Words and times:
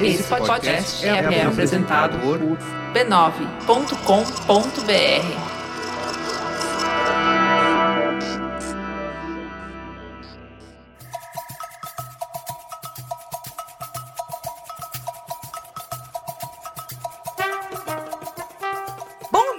Esse 0.00 0.22
podcast 0.22 1.04
é, 1.06 1.08
é 1.08 1.42
apresentado 1.44 2.18
por 2.20 2.38
b9.com.br. 2.92 5.56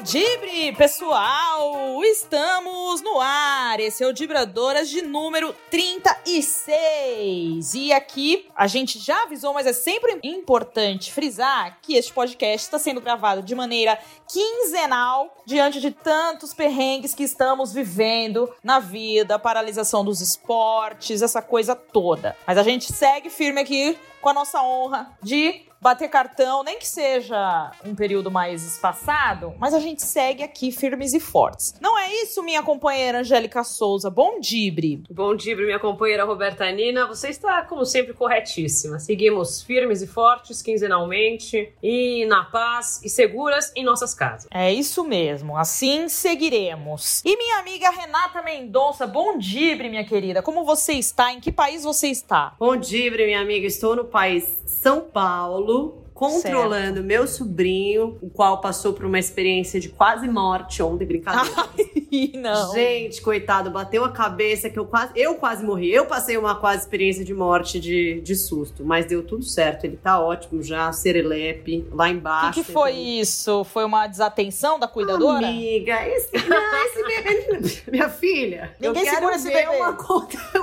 Dibre, 0.04 0.72
pessoal! 0.72 2.02
Estamos 2.02 2.77
no 2.96 3.20
ar! 3.20 3.82
Esse 3.82 4.02
é 4.02 4.08
o 4.08 4.14
Dibradoras 4.14 4.90
de 4.90 5.02
número 5.02 5.54
36. 5.70 7.74
E 7.74 7.92
aqui 7.92 8.48
a 8.56 8.66
gente 8.66 8.98
já 8.98 9.24
avisou, 9.24 9.54
mas 9.54 9.68
é 9.68 9.74
sempre 9.74 10.18
importante 10.24 11.12
frisar 11.12 11.80
que 11.82 11.96
este 11.96 12.14
podcast 12.14 12.66
está 12.66 12.80
sendo 12.80 13.02
gravado 13.02 13.44
de 13.44 13.54
maneira 13.54 14.00
quinzenal 14.32 15.36
diante 15.46 15.82
de 15.82 15.92
tantos 15.92 16.54
perrengues 16.54 17.14
que 17.14 17.24
estamos 17.24 17.74
vivendo 17.74 18.50
na 18.64 18.80
vida, 18.80 19.38
paralisação 19.38 20.06
dos 20.06 20.22
esportes, 20.22 21.22
essa 21.22 21.42
coisa 21.42 21.76
toda. 21.76 22.38
Mas 22.48 22.58
a 22.58 22.64
gente 22.64 22.94
segue 22.94 23.30
firme 23.30 23.60
aqui 23.60 23.98
com 24.22 24.30
a 24.30 24.34
nossa 24.34 24.64
honra 24.64 25.12
de 25.22 25.68
bater 25.88 26.10
cartão, 26.10 26.64
nem 26.64 26.78
que 26.78 26.86
seja 26.86 27.72
um 27.86 27.96
período 27.96 28.30
mais 28.30 28.62
espaçado, 28.66 29.54
mas 29.58 29.74
a 29.74 29.80
gente 29.80 30.04
segue 30.04 30.44
aqui 30.44 30.70
firmes 30.70 31.14
e 31.14 31.20
fortes. 31.20 31.76
Não 31.80 31.98
é 31.98 32.14
isso, 32.24 32.44
minha 32.44 32.62
companheira 32.62 33.20
Angélica 33.22 33.64
Souza? 33.64 34.10
Bom 34.10 34.38
dibre. 34.42 35.02
Bom 35.10 35.34
dibre, 35.34 35.66
minha 35.66 35.80
companheira 35.80 36.26
Roberta 36.26 36.70
Nina. 36.70 37.08
Você 37.08 37.30
está, 37.30 37.62
como 37.62 37.86
sempre, 37.86 38.14
corretíssima. 38.14 39.00
Seguimos 39.00 39.62
firmes 39.62 40.02
e 40.02 40.08
fortes, 40.08 40.62
quinzenalmente, 40.62 41.74
e 41.82 42.26
na 42.26 42.44
paz 42.44 43.02
e 43.02 43.08
seguras 43.08 43.72
em 43.74 43.86
nossas 43.86 44.14
casas. 44.14 44.46
É 44.52 44.74
isso 44.74 45.06
mesmo, 45.06 45.56
assim 45.56 46.10
seguiremos. 46.10 47.22
E 47.24 47.38
minha 47.38 47.60
amiga 47.60 47.90
Renata 47.92 48.42
Mendonça, 48.42 49.08
bom 49.08 49.38
dibre, 49.38 49.88
minha 49.88 50.04
querida. 50.04 50.42
Como 50.42 50.66
você 50.66 50.94
está? 50.94 51.32
Em 51.32 51.40
que 51.40 51.50
país 51.50 51.86
você 51.86 52.08
está? 52.10 52.56
Bom 52.60 52.76
dibre, 52.76 53.26
minha 53.26 53.40
amiga. 53.40 53.66
Estou 53.66 53.96
no 53.96 54.04
país 54.04 54.62
São 54.66 55.00
Paulo 55.00 55.77
do 55.78 56.07
controlando 56.18 56.96
certo. 56.96 57.06
meu 57.06 57.28
sobrinho, 57.28 58.18
o 58.24 58.30
qual 58.30 58.60
passou 58.60 58.92
por 58.92 59.06
uma 59.06 59.20
experiência 59.20 59.80
de 59.80 59.88
quase 59.88 60.28
morte 60.28 60.82
ontem, 60.82 61.06
brincadeira. 61.06 61.48
Ai, 62.12 62.32
não. 62.34 62.74
Gente, 62.74 63.22
coitado, 63.22 63.70
bateu 63.70 64.04
a 64.04 64.12
cabeça 64.12 64.68
que 64.68 64.80
eu 64.80 64.86
quase, 64.86 65.12
eu 65.16 65.36
quase 65.36 65.64
morri. 65.64 65.94
Eu 65.94 66.08
passei 66.08 66.36
uma 66.36 66.56
quase 66.56 66.82
experiência 66.82 67.24
de 67.24 67.36
morte 67.36 67.80
de, 67.80 68.20
de 68.22 68.36
susto, 68.36 68.84
mas 68.84 69.06
deu 69.06 69.22
tudo 69.22 69.44
certo. 69.44 69.84
Ele 69.84 69.96
tá 69.96 70.20
ótimo 70.20 70.64
já, 70.64 70.92
serelepe, 70.92 71.88
lá 71.92 72.10
embaixo. 72.10 72.48
O 72.48 72.54
que, 72.54 72.64
que 72.64 72.72
foi 72.74 72.94
isso? 72.94 73.64
Foi 73.66 73.86
uma 73.86 74.08
desatenção 74.08 74.80
da 74.80 74.88
cuidadora? 74.88 75.48
Amiga, 75.48 76.08
esse, 76.08 76.32
não, 76.48 76.86
esse 76.86 77.04
bebê, 77.04 77.82
minha 77.92 78.10
filha. 78.10 78.76
Ninguém 78.80 79.06
eu 79.06 79.14
segura 79.14 79.36
esse 79.36 79.48
bebê. 79.52 79.68
Uma, 79.68 79.98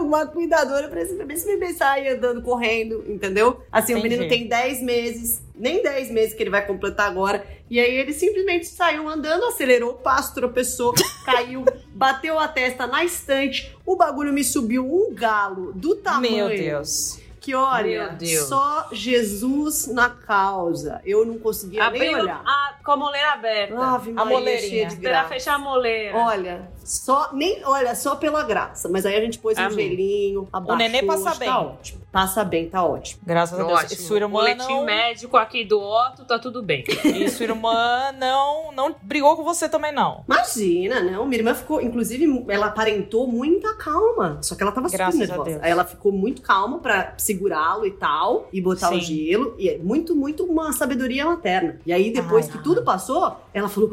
uma 0.00 0.26
cuidadora 0.26 0.88
pra 0.88 1.00
esse 1.00 1.14
bebê. 1.14 1.34
Esse 1.34 1.46
bebê 1.46 1.72
sai 1.74 2.08
andando, 2.08 2.42
correndo, 2.42 3.04
entendeu? 3.06 3.60
Assim, 3.70 3.92
Entendi. 3.92 4.08
o 4.08 4.10
menino 4.10 4.28
tem 4.28 4.48
10 4.48 4.82
meses 4.82 5.43
nem 5.54 5.82
10 5.82 6.10
meses 6.10 6.34
que 6.34 6.42
ele 6.42 6.50
vai 6.50 6.66
completar 6.66 7.08
agora. 7.08 7.46
E 7.70 7.78
aí 7.78 7.94
ele 7.94 8.12
simplesmente 8.12 8.66
saiu 8.66 9.08
andando, 9.08 9.44
acelerou 9.44 9.90
o 9.90 9.94
passo, 9.94 10.34
tropeçou, 10.34 10.92
caiu, 11.24 11.64
bateu 11.94 12.38
a 12.38 12.48
testa 12.48 12.86
na 12.86 13.04
estante. 13.04 13.74
O 13.86 13.96
bagulho 13.96 14.32
me 14.32 14.42
subiu 14.42 14.84
um 14.84 15.14
galo 15.14 15.72
do 15.72 15.96
tamanho. 15.96 16.48
Meu 16.48 16.56
Deus 16.56 17.24
que 17.44 17.54
olha, 17.54 18.16
só 18.48 18.88
Jesus 18.90 19.86
na 19.88 20.08
causa. 20.08 21.02
Eu 21.04 21.26
não 21.26 21.38
conseguia 21.38 21.84
Abriu 21.84 22.00
nem 22.00 22.16
olhar. 22.22 22.42
A, 22.42 22.76
com 22.82 22.92
a 22.92 22.96
moleira 22.96 23.32
aberta. 23.32 23.78
Ave 23.78 24.14
a 24.16 24.24
moleirinha. 24.24 24.88
Esperar 24.88 25.28
fechar 25.28 25.56
a 25.56 25.58
moleira. 25.58 26.16
Olha, 26.16 26.72
só 26.84 27.30
nem, 27.32 27.64
olha, 27.64 27.94
só 27.94 28.14
pela 28.14 28.42
graça. 28.42 28.88
Mas 28.88 29.06
aí 29.06 29.16
a 29.16 29.20
gente 29.20 29.38
pôs 29.38 29.58
Amém. 29.58 29.68
um 29.68 29.72
gelinho, 29.72 30.48
abaixou. 30.52 30.74
O 30.74 30.78
nenê 30.78 31.02
passa 31.02 31.30
tá 31.32 31.34
bem. 31.34 31.48
Tá 31.48 31.60
ótimo. 31.60 32.00
Passa 32.12 32.44
bem, 32.44 32.68
tá 32.68 32.84
ótimo. 32.84 33.22
Graças 33.26 33.58
ótimo. 33.58 33.76
a 33.76 33.80
Deus. 33.80 33.92
E 33.92 33.96
sua 33.96 34.16
irmã 34.18 34.30
Boletim 34.30 34.68
não... 34.68 34.84
médico 34.84 35.36
aqui 35.36 35.64
do 35.64 35.80
Otto, 35.80 36.24
tá 36.24 36.38
tudo 36.38 36.62
bem. 36.62 36.84
E 37.14 37.28
sua 37.30 37.44
irmã 37.44 38.12
não, 38.18 38.72
não 38.72 38.94
brigou 39.02 39.36
com 39.36 39.44
você 39.44 39.68
também, 39.68 39.92
não? 39.92 40.24
Imagina, 40.26 41.00
não. 41.00 41.24
Minha 41.26 41.40
irmã 41.40 41.54
ficou, 41.54 41.80
inclusive, 41.80 42.44
ela 42.48 42.66
aparentou 42.66 43.26
muita 43.26 43.74
calma. 43.74 44.38
Só 44.42 44.54
que 44.54 44.62
ela 44.62 44.72
tava 44.72 44.88
Graças 44.88 45.14
super 45.14 45.28
nervosa. 45.28 45.60
Aí 45.62 45.70
ela 45.70 45.84
ficou 45.84 46.12
muito 46.12 46.42
calma 46.42 46.78
pra 46.78 47.14
segurá-lo 47.16 47.86
e 47.86 47.92
tal, 47.92 48.48
e 48.52 48.60
botar 48.60 48.88
Sim. 48.88 48.96
o 48.96 49.00
gelo. 49.00 49.54
E 49.58 49.68
é 49.68 49.78
muito, 49.78 50.14
muito 50.14 50.44
uma 50.44 50.72
sabedoria 50.72 51.24
materna. 51.24 51.80
E 51.86 51.92
aí, 51.92 52.12
depois 52.12 52.46
Ai, 52.46 52.52
que 52.52 52.62
tudo 52.62 52.82
passou, 52.82 53.36
ela 53.52 53.68
falou: 53.68 53.90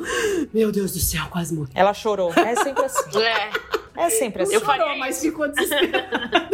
Meu 0.53 0.71
Deus 0.71 0.91
do 0.93 0.99
céu, 0.99 1.25
quase 1.29 1.53
morri. 1.53 1.71
Ela 1.73 1.93
chorou. 1.93 2.31
É 2.35 2.55
sempre 2.55 2.80
assim. 2.85 3.21
é. 3.21 3.49
É 3.95 4.09
sempre 4.09 4.43
assim. 4.43 4.53
Eu 4.53 4.61
chorou, 4.61 4.97
mas 4.97 5.19
ficou 5.21 5.47
desesperada. 5.47 6.49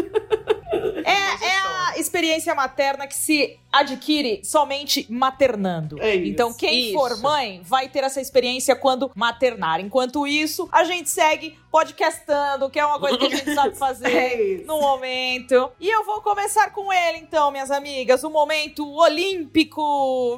É, 1.06 1.46
é 1.46 1.58
a 1.58 1.94
experiência 1.98 2.54
materna 2.54 3.08
que 3.08 3.16
se 3.16 3.58
adquire 3.72 4.42
somente 4.44 5.06
maternando. 5.10 6.02
É 6.02 6.16
isso, 6.16 6.32
então, 6.32 6.54
quem 6.54 6.88
isso. 6.88 6.94
for 6.94 7.18
mãe 7.18 7.62
vai 7.64 7.88
ter 7.88 8.04
essa 8.04 8.20
experiência 8.20 8.76
quando 8.76 9.12
maternar. 9.16 9.80
Enquanto 9.80 10.28
isso, 10.28 10.68
a 10.72 10.84
gente 10.84 11.10
segue 11.10 11.58
podcastando, 11.72 12.70
que 12.70 12.80
é 12.80 12.86
uma 12.86 13.00
coisa 13.00 13.18
que 13.18 13.26
a 13.26 13.30
gente 13.30 13.54
sabe 13.54 13.76
fazer 13.78 14.12
é 14.12 14.64
no 14.66 14.82
momento. 14.82 15.72
E 15.80 15.90
eu 15.90 16.04
vou 16.04 16.22
começar 16.22 16.72
com 16.72 16.92
ele, 16.92 17.20
então, 17.20 17.52
minhas 17.52 17.72
amigas, 17.72 18.24
o 18.24 18.30
momento 18.30 18.86
olímpico. 18.94 20.38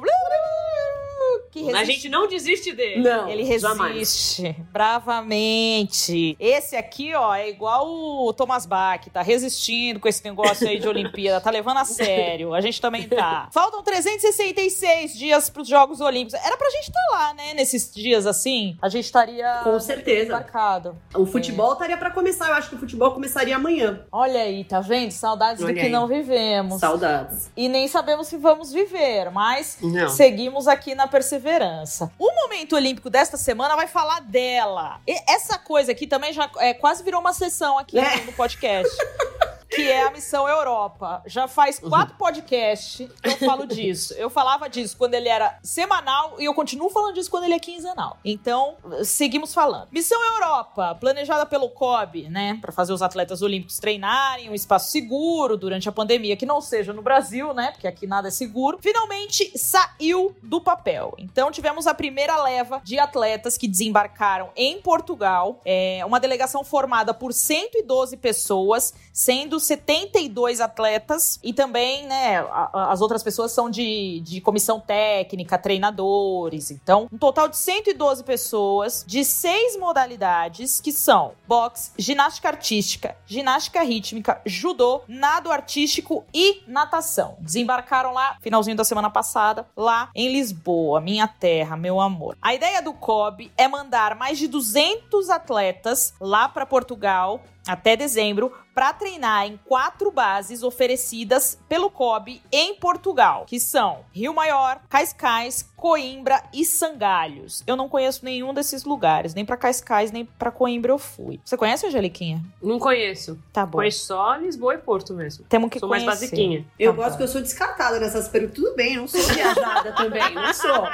Que 1.50 1.60
resiste. 1.60 1.80
A 1.80 1.84
gente 1.84 2.08
não 2.08 2.28
desiste 2.28 2.72
dele. 2.72 3.02
Não, 3.02 3.28
Ele 3.28 3.42
resiste 3.42 3.68
jamais. 3.68 4.40
bravamente. 4.72 6.36
Esse 6.38 6.76
aqui, 6.76 7.14
ó, 7.14 7.34
é 7.34 7.48
igual 7.48 7.88
o 7.88 8.32
Thomas 8.32 8.66
Bach, 8.66 9.00
tá 9.12 9.22
resistindo 9.22 10.00
com 10.00 10.08
esse 10.08 10.24
negócio 10.24 10.68
aí 10.68 10.78
de 10.78 10.86
Olimpíada, 10.88 11.40
tá 11.40 11.50
levando 11.50 11.78
a 11.78 11.84
sério. 11.84 12.54
A 12.54 12.60
gente 12.60 12.80
também 12.80 13.08
tá. 13.08 13.48
Faltam 13.52 13.82
366 13.82 15.16
dias 15.16 15.50
pros 15.50 15.68
Jogos 15.68 16.00
Olímpicos. 16.00 16.34
Era 16.44 16.56
pra 16.56 16.70
gente 16.70 16.88
estar 16.88 17.00
tá 17.10 17.16
lá, 17.16 17.34
né, 17.34 17.54
nesses 17.54 17.92
dias 17.94 18.26
assim. 18.26 18.76
A 18.80 18.88
gente 18.88 19.04
estaria 19.04 19.60
com 19.62 19.78
certeza 19.80 20.32
marcado. 20.32 20.96
O 21.14 21.26
futebol 21.26 21.72
estaria 21.72 21.96
para 21.96 22.10
começar. 22.10 22.48
Eu 22.48 22.54
acho 22.54 22.70
que 22.70 22.76
o 22.76 22.78
futebol 22.78 23.12
começaria 23.12 23.56
amanhã. 23.56 24.04
Olha 24.10 24.42
aí, 24.42 24.64
tá 24.64 24.80
vendo? 24.80 25.10
Saudades 25.12 25.62
Olha 25.62 25.72
do 25.72 25.78
que 25.78 25.86
aí. 25.86 25.92
não 25.92 26.06
vivemos. 26.06 26.80
Saudades. 26.80 27.50
E 27.56 27.68
nem 27.68 27.86
sabemos 27.88 28.26
se 28.26 28.36
vamos 28.36 28.72
viver, 28.72 29.30
mas 29.30 29.78
não. 29.82 30.08
seguimos 30.08 30.66
aqui 30.66 30.94
na 30.94 31.06
perseverança. 31.20 32.10
O 32.18 32.32
momento 32.34 32.74
olímpico 32.74 33.10
desta 33.10 33.36
semana 33.36 33.76
vai 33.76 33.86
falar 33.86 34.20
dela. 34.20 35.00
E 35.06 35.14
essa 35.30 35.58
coisa 35.58 35.92
aqui 35.92 36.06
também 36.06 36.32
já 36.32 36.50
é, 36.56 36.72
quase 36.72 37.02
virou 37.04 37.20
uma 37.20 37.34
sessão 37.34 37.78
aqui 37.78 37.98
é. 37.98 38.22
no 38.22 38.32
podcast. 38.32 38.90
que 39.70 39.88
é 39.88 40.02
a 40.02 40.10
Missão 40.10 40.48
Europa. 40.48 41.22
Já 41.26 41.46
faz 41.46 41.78
quatro 41.78 42.16
podcasts 42.16 43.08
que 43.22 43.28
eu 43.28 43.38
falo 43.38 43.66
disso. 43.66 44.12
Eu 44.14 44.28
falava 44.28 44.68
disso 44.68 44.96
quando 44.96 45.14
ele 45.14 45.28
era 45.28 45.58
semanal 45.62 46.34
e 46.38 46.44
eu 46.44 46.54
continuo 46.54 46.90
falando 46.90 47.14
disso 47.14 47.30
quando 47.30 47.44
ele 47.44 47.54
é 47.54 47.58
quinzenal. 47.58 48.18
Então, 48.24 48.76
seguimos 49.04 49.54
falando. 49.54 49.88
Missão 49.92 50.20
Europa, 50.34 50.96
planejada 50.96 51.46
pelo 51.46 51.68
COB, 51.68 52.28
né, 52.28 52.58
para 52.60 52.72
fazer 52.72 52.92
os 52.92 53.02
atletas 53.02 53.42
olímpicos 53.42 53.78
treinarem 53.78 54.50
um 54.50 54.54
espaço 54.54 54.90
seguro 54.90 55.56
durante 55.56 55.88
a 55.88 55.92
pandemia, 55.92 56.36
que 56.36 56.46
não 56.46 56.60
seja 56.60 56.92
no 56.92 57.02
Brasil, 57.02 57.54
né, 57.54 57.70
porque 57.70 57.86
aqui 57.86 58.06
nada 58.06 58.28
é 58.28 58.30
seguro. 58.30 58.78
Finalmente 58.80 59.56
saiu 59.56 60.34
do 60.42 60.60
papel. 60.60 61.14
Então, 61.18 61.50
tivemos 61.50 61.86
a 61.86 61.94
primeira 61.94 62.42
leva 62.42 62.80
de 62.82 62.98
atletas 62.98 63.56
que 63.56 63.68
desembarcaram 63.68 64.50
em 64.56 64.80
Portugal, 64.80 65.60
é 65.64 66.02
uma 66.04 66.18
delegação 66.18 66.64
formada 66.64 67.14
por 67.14 67.32
112 67.32 68.16
pessoas, 68.16 68.92
sendo 69.12 69.59
72 69.60 70.60
atletas 70.60 71.38
e 71.42 71.52
também, 71.52 72.06
né, 72.06 72.44
as 72.72 73.00
outras 73.00 73.22
pessoas 73.22 73.52
são 73.52 73.70
de, 73.70 74.20
de 74.20 74.40
comissão 74.40 74.80
técnica, 74.80 75.58
treinadores. 75.58 76.70
Então, 76.70 77.08
um 77.12 77.18
total 77.18 77.48
de 77.48 77.56
112 77.56 78.24
pessoas 78.24 79.04
de 79.06 79.24
seis 79.24 79.78
modalidades 79.78 80.80
que 80.80 80.92
são 80.92 81.32
boxe, 81.46 81.90
ginástica 81.98 82.48
artística, 82.48 83.16
ginástica 83.26 83.82
rítmica, 83.82 84.40
judô, 84.44 85.02
nado 85.06 85.50
artístico 85.50 86.24
e 86.32 86.62
natação. 86.66 87.36
Desembarcaram 87.40 88.12
lá, 88.12 88.36
finalzinho 88.40 88.76
da 88.76 88.84
semana 88.84 89.10
passada, 89.10 89.66
lá 89.76 90.10
em 90.14 90.32
Lisboa, 90.32 91.00
minha 91.00 91.28
terra, 91.28 91.76
meu 91.76 92.00
amor. 92.00 92.36
A 92.40 92.54
ideia 92.54 92.82
do 92.82 92.92
COB 92.92 93.52
é 93.56 93.68
mandar 93.68 94.14
mais 94.14 94.38
de 94.38 94.48
200 94.48 95.30
atletas 95.30 96.14
lá 96.20 96.48
para 96.48 96.66
Portugal 96.66 97.40
até 97.66 97.96
dezembro 97.96 98.52
para 98.74 98.92
treinar 98.92 99.46
em 99.46 99.58
quatro 99.66 100.10
bases 100.10 100.62
oferecidas 100.62 101.58
pelo 101.68 101.90
COB 101.90 102.40
em 102.50 102.74
Portugal, 102.76 103.44
que 103.46 103.58
são 103.60 104.04
Rio 104.12 104.32
Maior, 104.32 104.80
Cascais, 104.88 105.68
Coimbra 105.76 106.42
e 106.52 106.64
Sangalhos. 106.64 107.62
Eu 107.66 107.76
não 107.76 107.88
conheço 107.88 108.24
nenhum 108.24 108.54
desses 108.54 108.84
lugares, 108.84 109.34
nem 109.34 109.44
para 109.44 109.56
Cascais, 109.56 110.10
nem 110.12 110.24
para 110.24 110.50
Coimbra 110.50 110.92
eu 110.92 110.98
fui. 110.98 111.40
Você 111.44 111.56
conhece, 111.56 111.86
Angeliquinha? 111.86 112.42
Não 112.62 112.78
conheço. 112.78 113.38
Tá 113.52 113.66
bom. 113.66 113.78
Conheço 113.78 114.06
só 114.06 114.36
Lisboa 114.36 114.74
e 114.74 114.78
Porto 114.78 115.12
mesmo. 115.14 115.44
Temos 115.48 115.68
que 115.70 115.78
Sou 115.78 115.88
conhecer. 115.88 116.06
mais 116.06 116.20
basiquinha. 116.20 116.64
Eu 116.78 116.92
Tá 116.92 116.96
gosto 116.96 117.10
bom. 117.12 117.16
que 117.18 117.22
eu 117.24 117.28
sou 117.28 117.40
descartada 117.42 117.98
nessas 118.00 118.28
perguntas. 118.28 118.56
Tudo 118.56 118.74
bem, 118.76 118.96
não 118.96 119.06
sou 119.08 119.20
viajada 119.22 119.92
também. 119.92 120.34
Não 120.34 120.54
sou. 120.54 120.88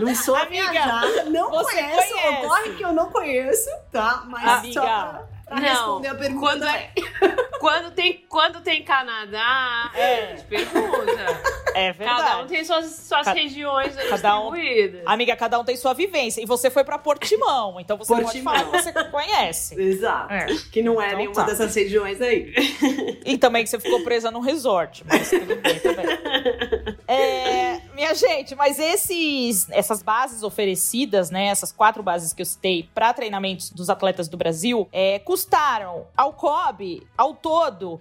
Não 0.00 0.14
sou 0.14 0.36
Amiga, 0.36 0.70
viajada. 0.70 1.24
Não 1.24 1.50
você 1.50 1.72
conheço. 1.82 2.12
conhece. 2.14 2.44
Ocorre 2.46 2.74
que 2.76 2.84
eu 2.84 2.92
não 2.92 3.10
conheço, 3.10 3.70
tá? 3.90 4.24
Mas 4.28 4.44
Amiga, 4.58 4.80
só 4.80 5.33
pra, 5.44 5.56
não, 5.56 5.62
responder 5.68 6.08
a 6.08 6.14
pergunta. 6.14 6.40
quando 6.40 6.64
é-. 6.64 6.90
Quando 7.64 7.92
tem, 7.92 8.22
quando 8.28 8.60
tem 8.60 8.82
Canadá, 8.84 9.90
É. 9.94 10.24
a 10.24 10.36
gente 10.36 10.44
pergunta. 10.44 11.40
É 11.74 11.92
verdade. 11.94 12.20
Cada 12.22 12.42
um 12.42 12.46
tem 12.46 12.62
suas, 12.62 12.84
suas 13.08 13.24
Ca- 13.24 13.32
regiões 13.32 13.96
aí 13.96 14.06
cada 14.10 14.38
um-. 14.38 14.52
Amiga, 15.06 15.34
cada 15.34 15.58
um 15.58 15.64
tem 15.64 15.74
sua 15.74 15.94
vivência. 15.94 16.42
E 16.42 16.46
você 16.46 16.68
foi 16.68 16.84
pra 16.84 16.98
Portimão, 16.98 17.80
então 17.80 17.96
você 17.96 18.14
Portimão. 18.14 18.52
pode 18.52 18.62
falar 18.68 18.82
que 18.82 18.82
você 18.92 19.04
conhece. 19.04 19.80
Exato. 19.80 20.30
É. 20.30 20.46
Que 20.70 20.82
não 20.82 21.00
é 21.00 21.06
Então 21.06 21.16
nenhuma 21.18 21.34
tá. 21.36 21.44
dessas 21.44 21.74
regiões 21.74 22.20
aí. 22.20 22.52
E 23.24 23.38
também 23.38 23.64
que 23.64 23.70
você 23.70 23.80
ficou 23.80 24.02
presa 24.04 24.30
num 24.30 24.40
resort, 24.40 25.02
mas 25.08 25.30
tudo 25.30 25.56
bem 25.56 25.78
também. 25.78 26.04
É, 27.08 27.80
minha 27.94 28.14
gente, 28.14 28.54
mas 28.54 28.78
esses, 28.78 29.68
essas 29.70 30.02
bases 30.02 30.42
oferecidas, 30.42 31.30
né, 31.30 31.46
essas 31.46 31.72
quatro 31.72 32.02
bases 32.02 32.32
que 32.32 32.42
eu 32.42 32.46
citei 32.46 32.88
para 32.94 33.12
treinamentos 33.12 33.70
dos 33.70 33.88
atletas 33.88 34.28
do 34.28 34.36
Brasil, 34.36 34.88
é, 34.92 35.18
custaram 35.34 36.06
ao 36.16 36.32
COB, 36.32 37.04
ao 37.18 37.34
todo, 37.34 38.00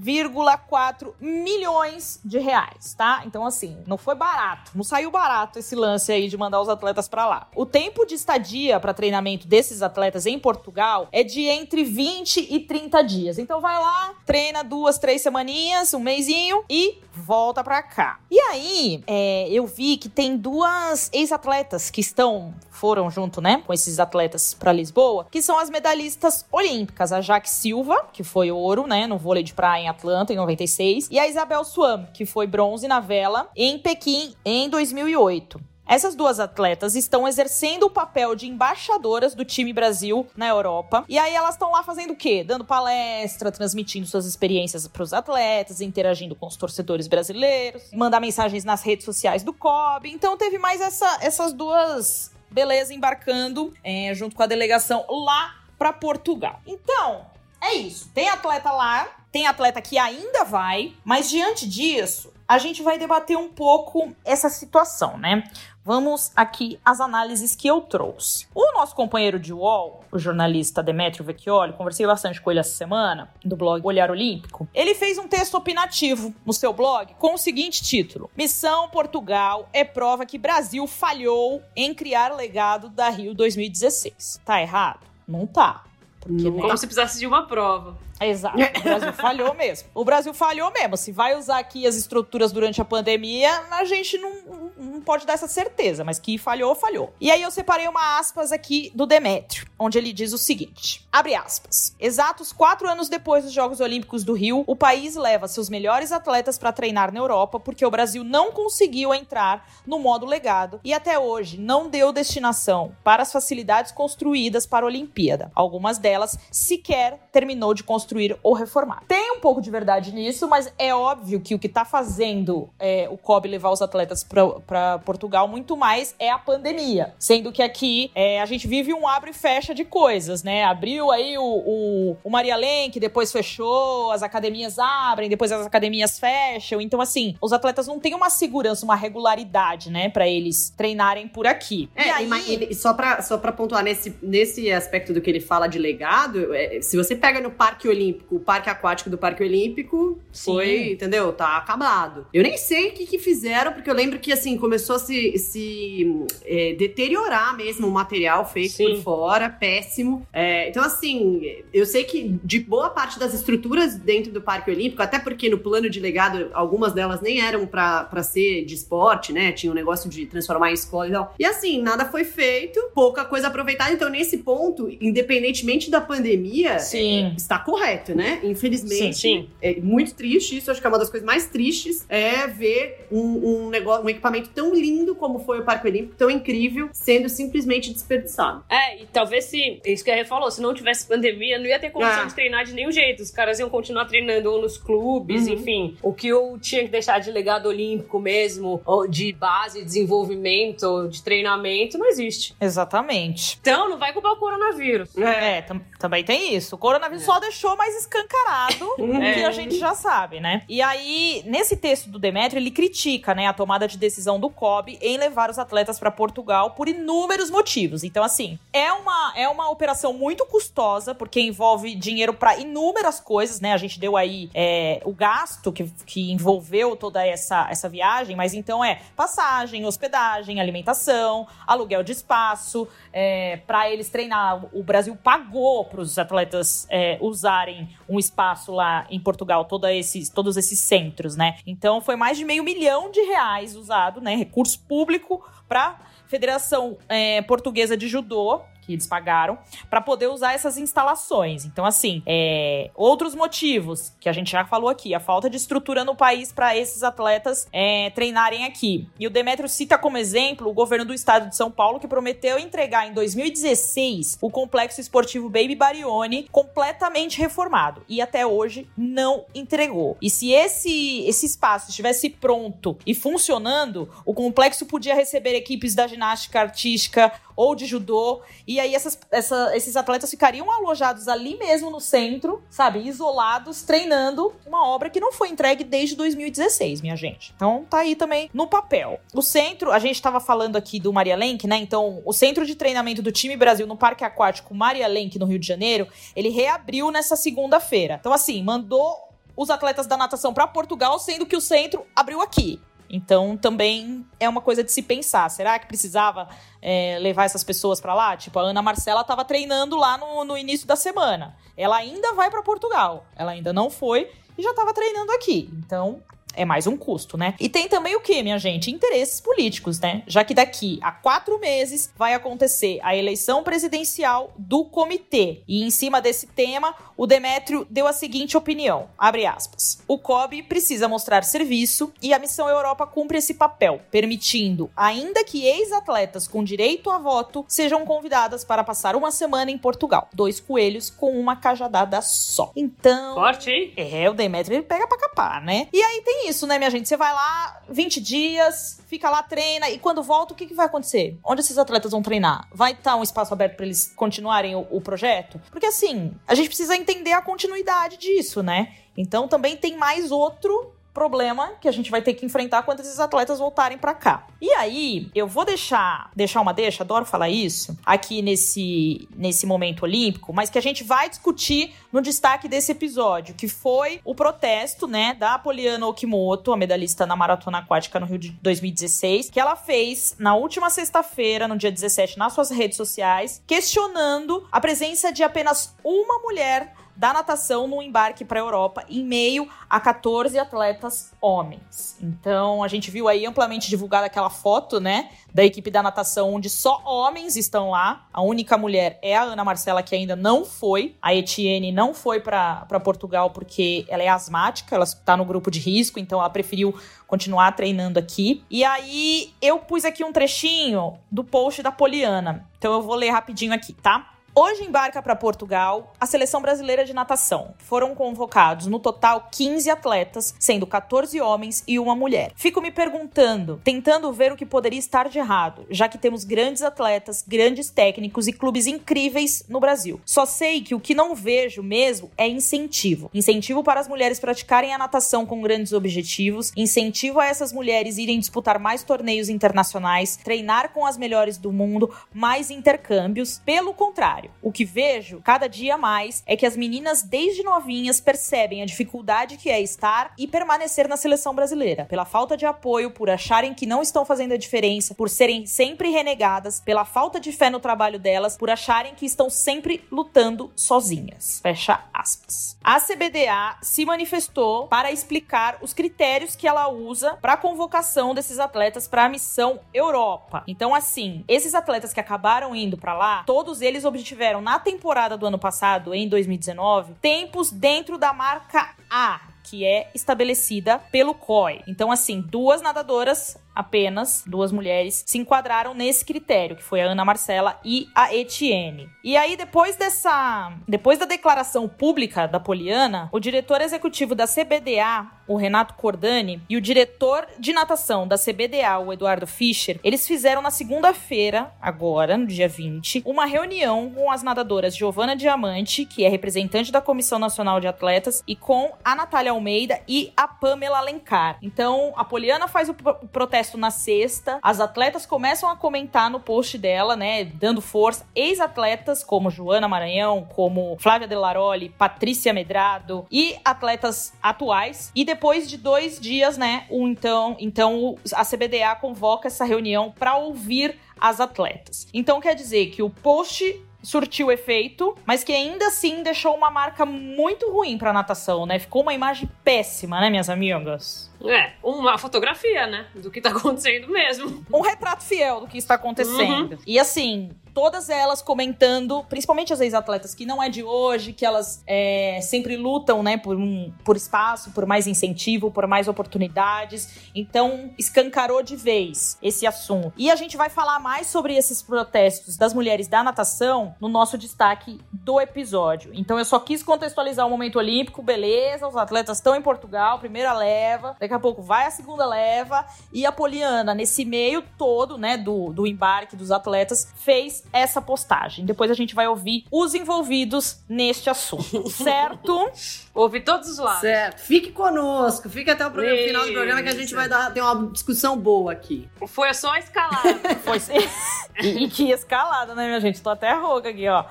13,4 0.00 1.12
milhões 1.20 2.20
de 2.24 2.38
reais, 2.38 2.94
tá? 2.94 3.22
Então, 3.26 3.44
assim, 3.44 3.76
não 3.86 3.98
foi 3.98 4.14
barato, 4.14 4.72
não 4.74 4.84
saiu 4.84 5.10
barato 5.10 5.58
esse 5.58 5.74
lance 5.74 6.12
aí 6.12 6.28
de 6.28 6.36
mandar 6.36 6.60
os 6.60 6.68
atletas 6.68 7.08
para 7.08 7.26
lá. 7.26 7.48
O 7.54 7.66
tempo 7.66 8.06
de 8.06 8.14
estadia 8.14 8.78
para 8.80 8.94
treinamento 8.94 9.46
desses 9.46 9.82
atletas 9.82 10.26
em 10.26 10.38
Portugal 10.38 11.08
é 11.12 11.22
de 11.22 11.42
entre 11.42 11.84
20 11.84 12.46
e 12.50 12.60
30 12.60 13.02
dias. 13.02 13.38
Então, 13.38 13.60
vai 13.60 13.78
lá, 13.78 14.14
treina 14.24 14.62
duas, 14.62 14.98
três 14.98 15.22
semaninhas, 15.22 15.92
um 15.94 16.00
mêsinho 16.00 16.64
e 16.68 16.98
volta 17.12 17.64
pra 17.64 17.82
cá. 17.82 18.20
E 18.30 18.38
aí, 18.38 19.02
é, 19.06 19.48
eu 19.50 19.66
vi 19.66 19.96
que 19.96 20.08
tem 20.08 20.36
duas 20.36 21.10
ex-atletas 21.12 21.90
que 21.90 22.00
estão, 22.00 22.54
foram 22.70 23.10
junto, 23.10 23.40
né, 23.40 23.62
com 23.66 23.72
esses 23.72 23.98
atletas 23.98 24.54
pra 24.54 24.72
Lisboa, 24.72 25.26
que 25.30 25.42
são 25.42 25.58
as 25.58 25.68
medalhistas 25.68 26.46
olímpicas, 26.52 27.12
a 27.12 27.20
Jaque 27.20 27.50
Silva, 27.50 28.06
que 28.12 28.22
foi 28.22 28.50
ouro, 28.50 28.86
né, 28.86 29.06
no 29.06 29.18
vôlei 29.18 29.42
de 29.42 29.52
praia 29.52 29.87
em 29.88 29.90
Atlanta 29.90 30.32
em 30.32 30.36
96, 30.36 31.08
e 31.10 31.18
a 31.18 31.26
Isabel 31.26 31.64
Swam, 31.64 32.06
que 32.12 32.26
foi 32.26 32.46
bronze 32.46 32.86
na 32.86 33.00
vela 33.00 33.48
em 33.56 33.78
Pequim 33.78 34.34
em 34.44 34.68
2008. 34.68 35.58
Essas 35.90 36.14
duas 36.14 36.38
atletas 36.38 36.94
estão 36.94 37.26
exercendo 37.26 37.84
o 37.84 37.90
papel 37.90 38.34
de 38.34 38.46
embaixadoras 38.46 39.34
do 39.34 39.42
time 39.42 39.72
Brasil 39.72 40.26
na 40.36 40.46
Europa. 40.46 41.02
E 41.08 41.18
aí 41.18 41.34
elas 41.34 41.54
estão 41.54 41.70
lá 41.72 41.82
fazendo 41.82 42.10
o 42.10 42.16
quê? 42.16 42.44
Dando 42.44 42.62
palestra, 42.62 43.50
transmitindo 43.50 44.06
suas 44.06 44.26
experiências 44.26 44.86
para 44.86 45.02
os 45.02 45.14
atletas, 45.14 45.80
interagindo 45.80 46.34
com 46.36 46.46
os 46.46 46.56
torcedores 46.56 47.06
brasileiros, 47.08 47.90
mandar 47.94 48.20
mensagens 48.20 48.64
nas 48.64 48.82
redes 48.82 49.06
sociais 49.06 49.42
do 49.42 49.54
COB. 49.54 50.10
Então 50.10 50.36
teve 50.36 50.58
mais 50.58 50.82
essa- 50.82 51.18
essas 51.22 51.54
duas 51.54 52.30
beleza 52.50 52.92
embarcando 52.92 53.72
é, 53.82 54.12
junto 54.14 54.36
com 54.36 54.42
a 54.42 54.46
delegação 54.46 55.06
lá 55.08 55.54
para 55.78 55.90
Portugal. 55.90 56.60
Então, 56.66 57.22
é 57.62 57.74
isso. 57.74 58.10
Tem 58.12 58.28
atleta 58.28 58.70
lá, 58.72 59.08
tem 59.30 59.46
atleta 59.46 59.80
que 59.80 59.98
ainda 59.98 60.44
vai, 60.44 60.94
mas 61.04 61.28
diante 61.28 61.68
disso, 61.68 62.32
a 62.48 62.56
gente 62.56 62.82
vai 62.82 62.98
debater 62.98 63.36
um 63.36 63.48
pouco 63.48 64.14
essa 64.24 64.48
situação, 64.48 65.18
né? 65.18 65.44
Vamos 65.84 66.32
aqui 66.36 66.78
às 66.84 67.00
análises 67.00 67.54
que 67.54 67.66
eu 67.66 67.80
trouxe. 67.80 68.46
O 68.54 68.72
nosso 68.72 68.94
companheiro 68.94 69.38
de 69.38 69.54
UOL, 69.54 70.04
o 70.12 70.18
jornalista 70.18 70.82
Demetrio 70.82 71.24
Vecchioli, 71.24 71.72
conversei 71.72 72.06
bastante 72.06 72.40
com 72.40 72.50
ele 72.50 72.60
essa 72.60 72.76
semana, 72.76 73.30
do 73.42 73.56
blog 73.56 73.86
Olhar 73.86 74.10
Olímpico. 74.10 74.68
Ele 74.74 74.94
fez 74.94 75.16
um 75.16 75.26
texto 75.26 75.54
opinativo 75.54 76.34
no 76.44 76.52
seu 76.52 76.72
blog 76.74 77.14
com 77.18 77.34
o 77.34 77.38
seguinte 77.38 77.82
título: 77.82 78.30
Missão 78.36 78.88
Portugal 78.90 79.68
é 79.72 79.82
prova 79.82 80.26
que 80.26 80.36
Brasil 80.36 80.86
falhou 80.86 81.62
em 81.74 81.94
criar 81.94 82.34
legado 82.34 82.90
da 82.90 83.08
Rio 83.08 83.34
2016. 83.34 84.40
Tá 84.44 84.60
errado? 84.60 85.06
Não 85.26 85.46
tá. 85.46 85.84
Porque, 86.20 86.44
Não 86.44 86.52
né, 86.52 86.60
Como 86.62 86.76
se 86.76 86.86
precisasse 86.86 87.18
de 87.18 87.26
uma 87.26 87.46
prova. 87.46 87.96
Exato. 88.20 88.56
O 88.56 88.82
Brasil 88.82 89.12
falhou 89.14 89.54
mesmo. 89.54 89.88
O 89.94 90.04
Brasil 90.04 90.34
falhou 90.34 90.70
mesmo. 90.72 90.96
Se 90.96 91.12
vai 91.12 91.36
usar 91.36 91.58
aqui 91.58 91.86
as 91.86 91.94
estruturas 91.94 92.52
durante 92.52 92.80
a 92.80 92.84
pandemia, 92.84 93.50
a 93.70 93.84
gente 93.84 94.18
não, 94.18 94.32
não 94.76 95.00
pode 95.00 95.26
dar 95.26 95.34
essa 95.34 95.48
certeza, 95.48 96.04
mas 96.04 96.18
que 96.18 96.38
falhou, 96.38 96.74
falhou. 96.74 97.14
E 97.20 97.30
aí 97.30 97.42
eu 97.42 97.50
separei 97.50 97.86
uma 97.88 98.18
aspas 98.18 98.52
aqui 98.52 98.90
do 98.94 99.06
Demétrio, 99.06 99.66
onde 99.78 99.98
ele 99.98 100.12
diz 100.12 100.32
o 100.32 100.38
seguinte: 100.38 101.06
abre 101.12 101.34
aspas. 101.34 101.94
Exatos 101.98 102.52
quatro 102.52 102.88
anos 102.88 103.08
depois 103.08 103.44
dos 103.44 103.52
Jogos 103.52 103.80
Olímpicos 103.80 104.24
do 104.24 104.32
Rio, 104.32 104.64
o 104.66 104.76
país 104.76 105.14
leva 105.14 105.48
seus 105.48 105.68
melhores 105.68 106.12
atletas 106.12 106.58
para 106.58 106.72
treinar 106.72 107.12
na 107.12 107.20
Europa 107.20 107.60
porque 107.60 107.84
o 107.84 107.90
Brasil 107.90 108.24
não 108.24 108.52
conseguiu 108.52 109.14
entrar 109.14 109.66
no 109.86 109.98
modo 109.98 110.26
legado 110.26 110.80
e 110.82 110.92
até 110.92 111.18
hoje 111.18 111.58
não 111.58 111.88
deu 111.88 112.12
destinação 112.12 112.94
para 113.04 113.22
as 113.22 113.32
facilidades 113.32 113.92
construídas 113.92 114.66
para 114.66 114.84
a 114.84 114.88
Olimpíada. 114.88 115.50
Algumas 115.54 115.98
delas 115.98 116.38
sequer 116.50 117.28
terminou 117.32 117.74
de 117.74 117.82
construir 117.82 118.07
ou 118.42 118.52
reformar. 118.52 119.02
Tem 119.06 119.32
um 119.32 119.40
pouco 119.40 119.60
de 119.60 119.70
verdade 119.70 120.12
nisso, 120.12 120.48
mas 120.48 120.72
é 120.78 120.94
óbvio 120.94 121.40
que 121.40 121.54
o 121.54 121.58
que 121.58 121.68
tá 121.68 121.84
fazendo 121.84 122.68
é, 122.78 123.08
o 123.10 123.16
COB 123.16 123.48
levar 123.48 123.70
os 123.70 123.82
atletas 123.82 124.24
para 124.24 124.98
Portugal 124.98 125.48
muito 125.48 125.76
mais 125.76 126.14
é 126.18 126.30
a 126.30 126.38
pandemia. 126.38 127.14
Sendo 127.18 127.52
que 127.52 127.62
aqui 127.62 128.10
é, 128.14 128.40
a 128.40 128.46
gente 128.46 128.66
vive 128.66 128.92
um 128.92 129.06
abre 129.06 129.30
e 129.30 129.34
fecha 129.34 129.74
de 129.74 129.84
coisas, 129.84 130.42
né? 130.42 130.64
Abriu 130.64 131.10
aí 131.10 131.36
o, 131.38 131.42
o, 131.42 132.16
o 132.22 132.30
Maria 132.30 132.56
Lenk, 132.56 132.98
depois 132.98 133.32
fechou, 133.32 134.10
as 134.10 134.22
academias 134.22 134.78
abrem, 134.78 135.28
depois 135.28 135.52
as 135.52 135.66
academias 135.66 136.18
fecham. 136.18 136.80
Então, 136.80 137.00
assim, 137.00 137.36
os 137.40 137.52
atletas 137.52 137.86
não 137.86 137.98
têm 137.98 138.14
uma 138.14 138.30
segurança, 138.30 138.84
uma 138.84 138.96
regularidade, 138.96 139.90
né, 139.90 140.08
para 140.08 140.28
eles 140.28 140.72
treinarem 140.76 141.28
por 141.28 141.46
aqui. 141.46 141.88
É, 141.94 142.08
e 142.08 142.10
aí, 142.10 142.74
só 142.74 142.94
pra, 142.94 143.22
só 143.22 143.38
pra 143.38 143.52
pontuar 143.52 143.82
nesse, 143.82 144.16
nesse 144.22 144.70
aspecto 144.70 145.12
do 145.12 145.20
que 145.20 145.30
ele 145.30 145.40
fala 145.40 145.66
de 145.66 145.78
legado, 145.78 146.54
é, 146.54 146.80
se 146.80 146.96
você 146.96 147.14
pega 147.14 147.40
no 147.40 147.50
Parque 147.50 147.88
Olímpico, 147.98 148.36
o 148.36 148.40
Parque 148.40 148.70
Aquático 148.70 149.10
do 149.10 149.18
Parque 149.18 149.42
Olímpico, 149.42 150.18
Sim. 150.32 150.52
foi, 150.52 150.92
entendeu? 150.92 151.32
Tá 151.32 151.56
acabado. 151.56 152.26
Eu 152.32 152.42
nem 152.42 152.56
sei 152.56 152.88
o 152.88 152.92
que, 152.92 153.06
que 153.06 153.18
fizeram, 153.18 153.72
porque 153.72 153.90
eu 153.90 153.94
lembro 153.94 154.18
que, 154.18 154.32
assim, 154.32 154.56
começou 154.56 154.96
a 154.96 154.98
se, 154.98 155.36
se 155.38 156.26
é, 156.44 156.74
deteriorar 156.74 157.56
mesmo 157.56 157.86
o 157.86 157.90
material 157.90 158.46
feito 158.46 158.72
Sim. 158.72 158.94
por 158.96 159.02
fora, 159.02 159.50
péssimo. 159.50 160.26
É, 160.32 160.68
então, 160.68 160.82
assim, 160.82 161.42
eu 161.72 161.84
sei 161.84 162.04
que 162.04 162.38
de 162.42 162.60
boa 162.60 162.90
parte 162.90 163.18
das 163.18 163.34
estruturas 163.34 163.96
dentro 163.96 164.32
do 164.32 164.40
Parque 164.40 164.70
Olímpico, 164.70 165.02
até 165.02 165.18
porque 165.18 165.48
no 165.48 165.58
plano 165.58 165.90
de 165.90 166.00
legado, 166.00 166.50
algumas 166.52 166.92
delas 166.92 167.20
nem 167.20 167.40
eram 167.40 167.66
pra 167.66 167.98
pra 168.04 168.22
ser 168.22 168.64
de 168.64 168.74
esporte, 168.74 169.32
né? 169.32 169.52
Tinha 169.52 169.70
um 169.70 169.74
negócio 169.74 170.08
de 170.08 170.26
transformar 170.26 170.70
em 170.70 170.74
escola 170.74 171.08
e 171.08 171.12
tal. 171.12 171.34
E 171.38 171.44
assim, 171.44 171.80
nada 171.80 172.04
foi 172.04 172.24
feito, 172.24 172.80
pouca 172.94 173.24
coisa 173.24 173.48
aproveitada. 173.48 173.92
Então, 173.92 174.08
nesse 174.08 174.38
ponto, 174.38 174.88
independentemente 175.00 175.90
da 175.90 176.00
pandemia, 176.00 176.78
Sim. 176.78 177.24
é, 177.24 177.34
está 177.36 177.58
correto, 177.58 177.87
né? 178.14 178.40
Infelizmente, 178.42 179.16
Sim. 179.18 179.48
é 179.62 179.74
muito 179.80 180.14
triste 180.14 180.56
isso. 180.56 180.70
Acho 180.70 180.80
que 180.80 180.86
é 180.86 180.90
uma 180.90 180.98
das 180.98 181.10
coisas 181.10 181.26
mais 181.26 181.46
tristes 181.46 182.04
é 182.08 182.46
ver 182.46 183.06
um, 183.10 183.20
um 183.66 183.68
negócio, 183.70 184.04
um 184.04 184.08
equipamento 184.08 184.50
tão 184.50 184.74
lindo 184.74 185.14
como 185.14 185.38
foi 185.40 185.60
o 185.60 185.64
Parque 185.64 185.86
Olímpico, 185.88 186.14
tão 186.16 186.30
incrível, 186.30 186.88
sendo 186.92 187.28
simplesmente 187.28 187.92
desperdiçado. 187.92 188.64
É, 188.68 189.02
e 189.02 189.06
talvez 189.06 189.44
se, 189.44 189.80
isso 189.84 190.04
que 190.04 190.10
a 190.10 190.14
Rê 190.14 190.24
falou, 190.24 190.50
se 190.50 190.60
não 190.60 190.74
tivesse 190.74 191.06
pandemia, 191.06 191.58
não 191.58 191.66
ia 191.66 191.78
ter 191.78 191.90
condição 191.90 192.22
Ah. 192.22 192.26
de 192.26 192.34
treinar 192.34 192.64
de 192.64 192.72
nenhum 192.74 192.90
jeito. 192.92 193.22
Os 193.22 193.30
caras 193.30 193.58
iam 193.58 193.68
continuar 193.70 194.04
treinando 194.06 194.50
ou 194.52 194.60
nos 194.60 194.76
clubes, 194.78 195.46
Uhum. 195.46 195.54
enfim. 195.54 195.96
O 196.02 196.12
que 196.12 196.28
eu 196.28 196.58
tinha 196.60 196.82
que 196.82 196.88
deixar 196.88 197.18
de 197.20 197.30
legado 197.30 197.68
olímpico 197.68 198.18
mesmo, 198.18 198.80
ou 198.84 199.06
de 199.08 199.32
base, 199.32 199.84
desenvolvimento, 199.84 201.08
de 201.08 201.22
treinamento, 201.22 201.98
não 201.98 202.06
existe. 202.06 202.54
Exatamente. 202.60 203.58
Então, 203.60 203.88
não 203.88 203.98
vai 203.98 204.12
culpar 204.12 204.32
o 204.32 204.36
coronavírus. 204.36 205.16
É, 205.16 205.62
tam- 205.62 205.80
também 205.98 206.22
tem 206.24 206.54
isso. 206.54 206.74
O 206.74 206.78
coronavírus 206.78 207.24
só 207.24 207.38
deixou 207.40 207.76
mais 207.78 207.96
escancarado 207.96 208.84
uhum. 208.98 209.18
que 209.20 209.44
a 209.44 209.52
gente 209.52 209.78
já 209.78 209.94
sabe, 209.94 210.40
né? 210.40 210.62
E 210.68 210.82
aí, 210.82 211.42
nesse 211.46 211.76
texto 211.76 212.10
do 212.10 212.18
Demetrio, 212.18 212.58
ele 212.58 212.70
critica, 212.70 213.34
né, 213.34 213.46
a 213.46 213.52
tomada 213.52 213.86
de 213.86 213.96
decisão 213.96 214.38
do 214.38 214.50
COB 214.50 214.98
em 215.00 215.16
levar 215.16 215.48
os 215.48 215.58
atletas 215.58 215.98
para 215.98 216.10
Portugal 216.10 216.72
por 216.72 216.88
inúmeros 216.88 217.50
motivos. 217.50 218.02
Então, 218.02 218.24
assim, 218.24 218.58
é 218.72 218.92
uma, 218.92 219.32
é 219.36 219.48
uma 219.48 219.70
operação 219.70 220.12
muito 220.12 220.44
custosa, 220.44 221.14
porque 221.14 221.40
envolve 221.40 221.94
dinheiro 221.94 222.34
para 222.34 222.58
inúmeras 222.58 223.20
coisas, 223.20 223.60
né? 223.60 223.72
A 223.72 223.76
gente 223.76 224.00
deu 224.00 224.16
aí 224.16 224.50
é, 224.52 225.00
o 225.04 225.12
gasto 225.12 225.72
que, 225.72 225.84
que 226.04 226.32
envolveu 226.32 226.96
toda 226.96 227.24
essa, 227.24 227.68
essa 227.70 227.88
viagem, 227.88 228.34
mas 228.34 228.52
então 228.54 228.84
é 228.84 229.00
passagem, 229.14 229.86
hospedagem, 229.86 230.60
alimentação, 230.60 231.46
aluguel 231.66 232.02
de 232.02 232.12
espaço, 232.12 232.88
é, 233.12 233.58
para 233.66 233.88
eles 233.88 234.08
treinar. 234.08 234.64
O 234.72 234.82
Brasil 234.82 235.16
pagou 235.16 235.84
para 235.84 236.00
os 236.00 236.18
atletas 236.18 236.86
é, 236.90 237.18
usarem 237.20 237.67
um 238.08 238.18
espaço 238.18 238.72
lá 238.72 239.06
em 239.10 239.20
Portugal, 239.20 239.64
toda 239.64 239.92
esses, 239.92 240.28
todos 240.28 240.56
esses 240.56 240.78
centros, 240.78 241.36
né? 241.36 241.58
Então 241.66 242.00
foi 242.00 242.16
mais 242.16 242.36
de 242.38 242.44
meio 242.44 242.64
milhão 242.64 243.10
de 243.10 243.20
reais 243.20 243.76
usado, 243.76 244.20
né? 244.20 244.34
Recurso 244.34 244.80
público 244.80 245.44
para 245.68 245.98
Federação 246.26 246.98
é, 247.08 247.40
Portuguesa 247.42 247.96
de 247.96 248.08
Judô 248.08 248.60
que 248.88 248.94
eles 248.94 249.06
pagaram 249.06 249.58
para 249.90 250.00
poder 250.00 250.28
usar 250.28 250.54
essas 250.54 250.78
instalações. 250.78 251.66
Então, 251.66 251.84
assim, 251.84 252.22
é, 252.26 252.90
outros 252.94 253.34
motivos 253.34 254.14
que 254.18 254.28
a 254.28 254.32
gente 254.32 254.50
já 254.50 254.64
falou 254.64 254.88
aqui, 254.88 255.14
a 255.14 255.20
falta 255.20 255.50
de 255.50 255.56
estrutura 255.58 256.04
no 256.04 256.16
país 256.16 256.50
para 256.50 256.74
esses 256.74 257.02
atletas 257.02 257.68
é, 257.70 258.08
treinarem 258.10 258.64
aqui. 258.64 259.06
E 259.20 259.26
o 259.26 259.30
Demetrio 259.30 259.68
cita 259.68 259.98
como 259.98 260.16
exemplo 260.16 260.70
o 260.70 260.72
governo 260.72 261.04
do 261.04 261.12
estado 261.12 261.48
de 261.48 261.56
São 261.56 261.70
Paulo 261.70 262.00
que 262.00 262.08
prometeu 262.08 262.58
entregar 262.58 263.06
em 263.06 263.12
2016 263.12 264.38
o 264.40 264.50
complexo 264.50 265.00
esportivo 265.00 265.50
Baby 265.50 265.74
Barione 265.74 266.48
completamente 266.50 267.38
reformado 267.38 268.02
e 268.08 268.22
até 268.22 268.46
hoje 268.46 268.88
não 268.96 269.44
entregou. 269.54 270.16
E 270.22 270.30
se 270.30 270.50
esse 270.52 271.26
esse 271.26 271.44
espaço 271.44 271.90
estivesse 271.90 272.30
pronto 272.30 272.96
e 273.06 273.14
funcionando, 273.14 274.08
o 274.24 274.32
complexo 274.32 274.86
podia 274.86 275.14
receber 275.14 275.54
equipes 275.54 275.94
da 275.94 276.06
ginástica 276.06 276.60
artística 276.60 277.32
ou 277.58 277.74
de 277.74 277.86
judô. 277.86 278.40
E 278.64 278.78
aí 278.78 278.94
essas, 278.94 279.18
essa, 279.32 279.76
esses 279.76 279.96
atletas 279.96 280.30
ficariam 280.30 280.70
alojados 280.70 281.26
ali 281.26 281.58
mesmo 281.58 281.90
no 281.90 282.00
centro, 282.00 282.62
sabe? 282.70 283.00
Isolados, 283.00 283.82
treinando 283.82 284.54
uma 284.64 284.86
obra 284.86 285.10
que 285.10 285.18
não 285.18 285.32
foi 285.32 285.48
entregue 285.48 285.82
desde 285.82 286.14
2016, 286.14 287.00
minha 287.00 287.16
gente. 287.16 287.52
Então 287.56 287.84
tá 287.90 287.98
aí 287.98 288.14
também 288.14 288.48
no 288.54 288.68
papel. 288.68 289.18
O 289.34 289.42
centro, 289.42 289.90
a 289.90 289.98
gente 289.98 290.22
tava 290.22 290.38
falando 290.38 290.76
aqui 290.76 291.00
do 291.00 291.12
Maria 291.12 291.34
Lenk, 291.34 291.66
né? 291.66 291.78
Então, 291.78 292.22
o 292.24 292.32
centro 292.32 292.64
de 292.64 292.76
treinamento 292.76 293.20
do 293.20 293.32
time 293.32 293.56
Brasil 293.56 293.88
no 293.88 293.96
Parque 293.96 294.22
Aquático 294.22 294.72
Maria 294.72 295.08
Lenk, 295.08 295.36
no 295.36 295.46
Rio 295.46 295.58
de 295.58 295.66
Janeiro, 295.66 296.06
ele 296.36 296.50
reabriu 296.50 297.10
nessa 297.10 297.34
segunda-feira. 297.34 298.18
Então, 298.20 298.32
assim, 298.32 298.62
mandou 298.62 299.16
os 299.56 299.68
atletas 299.68 300.06
da 300.06 300.16
natação 300.16 300.54
para 300.54 300.68
Portugal, 300.68 301.18
sendo 301.18 301.44
que 301.44 301.56
o 301.56 301.60
centro 301.60 302.06
abriu 302.14 302.40
aqui. 302.40 302.80
Então 303.08 303.56
também 303.56 304.26
é 304.38 304.48
uma 304.48 304.60
coisa 304.60 304.84
de 304.84 304.92
se 304.92 305.02
pensar. 305.02 305.48
Será 305.50 305.78
que 305.78 305.86
precisava 305.86 306.48
é, 306.82 307.18
levar 307.20 307.44
essas 307.44 307.64
pessoas 307.64 308.00
para 308.00 308.14
lá? 308.14 308.36
Tipo, 308.36 308.58
a 308.58 308.62
Ana 308.62 308.82
Marcela 308.82 309.22
estava 309.22 309.44
treinando 309.44 309.96
lá 309.96 310.18
no, 310.18 310.44
no 310.44 310.56
início 310.56 310.86
da 310.86 310.96
semana. 310.96 311.56
Ela 311.76 311.96
ainda 311.96 312.34
vai 312.34 312.50
para 312.50 312.62
Portugal. 312.62 313.26
Ela 313.34 313.52
ainda 313.52 313.72
não 313.72 313.90
foi 313.90 314.30
e 314.56 314.62
já 314.62 314.70
estava 314.70 314.92
treinando 314.92 315.32
aqui. 315.32 315.70
Então 315.72 316.22
é 316.58 316.64
mais 316.64 316.86
um 316.86 316.96
custo, 316.96 317.38
né? 317.38 317.54
E 317.60 317.68
tem 317.68 317.88
também 317.88 318.16
o 318.16 318.20
que, 318.20 318.42
minha 318.42 318.58
gente? 318.58 318.90
Interesses 318.90 319.40
políticos, 319.40 320.00
né? 320.00 320.22
Já 320.26 320.44
que 320.44 320.52
daqui 320.52 320.98
a 321.00 321.12
quatro 321.12 321.58
meses 321.60 322.12
vai 322.16 322.34
acontecer 322.34 322.98
a 323.02 323.16
eleição 323.16 323.62
presidencial 323.62 324.52
do 324.58 324.84
comitê. 324.84 325.62
E 325.68 325.84
em 325.84 325.90
cima 325.90 326.20
desse 326.20 326.48
tema, 326.48 326.94
o 327.16 327.26
Demétrio 327.26 327.86
deu 327.88 328.06
a 328.06 328.12
seguinte 328.12 328.56
opinião: 328.56 329.08
abre 329.16 329.46
aspas. 329.46 330.02
O 330.08 330.18
COB 330.18 330.64
precisa 330.64 331.08
mostrar 331.08 331.44
serviço 331.44 332.12
e 332.20 332.34
a 332.34 332.38
Missão 332.38 332.68
Europa 332.68 333.06
cumpre 333.06 333.38
esse 333.38 333.54
papel, 333.54 334.00
permitindo, 334.10 334.90
ainda 334.96 335.44
que 335.44 335.64
ex-atletas 335.64 336.48
com 336.48 336.64
direito 336.64 337.10
a 337.10 337.18
voto 337.18 337.64
sejam 337.68 338.04
convidadas 338.04 338.64
para 338.64 338.82
passar 338.82 339.14
uma 339.14 339.30
semana 339.30 339.70
em 339.70 339.78
Portugal. 339.78 340.28
Dois 340.32 340.58
coelhos 340.58 341.08
com 341.08 341.38
uma 341.38 341.54
cajadada 341.54 342.20
só. 342.20 342.72
Então. 342.74 343.34
Forte, 343.34 343.70
hein? 343.70 343.92
É, 343.96 344.28
o 344.28 344.34
Demétrio 344.34 344.76
ele 344.76 344.84
pega 344.84 345.06
pra 345.06 345.18
capar, 345.18 345.62
né? 345.64 345.86
E 345.92 346.02
aí 346.02 346.22
tem 346.22 346.47
isso, 346.48 346.66
né, 346.66 346.78
minha 346.78 346.90
gente? 346.90 347.08
Você 347.08 347.16
vai 347.16 347.32
lá 347.32 347.82
20 347.88 348.20
dias, 348.20 349.00
fica 349.06 349.30
lá, 349.30 349.42
treina, 349.42 349.88
e 349.90 349.98
quando 349.98 350.22
volta, 350.22 350.52
o 350.52 350.56
que, 350.56 350.66
que 350.66 350.74
vai 350.74 350.86
acontecer? 350.86 351.38
Onde 351.44 351.60
esses 351.60 351.78
atletas 351.78 352.12
vão 352.12 352.22
treinar? 352.22 352.68
Vai 352.72 352.92
estar 352.92 353.16
um 353.16 353.22
espaço 353.22 353.52
aberto 353.52 353.76
para 353.76 353.86
eles 353.86 354.12
continuarem 354.16 354.74
o, 354.74 354.86
o 354.90 355.00
projeto? 355.00 355.60
Porque 355.70 355.86
assim, 355.86 356.34
a 356.46 356.54
gente 356.54 356.68
precisa 356.68 356.96
entender 356.96 357.32
a 357.32 357.42
continuidade 357.42 358.16
disso, 358.16 358.62
né? 358.62 358.94
Então 359.16 359.48
também 359.48 359.76
tem 359.76 359.96
mais 359.96 360.30
outro 360.30 360.92
problema 361.18 361.72
que 361.80 361.88
a 361.88 361.92
gente 361.92 362.12
vai 362.12 362.22
ter 362.22 362.34
que 362.34 362.46
enfrentar 362.46 362.84
quando 362.84 363.00
esses 363.00 363.18
atletas 363.18 363.58
voltarem 363.58 363.98
para 363.98 364.14
cá. 364.14 364.46
E 364.60 364.70
aí, 364.70 365.28
eu 365.34 365.48
vou 365.48 365.64
deixar, 365.64 366.30
deixar 366.34 366.60
uma 366.60 366.72
deixa, 366.72 367.02
adoro 367.02 367.24
falar 367.24 367.50
isso, 367.50 367.98
aqui 368.06 368.40
nesse, 368.40 369.28
nesse 369.34 369.66
momento 369.66 370.04
olímpico, 370.04 370.52
mas 370.52 370.70
que 370.70 370.78
a 370.78 370.80
gente 370.80 371.02
vai 371.02 371.28
discutir 371.28 371.92
no 372.12 372.22
destaque 372.22 372.68
desse 372.68 372.92
episódio, 372.92 373.54
que 373.56 373.66
foi 373.66 374.20
o 374.24 374.32
protesto, 374.32 375.08
né, 375.08 375.34
da 375.34 375.58
Poliana 375.58 376.06
Okimoto, 376.06 376.72
a 376.72 376.76
medalhista 376.76 377.26
na 377.26 377.34
maratona 377.34 377.78
aquática 377.78 378.20
no 378.20 378.26
Rio 378.26 378.38
de 378.38 378.50
2016, 378.50 379.50
que 379.50 379.58
ela 379.58 379.74
fez 379.74 380.36
na 380.38 380.54
última 380.54 380.88
sexta-feira, 380.88 381.66
no 381.66 381.76
dia 381.76 381.90
17, 381.90 382.38
nas 382.38 382.52
suas 382.52 382.70
redes 382.70 382.96
sociais, 382.96 383.60
questionando 383.66 384.68
a 384.70 384.80
presença 384.80 385.32
de 385.32 385.42
apenas 385.42 385.96
uma 386.04 386.38
mulher 386.38 386.94
da 387.18 387.32
natação 387.32 387.88
no 387.88 388.00
embarque 388.00 388.44
para 388.44 388.60
a 388.60 388.62
Europa 388.62 389.04
em 389.10 389.24
meio 389.24 389.68
a 389.90 389.98
14 389.98 390.56
atletas 390.56 391.32
homens. 391.40 392.16
Então 392.22 392.80
a 392.84 392.86
gente 392.86 393.10
viu 393.10 393.26
aí 393.26 393.44
amplamente 393.44 393.88
divulgada 393.88 394.26
aquela 394.26 394.48
foto, 394.48 395.00
né, 395.00 395.28
da 395.52 395.64
equipe 395.64 395.90
da 395.90 396.00
natação 396.00 396.54
onde 396.54 396.70
só 396.70 397.02
homens 397.04 397.56
estão 397.56 397.90
lá. 397.90 398.28
A 398.32 398.40
única 398.40 398.78
mulher 398.78 399.18
é 399.20 399.36
a 399.36 399.42
Ana 399.42 399.64
Marcela 399.64 400.00
que 400.00 400.14
ainda 400.14 400.36
não 400.36 400.64
foi. 400.64 401.16
A 401.20 401.34
Etienne 401.34 401.90
não 401.90 402.14
foi 402.14 402.38
para 402.38 403.00
Portugal 403.02 403.50
porque 403.50 404.06
ela 404.08 404.22
é 404.22 404.28
asmática, 404.28 404.94
ela 404.94 405.04
está 405.04 405.36
no 405.36 405.44
grupo 405.44 405.72
de 405.72 405.80
risco, 405.80 406.20
então 406.20 406.38
ela 406.38 406.50
preferiu 406.50 406.94
continuar 407.26 407.72
treinando 407.72 408.20
aqui. 408.20 408.62
E 408.70 408.84
aí 408.84 409.52
eu 409.60 409.80
pus 409.80 410.04
aqui 410.04 410.22
um 410.22 410.32
trechinho 410.32 411.18
do 411.28 411.42
post 411.42 411.82
da 411.82 411.90
Poliana. 411.90 412.64
Então 412.78 412.92
eu 412.92 413.02
vou 413.02 413.16
ler 413.16 413.30
rapidinho 413.30 413.74
aqui, 413.74 413.92
tá? 413.92 414.37
Hoje 414.60 414.82
embarca 414.82 415.22
para 415.22 415.36
Portugal 415.36 416.12
a 416.18 416.26
seleção 416.26 416.60
brasileira 416.60 417.04
de 417.04 417.14
natação. 417.14 417.74
Foram 417.78 418.12
convocados 418.12 418.88
no 418.88 418.98
total 418.98 419.48
15 419.52 419.88
atletas, 419.88 420.52
sendo 420.58 420.84
14 420.84 421.40
homens 421.40 421.84
e 421.86 421.96
uma 421.96 422.16
mulher. 422.16 422.50
Fico 422.56 422.80
me 422.80 422.90
perguntando, 422.90 423.80
tentando 423.84 424.32
ver 424.32 424.50
o 424.50 424.56
que 424.56 424.66
poderia 424.66 424.98
estar 424.98 425.28
de 425.28 425.38
errado, 425.38 425.86
já 425.88 426.08
que 426.08 426.18
temos 426.18 426.42
grandes 426.42 426.82
atletas, 426.82 427.44
grandes 427.46 427.88
técnicos 427.88 428.48
e 428.48 428.52
clubes 428.52 428.88
incríveis 428.88 429.64
no 429.68 429.78
Brasil. 429.78 430.20
Só 430.26 430.44
sei 430.44 430.80
que 430.80 430.92
o 430.92 430.98
que 430.98 431.14
não 431.14 431.36
vejo 431.36 431.80
mesmo 431.80 432.28
é 432.36 432.48
incentivo. 432.48 433.30
Incentivo 433.32 433.84
para 433.84 434.00
as 434.00 434.08
mulheres 434.08 434.40
praticarem 434.40 434.92
a 434.92 434.98
natação 434.98 435.46
com 435.46 435.62
grandes 435.62 435.92
objetivos, 435.92 436.72
incentivo 436.76 437.38
a 437.38 437.46
essas 437.46 437.72
mulheres 437.72 438.18
irem 438.18 438.40
disputar 438.40 438.80
mais 438.80 439.04
torneios 439.04 439.48
internacionais, 439.48 440.36
treinar 440.36 440.92
com 440.92 441.06
as 441.06 441.16
melhores 441.16 441.56
do 441.56 441.72
mundo, 441.72 442.12
mais 442.34 442.72
intercâmbios. 442.72 443.62
Pelo 443.64 443.94
contrário, 443.94 444.47
o 444.62 444.72
que 444.72 444.84
vejo 444.84 445.40
cada 445.44 445.68
dia 445.68 445.96
mais 445.96 446.42
é 446.46 446.56
que 446.56 446.66
as 446.66 446.76
meninas 446.76 447.22
desde 447.22 447.62
novinhas 447.62 448.20
percebem 448.20 448.82
a 448.82 448.86
dificuldade 448.86 449.56
que 449.56 449.70
é 449.70 449.80
estar 449.80 450.32
e 450.36 450.46
permanecer 450.46 451.08
na 451.08 451.16
seleção 451.16 451.54
brasileira, 451.54 452.04
pela 452.06 452.24
falta 452.24 452.56
de 452.56 452.66
apoio, 452.66 453.10
por 453.10 453.30
acharem 453.30 453.74
que 453.74 453.86
não 453.86 454.02
estão 454.02 454.24
fazendo 454.24 454.52
a 454.52 454.56
diferença, 454.56 455.14
por 455.14 455.28
serem 455.28 455.66
sempre 455.66 456.10
renegadas, 456.10 456.80
pela 456.80 457.04
falta 457.04 457.38
de 457.38 457.52
fé 457.52 457.70
no 457.70 457.80
trabalho 457.80 458.18
delas, 458.18 458.56
por 458.56 458.70
acharem 458.70 459.14
que 459.14 459.26
estão 459.26 459.50
sempre 459.50 460.04
lutando 460.10 460.72
sozinhas. 460.74 461.60
Fecha 461.62 462.04
aspas. 462.12 462.76
A 462.82 463.00
CBDA 463.00 463.76
se 463.82 464.04
manifestou 464.04 464.86
para 464.86 465.12
explicar 465.12 465.78
os 465.82 465.92
critérios 465.92 466.56
que 466.56 466.66
ela 466.66 466.88
usa 466.88 467.36
para 467.40 467.54
a 467.54 467.56
convocação 467.56 468.34
desses 468.34 468.58
atletas 468.58 469.06
para 469.06 469.24
a 469.24 469.28
missão 469.28 469.80
Europa. 469.92 470.64
Então, 470.66 470.94
assim, 470.94 471.44
esses 471.46 471.74
atletas 471.74 472.12
que 472.12 472.20
acabaram 472.20 472.74
indo 472.74 472.96
para 472.96 473.14
lá, 473.14 473.42
todos 473.44 473.82
eles 473.82 474.04
obtiveram 474.04 474.37
tiveram 474.38 474.60
na 474.60 474.78
temporada 474.78 475.36
do 475.36 475.46
ano 475.46 475.58
passado, 475.58 476.14
em 476.14 476.28
2019, 476.28 477.14
tempos 477.20 477.72
dentro 477.72 478.16
da 478.16 478.32
marca 478.32 478.94
A, 479.10 479.40
que 479.64 479.84
é 479.84 480.12
estabelecida 480.14 481.00
pelo 481.10 481.34
COI. 481.34 481.82
Então, 481.88 482.12
assim, 482.12 482.40
duas 482.40 482.80
nadadoras 482.80 483.58
apenas, 483.78 484.42
duas 484.46 484.72
mulheres, 484.72 485.22
se 485.24 485.38
enquadraram 485.38 485.94
nesse 485.94 486.24
critério, 486.24 486.74
que 486.76 486.82
foi 486.82 487.00
a 487.00 487.06
Ana 487.06 487.24
Marcela 487.24 487.78
e 487.84 488.08
a 488.14 488.34
Etienne. 488.34 489.08
E 489.22 489.36
aí, 489.36 489.56
depois 489.56 489.94
dessa. 489.96 490.72
Depois 490.88 491.18
da 491.18 491.24
declaração 491.26 491.88
pública 491.88 492.46
da 492.48 492.58
Poliana, 492.58 493.28
o 493.32 493.38
diretor 493.38 493.80
executivo 493.80 494.34
da 494.34 494.46
CBDA, 494.46 495.26
o 495.46 495.56
Renato 495.56 495.94
Cordani, 495.94 496.60
e 496.68 496.76
o 496.76 496.80
diretor 496.80 497.46
de 497.58 497.72
natação 497.72 498.26
da 498.26 498.36
CBDA, 498.36 498.98
o 498.98 499.12
Eduardo 499.12 499.46
Fischer, 499.46 500.00
eles 500.02 500.26
fizeram 500.26 500.60
na 500.60 500.70
segunda-feira, 500.70 501.72
agora, 501.80 502.36
no 502.36 502.46
dia 502.46 502.68
20, 502.68 503.22
uma 503.24 503.46
reunião 503.46 504.10
com 504.10 504.30
as 504.30 504.42
nadadoras 504.42 504.96
Giovana 504.96 505.36
Diamante, 505.36 506.04
que 506.04 506.24
é 506.24 506.28
representante 506.28 506.90
da 506.90 507.00
Comissão 507.00 507.38
Nacional 507.38 507.80
de 507.80 507.86
Atletas, 507.86 508.42
e 508.46 508.56
com 508.56 508.92
a 509.04 509.14
Natália 509.14 509.52
Almeida 509.52 510.00
e 510.08 510.32
a 510.36 510.48
Pamela 510.48 510.98
Alencar. 510.98 511.58
Então, 511.62 512.12
a 512.16 512.24
Poliana 512.24 512.66
faz 512.66 512.88
o, 512.88 512.94
pro- 512.94 513.16
o 513.22 513.28
protesto 513.68 513.78
na 513.78 513.90
sexta, 513.90 514.58
as 514.62 514.80
atletas 514.80 515.26
começam 515.26 515.68
a 515.68 515.76
comentar 515.76 516.30
no 516.30 516.40
post 516.40 516.78
dela, 516.78 517.14
né, 517.14 517.44
dando 517.44 517.80
força. 517.80 518.26
Ex-atletas 518.34 519.22
como 519.22 519.50
Joana 519.50 519.88
Maranhão, 519.88 520.46
como 520.54 520.96
Flávia 520.98 521.28
Delaroli, 521.28 521.90
Patrícia 521.90 522.52
Medrado 522.52 523.26
e 523.30 523.56
atletas 523.64 524.32
atuais. 524.42 525.12
E 525.14 525.24
depois 525.24 525.68
de 525.68 525.76
dois 525.76 526.18
dias, 526.18 526.56
né, 526.56 526.86
o 526.88 527.06
então, 527.08 527.56
então 527.58 528.16
a 528.34 528.44
CBDA 528.44 528.94
convoca 528.96 529.48
essa 529.48 529.64
reunião 529.64 530.12
para 530.18 530.36
ouvir 530.36 530.98
as 531.20 531.40
atletas. 531.40 532.06
Então 532.14 532.40
quer 532.40 532.54
dizer 532.54 532.86
que 532.86 533.02
o 533.02 533.10
post 533.10 533.64
surtiu 534.02 534.50
efeito, 534.50 535.16
mas 535.26 535.42
que 535.42 535.52
ainda 535.52 535.86
assim 535.88 536.22
deixou 536.22 536.54
uma 536.54 536.70
marca 536.70 537.04
muito 537.04 537.70
ruim 537.70 537.98
pra 537.98 538.12
natação, 538.12 538.64
né? 538.66 538.78
Ficou 538.78 539.02
uma 539.02 539.14
imagem 539.14 539.48
péssima, 539.64 540.20
né, 540.20 540.30
minhas 540.30 540.48
amigas? 540.48 541.30
É, 541.44 541.72
uma 541.82 542.16
fotografia, 542.18 542.86
né? 542.86 543.06
Do 543.14 543.30
que 543.30 543.40
tá 543.40 543.50
acontecendo 543.56 544.08
mesmo. 544.08 544.64
Um 544.72 544.80
retrato 544.80 545.22
fiel 545.24 545.60
do 545.60 545.66
que 545.66 545.78
está 545.78 545.94
acontecendo. 545.94 546.78
E 546.86 546.98
assim, 546.98 547.50
todas 547.78 548.10
elas 548.10 548.42
comentando, 548.42 549.24
principalmente 549.28 549.72
as 549.72 549.80
ex-atletas, 549.80 550.34
que 550.34 550.44
não 550.44 550.60
é 550.60 550.68
de 550.68 550.82
hoje, 550.82 551.32
que 551.32 551.46
elas 551.46 551.80
é, 551.86 552.40
sempre 552.42 552.76
lutam, 552.76 553.22
né, 553.22 553.36
por, 553.36 553.56
um, 553.56 553.92
por 554.04 554.16
espaço, 554.16 554.72
por 554.72 554.84
mais 554.84 555.06
incentivo, 555.06 555.70
por 555.70 555.86
mais 555.86 556.08
oportunidades. 556.08 557.30
Então, 557.32 557.92
escancarou 557.96 558.64
de 558.64 558.74
vez 558.74 559.38
esse 559.40 559.64
assunto. 559.64 560.12
E 560.16 560.28
a 560.28 560.34
gente 560.34 560.56
vai 560.56 560.68
falar 560.68 560.98
mais 560.98 561.28
sobre 561.28 561.54
esses 561.54 561.80
protestos 561.80 562.56
das 562.56 562.74
mulheres 562.74 563.06
da 563.06 563.22
natação 563.22 563.94
no 564.00 564.08
nosso 564.08 564.36
destaque 564.36 565.00
do 565.12 565.40
episódio. 565.40 566.10
Então, 566.12 566.36
eu 566.36 566.44
só 566.44 566.58
quis 566.58 566.82
contextualizar 566.82 567.46
o 567.46 567.50
momento 567.50 567.78
olímpico, 567.78 568.20
beleza, 568.22 568.88
os 568.88 568.96
atletas 568.96 569.38
estão 569.38 569.54
em 569.54 569.62
Portugal, 569.62 570.18
primeira 570.18 570.52
leva, 570.52 571.16
daqui 571.20 571.32
a 571.32 571.38
pouco 571.38 571.62
vai 571.62 571.86
a 571.86 571.92
segunda 571.92 572.26
leva, 572.26 572.84
e 573.12 573.24
a 573.24 573.30
Poliana, 573.30 573.94
nesse 573.94 574.24
meio 574.24 574.64
todo, 574.76 575.16
né, 575.16 575.36
do, 575.36 575.72
do 575.72 575.86
embarque 575.86 576.34
dos 576.34 576.50
atletas, 576.50 577.12
fez 577.14 577.67
essa 577.72 578.00
postagem. 578.00 578.64
Depois 578.64 578.90
a 578.90 578.94
gente 578.94 579.14
vai 579.14 579.26
ouvir 579.28 579.64
os 579.70 579.94
envolvidos 579.94 580.80
neste 580.88 581.28
assunto, 581.30 581.88
certo? 581.90 582.70
Ouvi 583.14 583.40
todos 583.40 583.68
os 583.68 583.78
lados. 583.78 584.00
Certo. 584.00 584.40
Fique 584.40 584.70
conosco, 584.72 585.48
fique 585.48 585.70
até 585.70 585.86
o 585.86 585.90
programa- 585.90 586.22
final 586.22 586.46
do 586.46 586.52
programa 586.52 586.82
que 586.82 586.88
a 586.88 586.94
gente 586.94 587.14
vai 587.14 587.28
dar, 587.28 587.52
ter 587.52 587.60
uma 587.60 587.90
discussão 587.90 588.36
boa 588.36 588.72
aqui. 588.72 589.08
Foi 589.26 589.52
só 589.54 589.72
a 589.72 589.78
escalada. 589.78 590.38
Foi 590.64 590.78
e, 591.62 591.84
e 591.84 591.88
que 591.88 592.10
escalada, 592.10 592.74
né, 592.74 592.86
minha 592.86 593.00
gente? 593.00 593.20
Tô 593.20 593.30
até 593.30 593.52
rouca 593.52 593.88
aqui, 593.88 594.08
ó. 594.08 594.24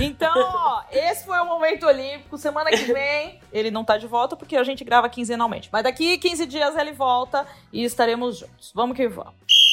Então, 0.00 0.32
ó, 0.36 0.82
esse 0.90 1.24
foi 1.24 1.38
o 1.38 1.44
momento 1.46 1.86
olímpico. 1.86 2.36
Semana 2.36 2.70
que 2.70 2.92
vem 2.92 3.40
ele 3.52 3.70
não 3.70 3.84
tá 3.84 3.96
de 3.96 4.06
volta 4.06 4.36
porque 4.36 4.56
a 4.56 4.64
gente 4.64 4.84
grava 4.84 5.08
quinzenalmente. 5.08 5.68
Mas 5.72 5.84
daqui 5.84 6.18
15 6.18 6.46
dias 6.46 6.76
ele 6.76 6.92
volta 6.92 7.46
e 7.72 7.84
estaremos 7.84 8.38
juntos. 8.38 8.72
Vamos 8.74 8.96
que 8.96 9.08
vamos. 9.08 9.63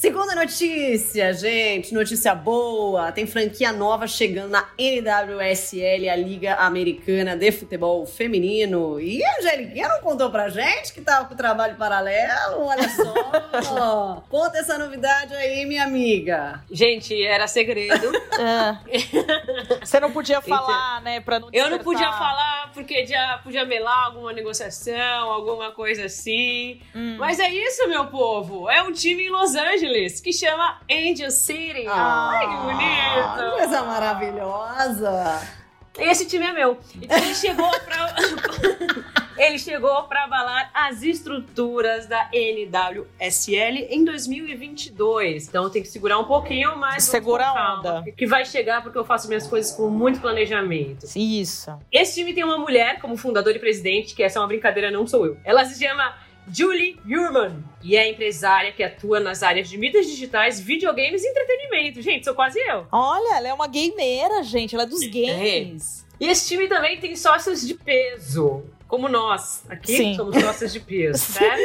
Segunda 0.00 0.34
notícia, 0.34 1.30
gente, 1.34 1.92
notícia 1.92 2.34
boa. 2.34 3.12
Tem 3.12 3.26
franquia 3.26 3.70
nova 3.70 4.06
chegando 4.06 4.48
na 4.48 4.66
NWSL, 4.78 6.08
a 6.08 6.16
Liga 6.16 6.54
Americana 6.54 7.36
de 7.36 7.52
Futebol 7.52 8.06
Feminino. 8.06 8.98
E 8.98 9.22
a 9.22 9.36
Angeliquinha 9.36 9.90
não 9.90 10.00
contou 10.00 10.30
pra 10.30 10.48
gente 10.48 10.94
que 10.94 11.02
tava 11.02 11.28
com 11.28 11.36
trabalho 11.36 11.76
paralelo? 11.76 12.62
Olha 12.62 12.88
só. 12.88 14.24
Conta 14.30 14.56
essa 14.56 14.78
novidade 14.78 15.34
aí, 15.34 15.66
minha 15.66 15.84
amiga. 15.84 16.64
Gente, 16.70 17.22
era 17.22 17.46
segredo. 17.46 18.10
É. 18.38 19.76
Você 19.84 20.00
não 20.00 20.10
podia 20.10 20.40
falar, 20.40 21.02
né, 21.02 21.20
pra 21.20 21.38
não 21.38 21.50
Eu 21.52 21.68
não 21.68 21.78
podia 21.78 22.10
falar 22.10 22.70
porque 22.72 23.04
já 23.04 23.38
podia 23.42 23.66
melar 23.66 24.06
alguma 24.06 24.32
negociação, 24.32 25.30
alguma 25.30 25.72
coisa 25.72 26.06
assim. 26.06 26.80
Hum. 26.94 27.16
Mas 27.18 27.38
é 27.38 27.50
isso, 27.50 27.86
meu 27.86 28.06
povo. 28.06 28.70
É 28.70 28.82
um 28.82 28.92
time 28.92 29.24
em 29.24 29.28
Los 29.28 29.54
Angeles 29.54 29.89
que 30.22 30.32
chama 30.32 30.80
Angel 30.90 31.30
City. 31.30 31.86
Ai, 31.88 32.46
que 32.46 32.56
bonito. 32.56 33.56
Coisa 33.56 33.82
maravilhosa. 33.82 35.60
Esse 35.98 36.26
time 36.26 36.46
é 36.46 36.52
meu. 36.52 36.78
Então 37.00 37.16
ele 37.18 37.34
chegou 37.34 37.68
pra. 37.80 38.14
ele 39.36 39.58
chegou 39.58 40.04
pra 40.04 40.24
abalar 40.24 40.70
as 40.72 41.02
estruturas 41.02 42.06
da 42.06 42.30
NWSL 42.32 43.88
em 43.90 44.04
2022. 44.04 45.48
Então 45.48 45.68
tem 45.68 45.82
que 45.82 45.88
segurar 45.88 46.18
um 46.18 46.24
pouquinho, 46.24 46.76
mas. 46.76 46.90
vamos 46.90 47.04
Segura 47.04 47.46
a 47.46 47.78
onda. 47.78 48.04
Que 48.16 48.26
vai 48.26 48.44
chegar 48.44 48.82
porque 48.82 48.98
eu 48.98 49.04
faço 49.04 49.26
minhas 49.26 49.46
coisas 49.46 49.72
com 49.72 49.90
muito 49.90 50.20
planejamento. 50.20 51.06
Isso. 51.16 51.76
Esse 51.90 52.20
time 52.20 52.32
tem 52.32 52.44
uma 52.44 52.58
mulher 52.58 53.00
como 53.00 53.16
fundadora 53.16 53.56
e 53.56 53.60
presidente, 53.60 54.14
que 54.14 54.22
essa 54.22 54.38
é 54.38 54.42
uma 54.42 54.48
brincadeira, 54.48 54.90
não 54.90 55.06
sou 55.06 55.26
eu. 55.26 55.36
Ela 55.44 55.64
se 55.64 55.82
chama 55.82 56.14
Julie 56.52 56.98
Hurman 57.06 57.64
e 57.82 57.96
é 57.96 58.10
empresária 58.10 58.72
que 58.72 58.82
atua 58.82 59.20
nas 59.20 59.42
áreas 59.42 59.68
de 59.68 59.78
mídias 59.78 60.06
digitais, 60.06 60.60
videogames 60.60 61.22
e 61.22 61.28
entretenimento. 61.28 62.02
Gente, 62.02 62.24
sou 62.24 62.34
quase 62.34 62.58
eu. 62.58 62.86
Olha, 62.92 63.36
ela 63.36 63.48
é 63.48 63.54
uma 63.54 63.66
gameira, 63.66 64.42
gente. 64.42 64.74
Ela 64.74 64.84
é 64.84 64.86
dos 64.86 65.04
games. 65.06 66.06
E 66.18 66.26
esse 66.26 66.48
time 66.48 66.68
também 66.68 66.98
tem 67.00 67.16
sócios 67.16 67.66
de 67.66 67.74
peso. 67.74 68.62
Como 68.90 69.08
nós, 69.08 69.64
aqui 69.68 69.96
Sim. 69.96 70.14
somos 70.16 70.34
sócios 70.34 70.72
de 70.72 70.80
peso, 70.80 71.16
certo? 71.32 71.62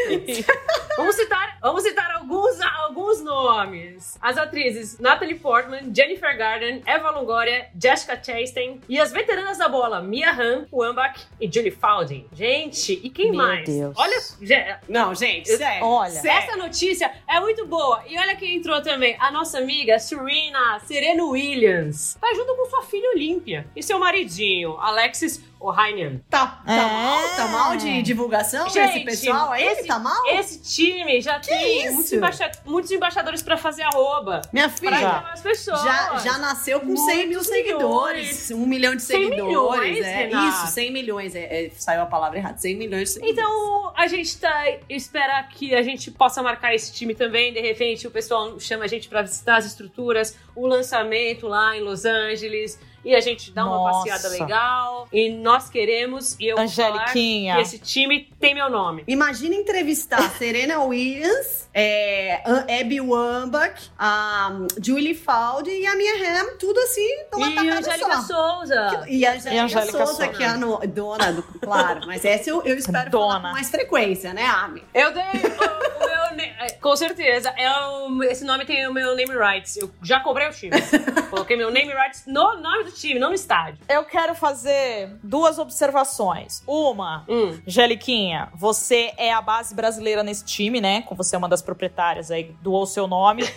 Vamos 0.95 1.15
citar, 1.15 1.57
vamos 1.59 1.81
citar 1.81 2.11
alguns, 2.17 2.61
alguns 2.61 3.19
nomes. 3.23 4.15
As 4.21 4.37
atrizes 4.37 4.99
Natalie 4.99 5.33
Portman, 5.33 5.91
Jennifer 5.91 6.37
Garden, 6.37 6.83
Eva 6.85 7.09
Longoria, 7.09 7.67
Jessica 7.81 8.15
Chastain 8.15 8.79
e 8.87 8.99
as 8.99 9.11
veteranas 9.11 9.57
da 9.57 9.67
bola 9.67 10.01
Mia 10.03 10.31
Hamm, 10.31 10.65
Wambach 10.71 11.19
e 11.41 11.51
Julie 11.51 11.71
Falding. 11.71 12.27
Gente, 12.31 12.93
e 13.03 13.09
quem 13.09 13.31
Meu 13.31 13.41
mais? 13.41 13.65
Deus. 13.65 13.95
Olha, 13.97 14.79
Não, 14.87 15.15
gente, 15.15 15.49
sério. 15.49 15.83
Olha. 15.83 16.11
sério. 16.11 16.43
essa 16.43 16.55
notícia 16.57 17.11
é 17.27 17.39
muito 17.39 17.65
boa. 17.65 18.03
E 18.07 18.19
olha 18.19 18.35
quem 18.35 18.57
entrou 18.57 18.83
também. 18.83 19.17
A 19.19 19.31
nossa 19.31 19.57
amiga 19.57 19.97
Serena 19.97 20.79
Serena 20.85 21.23
Williams. 21.25 22.19
Tá 22.21 22.31
junto 22.35 22.55
com 22.55 22.69
sua 22.69 22.83
filha 22.83 23.09
Olímpia 23.15 23.65
e 23.75 23.81
seu 23.81 23.97
maridinho, 23.97 24.77
Alexis 24.77 25.43
Ohanian. 25.67 26.21
Tá, 26.29 26.61
tá 26.65 26.73
É. 26.73 26.77
mal? 26.81 27.29
Tá 27.35 27.47
mal 27.47 27.77
de 27.77 28.01
divulgação 28.01 28.69
Gente, 28.69 28.97
esse 28.97 29.05
pessoal 29.05 29.51
aí? 29.51 29.63
esse- 29.65 29.87
tá 29.87 29.99
mal? 29.99 30.21
Esse 30.27 30.61
time 30.61 31.21
já 31.21 31.39
tem 31.39 31.83
isso? 31.85 31.93
muitos, 31.93 32.13
embaixa- 32.13 32.51
muitos 32.65 32.91
embaixadores 32.91 33.41
pra 33.41 33.57
fazer 33.57 33.83
arroba. 33.83 34.41
Minha 34.53 34.69
filha, 34.69 34.99
já, 34.99 36.17
já 36.23 36.37
nasceu 36.37 36.79
com 36.79 36.95
100 36.95 37.27
mil 37.27 37.35
Muitos 37.39 37.47
seguidores. 37.47 38.51
Um 38.51 38.65
milhão 38.65 38.95
de 38.95 39.01
100 39.01 39.29
seguidores. 39.29 39.45
milhões, 39.47 40.05
é. 40.05 40.29
Isso, 40.29 40.67
100 40.67 40.91
milhões. 40.91 41.35
É, 41.35 41.65
é, 41.65 41.69
saiu 41.77 42.01
a 42.01 42.05
palavra 42.05 42.37
errada. 42.37 42.57
100 42.57 42.75
milhões 42.75 43.09
de 43.09 43.13
seguidores. 43.15 43.37
Então, 43.39 43.93
a 43.95 44.07
gente 44.07 44.37
tá. 44.37 44.65
Espera 44.89 45.43
que 45.43 45.73
a 45.75 45.81
gente 45.81 46.11
possa 46.11 46.41
marcar 46.41 46.73
esse 46.73 46.91
time 46.93 47.13
também. 47.15 47.53
De 47.53 47.59
repente, 47.61 48.07
o 48.07 48.11
pessoal 48.11 48.59
chama 48.59 48.85
a 48.85 48.87
gente 48.87 49.07
pra 49.07 49.21
visitar 49.21 49.57
as 49.57 49.65
estruturas, 49.65 50.35
o 50.55 50.65
lançamento 50.67 51.47
lá 51.47 51.75
em 51.75 51.81
Los 51.81 52.05
Angeles. 52.05 52.79
E 53.05 53.15
a 53.15 53.19
gente 53.21 53.51
dá 53.51 53.65
uma 53.65 53.77
Nossa. 53.77 54.09
passeada 54.09 54.29
legal. 54.29 55.07
E 55.13 55.29
nós 55.29 55.69
queremos. 55.69 56.35
E 56.39 56.47
eu 56.47 56.57
Angeliquinha. 56.59 57.55
que 57.55 57.61
esse 57.61 57.77
time 57.79 58.27
tem 58.39 58.55
meu 58.55 58.69
nome. 58.69 59.03
Imagina 59.07 59.53
entrevistar 59.55 60.27
Serena 60.37 60.81
Williams, 60.83 61.69
é, 61.73 62.41
Abby 62.81 62.99
Wambach, 62.99 63.91
a 63.99 64.51
Julie 64.81 65.13
Faldi 65.13 65.69
e 65.69 65.85
a 65.85 65.95
Mia 65.95 66.15
Hamm, 66.41 66.57
tudo 66.57 66.79
assim, 66.79 67.07
numa 67.31 67.47
e 67.47 67.51
a 67.51 67.55
tacada 67.55 67.79
Angélica 67.79 68.21
só. 68.21 68.55
Souza. 68.57 69.05
E 69.07 69.25
a 69.25 69.33
Angélica, 69.33 69.53
E 69.53 69.59
a 69.59 69.63
Angélica 69.65 69.91
Souza, 70.05 70.05
Souza. 70.25 70.27
que 70.29 70.43
é 70.43 70.47
a 70.47 70.57
no- 70.57 70.79
dona 70.87 71.31
do. 71.31 71.43
Claro, 71.59 72.01
mas 72.07 72.25
essa 72.25 72.49
eu, 72.49 72.63
eu 72.63 72.75
espero 72.75 73.11
falar 73.11 73.35
Dona. 73.37 73.49
com 73.49 73.53
mais 73.53 73.69
frequência, 73.69 74.33
né, 74.33 74.45
Ami? 74.45 74.83
Eu 74.93 75.13
dei 75.13 75.23
o, 75.23 76.03
o 76.33 76.35
meu. 76.35 76.45
é, 76.59 76.69
Com 76.81 76.95
certeza. 76.95 77.49
É 77.57 77.69
o- 77.87 78.23
esse 78.23 78.43
nome 78.43 78.65
tem 78.65 78.87
o 78.87 78.93
meu 78.93 79.15
name 79.15 79.33
rights. 79.37 79.77
Eu 79.77 79.91
já 80.01 80.19
cobrei 80.19 80.47
o 80.47 80.51
time. 80.51 80.71
Coloquei 81.29 81.55
meu 81.57 81.69
name 81.71 81.93
rights 81.93 82.23
no 82.25 82.55
nome 82.55 82.85
do 82.85 82.91
time, 82.95 83.19
não 83.19 83.29
no 83.29 83.35
estádio. 83.35 83.79
Eu 83.87 84.03
quero 84.05 84.33
fazer 84.33 85.17
duas 85.23 85.59
observações. 85.59 86.63
Uma, 86.65 87.25
Hum. 87.29 87.59
Angeliquinha, 87.67 88.49
você 88.55 89.13
é 89.17 89.31
a 89.31 89.41
base 89.41 89.75
brasileira 89.75 90.23
nesse 90.23 90.43
time, 90.45 90.81
né? 90.81 91.01
Com 91.03 91.15
você 91.15 91.35
é 91.35 91.37
uma 91.37 91.49
das 91.49 91.61
proprietárias 91.61 92.31
aí, 92.31 92.55
doou 92.61 92.85
seu 92.85 93.07
nome. 93.07 93.43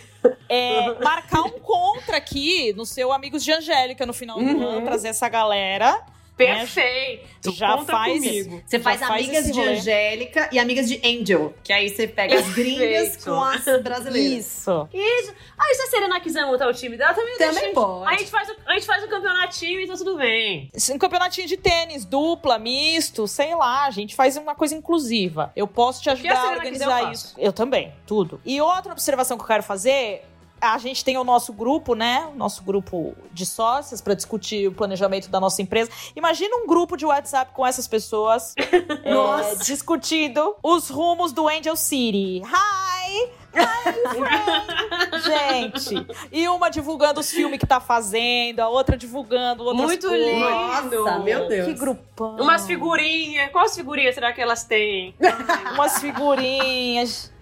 É, 0.50 0.98
marcar 1.04 1.42
um 1.42 1.60
contra 1.60 2.16
aqui 2.16 2.72
no 2.72 2.84
seu 2.84 3.12
Amigos 3.12 3.44
de 3.44 3.52
Angélica 3.52 4.04
no 4.04 4.12
final 4.12 4.38
do 4.38 4.44
Uhum. 4.44 4.66
ano, 4.68 4.84
trazer 4.84 5.08
essa 5.08 5.28
galera. 5.28 6.02
Perfeito. 6.38 7.28
Já 7.52 7.76
Conta 7.76 7.92
faz- 7.92 8.12
comigo. 8.12 8.62
Você 8.66 8.78
faz 8.78 9.00
faz 9.00 9.10
amigas 9.24 9.50
de. 9.52 9.60
Angélica 9.60 10.48
e 10.52 10.58
amigas 10.58 10.88
de 10.88 11.00
Angel. 11.04 11.54
Que 11.62 11.72
aí 11.72 11.88
você 11.88 12.06
pega 12.06 12.38
as 12.38 12.48
gringas 12.54 13.16
com 13.24 13.42
as 13.42 13.64
brasileiras. 13.82 14.46
Isso. 14.46 14.88
Isso. 14.92 15.34
Aí 15.58 15.74
se 15.74 15.82
a 15.82 15.86
Serena 15.88 16.20
quiser 16.20 16.44
montar 16.46 16.68
o 16.68 16.72
time 16.72 16.96
dela, 16.96 17.12
também, 17.14 17.36
Também 17.38 17.54
deixa. 17.54 17.72
pode. 17.74 18.12
A 18.12 18.16
gente, 18.16 18.30
faz 18.30 18.48
a 18.66 18.72
gente 18.74 18.86
faz 18.86 19.04
o 19.04 19.08
campeonatinho 19.08 19.80
e 19.80 19.86
tá 19.86 19.94
tudo 19.94 20.16
bem. 20.16 20.70
Um 20.92 20.98
campeonatinho 20.98 21.46
de 21.46 21.56
tênis, 21.56 22.04
dupla, 22.04 22.58
misto, 22.58 23.26
sei 23.26 23.54
lá, 23.54 23.86
a 23.86 23.90
gente 23.90 24.14
faz 24.14 24.36
uma 24.36 24.54
coisa 24.54 24.74
inclusiva. 24.74 25.52
Eu 25.56 25.66
posso 25.66 26.02
te 26.02 26.10
ajudar 26.10 26.32
a 26.32 26.36
Serena 26.36 26.60
quiser, 26.70 26.84
eu 26.84 26.88
organizar 26.90 27.12
isso. 27.12 27.34
Eu 27.38 27.52
também, 27.52 27.92
tudo. 28.06 28.40
E 28.44 28.60
outra 28.60 28.92
observação 28.92 29.36
que 29.36 29.42
eu 29.42 29.48
quero 29.48 29.62
fazer. 29.62 30.22
A 30.60 30.78
gente 30.78 31.04
tem 31.04 31.16
o 31.16 31.24
nosso 31.24 31.52
grupo, 31.52 31.94
né? 31.94 32.28
O 32.32 32.36
nosso 32.36 32.62
grupo 32.62 33.14
de 33.32 33.46
sócias 33.46 34.00
para 34.00 34.14
discutir 34.14 34.68
o 34.68 34.72
planejamento 34.72 35.28
da 35.28 35.38
nossa 35.38 35.62
empresa. 35.62 35.90
Imagina 36.16 36.56
um 36.56 36.66
grupo 36.66 36.96
de 36.96 37.06
WhatsApp 37.06 37.52
com 37.52 37.66
essas 37.66 37.86
pessoas 37.86 38.54
é, 38.58 39.64
discutindo 39.64 40.56
os 40.62 40.88
rumos 40.88 41.32
do 41.32 41.48
Angel 41.48 41.76
City. 41.76 42.42
Hi! 42.44 43.30
Hi, 43.54 43.92
friend! 44.10 45.22
Gente, 45.24 46.06
e 46.30 46.46
uma 46.48 46.68
divulgando 46.70 47.20
os 47.20 47.30
filmes 47.30 47.58
que 47.58 47.66
tá 47.66 47.80
fazendo, 47.80 48.60
a 48.60 48.68
outra 48.68 48.96
divulgando 48.96 49.64
outras 49.64 49.86
Muito 49.86 50.06
coisas. 50.08 50.26
lindo. 50.26 51.04
Nossa, 51.04 51.18
meu 51.20 51.48
Deus. 51.48 51.66
Que 51.66 51.74
grupão. 51.74 52.36
Umas 52.36 52.66
figurinhas. 52.66 53.50
Quais 53.50 53.74
figurinhas 53.74 54.14
será 54.14 54.32
que 54.32 54.40
elas 54.40 54.64
têm? 54.64 55.14
Umas 55.74 55.98
figurinhas. 56.00 57.32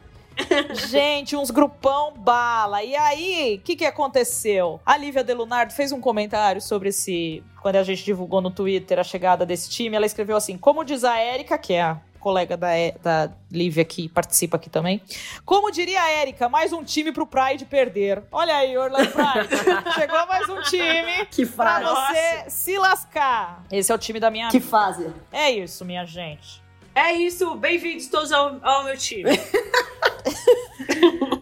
Gente, 0.88 1.36
uns 1.36 1.50
grupão 1.50 2.12
bala. 2.16 2.82
E 2.82 2.94
aí, 2.94 3.56
o 3.60 3.64
que, 3.64 3.76
que 3.76 3.84
aconteceu? 3.84 4.80
A 4.84 4.96
Lívia 4.96 5.24
Delunardo 5.24 5.72
fez 5.72 5.92
um 5.92 6.00
comentário 6.00 6.60
sobre 6.60 6.90
esse. 6.90 7.42
Quando 7.60 7.76
a 7.76 7.82
gente 7.82 8.04
divulgou 8.04 8.40
no 8.40 8.50
Twitter 8.50 8.98
a 8.98 9.04
chegada 9.04 9.44
desse 9.44 9.68
time, 9.70 9.96
ela 9.96 10.06
escreveu 10.06 10.36
assim: 10.36 10.56
Como 10.56 10.84
diz 10.84 11.04
a 11.04 11.18
Érica, 11.18 11.58
que 11.58 11.72
é 11.72 11.82
a 11.82 12.00
colega 12.26 12.56
da, 12.56 12.70
da 13.00 13.32
Lívia 13.52 13.84
que 13.84 14.08
participa 14.08 14.56
aqui 14.56 14.68
também. 14.68 15.00
Como 15.44 15.70
diria 15.70 16.02
a 16.02 16.10
Érica, 16.10 16.48
mais 16.48 16.72
um 16.72 16.82
time 16.82 17.12
pro 17.12 17.24
Pride 17.24 17.64
perder. 17.66 18.24
Olha 18.32 18.56
aí, 18.56 18.76
Orlando 18.76 19.12
Pride. 19.12 19.94
Chegou 19.94 20.26
mais 20.26 20.48
um 20.48 20.60
time 20.62 21.24
Que 21.30 21.46
pra 21.46 21.78
você 21.78 22.50
se 22.50 22.76
lascar. 22.78 23.64
Esse 23.70 23.92
é 23.92 23.94
o 23.94 23.98
time 23.98 24.18
da 24.18 24.28
minha 24.28 24.48
Que 24.48 24.58
fase. 24.58 25.08
É 25.30 25.50
isso, 25.50 25.84
minha 25.84 26.04
gente. 26.04 26.65
É 26.96 27.12
isso. 27.12 27.54
Bem-vindos 27.56 28.06
todos 28.08 28.32
ao, 28.32 28.58
ao 28.62 28.84
meu 28.84 28.96
time. 28.96 29.24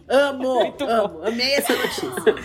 Amo, 0.09 0.59
Muito 0.59 0.83
amo. 0.83 1.25
Amei 1.25 1.53
essa 1.55 1.73
notícia. 1.73 2.35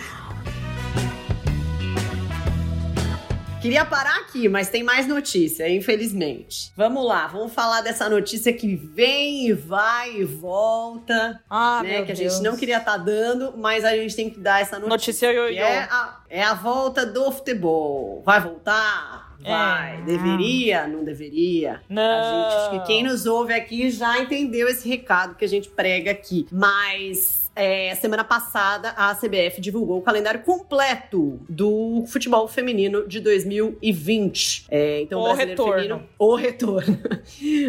Queria 3.61 3.85
parar 3.85 4.15
aqui, 4.21 4.49
mas 4.49 4.69
tem 4.69 4.81
mais 4.81 5.05
notícia, 5.07 5.69
infelizmente. 5.69 6.71
Vamos 6.75 7.05
lá, 7.05 7.27
vamos 7.27 7.53
falar 7.53 7.81
dessa 7.81 8.09
notícia 8.09 8.51
que 8.51 8.75
vem 8.75 9.49
e 9.49 9.53
vai 9.53 10.15
e 10.15 10.23
volta, 10.25 11.39
Ah, 11.47 11.81
né? 11.83 11.97
meu 11.97 12.05
Que 12.07 12.11
a 12.13 12.15
Deus. 12.15 12.33
gente 12.33 12.43
não 12.43 12.57
queria 12.57 12.77
estar 12.77 12.97
dando, 12.97 13.53
mas 13.55 13.85
a 13.85 13.91
gente 13.95 14.15
tem 14.15 14.31
que 14.31 14.39
dar 14.39 14.61
essa 14.61 14.77
notícia. 14.79 14.89
Notícia 14.89 15.29
que 15.29 15.35
ioiô. 15.35 15.63
é, 15.63 15.79
a, 15.83 16.19
é 16.27 16.43
a 16.43 16.55
volta 16.55 17.05
do 17.05 17.31
futebol. 17.31 18.23
Vai 18.25 18.41
voltar? 18.41 19.30
Vai. 19.43 19.97
É. 19.97 20.01
Deveria? 20.01 20.87
Não 20.87 21.03
deveria? 21.03 21.81
Não. 21.89 22.01
A 22.01 22.23
gente, 22.23 22.55
acho 22.55 22.71
que 22.71 22.87
quem 22.87 23.03
nos 23.03 23.25
ouve 23.25 23.53
aqui 23.53 23.89
já 23.89 24.19
entendeu 24.19 24.67
esse 24.67 24.87
recado 24.87 25.35
que 25.35 25.45
a 25.45 25.47
gente 25.47 25.69
prega 25.69 26.11
aqui. 26.11 26.47
Mas. 26.51 27.40
É, 27.55 27.93
semana 27.95 28.23
passada, 28.23 28.89
a 28.91 29.13
CBF 29.13 29.59
divulgou 29.59 29.97
o 29.99 30.01
calendário 30.01 30.41
completo 30.41 31.39
do 31.49 32.05
futebol 32.07 32.47
feminino 32.47 33.07
de 33.07 33.19
2020. 33.19 34.65
É, 34.69 35.01
então, 35.01 35.19
O 35.19 35.23
o 35.23 35.25
brasileiro 35.25 35.51
retorno. 35.51 35.73
feminino. 35.73 36.09
O 36.17 36.35
retorno. 36.35 36.99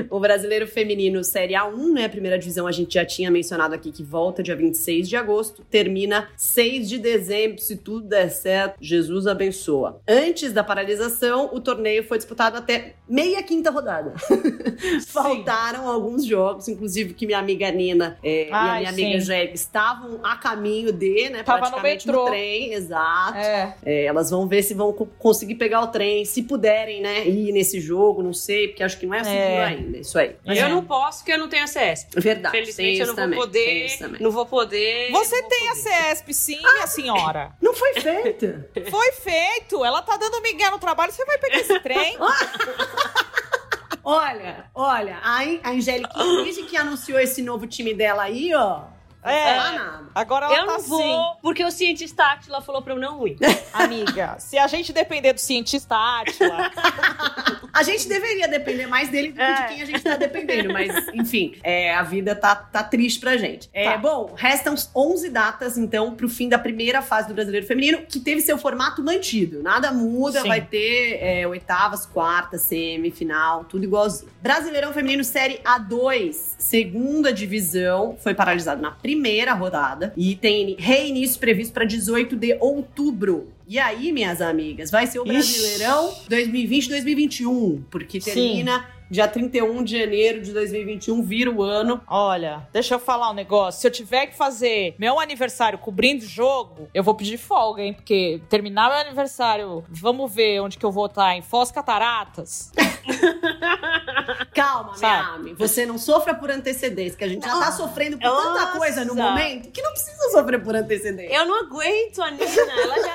o 0.10 0.20
brasileiro 0.20 0.66
feminino 0.66 1.24
Série 1.24 1.54
A1, 1.54 1.92
né? 1.92 2.08
Primeira 2.08 2.38
divisão, 2.38 2.66
a 2.66 2.72
gente 2.72 2.94
já 2.94 3.04
tinha 3.04 3.30
mencionado 3.30 3.74
aqui 3.74 3.90
que 3.90 4.02
volta 4.02 4.42
dia 4.42 4.54
26 4.56 5.08
de 5.08 5.16
agosto, 5.16 5.64
termina 5.70 6.28
6 6.36 6.88
de 6.88 6.98
dezembro, 6.98 7.60
se 7.60 7.76
tudo 7.76 8.06
der 8.06 8.28
certo. 8.30 8.76
Jesus 8.80 9.26
abençoa. 9.26 10.00
Antes 10.08 10.52
da 10.52 10.62
paralisação, 10.62 11.50
o 11.52 11.60
torneio 11.60 12.04
foi 12.04 12.18
disputado 12.18 12.56
até 12.56 12.94
meia 13.08 13.42
quinta 13.42 13.70
rodada. 13.70 14.14
Faltaram 15.06 15.88
alguns 15.88 16.24
jogos, 16.24 16.68
inclusive 16.68 17.14
que 17.14 17.26
minha 17.26 17.38
amiga 17.38 17.70
Nina 17.70 18.18
é, 18.22 18.48
e 18.48 18.52
a 18.52 18.56
Ai, 18.56 18.78
minha 18.80 18.90
amiga 18.90 19.20
sim. 19.20 19.26
Estavam 19.72 20.20
a 20.22 20.36
caminho 20.36 20.92
de, 20.92 21.30
né? 21.30 21.42
Tava 21.42 21.60
no 21.60 21.62
praticamente 21.70 22.06
metrô. 22.06 22.26
trem, 22.26 22.74
exato. 22.74 23.38
É. 23.38 23.74
É, 23.82 24.04
elas 24.04 24.28
vão 24.28 24.46
ver 24.46 24.62
se 24.62 24.74
vão 24.74 24.92
co- 24.92 25.06
conseguir 25.18 25.54
pegar 25.54 25.80
o 25.80 25.86
trem, 25.86 26.26
se 26.26 26.42
puderem, 26.42 27.00
né, 27.00 27.26
ir 27.26 27.52
nesse 27.52 27.80
jogo, 27.80 28.22
não 28.22 28.34
sei, 28.34 28.68
porque 28.68 28.82
acho 28.82 28.98
que 28.98 29.06
não 29.06 29.14
é 29.14 29.24
seguro 29.24 29.40
É. 29.40 29.64
ainda, 29.64 29.96
isso 29.98 30.18
aí. 30.18 30.36
É. 30.44 30.62
Eu 30.62 30.68
não 30.68 30.84
posso 30.84 31.20
porque 31.20 31.32
eu 31.32 31.38
não 31.38 31.48
tenho 31.48 31.64
acesso. 31.64 32.06
Verdade. 32.14 32.54
Felizmente 32.54 32.98
eu 32.98 33.04
isso 33.06 33.06
não 33.06 33.14
vou 33.14 33.24
também, 33.24 33.38
poder. 33.38 34.20
Não 34.20 34.30
vou 34.30 34.44
poder. 34.44 35.10
Você 35.10 35.40
vou 35.40 35.48
tem 35.48 35.68
a 35.68 35.74
poder. 35.74 35.82
CESP, 35.82 36.34
sim, 36.34 36.58
minha 36.60 36.86
senhora. 36.86 37.52
Não 37.58 37.72
foi 37.72 37.94
feito. 37.94 38.64
Foi 38.90 39.12
feito. 39.12 39.82
Ela 39.82 40.02
tá 40.02 40.18
dando 40.18 40.42
migué 40.42 40.68
no 40.68 40.78
trabalho, 40.78 41.10
você 41.12 41.24
vai 41.24 41.38
pegar 41.38 41.56
esse 41.56 41.80
trem. 41.80 42.14
olha, 44.04 44.66
olha, 44.74 45.18
a, 45.22 45.38
a 45.62 45.70
Angélica, 45.70 46.10
desde 46.44 46.64
que 46.64 46.76
anunciou 46.76 47.18
esse 47.20 47.40
novo 47.42 47.66
time 47.66 47.94
dela 47.94 48.24
aí, 48.24 48.52
ó, 48.54 48.82
É. 49.24 49.54
fala 49.56 49.72
nada. 49.72 50.02
Agora 50.14 50.46
ela 50.46 50.56
Eu 50.56 50.66
tá 50.66 50.72
não 50.72 50.80
vou, 50.82 51.00
assim. 51.30 51.38
porque 51.42 51.64
o 51.64 51.70
cientista 51.70 52.24
Átila 52.24 52.60
falou 52.60 52.82
pra 52.82 52.92
eu 52.94 52.98
não 52.98 53.26
ir. 53.26 53.36
Amiga, 53.72 54.36
se 54.38 54.58
a 54.58 54.66
gente 54.66 54.92
depender 54.92 55.32
do 55.32 55.38
cientista 55.40 55.94
Átila, 55.96 56.70
A 57.72 57.82
gente 57.82 58.06
deveria 58.06 58.46
depender 58.48 58.86
mais 58.86 59.08
dele 59.08 59.28
do 59.28 59.36
que 59.36 59.40
É. 59.40 59.54
de 59.62 59.68
quem 59.68 59.82
a 59.82 59.86
gente 59.86 60.00
tá 60.02 60.14
dependendo, 60.16 60.72
mas 60.74 61.08
enfim, 61.14 61.54
é, 61.62 61.94
a 61.94 62.02
vida 62.02 62.34
tá, 62.36 62.54
tá 62.54 62.82
triste 62.82 63.18
pra 63.18 63.36
gente. 63.38 63.70
É, 63.72 63.92
Tá. 63.92 63.96
Bom, 63.96 64.34
restam 64.36 64.74
11 64.94 65.30
datas 65.30 65.78
então 65.78 66.14
pro 66.14 66.28
fim 66.28 66.48
da 66.50 66.58
primeira 66.58 67.00
fase 67.00 67.28
do 67.28 67.34
Brasileiro 67.34 67.66
Feminino, 67.66 68.02
que 68.06 68.20
teve 68.20 68.42
seu 68.42 68.58
formato 68.58 69.02
mantido. 69.02 69.62
Nada 69.62 69.90
muda, 69.90 70.42
Sim. 70.42 70.48
vai 70.48 70.60
ter 70.60 71.18
é, 71.22 71.46
oitavas, 71.48 72.04
quartas, 72.04 72.60
semifinal, 72.62 73.64
tudo 73.64 73.84
igualzinho. 73.84 74.30
Brasileirão 74.42 74.92
Feminino 74.92 75.24
Série 75.24 75.58
A2, 75.64 76.34
segunda 76.58 77.32
divisão, 77.32 78.16
foi 78.22 78.34
paralisado 78.34 78.82
na 78.82 78.90
primeira 78.90 79.11
rodada 79.54 80.12
e 80.16 80.34
tem 80.34 80.76
reinício 80.78 81.38
previsto 81.38 81.72
para 81.72 81.84
18 81.84 82.36
de 82.36 82.56
outubro. 82.60 83.52
E 83.66 83.78
aí, 83.78 84.12
minhas 84.12 84.40
amigas, 84.40 84.90
vai 84.90 85.06
ser 85.06 85.18
o. 85.18 85.24
Brasileirão 85.24 86.12
2020-2021, 86.28 87.82
porque 87.90 88.20
Sim. 88.20 88.64
Dia 89.12 89.28
31 89.28 89.84
de 89.84 89.98
janeiro 89.98 90.40
de 90.40 90.54
2021, 90.54 91.22
vira 91.22 91.50
o 91.50 91.62
ano. 91.62 92.00
olha, 92.08 92.66
deixa 92.72 92.94
eu 92.94 92.98
falar 92.98 93.30
um 93.30 93.34
negócio. 93.34 93.78
Se 93.82 93.86
eu 93.86 93.90
tiver 93.90 94.26
que 94.28 94.34
fazer 94.34 94.94
meu 94.98 95.20
aniversário 95.20 95.78
cobrindo 95.78 96.24
jogo, 96.24 96.88
eu 96.94 97.02
vou 97.04 97.14
pedir 97.14 97.36
folga, 97.36 97.82
hein? 97.82 97.92
Porque 97.92 98.40
terminar 98.48 98.88
meu 98.88 98.98
aniversário, 99.00 99.84
vamos 99.90 100.34
ver 100.34 100.60
onde 100.60 100.78
que 100.78 100.86
eu 100.86 100.90
vou 100.90 101.04
estar, 101.06 101.36
em 101.36 101.42
Foz 101.42 101.70
Cataratas. 101.70 102.72
Calma, 104.54 104.94
Sabe? 104.94 105.28
Miami, 105.28 105.54
você 105.54 105.84
não 105.84 105.98
sofra 105.98 106.34
por 106.34 106.50
antecedência, 106.50 107.18
que 107.18 107.24
a 107.24 107.28
gente 107.28 107.44
já 107.44 107.58
tá 107.58 107.70
sofrendo 107.72 108.18
por 108.18 108.30
tanta 108.30 108.60
Nossa. 108.64 108.78
coisa 108.78 109.04
no 109.04 109.14
momento 109.14 109.70
que 109.70 109.82
não 109.82 109.90
precisa 109.92 110.30
sofrer 110.30 110.62
por 110.62 110.74
antecedência. 110.74 111.34
Eu 111.34 111.44
não 111.44 111.60
aguento 111.60 112.22
a 112.22 112.30
Nina. 112.30 112.44
Ela 112.46 112.96
já, 113.02 113.14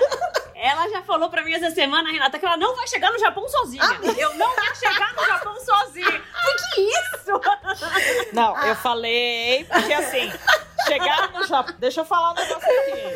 ela 0.56 0.90
já 0.90 1.02
falou 1.04 1.30
pra 1.30 1.44
mim 1.44 1.54
essa 1.54 1.72
semana, 1.72 2.12
Renata, 2.12 2.38
que 2.38 2.46
ela 2.46 2.58
não 2.58 2.76
vai 2.76 2.88
chegar 2.88 3.12
no 3.12 3.20
Japão 3.20 3.48
sozinha. 3.48 3.84
eu 4.18 4.34
não 4.36 4.48
vou 4.48 4.76
chegar 4.76 5.14
no 5.16 5.26
Japão 5.26 5.56
sozinha. 5.56 5.87
Que 5.94 6.82
isso? 6.82 7.42
Não, 8.34 8.58
eu 8.66 8.76
falei, 8.76 9.66
porque 9.66 9.94
assim, 9.94 10.32
chegar 10.88 11.32
no 11.32 11.46
Japão. 11.46 11.76
Deixa 11.80 12.02
eu 12.02 12.06
falar 12.06 12.32
um 12.32 12.36
negócio 12.36 12.68
aqui. 12.70 13.14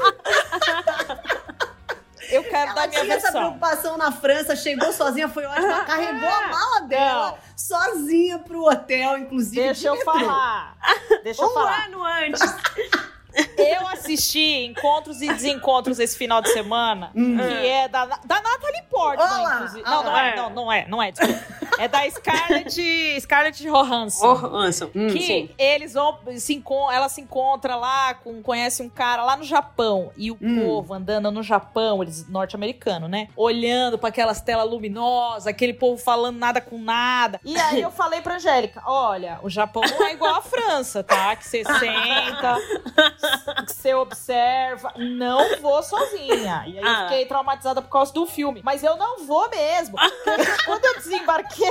Eu 2.30 2.44
quero 2.46 2.72
Ela 2.72 2.74
dar 2.74 2.88
minha 2.88 3.02
tinha 3.02 3.16
essa 3.16 3.24
versão. 3.32 3.42
preocupação 3.42 3.98
na 3.98 4.12
França, 4.12 4.56
chegou 4.56 4.94
sozinha, 4.94 5.28
foi 5.28 5.46
ótimo, 5.46 5.66
ela 5.68 5.84
carregou 5.86 6.30
a 6.30 6.48
mala 6.48 6.82
dela 6.88 7.38
sozinha 7.58 8.40
pro 8.40 8.64
hotel, 8.64 9.18
inclusive. 9.18 9.62
Deixa 9.62 9.82
de 9.82 9.88
eu 9.88 9.96
metrô. 9.96 10.14
falar. 10.14 10.78
Deixa 11.24 11.42
eu 11.42 11.48
Um 11.50 11.54
falar. 11.54 11.86
ano 11.88 12.04
antes. 12.06 12.42
Eu 13.58 13.88
assisti 13.88 14.66
Encontros 14.66 15.22
e 15.22 15.28
Desencontros 15.34 16.00
esse 16.00 16.18
final 16.18 16.42
de 16.42 16.52
semana, 16.52 17.12
que 17.14 17.68
é 17.68 17.88
da, 17.88 18.06
da 18.06 18.42
Natalie 18.42 18.84
Portman, 18.90 19.26
Olá, 19.26 19.56
inclusive. 19.56 19.84
Não, 19.84 20.04
não 20.04 20.10
olá. 20.12 20.26
é, 20.28 20.36
não, 20.36 20.50
não 20.50 20.72
é, 20.72 20.88
não 20.88 21.02
é, 21.04 21.12
desculpa. 21.12 21.42
É 21.82 21.88
da 21.88 22.08
Scarlett, 22.08 23.22
Scarlett 23.22 23.63
Johansson. 23.63 24.36
Johansson. 24.36 24.91
Hum, 24.94 25.08
que 25.08 25.20
sim. 25.20 25.50
eles 25.58 25.94
vão 25.94 26.20
se 26.38 26.63
ela 26.94 27.10
se 27.10 27.22
encontra 27.22 27.76
lá 27.76 28.13
com 28.13 28.39
conhece 28.44 28.84
um 28.84 28.89
cara 28.89 29.24
lá 29.24 29.36
no 29.36 29.44
Japão 29.44 30.12
e 30.15 30.30
o 30.30 30.38
hum. 30.39 30.63
povo 30.63 30.94
andando 30.94 31.32
no 31.32 31.41
Japão, 31.41 32.04
eles 32.04 32.30
norte-americano, 32.30 33.08
né? 33.08 33.30
Olhando 33.36 33.98
para 33.98 34.10
aquelas 34.10 34.41
telas 34.41 34.70
luminosas, 34.70 35.48
aquele 35.48 35.74
povo 35.74 36.00
falando 36.00 36.38
nada 36.38 36.62
com 36.62 36.78
nada. 36.78 37.41
E 37.44 37.58
aí 37.58 37.82
eu 37.82 37.89
falei 37.89 38.22
pra 38.22 38.36
Angélica, 38.36 38.84
olha, 38.86 39.39
o 39.41 39.50
Japão 39.50 39.82
não 39.82 40.06
é 40.06 40.13
igual 40.13 40.36
a 40.36 40.41
França, 40.44 41.04
tá? 41.04 41.36
Que 41.36 41.48
você 41.48 41.63
senta, 41.63 42.58
que 43.65 43.74
você 43.74 43.96
observa, 43.96 44.94
não 44.98 45.60
vou 45.60 45.82
sozinha. 45.82 46.63
E 46.67 46.78
aí 46.78 46.80
ah. 46.84 46.91
eu 46.91 47.10
fiquei 47.10 47.26
traumatizada 47.26 47.82
por 47.82 47.89
causa 47.89 48.13
do 48.13 48.28
filme, 48.28 48.62
mas 48.63 48.84
eu 48.84 48.96
não 48.98 49.26
vou 49.26 49.50
mesmo. 49.50 49.98
Quando 50.67 50.86
eu 50.86 51.00
desembarquei 51.00 51.71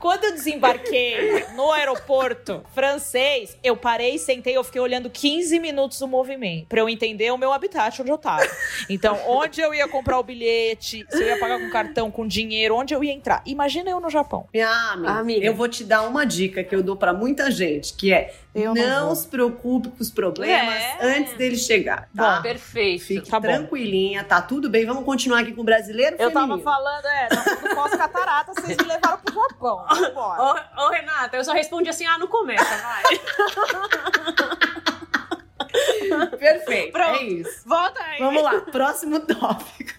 quando 0.00 0.24
eu 0.24 0.32
desembarquei 0.32 1.44
no 1.54 1.70
aeroporto 1.70 2.64
francês, 2.74 3.56
eu 3.62 3.76
parei, 3.76 4.18
sentei, 4.18 4.56
eu 4.56 4.64
fiquei 4.64 4.80
olhando 4.80 5.10
15 5.10 5.60
minutos 5.60 6.00
o 6.00 6.08
movimento 6.08 6.66
para 6.66 6.80
eu 6.80 6.88
entender 6.88 7.30
o 7.30 7.38
meu 7.38 7.52
habitat 7.52 8.00
onde 8.00 8.10
eu 8.10 8.18
tava. 8.18 8.46
Então, 8.88 9.18
onde 9.26 9.60
eu 9.60 9.74
ia 9.74 9.86
comprar 9.86 10.18
o 10.18 10.22
bilhete, 10.22 11.06
se 11.08 11.22
eu 11.22 11.26
ia 11.26 11.38
pagar 11.38 11.58
com 11.60 11.70
cartão, 11.70 12.10
com 12.10 12.26
dinheiro, 12.26 12.74
onde 12.74 12.94
eu 12.94 13.04
ia 13.04 13.12
entrar. 13.12 13.42
Imagina 13.44 13.90
eu 13.90 14.00
no 14.00 14.08
Japão. 14.08 14.48
Minha 14.52 14.70
amiga, 14.70 15.10
amiga. 15.10 15.46
eu 15.46 15.54
vou 15.54 15.68
te 15.68 15.84
dar 15.84 16.02
uma 16.02 16.24
dica 16.24 16.64
que 16.64 16.74
eu 16.74 16.82
dou 16.82 16.96
para 16.96 17.12
muita 17.12 17.50
gente, 17.50 17.92
que 17.94 18.12
é 18.12 18.34
eu 18.54 18.74
não, 18.74 19.06
não 19.06 19.14
se 19.14 19.28
preocupe 19.28 19.90
com 19.90 20.02
os 20.02 20.10
problemas 20.10 20.74
é. 20.74 21.18
antes 21.18 21.34
dele 21.34 21.56
chegar, 21.56 22.08
tá? 22.14 22.36
Bom, 22.36 22.42
perfeito. 22.42 23.04
Fique 23.04 23.30
tá 23.30 23.40
tranquilinha, 23.40 24.22
bom. 24.22 24.28
tá 24.28 24.42
tudo 24.42 24.68
bem. 24.68 24.84
Vamos 24.84 25.04
continuar 25.04 25.40
aqui 25.40 25.52
com 25.52 25.60
o 25.60 25.64
brasileiro 25.64 26.16
Eu 26.18 26.30
feminino. 26.30 26.60
tava 26.60 26.62
falando, 26.62 27.06
é, 27.06 27.28
não 27.32 27.74
pós-catarata, 27.76 28.52
vocês 28.54 28.76
me 28.76 28.84
levaram 28.84 29.18
pro 29.18 29.34
Japão. 29.34 29.84
Ô, 29.90 30.84
ô, 30.84 30.88
Renata, 30.88 31.36
eu 31.36 31.44
só 31.44 31.52
respondi 31.52 31.88
assim, 31.88 32.06
ah, 32.06 32.18
não 32.18 32.28
começa, 32.28 32.64
vai. 32.64 33.02
Perfeito. 36.38 36.92
Pronto. 36.92 37.20
É 37.20 37.22
isso. 37.24 37.62
Volta 37.66 38.02
aí. 38.02 38.18
Vamos 38.18 38.42
lá, 38.42 38.60
próximo 38.60 39.20
tópico. 39.26 39.90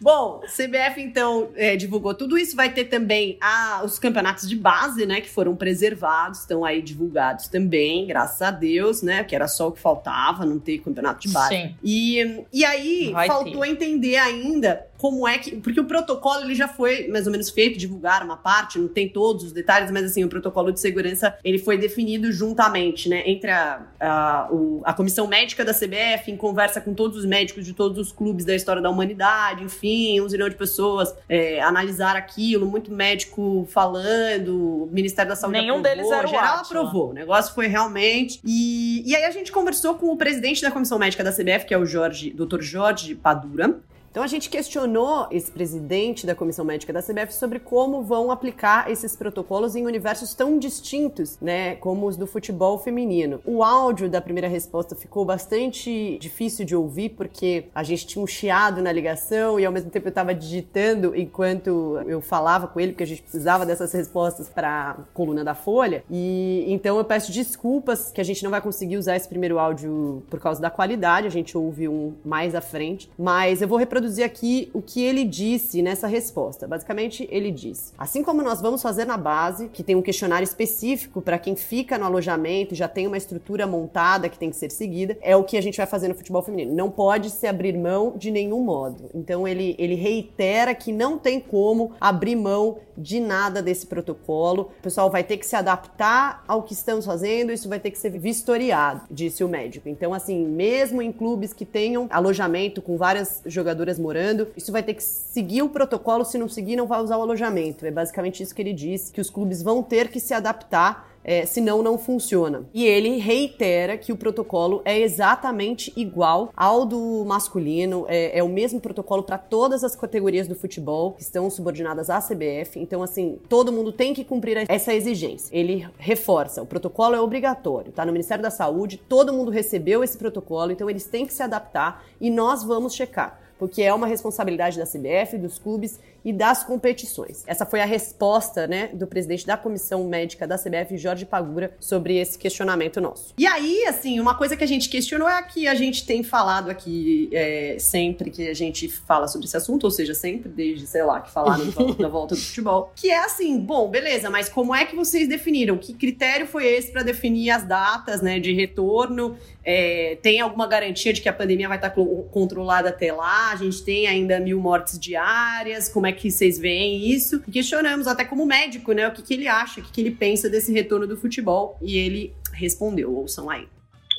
Bom, 0.00 0.40
CBF 0.40 1.00
então 1.00 1.50
é, 1.54 1.76
divulgou 1.76 2.14
tudo 2.14 2.36
isso. 2.36 2.56
Vai 2.56 2.72
ter 2.72 2.86
também 2.86 3.38
a, 3.40 3.82
os 3.84 3.98
campeonatos 3.98 4.48
de 4.48 4.56
base, 4.56 5.06
né? 5.06 5.20
Que 5.20 5.30
foram 5.30 5.56
preservados, 5.56 6.40
estão 6.40 6.64
aí 6.64 6.82
divulgados 6.82 7.48
também, 7.48 8.06
graças 8.06 8.42
a 8.42 8.50
Deus, 8.50 9.02
né? 9.02 9.24
Que 9.24 9.34
era 9.34 9.48
só 9.48 9.68
o 9.68 9.72
que 9.72 9.80
faltava, 9.80 10.44
não 10.44 10.58
ter 10.58 10.78
campeonato 10.78 11.20
de 11.20 11.28
base. 11.32 11.54
Sim. 11.54 11.76
E, 11.82 12.44
e 12.52 12.64
aí, 12.64 13.10
vai 13.12 13.26
faltou 13.26 13.62
ter. 13.62 13.68
entender 13.70 14.16
ainda 14.16 14.86
como 15.02 15.26
é 15.26 15.36
que. 15.36 15.56
Porque 15.56 15.80
o 15.80 15.84
protocolo 15.84 16.42
ele 16.42 16.54
já 16.54 16.68
foi 16.68 17.08
mais 17.08 17.26
ou 17.26 17.32
menos 17.32 17.50
feito, 17.50 17.76
divulgar 17.76 18.22
uma 18.22 18.36
parte, 18.36 18.78
não 18.78 18.86
tem 18.86 19.08
todos 19.08 19.42
os 19.42 19.50
detalhes, 19.50 19.90
mas 19.90 20.04
assim, 20.04 20.22
o 20.22 20.28
protocolo 20.28 20.70
de 20.70 20.78
segurança 20.78 21.36
ele 21.42 21.58
foi 21.58 21.76
definido 21.76 22.30
juntamente, 22.30 23.08
né? 23.08 23.24
Entre 23.26 23.50
a, 23.50 23.82
a, 23.98 24.48
o, 24.52 24.80
a 24.84 24.92
comissão 24.92 25.26
médica 25.26 25.64
da 25.64 25.74
CBF, 25.74 26.30
em 26.30 26.36
conversa 26.36 26.80
com 26.80 26.94
todos 26.94 27.18
os 27.18 27.24
médicos 27.24 27.66
de 27.66 27.72
todos 27.72 27.98
os 27.98 28.12
clubes 28.12 28.44
da 28.44 28.54
história 28.54 28.80
da 28.80 28.88
humanidade, 28.88 29.64
enfim, 29.64 30.20
um 30.20 30.28
zilhão 30.28 30.48
de 30.48 30.54
pessoas 30.54 31.12
é, 31.28 31.60
analisar 31.60 32.14
aquilo, 32.14 32.64
muito 32.64 32.92
médico 32.92 33.66
falando, 33.72 34.84
o 34.84 34.88
Ministério 34.92 35.30
da 35.30 35.34
Saúde 35.34 35.58
Nenhum 35.58 35.80
aprovou, 35.80 35.96
deles 35.96 36.12
era 36.12 36.26
o 36.28 36.30
geral 36.30 36.58
Atila. 36.58 36.80
aprovou. 36.80 37.10
O 37.10 37.12
negócio 37.12 37.52
foi 37.52 37.66
realmente. 37.66 38.40
E, 38.44 39.02
e 39.04 39.16
aí 39.16 39.24
a 39.24 39.32
gente 39.32 39.50
conversou 39.50 39.96
com 39.96 40.12
o 40.12 40.16
presidente 40.16 40.62
da 40.62 40.70
comissão 40.70 40.96
médica 40.96 41.24
da 41.24 41.32
CBF, 41.32 41.66
que 41.66 41.74
é 41.74 41.78
o 41.78 41.84
Jorge, 41.84 42.30
Dr. 42.30 42.60
Jorge 42.60 43.16
Padura, 43.16 43.80
então 44.12 44.22
a 44.22 44.26
gente 44.26 44.50
questionou 44.50 45.26
esse 45.30 45.50
presidente 45.50 46.26
da 46.26 46.34
Comissão 46.34 46.66
Médica 46.66 46.92
da 46.92 47.02
CBF 47.02 47.32
sobre 47.32 47.58
como 47.58 48.02
vão 48.02 48.30
aplicar 48.30 48.90
esses 48.90 49.16
protocolos 49.16 49.74
em 49.74 49.86
universos 49.86 50.34
tão 50.34 50.58
distintos, 50.58 51.38
né, 51.40 51.76
como 51.76 52.06
os 52.06 52.14
do 52.14 52.26
futebol 52.26 52.78
feminino. 52.78 53.40
O 53.42 53.64
áudio 53.64 54.10
da 54.10 54.20
primeira 54.20 54.48
resposta 54.48 54.94
ficou 54.94 55.24
bastante 55.24 56.18
difícil 56.20 56.66
de 56.66 56.76
ouvir 56.76 57.08
porque 57.16 57.68
a 57.74 57.82
gente 57.82 58.06
tinha 58.06 58.22
um 58.22 58.26
chiado 58.26 58.82
na 58.82 58.92
ligação 58.92 59.58
e 59.58 59.64
ao 59.64 59.72
mesmo 59.72 59.88
tempo 59.88 60.08
eu 60.08 60.10
estava 60.10 60.34
digitando 60.34 61.16
enquanto 61.16 61.98
eu 62.06 62.20
falava 62.20 62.66
com 62.66 62.78
ele 62.78 62.92
porque 62.92 63.04
a 63.04 63.06
gente 63.06 63.22
precisava 63.22 63.64
dessas 63.64 63.94
respostas 63.94 64.46
para 64.46 64.94
coluna 65.14 65.42
da 65.42 65.54
Folha. 65.54 66.04
E 66.10 66.66
então 66.68 66.98
eu 66.98 67.04
peço 67.06 67.32
desculpas 67.32 68.12
que 68.12 68.20
a 68.20 68.24
gente 68.24 68.44
não 68.44 68.50
vai 68.50 68.60
conseguir 68.60 68.98
usar 68.98 69.16
esse 69.16 69.26
primeiro 69.26 69.58
áudio 69.58 70.22
por 70.28 70.38
causa 70.38 70.60
da 70.60 70.68
qualidade, 70.68 71.26
a 71.26 71.30
gente 71.30 71.56
ouve 71.56 71.88
um 71.88 72.12
mais 72.22 72.54
à 72.54 72.60
frente, 72.60 73.10
mas 73.18 73.62
eu 73.62 73.68
vou 73.68 73.78
reproduzir 73.78 74.01
reproduzir 74.02 74.24
aqui 74.24 74.70
o 74.74 74.82
que 74.82 75.02
ele 75.02 75.24
disse 75.24 75.80
nessa 75.80 76.06
resposta. 76.06 76.66
Basicamente, 76.66 77.28
ele 77.30 77.50
disse: 77.50 77.92
assim 77.96 78.22
como 78.22 78.42
nós 78.42 78.60
vamos 78.60 78.82
fazer 78.82 79.04
na 79.04 79.16
base, 79.16 79.68
que 79.68 79.82
tem 79.82 79.94
um 79.94 80.02
questionário 80.02 80.44
específico 80.44 81.22
para 81.22 81.38
quem 81.38 81.54
fica 81.54 81.96
no 81.96 82.04
alojamento, 82.04 82.74
já 82.74 82.88
tem 82.88 83.06
uma 83.06 83.16
estrutura 83.16 83.66
montada 83.66 84.28
que 84.28 84.38
tem 84.38 84.50
que 84.50 84.56
ser 84.56 84.70
seguida, 84.70 85.16
é 85.20 85.36
o 85.36 85.44
que 85.44 85.56
a 85.56 85.60
gente 85.60 85.76
vai 85.76 85.86
fazer 85.86 86.08
no 86.08 86.14
futebol 86.14 86.42
feminino. 86.42 86.74
Não 86.74 86.90
pode 86.90 87.30
se 87.30 87.46
abrir 87.46 87.76
mão 87.76 88.14
de 88.16 88.30
nenhum 88.30 88.60
modo. 88.64 89.10
Então 89.14 89.46
ele, 89.46 89.76
ele 89.78 89.94
reitera 89.94 90.74
que 90.74 90.92
não 90.92 91.18
tem 91.18 91.38
como 91.38 91.92
abrir 92.00 92.36
mão 92.36 92.78
de 92.96 93.20
nada 93.20 93.62
desse 93.62 93.86
protocolo. 93.86 94.70
O 94.78 94.82
pessoal 94.82 95.10
vai 95.10 95.24
ter 95.24 95.36
que 95.36 95.46
se 95.46 95.56
adaptar 95.56 96.44
ao 96.46 96.62
que 96.62 96.72
estamos 96.72 97.04
fazendo, 97.04 97.52
isso 97.52 97.68
vai 97.68 97.80
ter 97.80 97.90
que 97.90 97.98
ser 97.98 98.10
vistoriado, 98.10 99.02
disse 99.10 99.42
o 99.42 99.48
médico. 99.48 99.88
Então, 99.88 100.12
assim, 100.12 100.46
mesmo 100.46 101.00
em 101.00 101.12
clubes 101.12 101.52
que 101.52 101.64
tenham 101.64 102.06
alojamento 102.10 102.82
com 102.82 102.96
várias 102.96 103.42
jogadoras 103.46 103.98
morando. 103.98 104.48
Isso 104.56 104.72
vai 104.72 104.82
ter 104.82 104.94
que 104.94 105.02
seguir 105.02 105.62
o 105.62 105.68
protocolo, 105.68 106.24
se 106.24 106.38
não 106.38 106.48
seguir, 106.48 106.76
não 106.76 106.86
vai 106.86 107.00
usar 107.00 107.16
o 107.16 107.22
alojamento. 107.22 107.86
É 107.86 107.90
basicamente 107.90 108.42
isso 108.42 108.54
que 108.54 108.62
ele 108.62 108.72
disse, 108.72 109.12
que 109.12 109.20
os 109.20 109.30
clubes 109.30 109.62
vão 109.62 109.82
ter 109.82 110.08
que 110.08 110.20
se 110.20 110.34
adaptar 110.34 111.11
é, 111.24 111.46
senão 111.46 111.82
não 111.82 111.98
funciona. 111.98 112.64
E 112.72 112.84
ele 112.84 113.18
reitera 113.18 113.96
que 113.96 114.12
o 114.12 114.16
protocolo 114.16 114.82
é 114.84 114.98
exatamente 114.98 115.92
igual 115.96 116.52
ao 116.56 116.84
do 116.84 117.24
masculino, 117.24 118.06
é, 118.08 118.38
é 118.38 118.42
o 118.42 118.48
mesmo 118.48 118.80
protocolo 118.80 119.22
para 119.22 119.38
todas 119.38 119.84
as 119.84 119.94
categorias 119.94 120.48
do 120.48 120.54
futebol 120.54 121.12
que 121.12 121.22
estão 121.22 121.48
subordinadas 121.50 122.10
à 122.10 122.20
CBF. 122.20 122.78
Então, 122.78 123.02
assim, 123.02 123.38
todo 123.48 123.72
mundo 123.72 123.92
tem 123.92 124.14
que 124.14 124.24
cumprir 124.24 124.64
essa 124.68 124.94
exigência. 124.94 125.56
Ele 125.56 125.86
reforça: 125.98 126.62
o 126.62 126.66
protocolo 126.66 127.14
é 127.14 127.20
obrigatório, 127.20 127.92
tá 127.92 128.04
no 128.04 128.12
Ministério 128.12 128.42
da 128.42 128.50
Saúde, 128.50 128.96
todo 128.96 129.32
mundo 129.32 129.50
recebeu 129.50 130.02
esse 130.02 130.16
protocolo, 130.16 130.72
então 130.72 130.88
eles 130.88 131.04
têm 131.04 131.26
que 131.26 131.32
se 131.32 131.42
adaptar 131.42 132.04
e 132.20 132.30
nós 132.30 132.62
vamos 132.64 132.94
checar 132.94 133.42
porque 133.62 133.80
é 133.80 133.94
uma 133.94 134.08
responsabilidade 134.08 134.76
da 134.76 134.84
CBF, 134.84 135.38
dos 135.38 135.56
clubes 135.56 136.00
e 136.24 136.32
das 136.32 136.64
competições. 136.64 137.42
Essa 137.46 137.66
foi 137.66 137.80
a 137.80 137.84
resposta, 137.84 138.66
né, 138.66 138.88
do 138.92 139.06
presidente 139.06 139.46
da 139.46 139.56
comissão 139.56 140.04
médica 140.04 140.46
da 140.46 140.56
CBF, 140.56 140.96
Jorge 140.96 141.26
Pagura, 141.26 141.74
sobre 141.80 142.16
esse 142.16 142.38
questionamento 142.38 143.00
nosso. 143.00 143.34
E 143.36 143.46
aí, 143.46 143.84
assim, 143.86 144.20
uma 144.20 144.36
coisa 144.36 144.56
que 144.56 144.64
a 144.64 144.66
gente 144.66 144.88
questionou 144.88 145.28
é 145.28 145.38
a 145.38 145.42
que 145.42 145.66
a 145.66 145.74
gente 145.74 146.06
tem 146.06 146.22
falado 146.22 146.70
aqui 146.70 147.28
é, 147.32 147.76
sempre 147.78 148.30
que 148.30 148.48
a 148.48 148.54
gente 148.54 148.88
fala 148.88 149.26
sobre 149.28 149.46
esse 149.46 149.56
assunto, 149.56 149.84
ou 149.84 149.90
seja, 149.90 150.14
sempre 150.14 150.48
desde, 150.48 150.86
sei 150.86 151.02
lá, 151.02 151.20
que 151.20 151.30
falaram 151.30 151.64
da 151.98 152.08
volta 152.08 152.34
do 152.34 152.40
futebol, 152.40 152.92
que 152.96 153.10
é 153.10 153.24
assim, 153.24 153.58
bom, 153.58 153.88
beleza, 153.88 154.30
mas 154.30 154.48
como 154.48 154.74
é 154.74 154.84
que 154.84 154.94
vocês 154.94 155.28
definiram? 155.28 155.76
Que 155.76 155.92
critério 155.92 156.46
foi 156.46 156.66
esse 156.66 156.92
para 156.92 157.02
definir 157.02 157.50
as 157.50 157.64
datas, 157.64 158.22
né, 158.22 158.38
de 158.38 158.52
retorno? 158.52 159.36
É, 159.64 160.18
tem 160.22 160.40
alguma 160.40 160.66
garantia 160.66 161.12
de 161.12 161.20
que 161.20 161.28
a 161.28 161.32
pandemia 161.32 161.68
vai 161.68 161.78
estar 161.78 161.90
controlada 162.30 162.88
até 162.88 163.12
lá? 163.12 163.52
A 163.52 163.56
gente 163.56 163.82
tem 163.82 164.06
ainda 164.06 164.40
mil 164.40 164.60
mortes 164.60 164.98
diárias? 164.98 165.88
Como 165.88 166.06
é 166.06 166.11
que 166.12 166.30
vocês 166.30 166.58
veem 166.58 167.10
isso. 167.10 167.42
E 167.46 167.52
questionamos 167.52 168.06
até 168.06 168.24
como 168.24 168.46
médico, 168.46 168.92
né, 168.92 169.08
o 169.08 169.12
que, 169.12 169.22
que 169.22 169.34
ele 169.34 169.48
acha, 169.48 169.80
o 169.80 169.82
que, 169.82 169.92
que 169.92 170.00
ele 170.00 170.10
pensa 170.10 170.48
desse 170.48 170.72
retorno 170.72 171.06
do 171.06 171.16
futebol. 171.16 171.78
E 171.80 171.98
ele 171.98 172.34
respondeu, 172.52 173.14
ouçam 173.14 173.48
aí. 173.50 173.68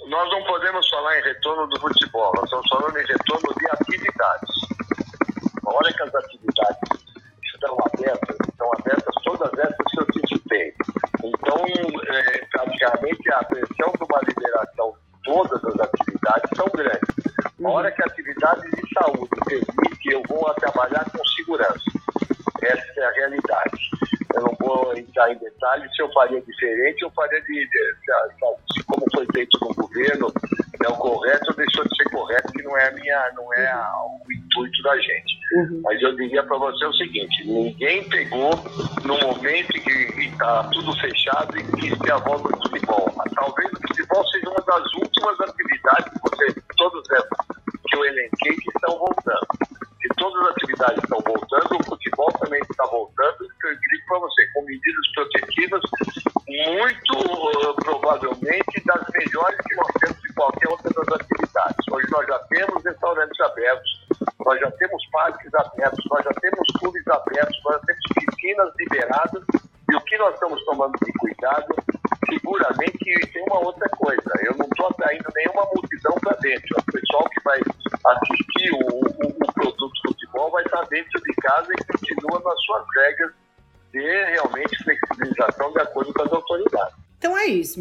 Nós 0.08 0.30
não 0.32 0.44
podemos 0.44 0.88
falar 0.90 1.20
em 1.20 1.24
retorno 1.24 1.68
do 1.68 1.80
futebol, 1.80 2.34
nós 2.36 2.44
estamos 2.46 2.68
falando 2.68 2.98
em 2.98 3.06
retorno 3.06 3.56
de 3.58 3.68
atividades. 3.72 4.50
A 5.66 5.74
hora 5.74 5.94
que 5.94 6.04
as 6.04 6.16
atividades 6.16 6.80
estão 7.54 7.78
abertas, 7.86 8.38
estão 8.50 8.72
abertas 8.74 9.16
todas 9.24 9.60
essas 9.60 9.86
que 9.92 10.00
eu 10.00 10.28
citei. 10.28 10.74
Então, 11.24 11.66
é, 12.10 12.46
praticamente, 12.52 13.32
a 13.32 13.44
pressão 13.46 13.94
de 13.98 14.04
uma 14.04 14.20
liberação 14.28 14.94
todas 15.24 15.64
as 15.64 15.80
atividades 15.80 16.50
são 16.56 16.68
grandes. 16.74 17.34
A 17.64 17.70
hora 17.70 17.92
que 17.92 18.02
a 18.02 18.06
atividade 18.06 18.62
de 18.72 18.94
saúde 18.94 19.30
permite, 19.46 20.12
eu 20.12 20.22
vou 20.28 20.54
trabalhar 20.56 21.06
com 21.12 21.24
segurança. 21.26 21.84
Essa 22.62 23.00
é 23.00 23.06
a 23.06 23.12
realidade. 23.12 23.90
Eu 24.36 24.42
não 24.42 24.58
vou 24.60 24.94
entrar 24.98 25.32
em 25.32 25.38
detalhes 25.38 25.96
se 25.96 26.02
eu 26.02 26.12
faria 26.12 26.42
diferente, 26.42 27.02
eu 27.02 27.12
faria 27.12 27.42
de, 27.42 27.48
de, 27.48 27.68
de 27.68 28.84
como 28.86 29.06
foi 29.14 29.26
feito 29.34 29.58
no 29.62 29.74
governo, 29.74 30.32
é 30.84 30.90
o 30.90 30.98
correto 30.98 31.46
ou 31.50 31.56
deixou 31.56 31.84
de 31.86 31.96
ser 31.96 32.10
correto, 32.10 32.52
que 32.52 32.64
não 32.64 32.78
é, 32.78 32.92
minha, 32.92 33.32
não 33.36 33.54
é 33.54 33.68
a, 33.68 33.94
o 34.06 34.32
intuito 34.32 34.84
da 34.84 34.98
gente. 34.98 35.44
Uhum. 35.56 35.82
Mas 35.84 36.02
eu 36.02 36.16
diria 36.16 36.44
para 36.44 36.58
você 36.58 36.86
o 36.86 36.94
seguinte: 36.94 37.48
ninguém 37.48 38.08
pegou 38.10 38.52
no 39.04 39.18
momento 39.20 39.74
que 39.74 40.13
está 40.34 40.64
tudo 40.66 40.94
fechado 41.00 41.58
e 41.58 41.64
quis 41.78 41.98
ter 42.00 42.12
a 42.12 42.18
volta 42.18 42.50
do 42.50 42.64
futebol. 42.64 43.14
Talvez 43.36 43.72
o 43.72 43.88
futebol 43.88 44.28
seja 44.28 44.50
uma 44.50 44.62
das 44.66 44.94
últimas 44.96 45.40
atividades 45.42 46.12
que 46.12 46.20
você, 46.24 46.62
todas 46.78 47.04
essas 47.12 47.48
que 47.88 47.96
eu 47.96 48.06
elenquei, 48.06 48.56
que 48.56 48.70
estão 48.70 48.98
voltando. 48.98 49.48
Se 50.02 50.08
todas 50.18 50.42
as 50.42 50.52
atividades 50.52 51.04
estão 51.04 51.20
voltando 51.20 51.43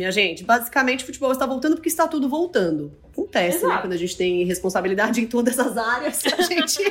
minha 0.02 0.10
gente. 0.10 0.42
Basicamente, 0.42 1.04
o 1.04 1.06
futebol 1.06 1.30
está 1.30 1.46
voltando 1.46 1.76
porque 1.76 1.88
está 1.88 2.08
tudo 2.08 2.28
voltando. 2.28 2.92
Acontece, 3.12 3.58
né? 3.58 3.64
Exato. 3.64 3.74
né? 3.74 3.80
Quando 3.82 3.92
a 3.92 3.96
gente 3.96 4.16
tem 4.16 4.44
responsabilidade 4.44 5.20
em 5.20 5.26
todas 5.26 5.58
as 5.58 5.76
áreas, 5.76 6.22
a 6.26 6.42
gente 6.42 6.82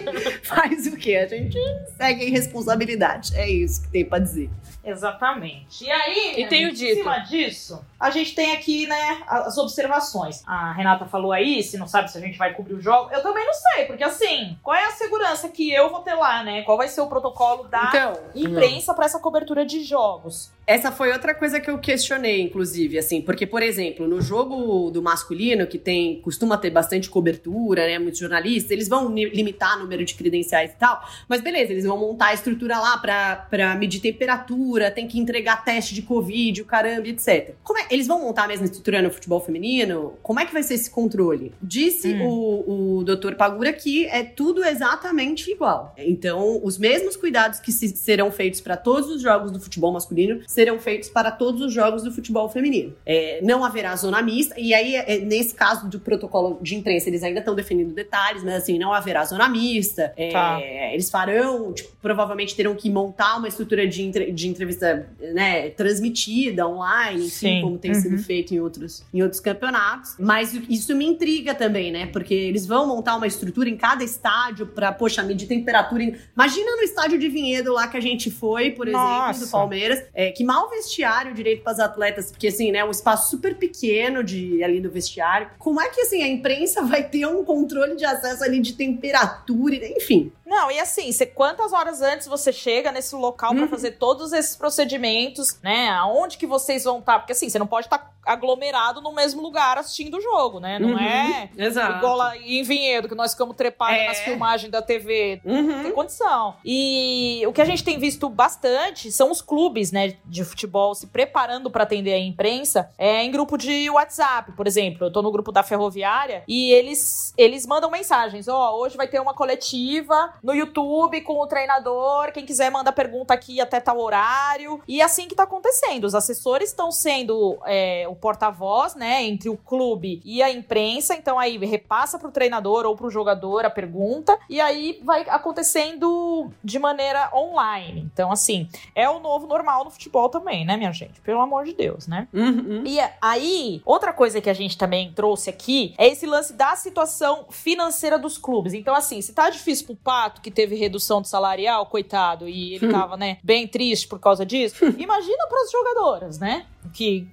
faz 0.44 0.88
o 0.88 0.96
quê? 0.96 1.16
A 1.16 1.28
gente 1.28 1.58
segue 1.98 2.26
em 2.26 2.30
responsabilidade. 2.30 3.36
É 3.36 3.50
isso 3.50 3.82
que 3.82 3.90
tem 3.90 4.06
para 4.06 4.20
dizer. 4.20 4.50
Exatamente. 4.84 5.84
E 5.84 5.92
aí, 5.92 6.34
e 6.38 6.48
tenho 6.48 6.72
dito. 6.72 6.92
em 6.92 6.96
cima 6.96 7.20
disso, 7.20 7.86
a 8.00 8.10
gente 8.10 8.34
tem 8.34 8.54
aqui, 8.54 8.88
né, 8.88 9.22
as 9.28 9.58
observações. 9.58 10.42
A 10.46 10.72
Renata 10.74 11.06
falou 11.06 11.32
aí, 11.32 11.62
se 11.62 11.78
não 11.78 11.88
sabe 11.88 12.12
se 12.12 12.18
a 12.18 12.22
gente 12.22 12.38
vai 12.38 12.54
cobrir 12.54 12.76
o 12.76 12.82
jogo. 12.82 13.12
Eu 13.12 13.22
também 13.22 13.46
não 13.46 13.51
sei, 13.82 13.86
porque 13.86 14.04
assim, 14.04 14.58
qual 14.62 14.76
é 14.76 14.86
a 14.86 14.92
segurança 14.92 15.50
que 15.50 15.72
eu 15.72 15.90
vou 15.90 16.00
ter 16.02 16.14
lá, 16.14 16.44
né? 16.44 16.62
Qual 16.64 16.78
vai 16.78 16.88
ser 16.88 17.02
o 17.02 17.08
protocolo 17.08 17.64
da 17.64 17.90
então, 17.90 18.14
imprensa 18.36 18.94
para 18.94 19.06
essa 19.06 19.20
cobertura 19.20 19.66
de 19.66 19.84
jogos? 19.84 20.52
Essa 20.66 20.92
foi 20.92 21.12
outra 21.12 21.34
coisa 21.34 21.60
que 21.60 21.70
eu 21.70 21.80
questionei, 21.80 22.42
inclusive, 22.42 22.98
assim, 22.98 23.22
porque, 23.22 23.46
por 23.46 23.62
exemplo, 23.62 24.08
no 24.08 24.22
jogo 24.22 24.90
do 24.92 25.02
masculino, 25.02 25.68
que 25.68 25.78
tem, 25.78 26.22
costuma 26.22 26.58
ter 26.58 26.70
bastante 26.70 27.10
cobertura, 27.10 27.86
né? 27.88 28.00
Muitos 28.00 28.20
jornalistas, 28.20 28.72
eles 28.72 28.88
vão 28.88 29.14
limitar 29.14 29.78
o 29.78 29.82
número 29.82 30.06
de 30.06 30.14
credenciais 30.14 30.72
e 30.72 30.76
tal, 30.76 31.04
mas 31.28 31.42
beleza, 31.42 31.72
eles 31.72 31.84
vão 31.84 31.98
montar 31.98 32.28
a 32.28 32.34
estrutura 32.34 32.80
lá 32.80 32.98
pra, 33.00 33.36
pra 33.50 33.76
medir 33.76 34.00
temperatura, 34.00 34.92
tem 34.92 35.08
que 35.08 35.20
entregar 35.20 35.64
teste 35.64 35.94
de 35.94 36.04
Covid, 36.04 36.62
o 36.62 36.66
caramba, 36.66 37.08
etc. 37.08 37.56
Como 37.64 37.80
é, 37.80 37.88
eles 37.90 38.08
vão 38.08 38.22
montar 38.22 38.44
a 38.44 38.48
mesma 38.48 38.66
estrutura 38.66 39.02
no 39.02 39.12
futebol 39.12 39.42
feminino? 39.42 40.14
Como 40.22 40.40
é 40.40 40.46
que 40.46 40.54
vai 40.54 40.64
ser 40.64 40.76
esse 40.76 40.90
controle? 40.90 41.54
Disse 41.62 42.14
hum. 42.14 42.28
o, 42.28 43.00
o 43.00 43.04
doutor 43.04 43.36
Pagura 43.36 43.71
que 43.74 44.06
é 44.06 44.24
tudo 44.24 44.64
exatamente 44.64 45.52
igual. 45.52 45.94
Então, 45.98 46.60
os 46.64 46.78
mesmos 46.78 47.16
cuidados 47.16 47.60
que 47.60 47.72
se, 47.72 47.90
serão 47.90 48.32
feitos 48.32 48.62
para 48.62 48.78
todos 48.78 49.10
os 49.10 49.22
jogos 49.22 49.52
do 49.52 49.60
futebol 49.60 49.92
masculino 49.92 50.42
serão 50.48 50.80
feitos 50.80 51.10
para 51.10 51.32
todos 51.32 51.62
os 51.62 51.74
jogos 51.74 52.04
do 52.04 52.12
futebol 52.12 52.50
feminino. 52.50 52.94
É, 53.06 53.40
não 53.44 53.64
haverá 53.64 53.96
zona 53.96 54.22
mista, 54.22 54.56
e 54.58 54.74
aí, 54.74 54.96
é, 54.96 55.20
nesse 55.20 55.56
caso 55.56 55.90
do 55.90 56.00
protocolo 56.00 56.60
de 56.62 56.76
imprensa, 56.76 57.10
eles 57.10 57.24
ainda 57.24 57.40
estão 57.40 57.56
definindo 57.56 57.94
detalhes, 57.94 58.44
mas 58.44 58.56
assim, 58.56 58.78
não 58.78 58.94
haverá 58.94 59.24
zona 59.26 59.48
mista. 59.48 60.14
É, 60.16 60.32
tá. 60.32 60.60
Eles 60.62 61.10
farão, 61.10 61.74
tipo, 61.74 61.92
provavelmente 62.02 62.56
terão 62.56 62.76
que 62.76 62.90
montar 62.90 63.38
uma 63.38 63.48
estrutura 63.48 63.88
de, 63.88 64.02
entre, 64.02 64.32
de 64.32 64.48
entrevista 64.48 65.08
né, 65.34 65.70
transmitida 65.70 66.68
online, 66.68 67.26
enfim, 67.28 67.62
como 67.62 67.78
tem 67.78 67.92
uhum. 67.92 68.02
sido 68.02 68.18
feito 68.20 68.54
em 68.54 68.60
outros, 68.60 69.04
em 69.14 69.22
outros 69.22 69.40
campeonatos. 69.40 70.16
Mas 70.20 70.54
isso 70.70 70.96
me 70.96 71.06
intriga 71.06 71.54
também, 71.54 71.92
né? 71.92 72.08
Porque 72.08 72.34
eles 72.34 72.66
vão 72.66 72.88
montar 72.88 73.16
uma 73.16 73.28
estrutura 73.28 73.61
em 73.68 73.78
cada 73.78 74.04
estádio 74.04 74.68
para, 74.68 74.92
poxa, 74.92 75.24
medir 75.24 75.48
temperatura. 75.48 76.04
Imagina 76.36 76.76
no 76.76 76.82
estádio 76.82 77.18
de 77.18 77.30
Vinhedo 77.30 77.74
lá 77.74 77.88
que 77.88 77.98
a 77.98 78.02
gente 78.02 78.30
foi, 78.32 78.72
por 78.72 78.88
exemplo, 78.88 79.06
Nossa. 79.06 79.46
do 79.46 79.52
Palmeiras, 79.52 80.04
é, 80.14 80.32
que 80.32 80.44
mal 80.44 80.70
vestiário 80.70 81.34
direito 81.34 81.64
para 81.64 81.74
as 81.74 81.80
atletas, 81.80 82.32
porque 82.32 82.48
assim, 82.48 82.72
né, 82.72 82.84
um 82.84 82.92
espaço 82.92 83.30
super 83.30 83.56
pequeno 83.56 84.24
de 84.24 84.64
ali 84.64 84.80
do 84.80 84.90
vestiário. 84.90 85.50
Como 85.58 85.82
é 85.82 85.90
que 85.90 86.02
assim 86.02 86.24
a 86.24 86.28
imprensa 86.28 86.82
vai 86.86 87.04
ter 87.04 87.26
um 87.26 87.44
controle 87.44 87.96
de 87.96 88.06
acesso 88.06 88.44
ali 88.44 88.60
de 88.60 88.74
temperatura, 88.74 89.76
enfim? 89.76 90.32
Não, 90.52 90.70
e 90.70 90.78
assim, 90.82 91.10
você, 91.10 91.26
quantas 91.26 91.72
horas 91.72 92.02
antes 92.02 92.28
você 92.28 92.52
chega 92.52 92.92
nesse 92.92 93.16
local 93.16 93.54
para 93.54 93.64
uhum. 93.64 93.70
fazer 93.70 93.92
todos 93.92 94.34
esses 94.34 94.54
procedimentos, 94.54 95.58
né? 95.64 95.90
Aonde 95.92 96.38
que 96.38 96.46
vocês 96.46 96.84
vão 96.84 97.00
estar? 97.00 97.14
Tá? 97.14 97.20
Porque 97.20 97.32
assim, 97.32 97.48
você 97.48 97.58
não 97.58 97.66
pode 97.66 97.86
estar 97.86 98.00
tá 98.00 98.12
aglomerado 98.26 99.02
no 99.02 99.14
mesmo 99.14 99.42
lugar 99.42 99.78
assistindo 99.78 100.18
o 100.18 100.22
jogo, 100.22 100.60
né? 100.60 100.78
Não 100.78 100.90
uhum. 100.90 101.00
é 101.00 101.50
Exato. 101.58 102.00
igual 102.00 102.18
lá 102.18 102.38
em 102.38 102.64
Vinhedo, 102.64 103.08
que 103.08 103.16
nós 103.16 103.32
ficamos 103.32 103.56
trepados 103.56 103.98
é. 103.98 104.08
nas 104.08 104.20
filmagens 104.20 104.70
da 104.70 104.82
TV. 104.82 105.42
Uhum. 105.46 105.62
Não 105.62 105.84
tem 105.84 105.92
condição. 105.94 106.56
E 106.66 107.42
o 107.48 107.54
que 107.54 107.62
a 107.62 107.66
gente 107.66 107.82
tem 107.82 107.98
visto 107.98 108.28
bastante 108.28 109.10
são 109.10 109.32
os 109.32 109.42
clubes, 109.42 109.92
né, 109.94 110.18
de 110.26 110.44
futebol 110.44 110.94
se 110.94 111.08
preparando 111.08 111.72
para 111.72 111.84
atender 111.84 112.14
a 112.14 112.20
imprensa 112.20 112.90
é, 112.98 113.24
em 113.24 113.32
grupo 113.32 113.58
de 113.58 113.90
WhatsApp, 113.90 114.52
por 114.52 114.68
exemplo. 114.68 115.08
Eu 115.08 115.12
tô 115.12 115.22
no 115.22 115.32
grupo 115.32 115.52
da 115.52 115.64
Ferroviária 115.64 116.44
e 116.46 116.72
eles, 116.74 117.34
eles 117.38 117.66
mandam 117.66 117.90
mensagens. 117.90 118.50
Ó, 118.50 118.76
oh, 118.76 118.82
hoje 118.82 118.98
vai 118.98 119.08
ter 119.08 119.22
uma 119.22 119.34
coletiva 119.34 120.34
no 120.42 120.54
YouTube 120.54 121.22
com 121.22 121.40
o 121.40 121.48
treinador. 121.48 122.32
Quem 122.32 122.46
quiser 122.46 122.72
manda 122.72 122.92
pergunta 122.92 123.34
aqui 123.34 123.62
até 123.62 123.80
tal 123.80 124.00
horário. 124.00 124.82
E 124.88 125.02
é 125.02 125.04
assim 125.04 125.28
que 125.28 125.36
tá 125.36 125.44
acontecendo. 125.44 126.06
Os 126.06 126.16
assessores 126.16 126.70
estão 126.70 126.92
sendo 126.92 127.58
é, 127.66 128.06
o 128.08 128.16
porta-voz, 128.16 128.96
né, 128.96 129.24
entre 129.24 129.50
o 129.50 129.58
clube 129.58 130.22
e 130.24 130.42
a 130.42 130.52
imprensa. 130.52 131.16
Então 131.16 131.38
aí 131.38 131.58
repassa 131.58 132.18
pro 132.18 132.32
treinador 132.32 132.86
ou 132.86 132.96
pro 132.96 133.10
jogador 133.10 133.66
a 133.66 133.70
pergunta. 133.70 134.38
E 134.50 134.60
aí 134.60 135.00
vai 135.04 135.22
acontecendo 135.30 136.50
de 136.64 136.80
maneira 136.80 137.30
online. 137.34 138.10
Então, 138.14 138.32
assim, 138.32 138.68
é 138.96 139.10
o 139.10 139.20
novo 139.20 139.48
normal 139.48 139.84
no 139.84 139.92
futebol 139.92 140.30
também, 140.30 140.66
né, 140.66 140.78
minha 140.78 140.92
gente? 140.92 141.20
Pelo 141.22 141.42
amor 141.42 141.66
de 141.66 141.74
Deus, 141.74 142.08
né? 142.08 142.28
Uhum. 142.34 142.84
E 142.86 143.00
aí, 143.22 143.82
outra 143.86 144.14
coisa 144.14 144.42
que 144.42 144.50
a 144.50 144.54
gente 144.54 144.78
também 144.78 145.12
trouxe 145.14 145.50
aqui 145.50 145.94
é 145.98 146.08
esse 146.08 146.26
lance 146.26 146.54
da 146.54 146.76
situação 146.76 147.46
financeira 147.50 148.18
dos 148.18 148.38
clubes. 148.38 148.74
Então, 148.74 148.96
assim, 148.96 149.22
se 149.22 149.34
tá 149.34 149.50
difícil 149.50 149.86
pro 149.88 149.96
Pato, 149.96 150.31
que 150.40 150.52
teve 150.52 150.76
redução 150.76 151.22
de 151.22 151.28
salarial, 151.28 151.86
coitado, 151.88 152.48
e 152.48 152.76
ele 152.76 152.88
hum. 152.88 152.92
tava, 152.92 153.18
né, 153.18 153.38
bem 153.44 153.68
triste 153.68 154.08
por 154.08 154.20
causa 154.20 154.46
disso. 154.46 154.86
Imagina 154.98 155.48
para 155.48 155.62
as 155.64 155.72
jogadoras, 155.72 156.40
né? 156.40 156.66
Que 156.94 157.28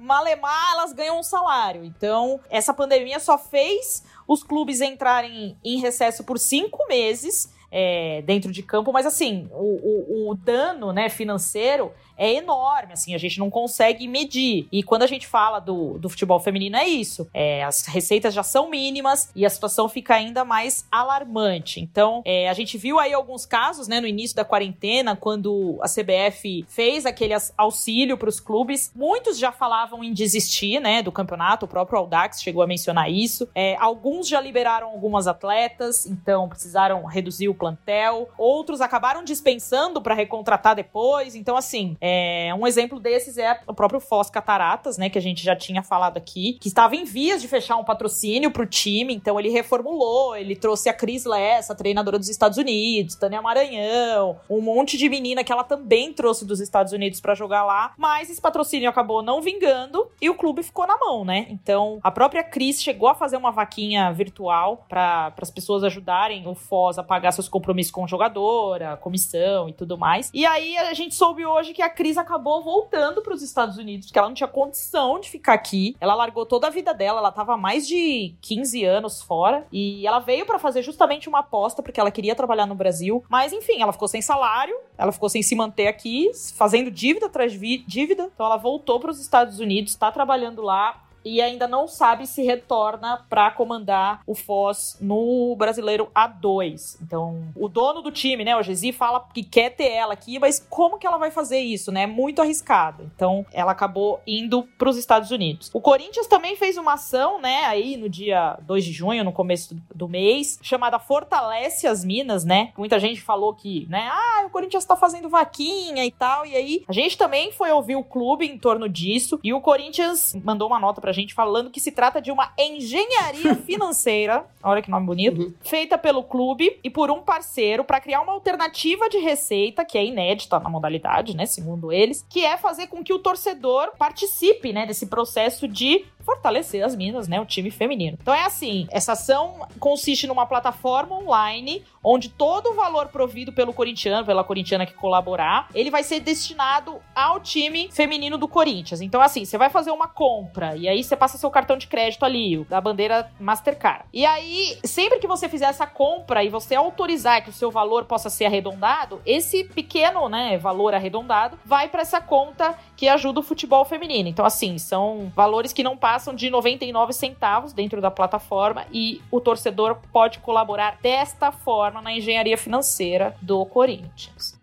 malemar 0.00 0.72
elas 0.72 0.92
ganham 0.92 1.18
um 1.18 1.22
salário. 1.22 1.84
Então, 1.84 2.40
essa 2.50 2.72
pandemia 2.72 3.20
só 3.20 3.36
fez 3.36 4.04
os 4.26 4.42
clubes 4.42 4.80
entrarem 4.80 5.56
em 5.64 5.78
recesso 5.78 6.24
por 6.24 6.38
cinco 6.38 6.86
meses 6.88 7.52
é, 7.74 8.22
dentro 8.26 8.52
de 8.52 8.62
campo, 8.62 8.92
mas 8.92 9.06
assim, 9.06 9.48
o, 9.50 10.26
o, 10.26 10.30
o, 10.30 10.34
dano 10.34 10.92
né, 10.92 11.08
financeiro 11.08 11.90
é 12.22 12.34
enorme, 12.34 12.92
assim, 12.92 13.16
a 13.16 13.18
gente 13.18 13.40
não 13.40 13.50
consegue 13.50 14.06
medir. 14.06 14.68
E 14.70 14.80
quando 14.80 15.02
a 15.02 15.08
gente 15.08 15.26
fala 15.26 15.58
do, 15.58 15.98
do 15.98 16.08
futebol 16.08 16.38
feminino, 16.38 16.76
é 16.76 16.86
isso. 16.86 17.28
É, 17.34 17.64
as 17.64 17.84
receitas 17.86 18.32
já 18.32 18.44
são 18.44 18.70
mínimas 18.70 19.28
e 19.34 19.44
a 19.44 19.50
situação 19.50 19.88
fica 19.88 20.14
ainda 20.14 20.44
mais 20.44 20.86
alarmante. 20.88 21.80
Então, 21.80 22.22
é, 22.24 22.48
a 22.48 22.52
gente 22.52 22.78
viu 22.78 23.00
aí 23.00 23.12
alguns 23.12 23.44
casos, 23.44 23.88
né, 23.88 24.00
no 24.00 24.06
início 24.06 24.36
da 24.36 24.44
quarentena, 24.44 25.16
quando 25.16 25.80
a 25.82 25.88
CBF 25.88 26.64
fez 26.68 27.04
aquele 27.06 27.34
auxílio 27.58 28.16
para 28.16 28.28
os 28.28 28.38
clubes. 28.38 28.92
Muitos 28.94 29.36
já 29.36 29.50
falavam 29.50 30.04
em 30.04 30.12
desistir, 30.12 30.78
né, 30.78 31.02
do 31.02 31.10
campeonato. 31.10 31.66
O 31.66 31.68
próprio 31.68 31.98
Audax 31.98 32.40
chegou 32.40 32.62
a 32.62 32.68
mencionar 32.68 33.10
isso. 33.10 33.48
É, 33.52 33.74
alguns 33.80 34.28
já 34.28 34.40
liberaram 34.40 34.90
algumas 34.90 35.26
atletas, 35.26 36.06
então 36.06 36.48
precisaram 36.48 37.04
reduzir 37.04 37.48
o 37.48 37.54
plantel. 37.54 38.28
Outros 38.38 38.80
acabaram 38.80 39.24
dispensando 39.24 40.00
para 40.00 40.14
recontratar 40.14 40.76
depois. 40.76 41.34
Então, 41.34 41.56
assim, 41.56 41.96
é, 42.00 42.11
é, 42.14 42.54
um 42.54 42.66
exemplo 42.66 43.00
desses 43.00 43.38
é 43.38 43.58
o 43.66 43.72
próprio 43.72 43.98
Foz 43.98 44.28
Cataratas, 44.28 44.98
né, 44.98 45.08
que 45.08 45.16
a 45.16 45.22
gente 45.22 45.42
já 45.42 45.56
tinha 45.56 45.82
falado 45.82 46.18
aqui, 46.18 46.58
que 46.60 46.68
estava 46.68 46.94
em 46.94 47.04
vias 47.04 47.40
de 47.40 47.48
fechar 47.48 47.76
um 47.76 47.84
patrocínio 47.84 48.50
pro 48.50 48.66
time, 48.66 49.14
então 49.14 49.40
ele 49.40 49.48
reformulou, 49.48 50.36
ele 50.36 50.54
trouxe 50.54 50.90
a 50.90 50.92
Cris 50.92 51.24
Lessa, 51.24 51.74
treinadora 51.74 52.18
dos 52.18 52.28
Estados 52.28 52.58
Unidos, 52.58 53.14
Tânia 53.14 53.40
Maranhão, 53.40 54.36
um 54.50 54.60
monte 54.60 54.98
de 54.98 55.08
menina 55.08 55.42
que 55.42 55.50
ela 55.50 55.64
também 55.64 56.12
trouxe 56.12 56.44
dos 56.44 56.60
Estados 56.60 56.92
Unidos 56.92 57.18
para 57.18 57.34
jogar 57.34 57.64
lá, 57.64 57.94
mas 57.96 58.28
esse 58.28 58.40
patrocínio 58.40 58.90
acabou 58.90 59.22
não 59.22 59.40
vingando 59.40 60.06
e 60.20 60.28
o 60.28 60.34
clube 60.34 60.62
ficou 60.62 60.86
na 60.86 60.98
mão, 60.98 61.24
né? 61.24 61.46
Então 61.48 61.98
a 62.02 62.10
própria 62.10 62.44
Cris 62.44 62.82
chegou 62.82 63.08
a 63.08 63.14
fazer 63.14 63.38
uma 63.38 63.50
vaquinha 63.50 64.12
virtual 64.12 64.84
para 64.86 65.32
as 65.40 65.50
pessoas 65.50 65.82
ajudarem 65.82 66.46
o 66.46 66.54
Foz 66.54 66.98
a 66.98 67.02
pagar 67.02 67.32
seus 67.32 67.48
compromissos 67.48 67.90
com 67.90 68.06
jogadora, 68.06 68.98
comissão 68.98 69.66
e 69.68 69.72
tudo 69.72 69.96
mais. 69.96 70.30
E 70.34 70.44
aí 70.44 70.76
a 70.76 70.92
gente 70.92 71.14
soube 71.14 71.46
hoje 71.46 71.72
que 71.72 71.80
a 71.80 71.88
Cris 71.88 72.01
acabou 72.18 72.62
voltando 72.62 73.22
para 73.22 73.34
os 73.34 73.42
Estados 73.42 73.76
Unidos, 73.76 74.06
porque 74.06 74.18
ela 74.18 74.28
não 74.28 74.34
tinha 74.34 74.48
condição 74.48 75.20
de 75.20 75.30
ficar 75.30 75.54
aqui. 75.54 75.96
Ela 76.00 76.14
largou 76.14 76.44
toda 76.44 76.66
a 76.66 76.70
vida 76.70 76.92
dela, 76.92 77.18
ela 77.18 77.28
estava 77.28 77.56
mais 77.56 77.86
de 77.86 78.34
15 78.40 78.84
anos 78.84 79.22
fora 79.22 79.66
e 79.72 80.06
ela 80.06 80.18
veio 80.18 80.46
para 80.46 80.58
fazer 80.58 80.82
justamente 80.82 81.28
uma 81.28 81.40
aposta 81.40 81.82
porque 81.82 82.00
ela 82.00 82.10
queria 82.10 82.34
trabalhar 82.34 82.66
no 82.66 82.74
Brasil, 82.74 83.24
mas 83.28 83.52
enfim, 83.52 83.80
ela 83.80 83.92
ficou 83.92 84.08
sem 84.08 84.22
salário, 84.22 84.74
ela 84.96 85.12
ficou 85.12 85.28
sem 85.28 85.42
se 85.42 85.54
manter 85.54 85.86
aqui, 85.86 86.30
fazendo 86.54 86.90
dívida 86.90 87.26
atrás 87.26 87.52
de 87.52 87.78
dívida. 87.78 88.30
Então 88.34 88.46
ela 88.46 88.56
voltou 88.56 88.98
para 89.00 89.10
os 89.10 89.20
Estados 89.20 89.60
Unidos, 89.60 89.92
está 89.92 90.10
trabalhando 90.10 90.62
lá 90.62 91.02
e 91.24 91.40
ainda 91.40 91.66
não 91.68 91.86
sabe 91.86 92.26
se 92.26 92.42
retorna 92.42 93.24
para 93.28 93.50
comandar 93.50 94.22
o 94.26 94.34
Foz 94.34 94.96
no 95.00 95.54
Brasileiro 95.56 96.08
A2. 96.14 96.98
Então, 97.02 97.42
o 97.56 97.68
dono 97.68 98.02
do 98.02 98.10
time, 98.10 98.44
né, 98.44 98.56
o 98.56 98.62
Gesi, 98.62 98.92
fala 98.92 99.26
que 99.32 99.42
quer 99.42 99.70
ter 99.70 99.90
ela 99.90 100.12
aqui, 100.12 100.38
mas 100.38 100.64
como 100.68 100.98
que 100.98 101.06
ela 101.06 101.18
vai 101.18 101.30
fazer 101.30 101.60
isso, 101.60 101.92
né? 101.92 102.02
É 102.02 102.06
muito 102.06 102.42
arriscado. 102.42 103.10
Então, 103.14 103.46
ela 103.52 103.72
acabou 103.72 104.20
indo 104.26 104.64
para 104.76 104.88
os 104.88 104.96
Estados 104.96 105.30
Unidos. 105.30 105.70
O 105.72 105.80
Corinthians 105.80 106.26
também 106.26 106.56
fez 106.56 106.76
uma 106.76 106.94
ação, 106.94 107.40
né, 107.40 107.64
aí 107.64 107.96
no 107.96 108.08
dia 108.08 108.58
2 108.62 108.84
de 108.84 108.92
junho, 108.92 109.24
no 109.24 109.32
começo 109.32 109.76
do 109.94 110.08
mês, 110.08 110.58
chamada 110.62 110.98
Fortalece 110.98 111.86
as 111.86 112.04
Minas, 112.04 112.44
né? 112.44 112.72
Muita 112.76 112.98
gente 112.98 113.20
falou 113.20 113.54
que, 113.54 113.86
né, 113.88 114.08
ah, 114.10 114.44
o 114.46 114.50
Corinthians 114.50 114.84
tá 114.84 114.96
fazendo 114.96 115.28
vaquinha 115.28 116.04
e 116.04 116.10
tal, 116.10 116.44
e 116.44 116.56
aí 116.56 116.84
a 116.88 116.92
gente 116.92 117.16
também 117.16 117.52
foi 117.52 117.70
ouvir 117.70 117.96
o 117.96 118.04
clube 118.04 118.46
em 118.46 118.58
torno 118.58 118.88
disso, 118.88 119.38
e 119.42 119.52
o 119.52 119.60
Corinthians 119.60 120.34
mandou 120.44 120.68
uma 120.68 120.78
nota 120.78 121.00
pra 121.00 121.11
gente 121.12 121.34
falando 121.34 121.70
que 121.70 121.80
se 121.80 121.92
trata 121.92 122.20
de 122.20 122.30
uma 122.30 122.52
engenharia 122.58 123.54
financeira, 123.66 124.44
olha 124.62 124.82
que 124.82 124.90
nome 124.90 125.06
bonito, 125.06 125.40
uhum. 125.40 125.54
feita 125.62 125.96
pelo 125.96 126.22
clube 126.22 126.78
e 126.82 126.90
por 126.90 127.10
um 127.10 127.20
parceiro 127.20 127.84
para 127.84 128.00
criar 128.00 128.20
uma 128.20 128.32
alternativa 128.32 129.08
de 129.08 129.18
receita, 129.18 129.84
que 129.84 129.98
é 129.98 130.04
inédita 130.04 130.58
na 130.58 130.68
modalidade, 130.68 131.36
né, 131.36 131.46
segundo 131.46 131.92
eles, 131.92 132.24
que 132.28 132.44
é 132.44 132.56
fazer 132.56 132.86
com 132.86 133.02
que 133.02 133.12
o 133.12 133.18
torcedor 133.18 133.92
participe, 133.98 134.72
né, 134.72 134.86
desse 134.86 135.06
processo 135.06 135.68
de 135.68 136.04
fortalecer 136.24 136.84
as 136.84 136.94
minas, 136.94 137.28
né? 137.28 137.40
O 137.40 137.46
time 137.46 137.70
feminino. 137.70 138.18
Então 138.20 138.34
é 138.34 138.44
assim: 138.44 138.86
essa 138.90 139.12
ação 139.12 139.66
consiste 139.78 140.26
numa 140.26 140.46
plataforma 140.46 141.16
online 141.16 141.82
onde 142.04 142.28
todo 142.28 142.70
o 142.70 142.74
valor 142.74 143.08
provido 143.08 143.52
pelo 143.52 143.72
corintiano, 143.72 144.26
pela 144.26 144.42
corintiana 144.42 144.84
que 144.84 144.94
colaborar, 144.94 145.68
ele 145.74 145.90
vai 145.90 146.02
ser 146.02 146.20
destinado 146.20 147.00
ao 147.14 147.38
time 147.38 147.88
feminino 147.92 148.36
do 148.36 148.48
Corinthians. 148.48 149.00
Então, 149.00 149.20
assim, 149.20 149.44
você 149.44 149.56
vai 149.56 149.70
fazer 149.70 149.90
uma 149.90 150.08
compra 150.08 150.76
e 150.76 150.88
aí 150.88 151.02
você 151.04 151.16
passa 151.16 151.38
seu 151.38 151.50
cartão 151.50 151.76
de 151.76 151.86
crédito 151.86 152.24
ali, 152.24 152.64
da 152.64 152.80
bandeira 152.80 153.30
Mastercard. 153.38 154.04
E 154.12 154.26
aí, 154.26 154.78
sempre 154.84 155.18
que 155.18 155.26
você 155.26 155.48
fizer 155.48 155.66
essa 155.66 155.86
compra 155.86 156.42
e 156.42 156.48
você 156.48 156.74
autorizar 156.74 157.42
que 157.42 157.50
o 157.50 157.52
seu 157.52 157.70
valor 157.70 158.04
possa 158.04 158.28
ser 158.28 158.46
arredondado, 158.46 159.20
esse 159.24 159.64
pequeno, 159.64 160.28
né, 160.28 160.58
valor 160.58 160.94
arredondado 160.94 161.58
vai 161.64 161.88
para 161.88 162.02
essa 162.02 162.20
conta 162.20 162.76
que 162.96 163.08
ajuda 163.08 163.40
o 163.40 163.42
futebol 163.42 163.84
feminino. 163.84 164.28
Então, 164.28 164.44
assim, 164.44 164.78
são 164.78 165.30
valores 165.34 165.72
que 165.72 165.82
não 165.82 165.96
passam 165.96 166.11
de 166.34 166.50
99 166.50 167.12
centavos 167.12 167.72
dentro 167.72 168.00
da 168.00 168.10
plataforma 168.10 168.86
e 168.92 169.20
o 169.30 169.40
torcedor 169.40 169.96
pode 170.12 170.38
colaborar 170.40 170.98
desta 171.02 171.52
forma 171.52 172.00
na 172.02 172.12
engenharia 172.12 172.56
financeira 172.56 173.36
do 173.40 173.64
Corinthians. 173.66 174.60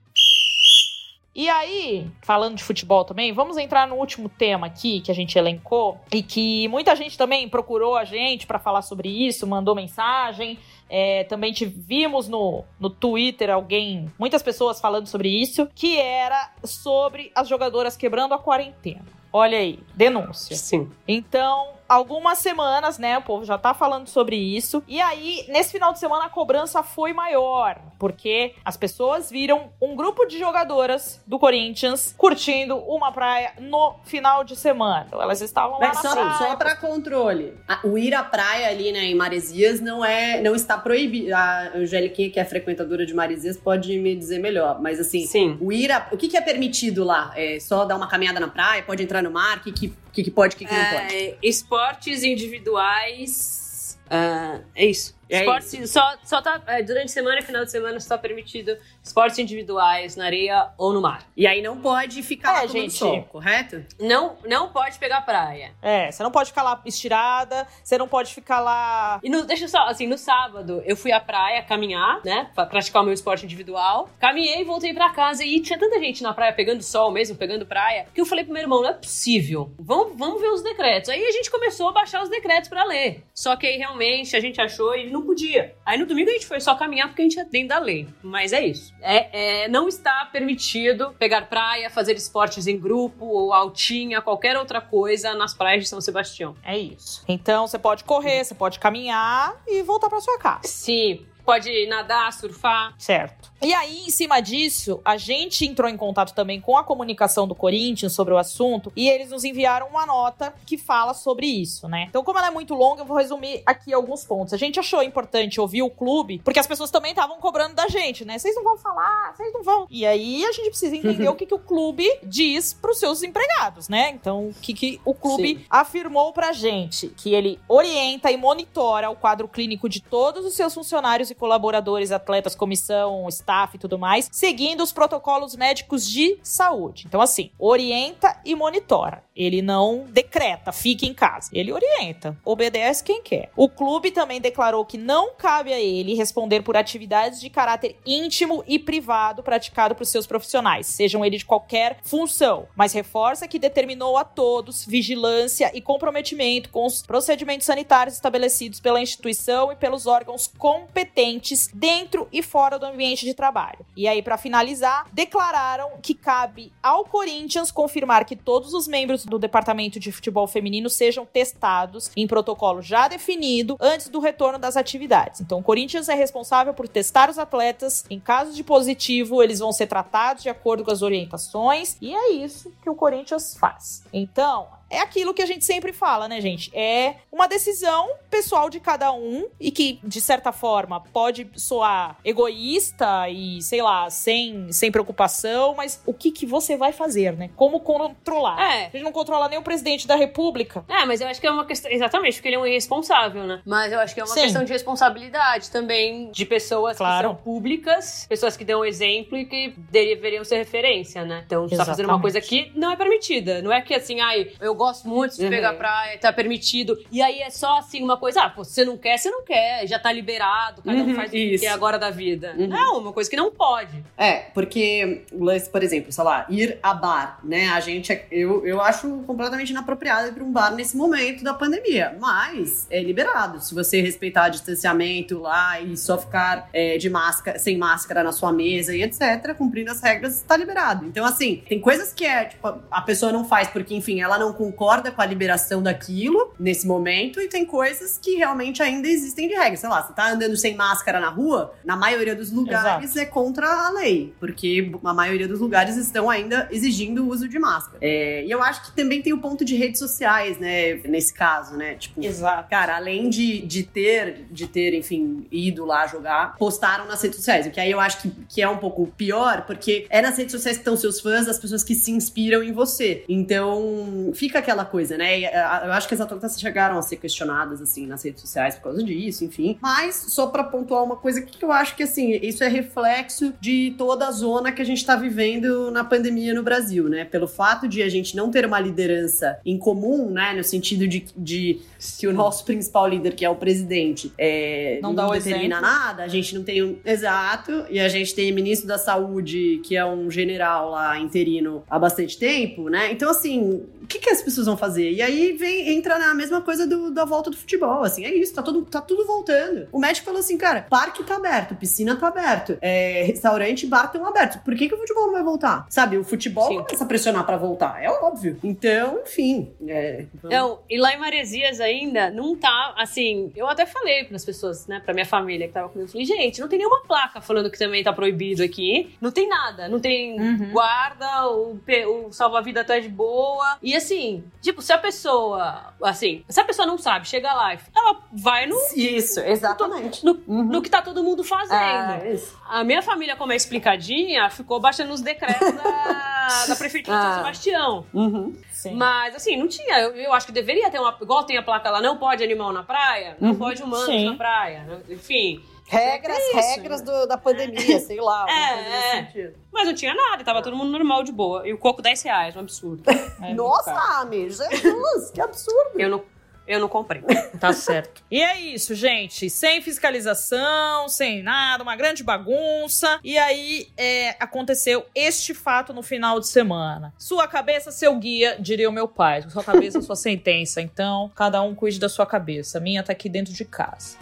E 1.36 1.48
aí, 1.48 2.06
falando 2.22 2.58
de 2.58 2.64
futebol 2.64 3.06
também, 3.06 3.32
vamos 3.32 3.58
entrar 3.58 3.88
no 3.88 3.96
último 3.96 4.28
tema 4.28 4.68
aqui 4.68 5.00
que 5.00 5.10
a 5.10 5.16
gente 5.16 5.38
elencou 5.38 5.98
e 6.12 6.22
que 6.22 6.68
muita 6.68 6.96
gente 6.98 7.18
também 7.18 7.48
procurou 7.48 7.96
a 7.96 8.04
gente 8.04 8.46
para 8.46 8.60
falar 8.60 8.82
sobre 8.82 9.08
isso, 9.08 9.48
mandou 9.48 9.74
mensagem. 9.74 10.60
É, 10.90 11.24
também 11.24 11.54
vimos 11.54 12.28
no, 12.28 12.66
no 12.80 12.90
Twitter 12.90 13.50
alguém, 13.52 14.12
muitas 14.20 14.44
pessoas 14.44 14.82
falando 14.82 15.08
sobre 15.08 15.30
isso, 15.30 15.66
que 15.74 15.98
era 15.98 16.52
sobre 16.64 17.32
as 17.34 17.48
jogadoras 17.48 17.96
quebrando 17.96 18.34
a 18.34 18.40
quarentena. 18.40 19.19
Olha 19.32 19.58
aí, 19.58 19.80
denúncia. 19.96 20.56
Sim. 20.56 20.90
Então, 21.08 21.79
algumas 21.90 22.38
semanas, 22.38 23.00
né? 23.00 23.18
O 23.18 23.22
povo 23.24 23.44
já 23.44 23.58
tá 23.58 23.74
falando 23.74 24.08
sobre 24.08 24.36
isso. 24.36 24.84
E 24.88 25.02
aí, 25.02 25.44
nesse 25.50 25.72
final 25.72 25.92
de 25.92 26.00
semana, 26.00 26.26
a 26.26 26.30
cobrança 26.30 26.84
foi 26.84 27.12
maior, 27.12 27.82
porque 27.98 28.54
as 28.64 28.78
pessoas 28.78 29.30
viram 29.32 29.72
um 29.82 29.96
grupo 29.96 30.26
de 30.26 30.38
jogadoras 30.38 31.22
do 31.26 31.40
Corinthians 31.40 32.14
curtindo 32.16 32.78
uma 32.78 33.12
praia 33.12 33.54
no 33.60 33.96
final 34.04 34.44
de 34.44 34.56
semana. 34.56 35.06
Então, 35.08 35.22
elas 35.22 35.42
estavam 35.42 35.80
lá 35.80 35.88
Mas 35.88 36.04
na 36.04 36.10
só, 36.10 36.12
praia. 36.12 36.38
Só 36.38 36.56
para 36.56 36.76
controle. 36.76 37.58
O 37.84 37.98
ir 37.98 38.14
à 38.14 38.24
praia 38.24 38.70
ali, 38.70 38.92
né, 38.92 39.06
em 39.06 39.16
Maresias, 39.16 39.82
não 39.82 40.06
é, 40.06 40.40
não 40.42 40.56
está 40.56 40.78
proibido. 40.78 41.34
A 41.34 41.72
Angeliquinha, 41.76 42.30
que 42.30 42.40
é 42.40 42.46
frequentadora 42.46 43.06
de 43.06 43.14
Maresias, 43.14 43.58
pode 43.58 43.98
me 43.98 44.16
dizer 44.16 44.40
melhor. 44.40 44.80
Mas 44.80 45.00
assim, 45.00 45.26
Sim. 45.26 45.58
o 45.60 45.72
ir 45.72 45.92
a, 45.92 46.08
o 46.12 46.18
que, 46.18 46.28
que 46.28 46.38
é 46.38 46.42
permitido 46.42 47.04
lá? 47.04 47.34
É 47.36 47.60
só 47.60 47.86
dar 47.86 47.96
uma 47.96 48.08
caminhada 48.08 48.40
na 48.40 48.48
praia? 48.48 48.84
Pode 48.84 49.02
entrar 49.02 49.24
no 49.24 49.32
mar? 49.32 49.58
O 49.58 49.62
que, 49.62 49.72
que, 49.72 49.94
que, 50.12 50.32
pode, 50.32 50.56
o 50.56 50.58
que, 50.58 50.66
que 50.66 50.74
não 50.74 50.86
pode? 50.92 51.16
É, 51.16 51.38
esportes 51.42 52.24
individuais. 52.24 54.00
Uh, 54.08 54.64
é 54.76 54.86
isso. 54.86 55.19
É 55.30 55.40
Esporte 55.40 55.88
só, 55.88 56.16
só 56.24 56.42
tá. 56.42 56.62
É, 56.66 56.82
durante 56.82 57.12
semana 57.12 57.40
e 57.40 57.42
final 57.44 57.64
de 57.64 57.72
semana 57.72 58.00
só 58.00 58.18
permitido 58.18 58.76
esportes 59.04 59.38
individuais 59.38 60.16
na 60.16 60.26
areia 60.26 60.70
ou 60.78 60.92
no 60.92 61.02
mar. 61.02 61.26
E 61.38 61.46
aí 61.46 61.62
não 61.62 61.78
pode 61.78 62.24
ficar 62.24 62.58
é, 62.58 62.62
lá 62.62 62.68
gente, 62.68 62.94
sol, 62.94 63.24
correto? 63.24 63.86
Não, 64.00 64.38
não 64.46 64.70
pode 64.70 64.98
pegar 64.98 65.22
praia. 65.22 65.74
É, 65.82 66.12
você 66.12 66.24
não 66.24 66.32
pode 66.32 66.50
ficar 66.50 66.64
lá 66.64 66.82
estirada, 66.86 67.68
você 67.84 67.98
não 67.98 68.08
pode 68.08 68.34
ficar 68.34 68.60
lá. 68.60 69.20
E 69.24 69.30
no, 69.30 69.46
deixa 69.46 69.68
só, 69.68 69.88
assim, 69.88 70.08
no 70.08 70.18
sábado 70.18 70.82
eu 70.86 70.98
fui 70.98 71.12
à 71.12 71.20
praia 71.20 71.62
caminhar, 71.62 72.22
né? 72.26 72.50
Pra 72.56 72.66
praticar 72.66 73.04
o 73.04 73.06
meu 73.06 73.14
esporte 73.14 73.46
individual. 73.46 74.10
Caminhei, 74.20 74.64
voltei 74.64 74.94
pra 74.94 75.12
casa 75.12 75.44
e 75.44 75.60
tinha 75.62 75.78
tanta 75.78 76.00
gente 76.00 76.24
na 76.24 76.34
praia 76.34 76.54
pegando 76.54 76.82
sol 76.82 77.12
mesmo, 77.12 77.36
pegando 77.36 77.66
praia, 77.66 78.08
que 78.14 78.20
eu 78.20 78.26
falei 78.26 78.44
pro 78.44 78.54
meu 78.54 78.64
irmão: 78.64 78.82
não 78.82 78.90
é 78.90 78.94
possível. 78.94 79.72
Vamos, 79.78 80.18
vamos 80.18 80.42
ver 80.42 80.50
os 80.50 80.64
decretos. 80.64 81.10
Aí 81.10 81.24
a 81.24 81.32
gente 81.32 81.52
começou 81.52 81.90
a 81.90 81.92
baixar 81.92 82.24
os 82.24 82.30
decretos 82.30 82.68
para 82.68 82.84
ler. 82.84 83.24
Só 83.34 83.56
que 83.56 83.68
aí 83.68 83.78
realmente 83.78 84.36
a 84.36 84.40
gente 84.40 84.60
achou 84.60 84.96
e 84.96 85.10
não 85.10 85.19
podia. 85.22 85.76
Aí 85.86 85.98
no 85.98 86.06
domingo 86.06 86.30
a 86.30 86.34
gente 86.34 86.46
foi 86.46 86.60
só 86.60 86.76
caminhar 86.76 87.08
porque 87.08 87.22
a 87.22 87.26
gente 87.26 87.40
é 87.40 87.46
dentro 87.46 87.70
da 87.70 87.80
lei. 87.80 88.08
Mas 88.22 88.54
é 88.54 88.66
isso. 88.66 88.94
É, 89.02 89.64
é, 89.64 89.68
não 89.68 89.88
está 89.88 90.26
permitido 90.26 91.16
pegar 91.18 91.44
praia, 91.44 91.90
fazer 91.90 92.14
esportes 92.16 92.68
em 92.68 92.78
grupo 92.78 93.26
ou 93.26 93.54
altinha, 93.54 94.22
qualquer 94.22 94.58
outra 94.58 94.82
coisa 94.82 95.34
nas 95.34 95.54
praias 95.54 95.84
de 95.84 95.90
São 95.90 96.02
Sebastião. 96.02 96.56
É 96.64 96.78
isso. 96.78 97.24
Então 97.28 97.68
você 97.68 97.80
pode 97.80 98.04
correr, 98.04 98.44
você 98.44 98.56
pode 98.56 98.80
caminhar 98.80 99.56
e 99.68 99.82
voltar 99.84 100.10
para 100.10 100.20
sua 100.20 100.38
casa. 100.38 100.62
Sim, 100.64 101.26
pode 101.46 101.88
nadar, 101.88 102.32
surfar. 102.34 102.94
Certo. 102.98 103.49
E 103.62 103.74
aí, 103.74 104.06
em 104.08 104.10
cima 104.10 104.40
disso, 104.40 105.02
a 105.04 105.18
gente 105.18 105.66
entrou 105.66 105.90
em 105.90 105.98
contato 105.98 106.34
também 106.34 106.62
com 106.62 106.78
a 106.78 106.84
comunicação 106.84 107.46
do 107.46 107.54
Corinthians 107.54 108.14
sobre 108.14 108.34
o 108.34 108.38
assunto 108.38 108.92
e 108.96 109.10
eles 109.10 109.32
nos 109.32 109.44
enviaram 109.44 109.88
uma 109.88 110.06
nota 110.06 110.54
que 110.66 110.78
fala 110.78 111.14
sobre 111.14 111.46
isso, 111.46 111.88
né? 111.88 112.06
Então, 112.10 112.24
como 112.24 112.38
ela 112.38 112.48
é 112.48 112.52
muito 112.52 112.74
longa, 112.74 113.02
eu 113.02 113.06
vou 113.06 113.18
resumir 113.18 113.62
aqui 113.66 113.94
alguns 113.94 114.24
pontos. 114.24 114.54
A 114.54 114.58
gente 114.58 114.80
achou 114.80 115.04
importante 115.04 115.60
ouvir 115.60 115.82
o 115.82 115.90
clube, 115.90 116.40
porque 116.44 116.60
as 116.60 116.68
pessoas 116.68 116.90
também 116.90 117.12
estavam 117.12 117.38
cobrando 117.40 117.76
da 117.76 117.90
gente, 117.90 118.24
né? 118.24 118.40
Vocês 118.40 118.56
não 118.56 118.64
vão 118.64 118.78
falar, 118.78 119.36
vocês 119.36 119.52
não 119.54 119.62
vão. 119.62 119.86
E 119.90 120.06
aí 120.06 120.46
a 120.46 120.54
gente 120.54 120.70
precisa 120.70 120.96
entender 120.96 121.28
o 121.30 121.36
que, 121.36 121.46
que 121.46 121.54
o 121.54 121.60
clube 121.60 122.10
diz 122.24 122.74
para 122.74 122.92
os 122.92 122.98
seus 122.98 123.24
empregados, 123.24 123.90
né? 123.90 124.10
Então, 124.12 124.48
o 124.48 124.54
que, 124.54 124.74
que 124.74 125.02
o 125.04 125.14
clube 125.14 125.56
Sim. 125.56 125.66
afirmou 125.70 126.32
pra 126.32 126.54
gente? 126.54 127.10
Que 127.10 127.34
ele 127.34 127.60
orienta 127.68 128.32
e 128.32 128.38
monitora 128.38 129.10
o 129.10 129.16
quadro 129.18 129.50
clínico 129.50 129.90
de 129.90 130.02
todos 130.02 130.46
os 130.46 130.54
seus 130.54 130.74
funcionários 130.74 131.30
e 131.30 131.36
colaboradores, 131.36 132.10
atletas, 132.10 132.56
comissão, 132.56 133.28
staff 133.28 133.49
e 133.76 133.80
tudo 133.80 133.98
mais, 133.98 134.30
seguindo 134.32 134.82
os 134.82 134.92
protocolos 134.92 135.56
médicos 135.56 136.08
de 136.08 136.38
saúde. 136.44 137.06
Então, 137.08 137.22
assim, 137.22 137.52
orienta 137.58 138.40
e 138.46 138.56
monitora. 138.56 139.24
Ele 139.36 139.62
não 139.62 140.06
decreta, 140.10 140.72
fique 140.72 141.08
em 141.08 141.14
casa. 141.14 141.50
Ele 141.54 141.72
orienta, 141.72 142.38
obedece 142.46 143.04
quem 143.04 143.22
quer. 143.22 143.52
O 143.56 143.70
clube 143.70 144.12
também 144.12 144.40
declarou 144.40 144.86
que 144.86 144.98
não 144.98 145.34
cabe 145.34 145.74
a 145.74 145.80
ele 145.80 146.14
responder 146.14 146.62
por 146.62 146.78
atividades 146.78 147.40
de 147.40 147.50
caráter 147.50 147.98
íntimo 148.06 148.64
e 148.68 148.78
privado 148.78 149.42
praticado 149.42 149.96
por 149.96 150.06
seus 150.06 150.28
profissionais, 150.28 150.88
sejam 150.88 151.26
eles 151.26 151.40
de 151.40 151.46
qualquer 151.46 151.98
função, 152.04 152.68
mas 152.76 152.94
reforça 152.94 153.48
que 153.48 153.58
determinou 153.58 154.18
a 154.18 154.24
todos 154.24 154.86
vigilância 154.86 155.72
e 155.74 155.82
comprometimento 155.82 156.70
com 156.70 156.86
os 156.86 157.02
procedimentos 157.02 157.66
sanitários 157.66 158.16
estabelecidos 158.16 158.80
pela 158.80 159.02
instituição 159.02 159.72
e 159.72 159.76
pelos 159.76 160.06
órgãos 160.06 160.48
competentes 160.58 161.70
dentro 161.74 162.28
e 162.32 162.44
fora 162.44 162.78
do 162.78 162.86
ambiente 162.86 163.26
de 163.26 163.34
trabalho. 163.40 163.86
E 163.96 164.06
aí, 164.06 164.22
para 164.22 164.38
finalizar, 164.38 165.08
declararam 165.14 165.92
que 166.02 166.14
cabe 166.14 166.74
ao 166.84 167.06
Corinthians 167.06 167.72
confirmar 167.72 168.26
que 168.26 168.36
todos 168.36 168.74
os 168.74 168.86
membros 168.86 169.26
do 169.26 169.40
departamento 169.40 169.98
de 169.98 170.12
futebol 170.12 170.46
feminino 170.46 170.90
sejam 170.90 171.26
testados 171.26 172.12
em 172.18 172.28
protocolo 172.28 172.82
já 172.82 173.08
definido 173.08 173.78
antes 173.80 174.10
do 174.10 174.20
retorno 174.20 174.60
das 174.60 174.76
atividades. 174.76 175.40
Então, 175.40 175.60
o 175.60 175.64
Corinthians 175.64 176.10
é 176.10 176.16
responsável 176.16 176.74
por 176.74 176.90
testar 176.90 177.30
os 177.30 177.40
atletas. 177.40 178.04
Em 178.10 178.20
caso 178.20 178.52
de 178.52 178.62
positivo, 178.62 179.42
eles 179.42 179.60
vão 179.60 179.72
ser 179.72 179.88
tratados 179.88 180.44
de 180.44 180.50
acordo 180.50 180.84
com 180.84 180.92
as 180.92 181.02
orientações. 181.02 181.96
E 182.02 182.14
é 182.14 182.32
isso 182.34 182.74
que 182.82 182.90
o 182.90 182.96
Corinthians 182.96 183.56
faz. 183.56 184.04
Então, 184.12 184.68
é 184.90 185.00
aquilo 185.00 185.34
que 185.34 185.42
a 185.42 185.46
gente 185.46 185.64
sempre 185.64 185.94
fala, 185.94 186.28
né, 186.28 186.42
gente? 186.42 186.72
É 186.76 187.16
uma 187.32 187.48
decisão 187.48 188.10
pessoal 188.30 188.70
de 188.70 188.80
cada 188.80 189.12
um 189.12 189.48
e 189.60 189.72
que, 189.72 190.00
de 190.04 190.20
certa 190.20 190.52
forma, 190.52 191.00
pode 191.00 191.50
soar 191.56 192.18
egoísta 192.24 193.30
e, 193.30 193.62
sei 193.62 193.82
lá, 193.82 194.10
sem, 194.10 194.72
sem 194.72 194.92
preocupação, 194.92 195.76
mas 195.76 196.02
o 196.06 196.14
que, 196.14 196.32
que 196.32 196.46
você 196.46 196.76
vai 196.76 196.92
fazer, 196.92 197.34
né? 197.34 197.50
Como 197.56 197.80
controlar? 197.80 198.60
É. 198.60 198.86
A 198.88 198.90
gente 198.90 199.04
não 199.04 199.12
controla 199.12 199.48
nem 199.48 199.60
o 199.60 199.64
presidente 199.64 200.08
da 200.08 200.16
república. 200.16 200.84
É, 200.88 201.06
mas 201.06 201.22
eu 201.22 201.28
acho 201.28 201.40
que 201.40 201.48
é 201.48 201.52
uma 201.52 201.66
questão. 201.66 201.92
Exatamente, 201.92 202.36
porque 202.36 202.50
ele 202.50 202.56
é 202.56 202.60
um 202.60 202.66
irresponsável, 202.66 203.44
né? 203.44 203.62
Mas 203.66 203.92
eu 203.92 204.00
acho 204.00 204.14
que 204.14 204.22
é 204.22 204.24
uma 204.24 204.34
Sim. 204.34 204.42
questão 204.42 204.64
de 204.64 204.72
responsabilidade 204.72 205.70
também 205.72 206.32
de 206.32 206.46
pessoas 206.46 206.98
claro. 206.98 207.30
que 207.30 207.36
são 207.36 207.44
públicas, 207.44 208.26
pessoas 208.28 208.58
que 208.58 208.66
dão 208.66 208.84
exemplo 208.84 209.38
e 209.38 209.46
que 209.46 209.74
deveriam 209.78 210.44
ser 210.44 210.58
referência, 210.58 211.24
né? 211.24 211.44
Então, 211.46 211.68
você 211.68 211.78
tá 211.78 211.86
fazendo 211.86 212.08
uma 212.08 212.22
coisa 212.22 212.42
que 212.42 212.72
não 212.76 212.92
é 212.92 212.96
permitida. 212.96 213.62
Não 213.62 213.72
é 213.72 213.82
que 213.82 213.94
assim, 213.94 214.20
ai, 214.20 214.52
eu 214.60 214.76
gosto 214.80 215.08
muito 215.08 215.36
de 215.36 215.44
Uhum. 215.44 215.50
pegar 215.50 215.74
praia, 215.74 216.18
tá 216.18 216.32
permitido. 216.34 216.98
E 217.12 217.22
aí 217.22 217.40
é 217.42 217.50
só 217.50 217.78
assim 217.80 218.02
uma 218.04 218.18
coisa, 218.18 218.42
ah, 218.44 218.50
pô, 218.50 218.64
você 218.64 218.84
não 218.86 218.98
quer, 218.98 219.18
você 219.18 219.30
não 219.30 219.44
quer, 219.44 219.86
já 219.88 220.00
tá 220.00 220.12
liberado, 220.12 220.82
cada 220.82 220.98
um 220.98 221.08
Uhum, 221.10 221.16
faz 221.16 221.30
o 221.30 221.32
que 221.32 221.60
quer 221.60 221.68
agora 221.70 222.00
da 222.00 222.10
vida. 222.10 222.56
Uhum. 222.58 222.68
Não, 222.68 222.98
uma 223.00 223.14
coisa 223.14 223.30
que 223.30 223.36
não 223.36 223.52
pode. 223.52 224.04
É, 224.18 224.38
porque 224.54 225.26
o 225.32 225.44
lance, 225.44 225.70
por 225.70 225.84
exemplo, 225.84 226.12
sei 226.12 226.24
lá, 226.24 226.46
ir 226.50 226.80
a 226.82 226.94
bar, 226.94 227.40
né? 227.44 227.70
A 227.70 227.80
gente, 227.80 228.12
é- 228.12 228.26
eu, 228.32 228.66
eu 228.66 228.82
acho 228.82 229.08
completamente 229.28 229.70
inapropriado 229.72 230.30
ir 230.30 230.34
pra 230.34 230.44
um 230.44 230.52
bar 230.52 230.74
nesse 230.74 230.96
momento 230.98 231.44
da 231.44 231.54
pandemia, 231.54 232.16
mas 232.20 232.88
é 232.90 233.02
liberado. 233.04 233.60
Se 233.62 233.76
você 233.76 234.02
respeitar 234.02 234.50
distanciamento 234.50 235.40
lá 235.40 235.80
e 235.82 235.98
só 235.98 236.18
ficar 236.18 236.70
é, 236.74 236.98
de 236.98 237.10
máscara, 237.10 237.60
sem 237.60 237.78
máscara 237.78 238.24
na 238.24 238.32
sua 238.32 238.52
mesa 238.54 238.96
e 238.96 239.04
etc, 239.04 239.54
cumprindo 239.58 239.92
as 239.92 240.02
regras, 240.02 240.42
tá 240.42 240.56
liberado. 240.56 241.06
Então, 241.06 241.26
assim, 241.26 241.64
tem 241.68 241.80
coisas 241.80 242.14
que 242.14 242.26
é, 242.26 242.46
tipo, 242.46 242.68
a 242.90 243.02
pessoa 243.02 243.32
não 243.32 243.44
faz 243.46 243.68
porque, 243.68 243.94
enfim, 243.96 244.22
ela 244.22 244.38
não 244.38 244.54
concorda 244.72 245.12
com 245.12 245.22
a 245.22 245.26
liberação 245.26 245.82
daquilo 245.82 246.54
nesse 246.60 246.86
momento, 246.86 247.42
e 247.42 247.48
tem 247.48 247.66
coisas 247.66 248.20
que 248.22 248.36
realmente 248.36 248.82
ainda 248.82 249.08
existem 249.08 249.48
de 249.48 249.56
regras. 249.56 249.80
Sei 249.80 249.90
lá, 249.90 250.02
você 250.02 250.14
tá 250.14 250.32
andando 250.32 250.56
sem 250.56 250.76
máscara 250.76 251.20
na 251.20 251.30
rua, 251.30 251.74
na 251.84 251.96
maioria 251.96 252.36
dos 252.36 252.52
lugares 252.52 253.16
é 253.16 253.26
contra 253.26 253.68
a 253.68 253.90
lei, 253.92 254.34
porque 254.40 254.92
a 255.04 255.14
maioria 255.14 255.48
dos 255.48 255.60
lugares 255.60 255.96
estão 255.98 256.30
ainda 256.30 256.68
exigindo 256.72 257.24
o 257.24 257.30
uso 257.30 257.48
de 257.48 257.58
máscara. 257.58 257.98
É, 258.02 258.46
e 258.46 258.52
eu 258.52 258.62
acho 258.62 258.84
que 258.86 258.96
também 258.96 259.22
tem 259.22 259.34
o 259.34 259.40
ponto 259.40 259.66
de 259.66 259.76
redes 259.76 260.00
sociais, 260.00 260.58
né, 260.60 260.96
nesse 261.06 261.34
caso, 261.34 261.76
né? 261.76 261.96
Tipo, 261.96 262.24
Exato. 262.24 262.70
Cara, 262.70 262.96
além 262.96 263.30
de, 263.30 263.62
de 263.62 263.84
ter, 263.84 264.46
de 264.52 264.68
ter, 264.68 264.94
enfim, 264.94 265.48
ido 265.52 265.86
lá 265.86 266.06
jogar, 266.08 266.56
postaram 266.58 267.06
nas 267.08 267.22
redes 267.22 267.38
sociais. 267.38 267.66
O 267.66 267.72
que 267.72 267.80
aí 267.80 267.92
eu 267.92 268.00
acho 268.00 268.22
que, 268.22 268.32
que 268.48 268.62
é 268.62 268.70
um 268.70 268.78
pouco 268.78 269.08
pior, 269.08 269.66
porque 269.66 270.06
é 270.10 270.22
nas 270.22 270.38
redes 270.38 270.52
sociais 270.52 270.78
que 270.78 270.82
estão 270.82 270.96
seus 270.96 271.20
fãs, 271.20 271.48
as 271.48 271.58
pessoas 271.58 271.84
que 271.84 271.96
se 271.96 272.12
inspiram 272.12 272.62
em 272.64 272.72
você. 272.72 273.24
Então, 273.28 274.32
fica 274.34 274.59
aquela 274.60 274.86
coisa, 274.86 275.18
né? 275.18 275.40
E, 275.40 275.46
a- 275.46 275.84
Eu 275.86 275.94
acho 275.94 276.08
que 276.08 276.14
as 276.14 276.22
atletas 276.22 276.60
chegaram 276.60 276.98
a 276.98 277.02
ser 277.02 277.18
questionadas, 277.18 277.82
assim, 277.82 278.06
nas 278.06 278.24
redes 278.24 278.42
sociais 278.42 278.76
por 278.76 278.84
causa 278.84 279.04
disso, 279.04 279.44
enfim. 279.46 279.78
Mas, 279.82 280.16
só 280.30 280.48
pra 280.48 280.64
pontuar 280.64 281.04
uma 281.04 281.16
coisa 281.16 281.42
que 281.42 281.64
eu 281.64 281.72
acho 281.72 281.96
que, 281.96 282.04
assim, 282.04 282.32
isso 282.42 282.64
é 282.64 282.68
reflexo 282.68 283.54
de 283.60 283.94
toda 283.98 284.28
a 284.28 284.32
zona 284.32 284.72
que 284.72 284.82
a 284.82 284.86
gente 284.86 285.06
tá 285.06 285.16
vivendo 285.16 285.90
na 285.92 286.04
pandemia 286.04 286.54
no 286.54 286.64
Brasil, 286.64 287.08
né? 287.10 287.26
Pelo 287.26 287.48
fato 287.48 287.88
de 287.88 288.02
a 288.04 288.10
gente 288.10 288.36
não 288.36 288.52
ter 288.52 288.66
uma 288.66 288.80
liderança 288.80 289.60
em 289.66 289.78
comum, 289.78 290.30
né? 290.30 290.54
No 290.54 290.64
sentido 290.64 291.08
de, 291.08 291.26
de 291.36 291.82
que 292.20 292.28
o 292.28 292.34
nosso 292.34 292.64
principal 292.66 293.08
líder, 293.08 293.34
que 293.36 293.44
é 293.46 293.50
o 293.50 293.56
presidente, 293.56 294.32
é, 294.38 295.00
Não 295.02 295.14
dá 295.16 295.28
determina 295.30 295.76
exemplo. 295.78 295.82
nada, 295.82 296.24
a 296.24 296.28
gente 296.28 296.56
não 296.56 296.64
tem 296.64 296.84
um. 296.84 296.98
Exato, 297.06 297.86
e 297.90 298.00
a 298.00 298.08
gente 298.10 298.34
tem 298.36 298.52
ministro 298.52 298.88
da 298.88 298.98
saúde, 298.98 299.82
que 299.84 299.96
é 299.96 300.06
um 300.06 300.30
general 300.30 300.92
lá 300.92 301.20
interino 301.20 301.84
há 301.90 301.98
bastante 302.00 302.38
tempo, 302.38 302.90
né? 302.90 303.12
Então, 303.12 303.30
assim, 303.30 303.84
o 304.02 304.08
que, 304.08 304.20
que 304.20 304.30
as 304.30 304.42
pessoas 304.54 304.68
vão 304.68 304.78
fazer? 304.78 305.12
E 305.12 305.22
aí 305.22 305.54
vem, 305.54 305.90
entra 305.98 306.18
na 306.20 306.34
mesma 306.34 306.62
coisa 306.62 306.86
do- 306.88 307.12
da 307.12 307.26
volta 307.26 307.50
do 307.50 307.58
futebol, 307.58 308.04
assim, 308.04 308.26
é 308.26 308.34
isso, 308.34 308.54
tá 308.54 308.62
tudo, 308.62 308.84
tá 308.86 309.02
tudo 309.02 309.26
voltando. 309.26 309.88
O 309.92 310.00
médico 310.00 310.26
falou 310.26 310.40
assim, 310.40 310.58
cara, 310.58 310.86
parque 310.90 311.24
tá 311.24 311.36
aberto, 311.36 311.76
piscina 311.76 312.16
tá 312.16 312.28
aberto, 312.28 312.78
é, 312.82 313.24
restaurante 313.24 313.84
e 313.84 313.88
bar 313.88 314.06
estão 314.06 314.26
abertos. 314.26 314.58
Por 314.58 314.76
que, 314.76 314.88
que 314.88 314.96
o 314.96 314.98
futebol 314.98 315.26
não 315.28 315.34
vai 315.34 315.44
voltar? 315.44 315.86
Sabe, 315.90 316.18
o 316.18 316.24
futebol 316.24 316.68
Sim. 316.68 316.84
começa 316.84 317.04
a 317.04 317.08
pressionar 317.08 317.46
pra 317.46 317.58
voltar, 317.58 318.02
é 318.04 318.10
óbvio. 318.10 318.58
Então, 318.64 319.20
enfim. 319.26 319.72
É, 319.88 320.26
vamos- 320.42 320.58
Não, 320.58 320.80
e 320.90 320.98
lá 321.00 321.14
em 321.14 321.20
Maresias 321.20 321.80
ainda 321.80 322.30
não 322.30 322.56
tá, 322.56 322.94
assim, 322.98 323.52
eu 323.56 323.68
até 323.68 323.86
falei 323.86 324.24
pras 324.26 324.44
pessoas, 324.46 324.88
né, 324.88 325.02
pra 325.04 325.14
minha 325.14 325.26
família 325.26 325.68
que 325.68 325.74
tava 325.74 325.90
comigo, 325.90 326.08
eu 326.08 326.12
falei, 326.12 326.26
gente, 326.26 326.60
não 326.62 326.68
tem 326.68 326.80
nenhuma 326.80 327.02
placa 327.04 327.42
falando 327.42 327.70
que 327.72 327.78
também 327.78 328.04
tá 328.04 328.12
proibido 328.14 328.64
aqui, 328.64 329.16
não 329.22 329.32
tem 329.32 329.48
nada, 329.48 329.88
não 329.88 330.00
tem 330.00 330.40
Uhum. 330.40 330.72
guarda, 330.72 331.48
o, 331.50 331.80
o 332.28 332.32
salva-vida 332.32 332.84
tá 332.84 333.00
de 333.00 333.10
boa, 333.10 333.78
e 333.82 333.96
assim, 333.96 334.29
tipo, 334.62 334.82
se 334.82 334.92
a 334.94 334.98
pessoa, 334.98 335.94
assim, 336.04 336.44
se 336.50 336.60
a 336.60 336.64
pessoa 336.64 336.86
não 336.86 336.98
sabe, 336.98 337.28
chega 337.28 337.54
lá, 337.54 337.74
e 337.74 337.80
ela 337.96 338.18
vai 338.32 338.66
no, 338.66 338.76
Isso, 338.96 339.40
exatamente. 339.40 340.24
no, 340.26 340.32
Uhum. 340.48 340.64
no 340.64 340.82
que 340.82 340.90
tá 340.90 341.02
todo 341.02 341.24
mundo 341.24 341.44
fazendo. 341.44 341.74
Ah, 341.78 342.20
isso. 342.26 342.58
A 342.68 342.84
minha 342.84 343.02
família, 343.02 343.36
como 343.36 343.52
é 343.52 343.56
explicadinha, 343.56 344.50
ficou 344.50 344.80
baixando 344.80 345.14
os 345.14 345.22
decretos 345.22 345.72
da, 345.72 346.66
da 346.70 346.76
Prefeitura 346.76 347.18
de 347.18 347.24
Ah. 347.24 347.28
São 347.30 347.38
Sebastião. 347.38 348.06
Uhum. 348.14 348.56
Sim. 348.72 348.96
Mas, 348.96 349.36
assim, 349.36 349.58
não 349.58 349.68
tinha. 349.68 350.00
Eu, 350.00 350.16
eu 350.16 350.34
acho 350.34 350.46
que 350.46 350.52
deveria 350.54 350.90
ter 350.90 351.00
uma. 351.00 351.16
Igual 351.22 351.44
tem 351.44 351.58
a 351.58 351.64
placa 351.64 351.90
lá, 351.90 352.02
não 352.02 352.18
pode 352.18 352.44
animal 352.44 352.72
na 352.72 352.82
praia, 352.84 353.36
não 353.40 353.50
Uhum. 353.52 353.58
pode 353.58 353.84
humanos 353.84 354.06
Sim. 354.06 354.26
na 354.30 354.36
praia. 354.36 354.84
né? 354.84 355.00
Enfim. 355.10 355.62
Regras, 355.90 356.38
É 356.38 356.42
isso. 356.50 356.58
regras 356.76 357.02
do- 357.02 357.26
da 357.26 357.38
pandemia, 357.38 358.00
sei 358.00 358.22
lá. 358.22 358.46
É, 358.50 359.18
é. 359.18 359.26
sentido. 359.26 359.54
Mas 359.72 359.88
não 359.88 359.94
tinha 359.94 360.14
nada, 360.14 360.44
tava 360.44 360.62
todo 360.62 360.76
mundo 360.76 360.92
normal, 360.92 361.24
de 361.24 361.32
boa. 361.32 361.68
E 361.68 361.74
o 361.74 361.78
coco 361.78 362.02
10 362.02 362.22
reais, 362.22 362.56
um 362.56 362.60
absurdo. 362.60 363.04
É 363.42 363.54
Nossa. 363.54 363.92
Ami, 364.22 364.50
Jesus, 364.50 365.32
que 365.34 365.42
absurdo. 365.42 365.92
Eu 365.98 366.10
não, 366.10 366.24
eu 366.68 366.80
não 366.80 366.88
comprei. 366.90 367.22
Tá 367.60 367.74
certo. 367.74 368.24
E 368.32 368.42
é 368.42 368.60
isso, 368.60 368.94
gente. 368.96 369.50
Sem 369.50 369.82
fiscalização, 369.82 371.10
sem 371.10 371.42
nada, 371.44 371.84
uma 371.84 371.96
grande 371.96 372.24
bagunça. 372.24 373.20
E 373.24 373.38
aí 373.38 373.88
é, 373.98 374.36
aconteceu 374.40 375.06
este 375.16 375.54
fato 375.54 375.94
no 375.94 376.02
final 376.04 376.40
de 376.40 376.48
semana. 376.48 377.14
Sua 377.18 377.48
cabeça, 377.48 377.92
seu 377.92 378.16
guia, 378.18 378.56
diria 378.60 378.88
o 378.90 378.94
meu 378.94 379.08
pai. 379.08 379.42
Sua 379.50 379.64
cabeça, 379.64 380.02
sua 380.02 380.16
sentença. 380.16 380.82
Então, 380.82 381.30
cada 381.36 381.62
um 381.62 381.74
cuide 381.76 382.00
da 382.00 382.08
sua 382.08 382.26
cabeça. 382.26 382.78
A 382.78 382.82
minha 382.82 383.04
tá 383.04 383.12
aqui 383.12 383.28
dentro 383.28 383.54
de 383.54 383.66
casa. 383.66 384.18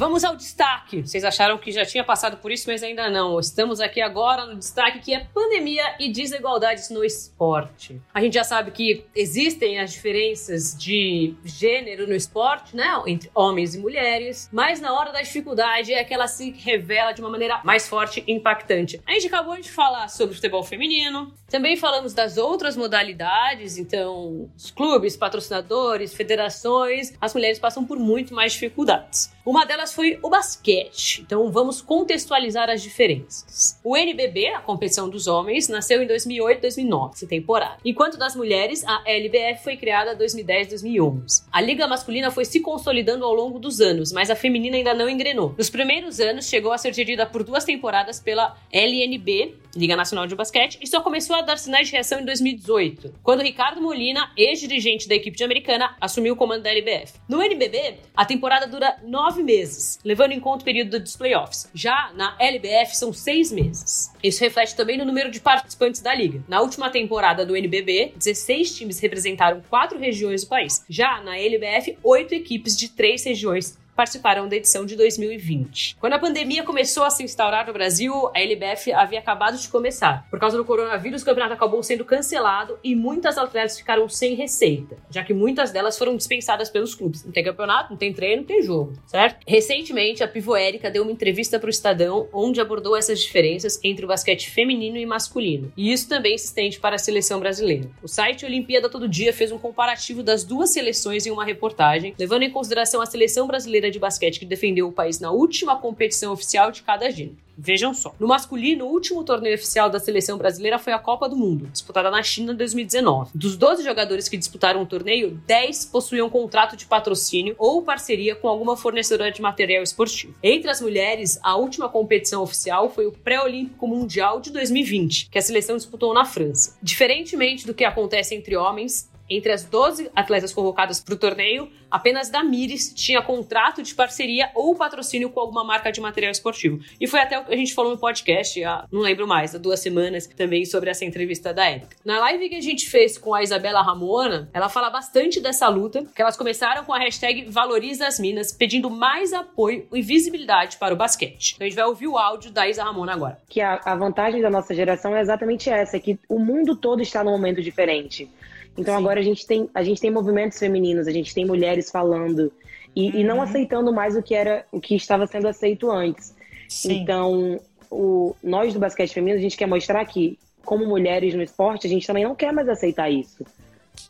Vamos 0.00 0.24
ao 0.24 0.34
destaque. 0.34 1.02
Vocês 1.02 1.24
acharam 1.24 1.58
que 1.58 1.70
já 1.70 1.84
tinha 1.84 2.02
passado 2.02 2.38
por 2.38 2.50
isso, 2.50 2.70
mas 2.70 2.82
ainda 2.82 3.10
não. 3.10 3.38
Estamos 3.38 3.80
aqui 3.80 4.00
agora 4.00 4.46
no 4.46 4.56
destaque 4.56 4.98
que 5.00 5.12
é 5.12 5.26
pandemia 5.26 5.94
e 6.00 6.10
desigualdades 6.10 6.88
no 6.88 7.04
esporte. 7.04 8.00
A 8.14 8.22
gente 8.22 8.32
já 8.32 8.42
sabe 8.42 8.70
que 8.70 9.04
existem 9.14 9.78
as 9.78 9.92
diferenças 9.92 10.74
de 10.74 11.34
gênero 11.44 12.06
no 12.06 12.14
esporte, 12.14 12.74
né? 12.74 12.88
Entre 13.06 13.30
homens 13.34 13.74
e 13.74 13.78
mulheres, 13.78 14.48
mas 14.50 14.80
na 14.80 14.90
hora 14.98 15.12
da 15.12 15.20
dificuldade 15.20 15.92
é 15.92 16.02
que 16.02 16.14
ela 16.14 16.26
se 16.26 16.50
revela 16.50 17.12
de 17.12 17.20
uma 17.20 17.28
maneira 17.28 17.60
mais 17.62 17.86
forte 17.86 18.24
e 18.26 18.32
impactante. 18.32 19.02
A 19.06 19.12
gente 19.12 19.26
acabou 19.26 19.60
de 19.60 19.70
falar 19.70 20.08
sobre 20.08 20.32
o 20.32 20.34
futebol 20.34 20.62
feminino, 20.62 21.34
também 21.46 21.76
falamos 21.76 22.14
das 22.14 22.38
outras 22.38 22.74
modalidades, 22.74 23.76
então, 23.76 24.50
os 24.56 24.70
clubes, 24.70 25.14
patrocinadores, 25.14 26.14
federações, 26.14 27.12
as 27.20 27.34
mulheres 27.34 27.58
passam 27.58 27.84
por 27.84 27.98
muito 27.98 28.32
mais 28.32 28.54
dificuldades. 28.54 29.30
Uma 29.50 29.66
delas 29.66 29.92
foi 29.92 30.16
o 30.22 30.30
basquete. 30.30 31.22
Então 31.22 31.50
vamos 31.50 31.82
contextualizar 31.82 32.70
as 32.70 32.80
diferenças. 32.80 33.76
O 33.82 33.96
NBB, 33.96 34.46
a 34.46 34.60
competição 34.60 35.10
dos 35.10 35.26
homens, 35.26 35.68
nasceu 35.68 36.00
em 36.00 36.06
2008 36.06 36.58
e 36.58 36.60
2009, 36.60 37.14
essa 37.14 37.26
temporada. 37.26 37.78
Enquanto 37.84 38.16
das 38.16 38.36
mulheres, 38.36 38.84
a 38.86 39.02
LBF 39.04 39.64
foi 39.64 39.76
criada 39.76 40.12
em 40.12 40.16
2010 40.16 40.68
e 40.68 40.70
2011. 40.70 41.42
A 41.50 41.60
liga 41.60 41.88
masculina 41.88 42.30
foi 42.30 42.44
se 42.44 42.60
consolidando 42.60 43.24
ao 43.24 43.34
longo 43.34 43.58
dos 43.58 43.80
anos, 43.80 44.12
mas 44.12 44.30
a 44.30 44.36
feminina 44.36 44.76
ainda 44.76 44.94
não 44.94 45.10
engrenou. 45.10 45.52
Nos 45.58 45.68
primeiros 45.68 46.20
anos, 46.20 46.46
chegou 46.46 46.70
a 46.70 46.78
ser 46.78 46.92
dividida 46.92 47.26
por 47.26 47.42
duas 47.42 47.64
temporadas 47.64 48.20
pela 48.20 48.56
LNB, 48.70 49.56
Liga 49.74 49.96
Nacional 49.96 50.26
de 50.26 50.34
Basquete, 50.34 50.78
e 50.80 50.86
só 50.86 51.00
começou 51.00 51.34
a 51.36 51.42
dar 51.42 51.56
sinais 51.56 51.86
de 51.88 51.92
reação 51.92 52.20
em 52.20 52.24
2018, 52.24 53.14
quando 53.22 53.42
Ricardo 53.42 53.80
Molina, 53.80 54.30
ex-dirigente 54.36 55.08
da 55.08 55.14
equipe 55.14 55.36
de 55.36 55.44
Americana, 55.44 55.96
assumiu 56.00 56.34
o 56.34 56.36
comando 56.36 56.62
da 56.62 56.70
LBF. 56.70 57.14
No 57.28 57.42
NBB, 57.42 57.98
a 58.16 58.24
temporada 58.24 58.66
dura 58.66 58.96
nove 59.04 59.39
meses, 59.42 59.98
levando 60.04 60.32
em 60.32 60.40
conta 60.40 60.62
o 60.62 60.64
período 60.64 60.98
dos 60.98 61.16
playoffs. 61.16 61.68
Já 61.74 62.12
na 62.14 62.36
LBF, 62.38 62.96
são 62.96 63.12
seis 63.12 63.50
meses. 63.50 64.10
Isso 64.22 64.40
reflete 64.40 64.74
também 64.74 64.98
no 64.98 65.04
número 65.04 65.30
de 65.30 65.40
participantes 65.40 66.00
da 66.00 66.14
liga. 66.14 66.42
Na 66.48 66.60
última 66.60 66.90
temporada 66.90 67.44
do 67.44 67.56
NBB, 67.56 68.12
16 68.16 68.76
times 68.76 69.00
representaram 69.00 69.62
quatro 69.68 69.98
regiões 69.98 70.44
do 70.44 70.48
país. 70.48 70.84
Já 70.88 71.20
na 71.22 71.38
LBF, 71.38 71.98
oito 72.02 72.34
equipes 72.34 72.76
de 72.76 72.88
três 72.88 73.24
regiões 73.24 73.78
participaram 74.00 74.48
da 74.48 74.56
edição 74.56 74.86
de 74.86 74.96
2020. 74.96 75.98
Quando 76.00 76.14
a 76.14 76.18
pandemia 76.18 76.62
começou 76.62 77.04
a 77.04 77.10
se 77.10 77.22
instaurar 77.22 77.66
no 77.66 77.72
Brasil, 77.74 78.30
a 78.34 78.40
LBF 78.40 78.94
havia 78.94 79.18
acabado 79.18 79.58
de 79.58 79.68
começar. 79.68 80.26
Por 80.30 80.40
causa 80.40 80.56
do 80.56 80.64
coronavírus, 80.64 81.20
o 81.20 81.24
campeonato 81.26 81.52
acabou 81.52 81.82
sendo 81.82 82.02
cancelado 82.02 82.78
e 82.82 82.94
muitas 82.94 83.36
atletas 83.36 83.76
ficaram 83.76 84.08
sem 84.08 84.34
receita, 84.34 84.96
já 85.10 85.22
que 85.22 85.34
muitas 85.34 85.70
delas 85.70 85.98
foram 85.98 86.16
dispensadas 86.16 86.70
pelos 86.70 86.94
clubes. 86.94 87.22
Não 87.26 87.30
tem 87.30 87.44
campeonato, 87.44 87.90
não 87.90 87.98
tem 87.98 88.10
treino, 88.10 88.38
não 88.38 88.48
tem 88.48 88.62
jogo, 88.62 88.94
certo? 89.06 89.44
Recentemente, 89.46 90.24
a 90.24 90.28
pivô 90.28 90.56
Érica 90.56 90.90
deu 90.90 91.02
uma 91.02 91.12
entrevista 91.12 91.58
para 91.58 91.66
o 91.66 91.70
Estadão, 91.70 92.26
onde 92.32 92.58
abordou 92.58 92.96
essas 92.96 93.20
diferenças 93.20 93.78
entre 93.84 94.06
o 94.06 94.08
basquete 94.08 94.48
feminino 94.48 94.96
e 94.96 95.04
masculino. 95.04 95.70
E 95.76 95.92
isso 95.92 96.08
também 96.08 96.38
se 96.38 96.46
estende 96.46 96.80
para 96.80 96.96
a 96.96 96.98
seleção 96.98 97.38
brasileira. 97.38 97.90
O 98.02 98.08
site 98.08 98.46
Olimpíada 98.46 98.88
Todo 98.88 99.06
Dia 99.06 99.34
fez 99.34 99.52
um 99.52 99.58
comparativo 99.58 100.22
das 100.22 100.42
duas 100.42 100.72
seleções 100.72 101.26
em 101.26 101.30
uma 101.30 101.44
reportagem, 101.44 102.14
levando 102.18 102.44
em 102.44 102.50
consideração 102.50 103.02
a 103.02 103.06
seleção 103.06 103.46
brasileira 103.46 103.89
brasileira 103.90 103.92
de 103.92 103.98
basquete 103.98 104.38
que 104.38 104.46
defendeu 104.46 104.88
o 104.88 104.92
país 104.92 105.18
na 105.20 105.30
última 105.30 105.76
competição 105.76 106.32
oficial 106.32 106.70
de 106.70 106.82
cada 106.82 107.10
gênero. 107.10 107.36
Vejam 107.62 107.92
só. 107.92 108.14
No 108.18 108.26
masculino, 108.26 108.86
o 108.86 108.90
último 108.90 109.22
torneio 109.22 109.54
oficial 109.54 109.90
da 109.90 110.00
seleção 110.00 110.38
brasileira 110.38 110.78
foi 110.78 110.94
a 110.94 110.98
Copa 110.98 111.28
do 111.28 111.36
Mundo, 111.36 111.66
disputada 111.66 112.10
na 112.10 112.22
China 112.22 112.54
em 112.54 112.56
2019. 112.56 113.32
Dos 113.34 113.54
12 113.54 113.84
jogadores 113.84 114.30
que 114.30 114.38
disputaram 114.38 114.82
o 114.82 114.86
torneio, 114.86 115.38
10 115.46 115.84
possuíam 115.86 116.30
contrato 116.30 116.74
de 116.74 116.86
patrocínio 116.86 117.54
ou 117.58 117.82
parceria 117.82 118.34
com 118.34 118.48
alguma 118.48 118.78
fornecedora 118.78 119.30
de 119.30 119.42
material 119.42 119.82
esportivo. 119.82 120.34
Entre 120.42 120.70
as 120.70 120.80
mulheres, 120.80 121.38
a 121.42 121.54
última 121.56 121.86
competição 121.86 122.42
oficial 122.42 122.88
foi 122.88 123.06
o 123.06 123.12
Pré-Olímpico 123.12 123.86
Mundial 123.86 124.40
de 124.40 124.50
2020, 124.50 125.28
que 125.30 125.38
a 125.38 125.42
seleção 125.42 125.76
disputou 125.76 126.14
na 126.14 126.24
França. 126.24 126.78
Diferentemente 126.82 127.66
do 127.66 127.74
que 127.74 127.84
acontece 127.84 128.34
entre 128.34 128.56
homens, 128.56 129.10
entre 129.30 129.52
as 129.52 129.64
12 129.64 130.10
atletas 130.14 130.52
convocadas 130.52 131.00
para 131.00 131.14
o 131.14 131.16
torneio, 131.16 131.70
apenas 131.90 132.28
Damires 132.28 132.92
tinha 132.92 133.22
contrato 133.22 133.82
de 133.82 133.94
parceria 133.94 134.50
ou 134.54 134.74
patrocínio 134.74 135.30
com 135.30 135.40
alguma 135.40 135.64
marca 135.64 135.92
de 135.92 136.00
material 136.00 136.32
esportivo. 136.32 136.80
E 137.00 137.06
foi 137.06 137.20
até 137.20 137.38
o 137.38 137.44
que 137.44 137.54
a 137.54 137.56
gente 137.56 137.72
falou 137.72 137.92
no 137.92 137.98
podcast, 137.98 138.62
há, 138.64 138.84
não 138.90 139.00
lembro 139.00 139.26
mais, 139.26 139.54
há 139.54 139.58
duas 139.58 139.80
semanas, 139.80 140.26
também 140.26 140.64
sobre 140.64 140.90
essa 140.90 141.04
entrevista 141.04 141.54
da 141.54 141.64
Érica. 141.66 141.96
Na 142.04 142.18
live 142.18 142.48
que 142.48 142.56
a 142.56 142.60
gente 142.60 142.88
fez 142.88 143.16
com 143.16 143.34
a 143.34 143.42
Isabela 143.42 143.82
Ramona, 143.82 144.48
ela 144.52 144.68
fala 144.68 144.90
bastante 144.90 145.40
dessa 145.40 145.68
luta, 145.68 146.04
que 146.14 146.20
elas 146.20 146.36
começaram 146.36 146.84
com 146.84 146.92
a 146.92 146.98
hashtag 146.98 147.46
Valoriza 147.48 148.06
as 148.06 148.18
Minas, 148.18 148.52
pedindo 148.52 148.90
mais 148.90 149.32
apoio 149.32 149.86
e 149.92 150.02
visibilidade 150.02 150.76
para 150.76 150.94
o 150.94 150.96
basquete. 150.96 151.54
Então 151.54 151.66
a 151.66 151.68
gente 151.68 151.76
vai 151.76 151.86
ouvir 151.86 152.08
o 152.08 152.18
áudio 152.18 152.50
da 152.50 152.68
Isa 152.68 152.82
Ramona 152.82 153.12
agora. 153.12 153.38
Que 153.48 153.60
a, 153.60 153.80
a 153.84 153.94
vantagem 153.94 154.40
da 154.40 154.50
nossa 154.50 154.74
geração 154.74 155.14
é 155.16 155.20
exatamente 155.20 155.70
essa, 155.70 155.98
que 156.00 156.18
o 156.28 156.38
mundo 156.38 156.74
todo 156.74 157.02
está 157.02 157.22
num 157.22 157.30
momento 157.30 157.62
diferente. 157.62 158.28
Então 158.76 158.94
Sim. 158.94 159.00
agora 159.00 159.20
a 159.20 159.22
gente 159.22 159.46
tem 159.46 159.68
a 159.74 159.82
gente 159.82 160.00
tem 160.00 160.10
movimentos 160.10 160.58
femininos, 160.58 161.06
a 161.06 161.12
gente 161.12 161.34
tem 161.34 161.44
mulheres 161.44 161.90
falando 161.90 162.52
e, 162.94 163.10
uhum. 163.10 163.16
e 163.16 163.24
não 163.24 163.36
uhum. 163.36 163.42
aceitando 163.42 163.92
mais 163.92 164.16
o 164.16 164.22
que 164.22 164.34
era 164.34 164.64
o 164.72 164.80
que 164.80 164.94
estava 164.94 165.26
sendo 165.26 165.48
aceito 165.48 165.90
antes. 165.90 166.34
Sim. 166.68 167.00
Então 167.00 167.60
o, 167.90 168.34
nós 168.42 168.72
do 168.72 168.80
basquete 168.80 169.12
feminino 169.12 169.38
a 169.38 169.42
gente 169.42 169.56
quer 169.56 169.66
mostrar 169.66 170.04
que 170.04 170.38
como 170.64 170.86
mulheres 170.86 171.34
no 171.34 171.42
esporte 171.42 171.86
a 171.86 171.90
gente 171.90 172.06
também 172.06 172.24
não 172.24 172.34
quer 172.34 172.52
mais 172.52 172.68
aceitar 172.68 173.10
isso. 173.10 173.44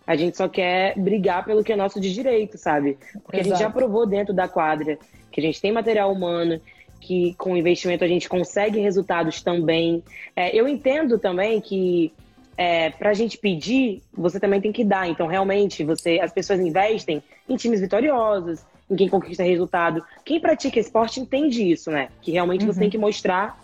A 0.06 0.14
gente 0.14 0.36
só 0.36 0.48
quer 0.48 0.96
brigar 0.98 1.44
pelo 1.44 1.64
que 1.64 1.72
é 1.72 1.76
nosso 1.76 2.00
de 2.00 2.12
direito, 2.12 2.58
sabe? 2.58 2.98
Porque 3.24 3.38
Exato. 3.38 3.54
a 3.54 3.56
gente 3.56 3.58
já 3.58 3.70
provou 3.70 4.06
dentro 4.06 4.32
da 4.32 4.46
quadra 4.46 4.98
que 5.30 5.40
a 5.40 5.42
gente 5.42 5.60
tem 5.60 5.72
material 5.72 6.12
humano, 6.12 6.60
que 7.00 7.34
com 7.34 7.56
investimento 7.56 8.04
a 8.04 8.08
gente 8.08 8.28
consegue 8.28 8.78
resultados 8.78 9.42
também. 9.42 10.02
É, 10.36 10.54
eu 10.54 10.68
entendo 10.68 11.18
também 11.18 11.60
que 11.60 12.12
é, 12.60 12.90
para 12.90 13.08
a 13.08 13.14
gente 13.14 13.38
pedir, 13.38 14.02
você 14.12 14.38
também 14.38 14.60
tem 14.60 14.70
que 14.70 14.84
dar. 14.84 15.08
Então, 15.08 15.26
realmente, 15.26 15.82
você, 15.82 16.20
as 16.20 16.30
pessoas 16.30 16.60
investem 16.60 17.22
em 17.48 17.56
times 17.56 17.80
vitoriosos, 17.80 18.60
em 18.90 18.96
quem 18.96 19.08
conquista 19.08 19.42
resultado. 19.42 20.04
Quem 20.26 20.38
pratica 20.38 20.78
esporte 20.78 21.20
entende 21.20 21.62
isso, 21.62 21.90
né? 21.90 22.10
Que 22.20 22.32
realmente 22.32 22.66
uhum. 22.66 22.70
você 22.70 22.80
tem 22.80 22.90
que 22.90 22.98
mostrar 22.98 23.58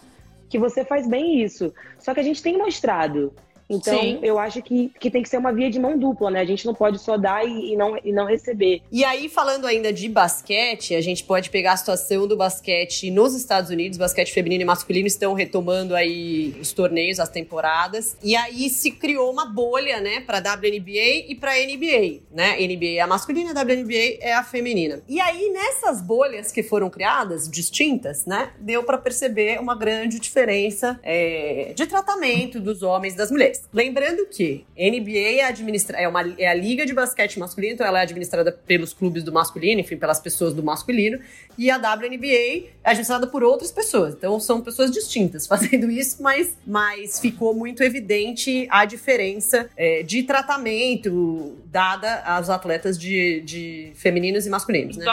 que 0.49 0.59
você 0.59 0.83
faz 0.83 1.07
bem 1.07 1.43
isso. 1.43 1.75
Só 1.99 2.15
que 2.15 2.21
a 2.21 2.23
gente 2.23 2.43
tem 2.43 2.57
mostrado. 2.57 3.35
Então, 3.69 3.99
Sim. 3.99 4.19
eu 4.23 4.39
acho 4.39 4.63
que, 4.63 4.93
que 5.01 5.11
tem 5.11 5.23
que 5.23 5.29
ser 5.29 5.39
uma 5.39 5.53
via 5.53 5.71
de 5.71 5.79
mão 5.79 5.99
dupla, 5.99 6.31
né? 6.31 6.41
A 6.41 6.45
gente 6.45 6.65
não 6.65 6.75
pode 6.75 6.99
só 7.01 7.17
dar 7.17 7.47
e, 7.47 7.73
e, 7.73 7.77
não, 7.77 7.99
e 8.05 8.13
não 8.13 8.27
receber. 8.27 8.83
E 8.91 9.05
aí, 9.05 9.29
falando 9.29 9.67
ainda 9.67 9.93
de 9.93 10.09
basquete, 10.09 10.95
a 10.95 11.01
gente 11.01 11.25
pode 11.25 11.51
pegar 11.51 11.73
a 11.73 11.77
situação 11.77 12.27
do 12.27 12.37
basquete 12.37 13.11
nos 13.11 13.35
Estados 13.35 13.71
Unidos. 13.71 13.99
Basquete 13.99 14.33
feminino 14.33 14.63
e 14.63 14.65
masculino 14.65 15.07
estão 15.07 15.35
retomando 15.35 15.95
aí 15.95 16.55
os 16.61 16.73
torneios, 16.73 17.19
as 17.19 17.29
temporadas. 17.29 18.17
E 18.23 18.37
aí 18.37 18.69
se 18.71 18.93
criou 18.93 19.31
uma 19.33 19.47
bolha, 19.47 20.01
né, 20.01 20.21
pra 20.21 20.39
WNBA 20.39 21.27
e 21.29 21.35
pra 21.35 21.53
NBA, 21.55 22.23
né? 22.33 22.57
NBA 22.59 22.97
é 22.97 23.01
a 23.01 23.07
masculina, 23.07 23.51
a 23.51 23.63
WNBA 23.63 24.19
é 24.21 24.33
a 24.33 24.45
feminina. 24.45 25.03
E 25.09 25.21
aí, 25.21 25.51
nessas 25.51 26.01
bolhas 26.01 26.53
que 26.53 26.63
foram 26.63 26.89
criadas, 26.89 27.49
distintas, 27.49 28.27
né, 28.27 28.51
deu 28.61 28.85
para 28.85 28.99
perceber 28.99 29.59
uma 29.61 29.75
grande 29.75 30.21
diferença 30.21 30.99
é, 31.03 31.73
de 31.75 31.87
tratamento 31.87 32.61
dos 32.61 32.83
homens 32.83 33.15
e 33.15 33.17
das 33.17 33.31
mulheres. 33.31 33.56
Lembrando 33.73 34.27
que 34.27 34.65
NBA 34.77 35.41
é, 35.41 35.45
administra 35.45 35.99
é, 35.99 36.09
uma, 36.09 36.23
é 36.39 36.49
a 36.49 36.55
liga 36.55 36.85
de 36.85 36.93
basquete 36.93 37.39
masculino, 37.39 37.75
então 37.75 37.87
ela 37.87 38.01
é 38.01 38.03
administrada 38.03 38.53
pelos 38.53 38.93
clubes 38.93 39.23
do 39.23 39.33
masculino, 39.33 39.81
enfim, 39.81 39.97
pelas 39.97 40.21
pessoas 40.21 40.55
do 40.55 40.63
masculino, 40.63 41.19
e 41.59 41.71
a 41.71 41.77
WNBA 41.77 42.69
é 42.85 42.91
administrada 42.91 43.27
por 43.27 43.43
outras 43.43 43.73
pessoas. 43.73 44.15
Então 44.15 44.39
são 44.41 44.61
pessoas 44.61 44.91
distintas 44.91 45.47
fazendo 45.49 45.91
isso, 45.91 46.23
mas, 46.23 46.57
mas 46.67 47.19
ficou 47.19 47.55
muito 47.55 47.83
evidente 47.83 48.67
a 48.71 48.85
diferença 48.85 49.69
é, 49.77 50.03
de 50.03 50.23
tratamento 50.23 51.57
dada 51.67 52.23
aos 52.25 52.51
atletas 52.51 52.99
de, 52.99 53.41
de 53.43 53.93
femininos 53.95 54.47
e 54.47 54.51
masculinos, 54.51 54.97
né? 54.97 55.05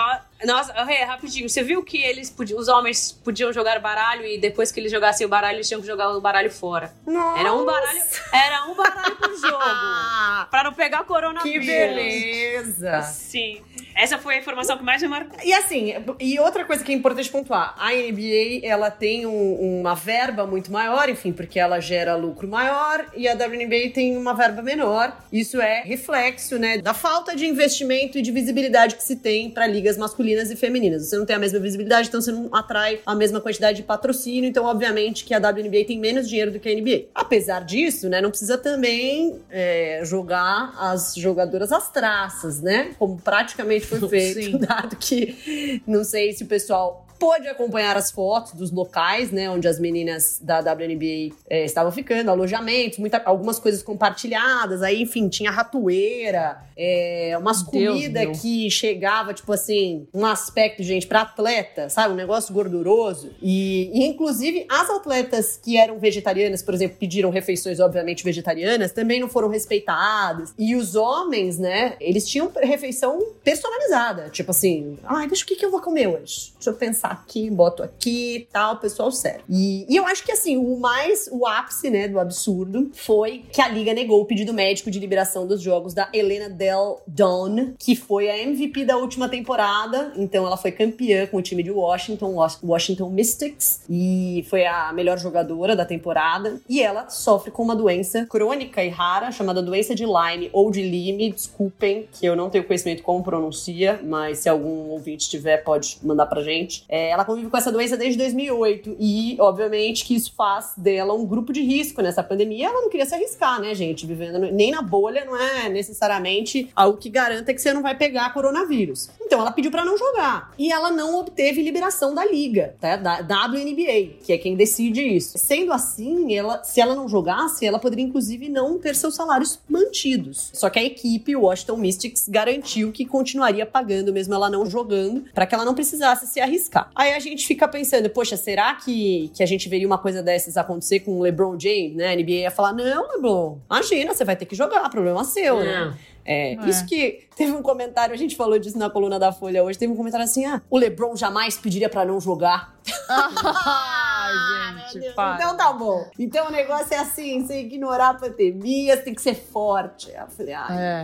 Nossa, 0.45 0.73
Rê, 0.83 1.03
rapidinho, 1.03 1.47
você 1.49 1.63
viu 1.63 1.83
que 1.83 2.01
eles 2.01 2.29
podiam, 2.29 2.59
os 2.59 2.67
homens 2.67 3.11
podiam 3.11 3.51
jogar 3.53 3.79
baralho 3.79 4.25
e 4.25 4.37
depois 4.37 4.71
que 4.71 4.79
eles 4.79 4.91
jogassem 4.91 5.25
o 5.25 5.29
baralho, 5.29 5.57
eles 5.57 5.67
tinham 5.67 5.81
que 5.81 5.87
jogar 5.87 6.09
o 6.09 6.21
baralho 6.21 6.51
fora. 6.51 6.93
Nossa. 7.05 7.39
Era 7.39 7.53
um 7.53 7.65
baralho, 7.65 8.01
era 8.33 8.65
um 8.65 8.75
baralho 8.75 9.15
por 9.15 9.35
jogo. 9.37 9.57
pra 10.51 10.63
não 10.63 10.73
pegar 10.73 11.03
coronavírus. 11.05 11.65
Que 11.65 11.71
beleza! 11.71 13.01
Sim. 13.03 13.63
Essa 13.95 14.17
foi 14.17 14.35
a 14.35 14.37
informação 14.39 14.77
que 14.77 14.83
mais 14.83 15.01
me 15.01 15.07
marcou. 15.07 15.37
E 15.43 15.53
assim, 15.53 15.93
e 16.19 16.39
outra 16.39 16.65
coisa 16.65 16.83
que 16.83 16.91
é 16.91 16.95
importante 16.95 17.29
pontuar, 17.29 17.75
a 17.77 17.91
NBA, 17.91 18.61
ela 18.63 18.89
tem 18.89 19.25
um, 19.25 19.79
uma 19.79 19.93
verba 19.95 20.45
muito 20.45 20.71
maior, 20.71 21.09
enfim, 21.09 21.31
porque 21.31 21.59
ela 21.59 21.79
gera 21.79 22.15
lucro 22.15 22.47
maior, 22.47 23.05
e 23.15 23.27
a 23.27 23.33
WNBA 23.33 23.91
tem 23.93 24.17
uma 24.17 24.33
verba 24.33 24.61
menor. 24.61 25.15
Isso 25.31 25.61
é 25.61 25.81
reflexo, 25.81 26.57
né, 26.57 26.77
da 26.77 26.93
falta 26.93 27.35
de 27.35 27.45
investimento 27.45 28.17
e 28.17 28.21
de 28.21 28.31
visibilidade 28.31 28.95
que 28.95 29.03
se 29.03 29.15
tem 29.15 29.49
para 29.49 29.67
ligas 29.67 29.97
masculinas 29.97 30.49
e 30.51 30.55
femininas. 30.55 31.07
Você 31.07 31.17
não 31.17 31.25
tem 31.25 31.35
a 31.35 31.39
mesma 31.39 31.59
visibilidade, 31.59 32.07
então 32.07 32.21
você 32.21 32.31
não 32.31 32.49
atrai 32.53 32.99
a 33.05 33.15
mesma 33.15 33.39
quantidade 33.39 33.77
de 33.77 33.83
patrocínio, 33.83 34.49
então 34.49 34.65
obviamente 34.65 35.25
que 35.25 35.33
a 35.33 35.37
WNBA 35.37 35.85
tem 35.87 35.99
menos 35.99 36.27
dinheiro 36.27 36.51
do 36.51 36.59
que 36.59 36.69
a 36.69 36.73
NBA. 36.73 37.05
Apesar 37.13 37.61
disso, 37.61 38.09
né, 38.09 38.21
não 38.21 38.29
precisa 38.29 38.57
também 38.57 39.39
é, 39.49 40.01
jogar 40.03 40.73
as 40.77 41.13
jogadoras 41.15 41.71
às 41.71 41.91
traças, 41.91 42.61
né, 42.61 42.91
como 42.97 43.19
praticamente 43.19 43.82
foi 43.85 44.09
feito, 44.09 44.41
Sim. 44.41 44.57
dado 44.65 44.95
que 44.97 45.81
não 45.85 46.03
sei 46.03 46.33
se 46.33 46.43
o 46.43 46.47
pessoal 46.47 47.02
pôde 47.23 47.47
acompanhar 47.47 47.95
as 47.95 48.11
fotos 48.11 48.51
dos 48.51 48.69
locais, 48.69 49.31
né, 49.31 49.49
onde 49.49 49.65
as 49.65 49.79
meninas 49.79 50.41
da 50.41 50.59
WNBA 50.59 51.33
é, 51.49 51.63
estavam 51.63 51.89
ficando, 51.89 52.29
alojamentos, 52.29 52.99
muita, 52.99 53.21
algumas 53.23 53.57
coisas 53.59 53.81
compartilhadas, 53.81 54.81
aí, 54.83 55.01
enfim, 55.01 55.29
tinha 55.29 55.49
ratoeira, 55.49 56.61
é, 56.75 57.33
umas 57.39 57.63
comidas 57.63 58.41
que 58.41 58.69
chegava, 58.69 59.33
tipo 59.33 59.53
assim, 59.53 60.05
um 60.13 60.25
aspecto, 60.25 60.83
gente, 60.83 61.07
para 61.07 61.21
atleta, 61.21 61.87
sabe, 61.87 62.13
um 62.13 62.17
negócio 62.17 62.53
gorduroso. 62.53 63.31
E, 63.41 63.89
e, 63.93 64.03
inclusive, 64.05 64.65
as 64.69 64.89
atletas 64.89 65.57
que 65.63 65.77
eram 65.77 65.97
vegetarianas, 65.99 66.61
por 66.61 66.73
exemplo, 66.73 66.97
pediram 66.99 67.29
refeições, 67.29 67.79
obviamente, 67.79 68.21
vegetarianas, 68.21 68.91
também 68.91 69.21
não 69.21 69.29
foram 69.29 69.47
respeitadas. 69.47 70.53
E 70.59 70.75
os 70.75 70.95
homens, 70.95 71.57
né, 71.57 71.95
eles 72.01 72.27
tinham 72.27 72.51
refeição 72.61 73.17
personalizada, 73.45 74.29
tipo 74.29 74.51
assim, 74.51 74.99
ai, 75.05 75.25
deixa 75.27 75.45
o 75.45 75.47
que, 75.47 75.55
que 75.55 75.65
eu 75.65 75.71
vou 75.71 75.79
comer 75.79 76.07
hoje? 76.07 76.51
Deixa 76.55 76.69
eu 76.69 76.73
pensar 76.73 77.12
aqui, 77.13 77.49
boto 77.49 77.83
aqui 77.83 78.47
tal, 78.51 78.77
pessoal 78.77 79.11
sério. 79.11 79.43
E, 79.49 79.85
e 79.89 79.95
eu 79.95 80.05
acho 80.05 80.23
que 80.23 80.31
assim, 80.31 80.57
o 80.57 80.77
mais, 80.79 81.29
o 81.31 81.45
ápice, 81.45 81.89
né, 81.89 82.07
do 82.07 82.19
absurdo 82.19 82.91
foi 82.93 83.45
que 83.51 83.61
a 83.61 83.67
Liga 83.67 83.93
negou 83.93 84.21
o 84.21 84.25
pedido 84.25 84.53
médico 84.53 84.91
de 84.91 84.99
liberação 84.99 85.47
dos 85.47 85.61
jogos 85.61 85.93
da 85.93 86.09
Helena 86.13 86.49
Del 86.49 87.01
Don, 87.07 87.73
que 87.77 87.95
foi 87.95 88.29
a 88.29 88.37
MVP 88.37 88.85
da 88.85 88.97
última 88.97 89.29
temporada. 89.29 90.13
Então 90.15 90.45
ela 90.45 90.57
foi 90.57 90.71
campeã 90.71 91.25
com 91.27 91.37
o 91.37 91.41
time 91.41 91.63
de 91.63 91.71
Washington, 91.71 92.35
Washington 92.63 93.09
Mystics, 93.09 93.81
e 93.89 94.45
foi 94.49 94.65
a 94.65 94.91
melhor 94.93 95.17
jogadora 95.17 95.75
da 95.75 95.85
temporada. 95.85 96.59
E 96.67 96.81
ela 96.81 97.09
sofre 97.09 97.51
com 97.51 97.63
uma 97.63 97.75
doença 97.75 98.25
crônica 98.25 98.83
e 98.83 98.89
rara 98.89 99.31
chamada 99.31 99.61
doença 99.61 99.95
de 99.95 100.05
Lyme 100.05 100.49
ou 100.53 100.71
de 100.71 100.81
Lyme. 100.81 101.31
Desculpem 101.31 102.07
que 102.11 102.25
eu 102.25 102.35
não 102.35 102.49
tenho 102.49 102.63
conhecimento 102.63 103.03
como 103.03 103.23
pronuncia, 103.23 103.99
mas 104.03 104.39
se 104.39 104.49
algum 104.49 104.89
ouvinte 104.89 105.29
tiver, 105.29 105.57
pode 105.57 105.97
mandar 106.03 106.25
pra 106.25 106.41
gente. 106.41 106.85
É, 106.87 107.02
ela 107.09 107.25
convive 107.25 107.49
com 107.49 107.57
essa 107.57 107.71
doença 107.71 107.97
desde 107.97 108.17
2008 108.17 108.95
e, 108.99 109.37
obviamente, 109.39 110.05
que 110.05 110.15
isso 110.15 110.33
faz 110.35 110.73
dela 110.77 111.13
um 111.13 111.25
grupo 111.25 111.53
de 111.53 111.61
risco 111.61 112.01
nessa 112.01 112.23
pandemia. 112.23 112.67
Ela 112.67 112.81
não 112.81 112.89
queria 112.89 113.05
se 113.05 113.15
arriscar, 113.15 113.61
né, 113.61 113.73
gente? 113.73 114.05
Vivendo 114.05 114.39
nem 114.39 114.71
na 114.71 114.81
bolha 114.81 115.25
não 115.25 115.35
é 115.35 115.69
necessariamente 115.69 116.69
algo 116.75 116.97
que 116.97 117.09
garanta 117.09 117.53
que 117.53 117.61
você 117.61 117.73
não 117.73 117.81
vai 117.81 117.95
pegar 117.95 118.33
coronavírus. 118.33 119.09
Então 119.21 119.39
ela 119.39 119.51
pediu 119.51 119.71
para 119.71 119.85
não 119.85 119.97
jogar 119.97 120.51
e 120.57 120.71
ela 120.71 120.91
não 120.91 121.17
obteve 121.19 121.61
liberação 121.61 122.13
da 122.13 122.25
liga, 122.25 122.75
tá? 122.79 122.95
da 122.95 123.45
WNBA, 123.45 124.19
que 124.23 124.33
é 124.33 124.37
quem 124.37 124.55
decide 124.55 125.01
isso. 125.01 125.37
Sendo 125.37 125.73
assim, 125.73 126.35
ela, 126.35 126.63
se 126.63 126.79
ela 126.79 126.95
não 126.95 127.07
jogasse, 127.07 127.65
ela 127.65 127.79
poderia 127.79 128.05
inclusive 128.05 128.49
não 128.49 128.77
ter 128.77 128.95
seus 128.95 129.15
salários 129.15 129.59
mantidos. 129.67 130.51
Só 130.53 130.69
que 130.69 130.79
a 130.79 130.83
equipe, 130.83 131.35
Washington 131.35 131.77
Mystics, 131.77 132.27
garantiu 132.27 132.91
que 132.91 133.05
continuaria 133.05 133.65
pagando 133.65 134.13
mesmo 134.13 134.33
ela 134.33 134.49
não 134.49 134.65
jogando, 134.65 135.25
para 135.33 135.45
que 135.45 135.55
ela 135.55 135.65
não 135.65 135.73
precisasse 135.73 136.27
se 136.27 136.39
arriscar. 136.39 136.89
Aí 136.95 137.13
a 137.13 137.19
gente 137.19 137.45
fica 137.47 137.67
pensando, 137.67 138.09
poxa, 138.09 138.37
será 138.37 138.75
que, 138.75 139.31
que 139.33 139.41
a 139.41 139.45
gente 139.45 139.67
veria 139.67 139.87
uma 139.87 139.97
coisa 139.97 140.21
dessas 140.21 140.57
acontecer 140.57 140.99
com 140.99 141.17
o 141.17 141.21
LeBron 141.21 141.59
James, 141.59 141.95
né? 141.95 142.13
A 142.13 142.15
NBA 142.15 142.31
ia 142.31 142.51
falar, 142.51 142.73
não, 142.73 143.11
LeBron, 143.13 143.59
imagina, 143.69 144.13
você 144.13 144.23
vai 144.23 144.35
ter 144.35 144.45
que 144.45 144.55
jogar, 144.55 144.89
problema 144.89 145.23
seu, 145.23 145.59
né? 145.59 145.93
É, 146.25 146.53
é, 146.53 146.69
Isso 146.69 146.85
que 146.85 147.27
teve 147.35 147.51
um 147.51 147.61
comentário, 147.61 148.13
a 148.13 148.17
gente 148.17 148.35
falou 148.35 148.57
disso 148.57 148.77
na 148.77 148.89
coluna 148.89 149.19
da 149.19 149.31
Folha 149.31 149.63
hoje, 149.63 149.77
teve 149.77 149.91
um 149.91 149.95
comentário 149.95 150.23
assim: 150.23 150.45
ah, 150.45 150.61
o 150.69 150.77
Lebron 150.77 151.15
jamais 151.15 151.57
pediria 151.57 151.89
para 151.89 152.05
não 152.05 152.19
jogar. 152.19 152.73
ah, 153.09 154.87
gente, 154.91 155.07
Então 155.07 155.57
tá 155.57 155.73
bom. 155.73 156.09
Então 156.17 156.47
o 156.47 156.51
negócio 156.51 156.93
é 156.93 156.97
assim: 156.97 157.45
você 157.45 157.61
ignorar 157.61 158.09
a 158.09 158.13
pandemia, 158.13 158.95
você 158.95 159.03
tem 159.03 159.13
que 159.13 159.21
ser 159.21 159.35
forte. 159.35 160.11
Eu 160.11 160.27
falei, 160.27 160.53
ah, 160.53 160.67
é. 160.71 161.01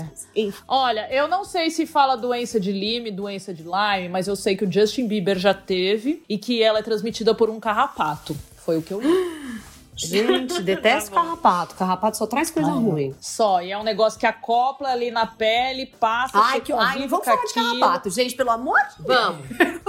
Olha, 0.67 1.13
eu 1.13 1.28
não 1.28 1.43
sei 1.43 1.70
se 1.70 1.86
fala 1.86 2.15
doença 2.15 2.59
de 2.59 2.72
Lyme, 2.72 3.11
doença 3.11 3.53
de 3.53 3.63
Lyme, 3.63 4.09
mas 4.09 4.28
eu 4.28 4.36
sei 4.36 4.55
que 4.55 4.63
o 4.63 4.72
Justin 4.72 5.07
Bieber 5.07 5.38
já 5.38 5.53
teve 5.53 6.24
e 6.30 6.38
que 6.38 6.63
ela 6.63 6.80
é 6.80 6.84
transmitida 6.84 7.36
por 7.36 7.49
um 7.49 7.59
carrapato. 7.59 8.36
Foi 8.57 8.78
o 8.78 8.82
que 8.82 8.93
eu 8.93 9.01
li. 9.01 9.09
Gente, 10.00 10.62
detesto 10.64 11.12
tá 11.12 11.22
carrapato. 11.22 11.76
Carrapato 11.76 12.18
só 12.18 12.26
traz 12.26 12.50
coisa 12.50 12.72
Ai, 12.72 12.78
ruim. 12.78 13.16
Só, 13.20 13.62
e 13.62 13.72
é 13.72 13.78
um 13.78 13.84
negócio 13.84 14.20
que 14.20 14.26
acopla 14.26 14.89
ali 14.89 15.12
na 15.12 15.26
pele, 15.26 15.86
passa. 15.86 16.39
Ai, 16.39 16.62
que 16.62 16.72
ai, 16.72 17.08
vamos 17.08 17.26
falar 17.26 17.45
de 17.45 17.54
carrapato, 17.54 18.10
gente, 18.10 18.36
pelo 18.36 18.52
amor 18.52 18.80
de 18.97 19.04
Deus. 19.04 19.20
Vamos. 19.20 19.47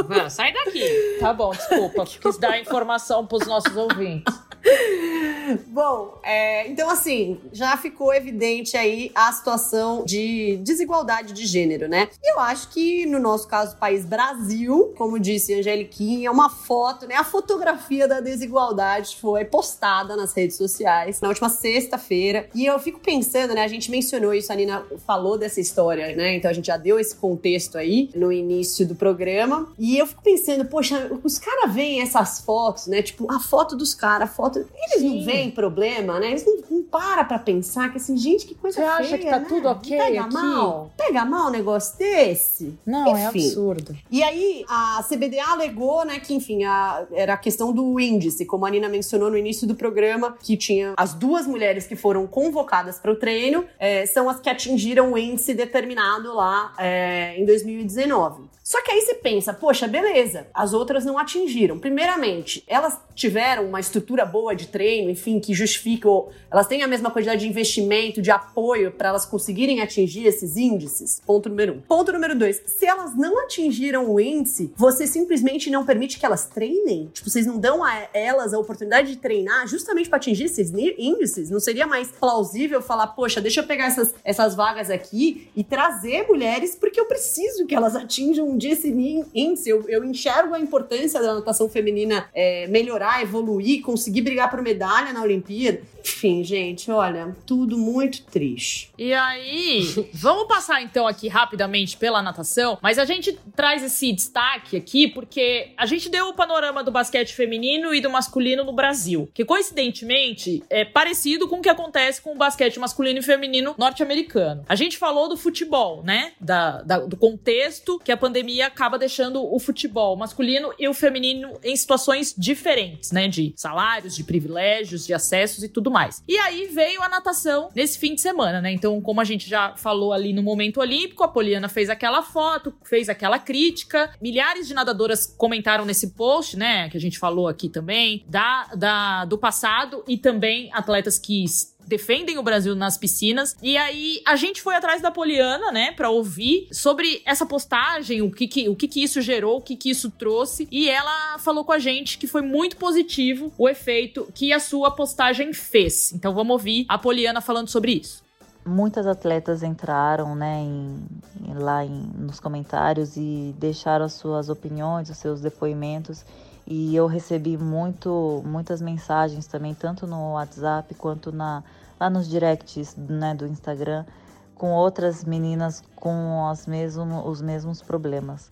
Vamos, 0.09 0.33
sai 0.33 0.53
daqui. 0.53 1.19
Tá 1.21 1.33
bom, 1.33 1.51
desculpa. 1.51 2.05
Quis 2.21 2.39
dar 2.39 2.59
informação 2.59 3.27
pros 3.27 3.47
nossos 3.47 3.77
ouvintes. 3.77 4.50
Bom, 5.69 6.19
é, 6.23 6.69
então 6.69 6.89
assim, 6.89 7.41
já 7.53 7.77
ficou 7.77 8.13
evidente 8.13 8.77
aí 8.77 9.11
a 9.15 9.33
situação 9.33 10.05
de 10.05 10.59
desigualdade 10.63 11.33
de 11.33 11.47
gênero, 11.47 11.89
né? 11.89 12.09
E 12.23 12.33
eu 12.33 12.41
acho 12.41 12.69
que 12.69 13.07
no 13.07 13.19
nosso 13.19 13.49
caso, 13.49 13.77
país 13.77 14.05
Brasil, 14.05 14.95
como 14.97 15.19
disse 15.19 15.55
Angeliquinha, 15.55 16.31
uma 16.31 16.49
foto, 16.51 17.07
né? 17.07 17.15
A 17.17 17.25
fotografia 17.25 18.07
da 18.07 18.21
desigualdade 18.21 19.17
foi 19.17 19.45
postada 19.45 20.17
nas 20.17 20.33
redes 20.33 20.57
sociais 20.57 21.21
na 21.21 21.29
última 21.29 21.49
sexta-feira. 21.49 22.49
E 22.55 22.67
eu 22.67 22.79
fico 22.79 23.01
pensando, 23.01 23.55
né? 23.55 23.63
A 23.63 23.69
gente 23.69 23.91
mencionou 23.91 24.35
isso, 24.35 24.53
a 24.53 24.57
Nina 24.57 24.85
falou 25.07 25.39
dessa 25.39 25.61
história, 25.61 26.15
né? 26.15 26.35
Então 26.35 26.51
a 26.51 26.55
gente 26.55 26.67
já 26.67 26.77
deu 26.77 26.99
esse 26.99 27.15
contexto 27.17 27.79
aí 27.79 28.11
no 28.15 28.33
início 28.33 28.87
do 28.87 28.95
programa. 28.95 29.69
E 29.79 29.99
eu 29.99 30.07
fico 30.07 30.23
pensando, 30.23 30.65
poxa, 30.65 31.11
os 31.23 31.39
caras 31.39 31.73
veem 31.73 32.03
essas 32.03 32.41
fotos, 32.41 32.87
né? 32.87 33.03
Tipo, 33.03 33.31
a 33.31 33.41
foto 33.41 33.77
dos 33.77 33.95
caras, 33.95 34.31
a 34.31 34.33
foto. 34.33 34.50
Eles 34.59 35.01
Sim. 35.01 35.19
não 35.19 35.25
veem 35.25 35.51
problema, 35.51 36.19
né? 36.19 36.31
Eles 36.31 36.45
não, 36.45 36.59
não 36.71 36.83
param 36.83 37.25
pra 37.25 37.39
pensar 37.39 37.91
que 37.91 37.99
assim, 37.99 38.17
gente, 38.17 38.47
que 38.47 38.55
coisa 38.55 38.77
Você 38.77 38.83
feia, 38.83 38.99
acha 38.99 39.19
que 39.19 39.27
tá 39.27 39.39
né? 39.39 39.47
tudo 39.49 39.69
ok 39.69 39.97
Pega 39.97 40.23
aqui? 40.23 40.33
mal? 40.35 40.91
Pega 40.97 41.25
mal 41.25 41.49
um 41.49 41.51
negócio 41.51 41.99
desse? 41.99 42.79
Não, 42.85 43.07
é 43.17 43.27
enfim. 43.27 43.39
é 43.41 43.47
absurdo. 43.47 43.97
E 44.11 44.23
aí, 44.23 44.65
a 44.69 45.05
CBDA 45.09 45.47
alegou, 45.47 46.05
né, 46.05 46.19
que, 46.19 46.35
enfim, 46.35 46.65
a, 46.65 47.07
era 47.13 47.35
a 47.35 47.37
questão 47.37 47.73
do 47.73 47.99
índice, 48.01 48.45
como 48.45 48.67
a 48.67 48.71
Nina 48.71 48.89
mencionou 48.89 49.31
no 49.31 49.37
início 49.37 49.67
do 49.67 49.75
programa, 49.75 50.37
que 50.43 50.57
tinha 50.57 50.95
as 50.97 51.15
duas 51.15 51.47
mulheres 51.47 51.87
que 51.87 51.97
foram 51.97 52.27
convocadas 52.27 52.99
para 52.99 53.13
o 53.13 53.17
treino, 53.17 53.65
é, 53.79 54.07
são 54.07 54.29
as 54.29 54.41
que 54.41 54.49
atingiram 54.49 55.13
o 55.13 55.19
índice 55.19 55.55
determinado 55.55 56.35
lá 56.35 56.73
é, 56.79 57.35
em 57.39 57.45
2019. 57.45 58.45
Só 58.71 58.81
que 58.85 58.93
aí 58.93 59.01
você 59.01 59.15
pensa, 59.15 59.53
poxa, 59.53 59.89
beleza, 59.89 60.47
as 60.55 60.73
outras 60.73 61.05
não 61.05 61.19
atingiram. 61.19 61.77
Primeiramente, 61.77 62.63
elas 62.69 63.01
tiveram 63.17 63.67
uma 63.67 63.81
estrutura 63.81 64.25
boa 64.25 64.55
de 64.55 64.69
treino, 64.69 65.11
enfim, 65.11 65.41
que 65.41 65.53
justifica, 65.53 66.09
elas 66.49 66.69
têm 66.69 66.81
a 66.85 66.87
mesma 66.87 67.11
quantidade 67.11 67.41
de 67.41 67.49
investimento, 67.49 68.23
de 68.23 68.31
apoio 68.31 68.93
para 68.93 69.09
elas 69.09 69.27
conseguirem 69.27 69.81
atingir 69.81 70.25
esses 70.25 70.57
índices. 70.57 71.21
Ponto 71.27 71.49
número 71.49 71.73
um. 71.73 71.81
Ponto 71.81 72.13
número 72.13 72.39
dois, 72.39 72.63
se 72.65 72.87
elas 72.87 73.17
não 73.17 73.43
atingiram 73.43 74.09
o 74.09 74.21
índice, 74.21 74.73
você 74.77 75.05
simplesmente 75.05 75.69
não 75.69 75.85
permite 75.85 76.21
que 76.21 76.25
elas 76.25 76.47
treinem? 76.47 77.11
Tipo, 77.13 77.29
vocês 77.29 77.47
não 77.47 77.59
dão 77.59 77.83
a 77.83 78.07
elas 78.15 78.55
a 78.55 78.59
oportunidade 78.61 79.11
de 79.11 79.17
treinar 79.17 79.67
justamente 79.67 80.09
para 80.09 80.19
atingir 80.19 80.45
esses 80.45 80.73
índices? 80.73 81.51
Não 81.51 81.59
seria 81.59 81.89
mais 81.89 82.13
plausível 82.13 82.81
falar, 82.81 83.09
poxa, 83.09 83.41
deixa 83.41 83.63
eu 83.63 83.67
pegar 83.67 83.87
essas, 83.87 84.15
essas 84.23 84.55
vagas 84.55 84.91
aqui 84.91 85.49
e 85.57 85.65
trazer 85.65 86.29
mulheres 86.29 86.77
porque 86.77 87.01
eu 87.01 87.07
preciso 87.07 87.67
que 87.67 87.75
elas 87.75 87.97
atinjam 87.97 88.49
um 88.49 88.60
dia 88.61 88.73
esse 88.73 88.89
índice. 89.35 89.69
Eu, 89.69 89.85
eu 89.89 90.05
enxergo 90.05 90.55
a 90.55 90.61
importância 90.61 91.21
da 91.21 91.35
natação 91.35 91.69
feminina 91.69 92.29
é, 92.35 92.67
melhorar, 92.69 93.23
evoluir, 93.23 93.83
conseguir 93.83 94.21
brigar 94.21 94.51
por 94.51 94.63
medalha 94.63 95.13
na 95.13 95.23
Olimpíada. 95.23 95.83
Enfim, 96.01 96.45
gente, 96.45 96.91
olha, 96.91 97.37
tudo 97.47 97.77
muito 97.77 98.23
triste. 98.25 98.91
E 98.97 99.13
aí, 99.13 99.83
vamos 100.13 100.47
passar 100.47 100.83
então 100.83 101.07
aqui 101.07 101.29
rapidamente 101.29 101.97
pela 101.97 102.23
natação, 102.23 102.79
mas 102.83 102.99
a 102.99 103.05
gente 103.05 103.39
traz 103.55 103.83
esse 103.83 104.13
destaque 104.13 104.77
aqui 104.77 105.09
porque 105.09 105.73
a 105.77 105.87
gente 105.87 106.09
deu 106.09 106.29
o 106.29 106.35
panorama 106.35 106.83
do 106.83 106.91
basquete 106.91 107.35
feminino 107.35 107.95
e 107.95 108.01
do 108.01 108.11
masculino 108.11 108.65
no 108.65 108.73
Brasil, 108.73 109.29
que 109.33 109.45
coincidentemente 109.45 110.63
é 110.69 110.85
parecido 110.85 111.49
com 111.49 111.57
o 111.57 111.63
que 111.63 111.69
acontece 111.69 112.21
com 112.21 112.33
o 112.33 112.37
basquete 112.37 112.79
masculino 112.79 113.19
e 113.19 113.23
feminino 113.23 113.75
norte-americano. 113.79 114.65
A 114.69 114.75
gente 114.75 114.99
falou 114.99 115.29
do 115.29 115.37
futebol, 115.37 116.03
né? 116.03 116.33
Da, 116.41 116.83
da, 116.83 116.99
do 116.99 117.17
contexto 117.17 117.99
que 118.03 118.13
a 118.13 118.17
pandemia 118.17 118.50
acaba 118.63 118.99
deixando 118.99 119.43
o 119.43 119.59
futebol 119.59 120.17
masculino 120.17 120.73
e 120.79 120.89
o 120.89 120.95
feminino 120.95 121.59
em 121.63 121.77
situações 121.77 122.35
diferentes, 122.37 123.13
né? 123.13 123.29
De 123.29 123.53
salários, 123.57 124.17
de 124.17 124.25
privilégios, 124.25 125.07
de 125.07 125.13
acessos 125.13 125.63
e 125.63 125.69
tudo 125.69 125.81
tudo 125.81 125.91
mais. 125.91 126.23
E 126.29 126.39
aí 126.39 126.67
veio 126.67 127.03
a 127.03 127.09
natação 127.09 127.71
nesse 127.75 127.99
fim 127.99 128.15
de 128.15 128.21
semana, 128.21 128.61
né? 128.61 128.73
Então, 128.73 129.01
como 129.01 129.21
a 129.21 129.25
gente 129.25 129.49
já 129.49 129.75
falou 129.77 130.13
ali 130.13 130.33
no 130.33 130.43
momento 130.43 130.81
olímpico, 130.81 131.25
a 131.25 131.29
Poliana 131.29 131.69
fez 131.69 131.91
aquela 131.91 132.23
foto, 132.23 132.73
fez 132.85 133.09
aquela 133.09 133.39
crítica. 133.39 134.15
Milhares 134.21 134.69
de 134.69 134.75
nadadoras 134.75 135.27
comentaram 135.27 135.85
nesse 135.85 136.11
post, 136.11 136.57
né? 136.57 136.89
Que 136.89 136.97
a 136.97 137.01
gente 137.01 137.19
falou 137.19 137.49
aqui 137.49 137.69
também, 137.69 138.25
da, 138.29 138.67
da 138.77 139.25
do 139.25 139.37
passado 139.37 140.05
e 140.07 140.17
também 140.17 140.71
atletas 140.73 141.19
que 141.19 141.45
defendem 141.91 142.39
o 142.39 142.43
Brasil 142.43 142.75
nas 142.75 142.97
piscinas. 142.97 143.57
E 143.61 143.77
aí 143.77 144.23
a 144.25 144.37
gente 144.37 144.63
foi 144.63 144.77
atrás 144.77 145.03
da 145.03 145.11
Poliana, 145.11 145.73
né, 145.73 145.93
para 145.93 146.09
ouvir 146.09 146.69
sobre 146.73 147.21
essa 147.27 147.45
postagem, 147.45 148.23
o 148.23 148.31
que 148.31 148.47
que, 148.47 148.69
o 148.69 148.77
que 148.77 148.89
que 148.89 149.03
isso 149.03 149.21
gerou, 149.21 149.59
o 149.59 149.61
que 149.61 149.77
que 149.77 149.91
isso 149.91 150.11
trouxe. 150.11 150.69
E 150.71 150.89
ela 150.89 151.39
falou 151.39 151.65
com 151.65 151.73
a 151.73 151.79
gente 151.79 152.17
que 152.17 152.29
foi 152.29 152.43
muito 152.43 152.77
positivo 152.77 153.53
o 153.59 153.69
efeito 153.69 154.29
que 154.33 154.53
a 154.53 154.61
sua 154.61 154.93
postagem 154.93 155.53
fez. 155.53 156.13
Então 156.13 156.33
vamos 156.33 156.53
ouvir 156.53 156.87
a 156.89 156.97
Poliana 156.97 157.41
falando 157.41 157.69
sobre 157.69 157.93
isso 157.93 158.23
muitas 158.63 159.07
atletas 159.07 159.63
entraram 159.63 160.35
né, 160.35 160.61
em, 160.61 161.09
lá 161.55 161.83
em, 161.83 162.11
nos 162.17 162.39
comentários 162.39 163.17
e 163.17 163.55
deixaram 163.59 164.05
as 164.05 164.13
suas 164.13 164.49
opiniões, 164.49 165.09
os 165.09 165.17
seus 165.17 165.41
depoimentos. 165.41 166.25
E 166.67 166.95
eu 166.95 167.07
recebi 167.07 167.57
muito, 167.57 168.43
muitas 168.47 168.81
mensagens 168.81 169.47
também, 169.47 169.75
tanto 169.75 170.07
no 170.07 170.35
WhatsApp 170.35 170.95
quanto 170.95 171.33
na, 171.33 171.65
lá 172.01 172.09
nos 172.09 172.27
directs 172.27 172.97
né, 172.97 173.35
do 173.35 173.47
Instagram, 173.47 174.07
com 174.55 174.73
outras 174.73 175.23
meninas 175.23 175.83
com 175.95 176.47
as 176.47 176.67
mesmo, 176.67 177.29
os 177.29 177.43
mesmos 177.43 177.83
problemas. 177.83 178.51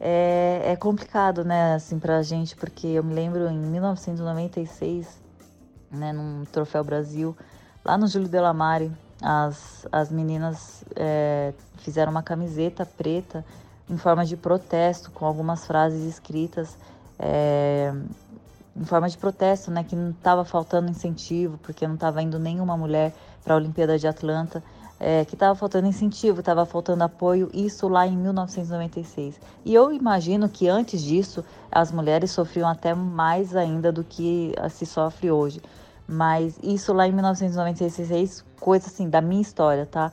É, 0.00 0.62
é 0.64 0.76
complicado, 0.76 1.44
né, 1.44 1.74
assim, 1.74 1.98
pra 1.98 2.22
gente, 2.22 2.56
porque 2.56 2.86
eu 2.86 3.04
me 3.04 3.12
lembro 3.12 3.46
em 3.48 3.58
1996, 3.58 5.20
né, 5.90 6.12
num 6.12 6.44
Troféu 6.46 6.82
Brasil, 6.82 7.36
lá 7.84 7.98
no 7.98 8.06
Júlio 8.06 8.28
Delamare, 8.28 8.90
as, 9.20 9.86
as 9.90 10.10
meninas 10.10 10.84
é, 10.96 11.52
fizeram 11.78 12.10
uma 12.10 12.22
camiseta 12.22 12.86
preta 12.86 13.44
em 13.90 13.96
forma 13.96 14.24
de 14.24 14.36
protesto, 14.36 15.10
com 15.10 15.26
algumas 15.26 15.66
frases 15.66 16.04
escritas 16.04 16.78
é, 17.18 17.92
em 18.78 18.84
forma 18.84 19.08
de 19.08 19.18
protesto, 19.18 19.70
né, 19.70 19.82
que 19.82 19.96
não 19.96 20.10
estava 20.10 20.44
faltando 20.44 20.90
incentivo, 20.90 21.58
porque 21.58 21.86
não 21.86 21.94
estava 21.94 22.22
indo 22.22 22.38
nenhuma 22.38 22.76
mulher 22.76 23.12
para 23.42 23.54
a 23.54 23.56
Olimpíada 23.56 23.98
de 23.98 24.06
Atlanta, 24.06 24.62
é, 25.00 25.24
que 25.24 25.34
estava 25.34 25.54
faltando 25.54 25.86
incentivo, 25.86 26.40
estava 26.40 26.64
faltando 26.64 27.04
apoio, 27.04 27.50
isso 27.52 27.88
lá 27.88 28.06
em 28.06 28.16
1996. 28.16 29.40
E 29.64 29.74
eu 29.74 29.92
imagino 29.92 30.48
que 30.48 30.68
antes 30.68 31.02
disso 31.02 31.44
as 31.70 31.92
mulheres 31.92 32.30
sofriam 32.30 32.68
até 32.68 32.94
mais 32.94 33.54
ainda 33.54 33.92
do 33.92 34.04
que 34.04 34.54
se 34.70 34.86
sofre 34.86 35.30
hoje. 35.30 35.60
Mas 36.06 36.58
isso 36.62 36.92
lá 36.92 37.06
em 37.06 37.12
1996, 37.12 38.44
coisa 38.58 38.86
assim 38.86 39.10
da 39.10 39.20
minha 39.20 39.42
história, 39.42 39.84
tá? 39.86 40.10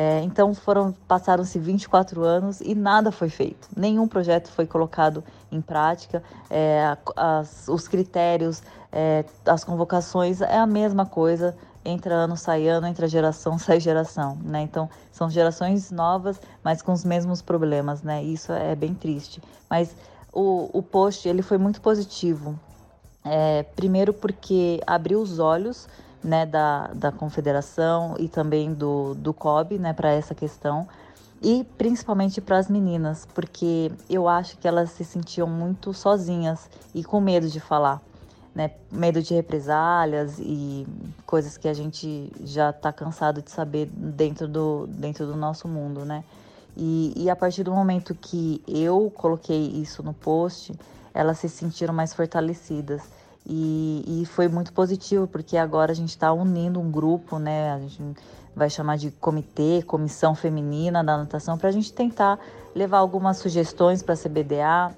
É, 0.00 0.20
então 0.22 0.54
foram 0.54 0.92
passaram-se 1.08 1.58
24 1.58 2.22
anos 2.22 2.60
e 2.60 2.72
nada 2.72 3.10
foi 3.10 3.28
feito. 3.28 3.68
Nenhum 3.76 4.06
projeto 4.06 4.48
foi 4.48 4.64
colocado 4.64 5.24
em 5.50 5.60
prática. 5.60 6.22
É, 6.48 6.96
as, 7.16 7.66
os 7.66 7.88
critérios, 7.88 8.62
é, 8.92 9.24
as 9.44 9.64
convocações 9.64 10.40
é 10.40 10.56
a 10.56 10.66
mesma 10.68 11.04
coisa. 11.04 11.56
Entra 11.84 12.14
ano, 12.14 12.36
sai 12.36 12.68
ano, 12.68 12.86
entra 12.86 13.08
geração, 13.08 13.58
sai 13.58 13.80
geração, 13.80 14.38
né? 14.44 14.62
Então, 14.62 14.88
são 15.10 15.28
gerações 15.28 15.90
novas, 15.90 16.40
mas 16.62 16.80
com 16.80 16.92
os 16.92 17.04
mesmos 17.04 17.42
problemas, 17.42 18.00
né? 18.00 18.22
Isso 18.22 18.52
é 18.52 18.76
bem 18.76 18.94
triste. 18.94 19.42
Mas 19.68 19.96
o, 20.32 20.70
o 20.72 20.80
post, 20.80 21.28
ele 21.28 21.42
foi 21.42 21.58
muito 21.58 21.80
positivo. 21.80 22.56
É, 23.24 23.64
primeiro 23.74 24.14
porque 24.14 24.80
abriu 24.86 25.20
os 25.20 25.40
olhos 25.40 25.88
né, 26.22 26.44
da, 26.46 26.88
da 26.88 27.12
confederação 27.12 28.16
e 28.18 28.28
também 28.28 28.72
do, 28.72 29.14
do 29.14 29.32
COB 29.32 29.78
né, 29.78 29.92
para 29.92 30.10
essa 30.10 30.34
questão. 30.34 30.86
e 31.40 31.64
principalmente 31.76 32.40
para 32.40 32.58
as 32.58 32.68
meninas, 32.68 33.26
porque 33.34 33.92
eu 34.10 34.28
acho 34.28 34.58
que 34.58 34.66
elas 34.66 34.90
se 34.90 35.04
sentiam 35.04 35.46
muito 35.46 35.94
sozinhas 35.94 36.68
e 36.94 37.04
com 37.04 37.20
medo 37.20 37.48
de 37.48 37.60
falar, 37.60 38.02
né? 38.54 38.72
Medo 38.90 39.22
de 39.22 39.34
represálias 39.34 40.38
e 40.40 40.84
coisas 41.24 41.56
que 41.56 41.68
a 41.68 41.74
gente 41.74 42.32
já 42.42 42.70
está 42.70 42.92
cansado 42.92 43.40
de 43.40 43.50
saber 43.52 43.86
dentro 43.86 44.48
do, 44.48 44.88
dentro 44.88 45.26
do 45.26 45.36
nosso 45.36 45.68
mundo, 45.68 46.04
né? 46.04 46.24
E, 46.76 47.12
e 47.16 47.30
a 47.30 47.36
partir 47.36 47.62
do 47.62 47.72
momento 47.72 48.14
que 48.14 48.62
eu 48.66 49.12
coloquei 49.16 49.68
isso 49.80 50.02
no 50.02 50.12
post, 50.12 50.72
elas 51.14 51.38
se 51.38 51.48
sentiram 51.48 51.94
mais 51.94 52.12
fortalecidas. 52.12 53.02
E, 53.48 54.04
e 54.06 54.26
foi 54.26 54.46
muito 54.46 54.72
positivo, 54.72 55.26
porque 55.26 55.56
agora 55.56 55.90
a 55.90 55.94
gente 55.94 56.10
está 56.10 56.32
unindo 56.32 56.78
um 56.78 56.90
grupo, 56.90 57.38
né? 57.38 57.72
A 57.72 57.78
gente 57.78 58.02
vai 58.54 58.68
chamar 58.68 58.98
de 58.98 59.10
comitê, 59.10 59.82
comissão 59.86 60.34
feminina 60.34 61.02
da 61.02 61.16
natação, 61.16 61.56
para 61.56 61.68
a 61.68 61.72
gente 61.72 61.92
tentar 61.92 62.38
levar 62.74 62.98
algumas 62.98 63.38
sugestões 63.38 64.02
para 64.02 64.14
a 64.14 64.16
CBDA, 64.16 64.94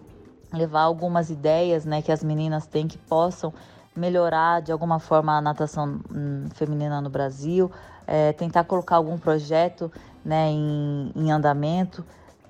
levar 0.53 0.83
algumas 0.83 1.31
ideias 1.31 1.85
né, 1.85 2.03
que 2.03 2.11
as 2.11 2.25
meninas 2.25 2.67
têm 2.67 2.89
que 2.89 2.99
possam 2.99 3.53
melhorar 3.95 4.61
de 4.63 4.73
alguma 4.73 4.99
forma 4.99 5.37
a 5.37 5.41
natação 5.41 6.01
hum, 6.13 6.49
feminina 6.55 7.01
no 7.01 7.11
Brasil, 7.11 7.71
é, 8.07 8.33
tentar 8.33 8.65
colocar 8.65 8.97
algum 8.97 9.19
projeto 9.19 9.93
né, 10.25 10.51
em, 10.51 11.13
em 11.15 11.31
andamento, 11.31 12.05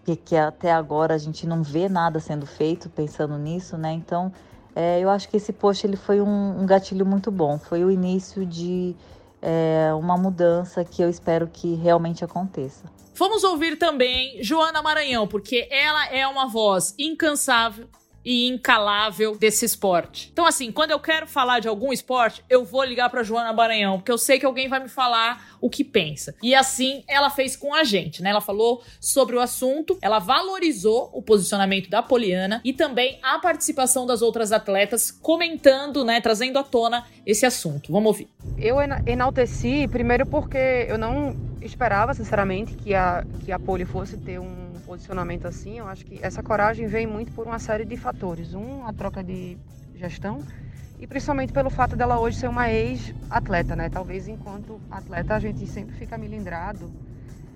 que, 0.04 0.16
que, 0.16 0.36
até 0.36 0.72
agora 0.72 1.14
a 1.14 1.18
gente 1.18 1.46
não 1.46 1.62
vê 1.62 1.88
nada 1.88 2.20
sendo 2.20 2.46
feito 2.46 2.88
pensando 2.88 3.36
nisso, 3.36 3.76
né? 3.76 3.92
Então, 3.92 4.32
é, 4.80 4.98
eu 4.98 5.10
acho 5.10 5.28
que 5.28 5.36
esse 5.36 5.52
post 5.52 5.86
ele 5.86 5.96
foi 5.96 6.22
um, 6.22 6.62
um 6.62 6.64
gatilho 6.64 7.04
muito 7.04 7.30
bom, 7.30 7.58
foi 7.58 7.84
o 7.84 7.90
início 7.90 8.46
de, 8.46 8.96
é, 9.42 9.90
uma 9.92 10.16
mudança 10.16 10.82
que 10.82 11.02
eu 11.02 11.10
espero 11.10 11.46
que 11.46 11.74
realmente 11.74 12.24
aconteça. 12.24 12.84
Vamos 13.14 13.44
ouvir 13.44 13.76
também 13.76 14.42
Joana 14.42 14.80
Maranhão, 14.80 15.28
porque 15.28 15.68
ela 15.70 16.06
é 16.06 16.26
uma 16.26 16.48
voz 16.48 16.94
incansável 16.98 17.86
e 18.24 18.48
incalável 18.48 19.36
desse 19.36 19.64
esporte. 19.64 20.30
Então, 20.32 20.46
assim, 20.46 20.70
quando 20.70 20.90
eu 20.90 21.00
quero 21.00 21.26
falar 21.26 21.60
de 21.60 21.68
algum 21.68 21.92
esporte, 21.92 22.44
eu 22.48 22.64
vou 22.64 22.84
ligar 22.84 23.08
para 23.10 23.22
Joana 23.22 23.52
Maranhão, 23.52 23.98
porque 23.98 24.12
eu 24.12 24.18
sei 24.18 24.38
que 24.38 24.46
alguém 24.46 24.68
vai 24.68 24.80
me 24.80 24.88
falar 24.88 25.56
o 25.60 25.68
que 25.68 25.84
pensa. 25.84 26.34
E 26.42 26.54
assim 26.54 27.04
ela 27.08 27.30
fez 27.30 27.56
com 27.56 27.74
a 27.74 27.84
gente, 27.84 28.22
né? 28.22 28.30
Ela 28.30 28.40
falou 28.40 28.82
sobre 29.00 29.36
o 29.36 29.40
assunto, 29.40 29.98
ela 30.00 30.18
valorizou 30.18 31.10
o 31.12 31.22
posicionamento 31.22 31.88
da 31.90 32.02
Poliana 32.02 32.60
e 32.64 32.72
também 32.72 33.18
a 33.22 33.38
participação 33.38 34.06
das 34.06 34.22
outras 34.22 34.52
atletas 34.52 35.10
comentando, 35.10 36.04
né, 36.04 36.20
trazendo 36.20 36.58
à 36.58 36.62
tona 36.62 37.06
esse 37.26 37.44
assunto. 37.44 37.92
Vamos 37.92 38.08
ouvir. 38.08 38.28
Eu 38.58 38.76
enalteci 39.06 39.86
primeiro 39.88 40.26
porque 40.26 40.86
eu 40.88 40.98
não 40.98 41.36
esperava, 41.60 42.14
sinceramente, 42.14 42.74
que 42.74 42.94
a 42.94 43.24
que 43.44 43.52
a 43.52 43.58
Poli 43.58 43.84
fosse 43.84 44.16
ter 44.16 44.38
um 44.38 44.69
posicionamento 44.90 45.46
assim, 45.46 45.78
eu 45.78 45.86
acho 45.86 46.04
que 46.04 46.18
essa 46.20 46.42
coragem 46.42 46.88
vem 46.88 47.06
muito 47.06 47.30
por 47.30 47.46
uma 47.46 47.60
série 47.60 47.84
de 47.84 47.96
fatores. 47.96 48.54
Um, 48.54 48.84
a 48.84 48.92
troca 48.92 49.22
de 49.22 49.56
gestão 49.94 50.42
e 50.98 51.06
principalmente 51.06 51.52
pelo 51.52 51.70
fato 51.70 51.94
dela 51.94 52.18
hoje 52.18 52.38
ser 52.38 52.48
uma 52.48 52.68
ex-atleta, 52.68 53.76
né? 53.76 53.88
Talvez 53.88 54.26
enquanto 54.26 54.80
atleta 54.90 55.36
a 55.36 55.38
gente 55.38 55.64
sempre 55.64 55.94
fica 55.94 56.18
milindrado 56.18 56.90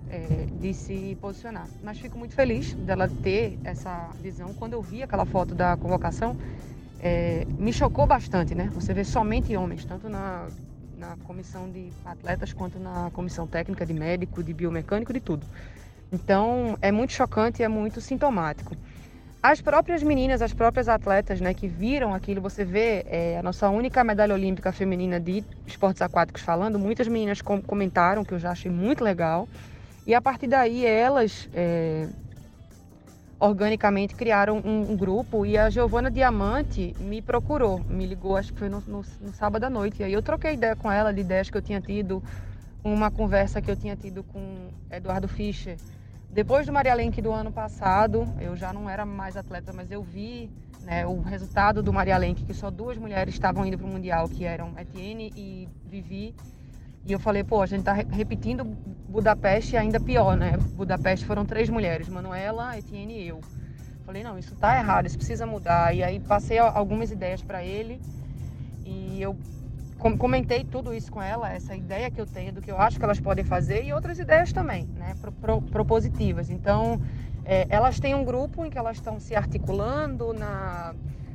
é, 0.09 0.47
de 0.61 0.73
se 0.73 1.19
posicionar. 1.21 1.67
Mas 1.83 1.99
fico 1.99 2.17
muito 2.17 2.35
feliz 2.35 2.73
dela 2.75 3.11
ter 3.21 3.59
essa 3.65 4.11
visão. 4.23 4.55
Quando 4.55 4.75
eu 4.75 4.81
vi 4.81 5.03
aquela 5.03 5.27
foto 5.27 5.57
da 5.57 5.77
convocação, 5.77 6.37
é, 7.01 7.45
me 7.59 7.73
chocou 7.73 8.07
bastante, 8.07 8.55
né? 8.55 8.71
Você 8.75 8.95
vê 8.95 9.05
somente 9.05 9.57
homens, 9.57 9.85
tanto 9.85 10.09
na, 10.09 10.47
na 10.97 11.17
comissão 11.25 11.69
de 11.69 11.91
atletas 12.05 12.53
quanto 12.53 12.79
na 12.79 13.11
comissão 13.11 13.45
técnica 13.45 13.85
de 13.85 13.93
médico, 13.93 14.41
de 14.41 14.55
biomecânico, 14.55 15.13
de 15.13 15.19
tudo. 15.21 15.45
Então 16.13 16.79
é 16.81 16.93
muito 16.93 17.13
chocante 17.13 17.63
e 17.63 17.65
é 17.65 17.69
muito 17.69 18.01
sintomático. 18.01 18.77
As 19.43 19.61
próprias 19.61 20.03
meninas, 20.03 20.41
as 20.41 20.55
próprias 20.55 20.89
atletas 20.89 21.39
né, 21.39 21.53
que 21.53 21.69
viram 21.69 22.15
aquilo, 22.15 22.41
você 22.41 22.65
vê 22.65 23.05
é, 23.07 23.39
a 23.39 23.43
nossa 23.43 23.69
única 23.69 24.03
medalha 24.03 24.33
olímpica 24.33 24.73
feminina 24.73 25.21
de 25.21 25.45
esportes 25.67 26.01
aquáticos 26.01 26.41
falando, 26.41 26.79
muitas 26.79 27.07
meninas 27.09 27.43
com 27.43 27.61
comentaram, 27.61 28.25
que 28.25 28.33
eu 28.33 28.39
já 28.39 28.53
achei 28.53 28.71
muito 28.71 29.05
legal. 29.05 29.47
E 30.07 30.15
a 30.15 30.23
partir 30.23 30.47
daí 30.47 30.87
elas 30.87 31.47
é, 31.53 32.09
organicamente 33.39 34.15
criaram 34.15 34.63
um, 34.65 34.93
um, 34.93 34.97
grupo 34.97 35.45
e 35.45 35.59
a 35.59 35.69
Giovana 35.69 36.11
Diamante 36.11 36.97
me 36.99 37.21
procurou, 37.21 37.83
me 37.87 38.07
ligou, 38.07 38.39
acho 38.39 38.51
que 38.53 38.59
foi 38.59 38.71
no, 38.71 38.83
no, 38.87 39.03
no 39.21 39.33
sábado 39.35 39.65
à 39.65 39.71
noite. 39.71 40.01
E 40.01 40.05
aí 40.05 40.13
eu 40.15 40.23
troquei 40.23 40.55
ideia 40.55 40.75
com 40.75 40.91
ela 40.91 41.13
de 41.13 41.21
ideias 41.21 41.51
que 41.51 41.57
eu 41.59 41.63
tinha 41.63 41.81
tido, 41.81 42.23
uma 42.85 43.11
conversa 43.11 43.63
que 43.63 43.71
eu 43.71 43.77
tinha 43.77 43.97
tido 43.97 44.23
com 44.23 44.69
Eduardo 44.91 45.27
Fischer 45.27 45.77
depois 46.35 46.67
do 46.67 46.73
Maria 46.73 46.93
Lenk 46.95 47.23
do 47.23 47.31
ano 47.31 47.53
passado, 47.53 48.27
eu 48.41 48.57
já 48.57 48.73
não 48.73 48.91
era 48.91 49.07
mais 49.07 49.37
atleta, 49.37 49.73
mas 49.73 49.89
eu 49.93 50.03
vi 50.03 50.51
né, 50.83 51.07
o 51.07 51.21
resultado 51.21 51.81
do 51.81 51.93
Maria 51.93 52.19
Lenk, 52.19 52.45
que 52.45 52.53
só 52.53 52.73
duas 52.73 52.99
mulheres 52.99 53.35
estavam 53.35 53.65
indo 53.65 53.79
para 53.79 53.87
o 53.87 53.89
Mundial, 53.89 54.29
que 54.29 54.45
eram 54.45 54.77
Etienne 54.77 55.33
e 55.37 55.69
Vivi. 55.87 56.35
E 57.07 57.13
eu 57.13 57.21
falei, 57.21 57.45
pô, 57.45 57.63
a 57.63 57.67
gente 57.67 57.81
está 57.81 57.93
repetindo 57.93 58.65
Budapeste 58.65 59.77
ainda 59.77 60.01
pior, 60.01 60.37
né? 60.37 60.57
Budapeste 60.75 61.25
foram 61.25 61.47
três 61.47 61.71
mulheres, 61.71 62.09
Manuela, 62.09 62.77
Etienne 62.77 63.15
e 63.15 63.29
eu. 63.29 63.41
Falei, 64.05 64.25
não, 64.25 64.37
isso 64.37 64.57
tá 64.57 64.77
errado, 64.77 65.07
isso 65.07 65.17
precisa 65.17 65.47
mudar. 65.47 65.95
E 65.95 66.03
aí 66.03 66.19
passei 66.19 66.59
algumas 66.59 67.13
ideias 67.13 67.45
para 67.45 67.63
ele 67.63 68.01
e 68.85 69.23
eu 69.23 69.37
comentei 70.19 70.65
tudo 70.65 70.93
isso 70.93 71.11
com 71.11 71.23
ela, 71.23 71.51
essa 71.51 71.75
ideia 71.75 72.11
que 72.11 72.21
eu 72.21 72.27
tenho 72.27 72.53
do 72.53 72.61
que 72.61 72.71
eu 72.71 72.79
acho 72.79 72.99
que 72.99 73.05
elas 73.05 73.19
podem 73.19 73.45
fazer 73.45 73.85
e 73.85 73.93
outras 73.93 74.19
ideias 74.19 74.53
também, 74.53 74.87
né, 74.97 75.15
pro, 75.21 75.33
pro, 75.33 75.63
propositivas. 75.63 76.51
Então, 76.51 77.01
é, 77.45 77.67
elas 77.71 77.99
têm 77.99 78.15
um 78.15 78.25
grupo 78.25 78.65
em 78.65 78.71
que 78.71 78.79
elas 78.79 78.97
estão 78.97 79.19
se 79.19 79.35
articulando 79.35 80.33
na 80.33 80.95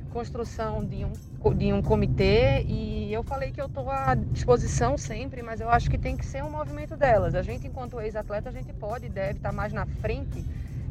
construção 0.10 0.84
de 0.84 1.06
um, 1.06 1.54
de 1.56 1.72
um 1.72 1.82
comitê 1.82 2.64
e 2.64 3.14
eu 3.14 3.24
falei 3.24 3.52
que 3.52 3.62
eu 3.62 3.68
estou 3.68 3.90
à 3.90 4.16
disposição 4.16 4.98
sempre, 4.98 5.42
mas 5.42 5.62
eu 5.62 5.70
acho 5.70 5.90
que 5.90 5.98
tem 5.98 6.18
que 6.18 6.26
ser 6.26 6.44
um 6.44 6.50
movimento 6.50 6.98
delas. 6.98 7.36
A 7.36 7.42
gente, 7.42 7.68
enquanto 7.68 8.00
ex-atleta, 8.02 8.50
a 8.50 8.52
gente 8.52 8.74
pode 8.74 9.06
e 9.06 9.10
deve 9.10 9.38
estar 9.38 9.52
mais 9.52 9.72
na 9.72 9.86
frente 9.86 10.44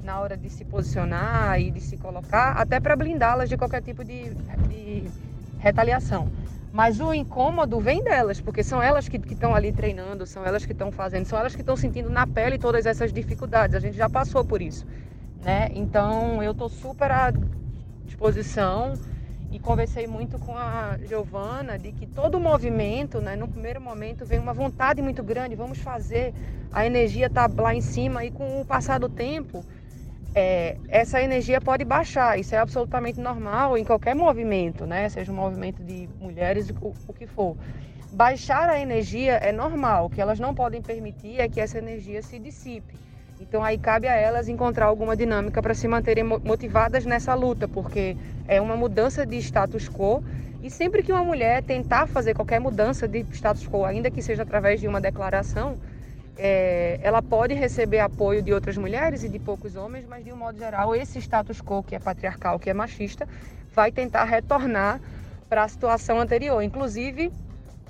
na 0.03 0.21
hora 0.21 0.37
de 0.37 0.49
se 0.49 0.65
posicionar 0.65 1.61
e 1.61 1.71
de 1.71 1.81
se 1.81 1.97
colocar, 1.97 2.53
até 2.53 2.81
para 2.81 2.97
blindá-las 2.97 3.49
de 3.49 3.57
qualquer 3.57 3.83
tipo 3.83 4.05
de, 4.05 4.31
de 4.69 5.11
retaliação. 5.59 6.29
Mas 6.71 7.01
o 7.01 7.15
incômodo 7.15 7.81
vem 7.81 8.05
delas, 8.05 8.41
porque 8.41 8.63
são 8.63 8.83
elas 8.83 9.09
que 9.09 9.17
estão 9.17 9.55
ali 9.55 9.73
treinando, 9.73 10.27
são 10.27 10.45
elas 10.45 10.67
que 10.67 10.73
estão 10.73 10.93
fazendo, 10.93 11.25
são 11.25 11.39
elas 11.39 11.55
que 11.55 11.63
estão 11.63 11.77
sentindo 11.77 12.11
na 12.11 12.27
pele 12.27 12.59
todas 12.59 12.85
essas 12.85 13.13
dificuldades. 13.13 13.75
A 13.75 13.81
gente 13.81 13.97
já 13.97 14.09
passou 14.09 14.45
por 14.45 14.61
isso, 14.61 14.87
né? 15.43 15.69
Então 15.73 16.43
eu 16.43 16.53
estou 16.53 16.69
super 16.69 17.11
à 17.11 17.33
disposição 18.05 18.95
e 19.51 19.59
conversei 19.59 20.07
muito 20.07 20.39
com 20.39 20.57
a 20.57 20.99
Giovana 21.03 21.79
de 21.79 21.91
que 21.91 22.07
todo 22.07 22.39
movimento, 22.39 23.19
né, 23.19 23.35
no 23.35 23.49
primeiro 23.49 23.81
momento 23.81 24.27
vem 24.27 24.39
uma 24.39 24.53
vontade 24.53 25.01
muito 25.01 25.23
grande, 25.23 25.55
vamos 25.55 25.79
fazer, 25.79 26.35
a 26.71 26.85
energia 26.85 27.27
está 27.27 27.49
lá 27.57 27.75
em 27.75 27.81
cima 27.81 28.25
e 28.27 28.31
com 28.31 28.61
o 28.61 28.65
passar 28.65 29.01
do 29.01 29.09
tempo 29.09 29.65
é, 30.35 30.77
essa 30.89 31.21
energia 31.21 31.61
pode 31.61 31.85
baixar. 31.85 32.39
Isso 32.39 32.55
é 32.55 32.59
absolutamente 32.59 33.21
normal 33.21 33.77
em 33.77 33.85
qualquer 33.85 34.15
movimento, 34.15 34.87
né? 34.87 35.09
Seja 35.09 35.33
um 35.33 35.37
movimento 35.37 35.83
de 35.83 36.09
mulheres, 36.21 36.71
o, 36.71 36.95
o 37.07 37.13
que 37.13 37.27
for. 37.27 37.57
Baixar 38.13 38.69
a 38.69 38.79
energia 38.79 39.35
é 39.35 39.53
normal. 39.53 40.07
O 40.07 40.11
que 40.11 40.21
elas 40.21 40.41
não 40.41 40.55
podem 40.55 40.81
permitir 40.81 41.41
é 41.41 41.49
que 41.49 41.61
essa 41.61 41.79
energia 41.79 42.23
se 42.23 42.39
dissipe. 42.39 42.95
Então 43.41 43.63
aí 43.63 43.79
cabe 43.79 44.09
a 44.09 44.15
elas 44.15 44.49
encontrar 44.49 44.87
alguma 44.87 45.17
dinâmica 45.17 45.63
para 45.63 45.75
se 45.75 45.87
manterem 45.87 46.25
motivadas 46.25 47.05
nessa 47.05 47.35
luta, 47.35 47.69
porque 47.69 48.17
é 48.49 48.61
uma 48.61 48.77
mudança 48.77 49.25
de 49.25 49.37
status 49.37 49.89
quo 49.89 50.23
e 50.63 50.71
sempre 50.71 51.05
que 51.05 51.13
uma 51.13 51.23
mulher 51.23 51.63
tentar 51.63 52.09
fazer 52.09 52.35
qualquer 52.35 52.59
mudança 52.59 53.07
de 53.07 53.25
status 53.31 53.69
quo, 53.69 53.85
ainda 53.85 54.11
que 54.11 54.21
seja 54.21 54.43
através 54.43 54.81
de 54.81 54.89
uma 54.89 55.01
declaração, 55.01 55.77
é, 56.39 57.01
ela 57.03 57.21
pode 57.21 57.53
receber 57.53 57.99
apoio 57.99 58.41
de 58.41 58.53
outras 58.53 58.77
mulheres 58.77 59.25
e 59.25 59.29
de 59.29 59.39
poucos 59.41 59.75
homens, 59.75 60.07
mas 60.07 60.25
de 60.25 60.33
um 60.33 60.37
modo 60.37 60.57
geral, 60.57 60.95
esse 60.95 61.19
status 61.19 61.61
quo 61.61 61.83
que 61.83 61.97
é 61.97 61.99
patriarcal, 61.99 62.59
que 62.59 62.71
é 62.71 62.75
machista, 62.75 63.29
vai 63.75 63.91
tentar 63.91 64.25
retornar 64.25 65.01
para 65.49 65.65
a 65.65 65.69
situação 65.69 66.21
anterior, 66.21 66.63
inclusive 66.63 67.33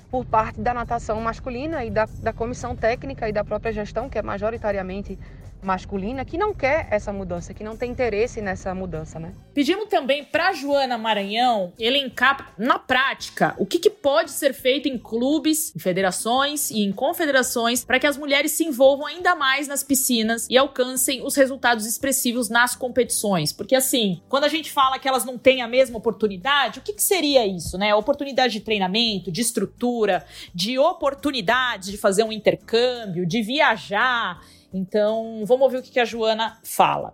por 0.09 0.25
parte 0.25 0.59
da 0.59 0.73
natação 0.73 1.21
masculina 1.21 1.85
e 1.85 1.91
da, 1.91 2.07
da 2.23 2.33
comissão 2.33 2.75
técnica 2.75 3.29
e 3.29 3.31
da 3.31 3.43
própria 3.43 3.71
gestão, 3.71 4.09
que 4.09 4.17
é 4.17 4.21
majoritariamente 4.23 5.19
masculina 5.61 6.23
que 6.23 6.37
não 6.37 6.53
quer 6.53 6.87
essa 6.91 7.11
mudança, 7.11 7.53
que 7.53 7.63
não 7.63 7.75
tem 7.75 7.91
interesse 7.91 8.41
nessa 8.41 8.73
mudança, 8.73 9.19
né? 9.19 9.33
Pedimos 9.53 9.87
também 9.89 10.23
para 10.23 10.53
Joana 10.53 10.97
Maranhão 10.97 11.73
elencar 11.77 12.53
na 12.57 12.79
prática 12.79 13.55
o 13.57 13.65
que, 13.65 13.79
que, 13.79 13.89
pode 13.89 14.31
ser 14.31 14.53
feito 14.53 14.87
em 14.87 14.97
clubes, 14.97 15.75
em 15.75 15.79
federações 15.79 16.71
e 16.71 16.79
em 16.79 16.91
confederações 16.91 17.83
para 17.83 17.99
que 17.99 18.07
as 18.07 18.17
mulheres 18.17 18.51
se 18.53 18.63
envolvam 18.63 19.05
ainda 19.05 19.35
mais 19.35 19.67
nas 19.67 19.83
piscinas 19.83 20.47
e 20.49 20.57
alcancem 20.57 21.25
os 21.25 21.35
resultados 21.35 21.85
expressivos 21.85 22.49
nas 22.49 22.75
competições. 22.75 23.51
Porque 23.51 23.75
assim, 23.75 24.21
quando 24.29 24.45
a 24.45 24.47
gente 24.47 24.71
fala 24.71 24.97
que 24.99 25.07
elas 25.07 25.25
não 25.25 25.37
têm 25.37 25.61
a 25.61 25.67
mesma 25.67 25.97
oportunidade, 25.97 26.79
o 26.79 26.81
que, 26.81 26.93
que 26.93 27.03
seria 27.03 27.45
isso, 27.45 27.77
né? 27.77 27.93
Oportunidade 27.93 28.53
de 28.53 28.61
treinamento, 28.61 29.31
de 29.31 29.41
estrutura, 29.41 30.25
de 30.53 30.79
oportunidades 30.79 31.89
de 31.91 31.97
fazer 31.97 32.23
um 32.23 32.31
intercâmbio, 32.31 33.25
de 33.25 33.41
viajar 33.41 34.41
Então, 34.73 35.43
vamos 35.45 35.63
ouvir 35.63 35.77
o 35.77 35.83
que 35.83 35.99
a 35.99 36.05
Joana 36.05 36.57
fala. 36.63 37.13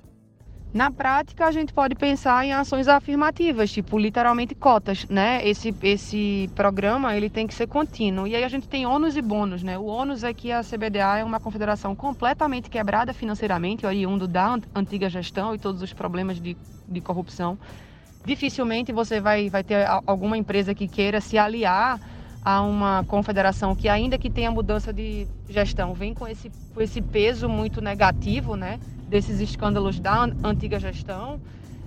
Na 0.76 0.92
prática, 0.92 1.46
a 1.46 1.52
gente 1.52 1.72
pode 1.72 1.96
pensar 1.96 2.46
em 2.46 2.52
ações 2.52 2.90
afirmativas, 2.90 3.72
tipo 3.72 3.98
literalmente 3.98 4.54
cotas, 4.54 5.06
né? 5.08 5.40
Esse, 5.48 5.74
esse 5.82 6.50
programa 6.54 7.16
ele 7.16 7.30
tem 7.30 7.48
que 7.48 7.54
ser 7.54 7.66
contínuo. 7.66 8.28
E 8.28 8.36
aí 8.36 8.44
a 8.44 8.50
gente 8.50 8.68
tem 8.68 8.86
ônus 8.86 9.16
e 9.16 9.22
bônus, 9.22 9.64
né? 9.64 9.78
O 9.78 9.86
ônus 9.86 10.22
é 10.22 10.34
que 10.34 10.52
a 10.52 10.62
CBDA 10.62 11.20
é 11.20 11.24
uma 11.24 11.40
confederação 11.40 11.96
completamente 11.96 12.70
quebrada 12.70 13.14
financeiramente, 13.14 13.86
oriundo 13.86 14.28
da 14.28 14.60
antiga 14.76 15.10
gestão 15.10 15.56
e 15.56 15.58
todos 15.58 15.82
os 15.82 15.94
problemas 15.94 16.42
de, 16.42 16.58
de 16.90 17.00
corrupção. 17.00 17.58
Dificilmente 18.26 18.92
você 18.92 19.22
vai, 19.22 19.50
vai 19.50 19.64
ter 19.64 19.88
alguma 20.06 20.38
empresa 20.38 20.76
que 20.76 20.90
queira 20.90 21.22
se 21.22 21.38
aliar 21.38 22.02
a 22.46 22.62
uma 22.62 23.04
confederação 23.08 23.76
que, 23.76 23.90
ainda 23.90 24.20
que 24.20 24.30
tenha 24.30 24.52
mudança 24.52 24.94
de 24.94 25.28
gestão, 25.50 25.96
vem 25.96 26.14
com 26.14 26.28
esse, 26.28 26.52
com 26.76 26.80
esse 26.80 27.02
peso 27.02 27.50
muito 27.50 27.82
negativo, 27.82 28.56
né? 28.56 28.80
desses 29.08 29.40
escândalos 29.40 30.00
da 30.00 30.28
antiga 30.44 30.80
gestão, 30.80 31.40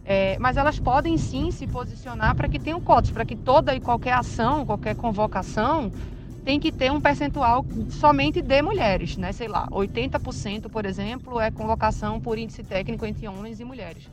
é, 0.04 0.36
mas 0.38 0.56
elas 0.56 0.78
podem 0.78 1.16
sim 1.18 1.50
se 1.50 1.66
posicionar 1.66 2.34
para 2.34 2.48
que 2.48 2.58
tenham 2.58 2.80
cotas, 2.80 3.10
para 3.10 3.24
que 3.24 3.36
toda 3.36 3.74
e 3.74 3.80
qualquer 3.80 4.14
ação, 4.14 4.64
qualquer 4.64 4.94
convocação 4.94 5.92
tem 6.44 6.58
que 6.58 6.72
ter 6.72 6.90
um 6.90 7.00
percentual 7.00 7.64
somente 7.90 8.40
de 8.40 8.62
mulheres, 8.62 9.18
né? 9.18 9.32
Sei 9.32 9.48
lá, 9.48 9.68
80%, 9.70 10.70
por 10.70 10.86
exemplo, 10.86 11.38
é 11.38 11.50
convocação 11.50 12.18
por 12.18 12.38
índice 12.38 12.62
técnico 12.62 13.04
entre 13.04 13.28
homens 13.28 13.60
e 13.60 13.64
mulheres. 13.64 14.08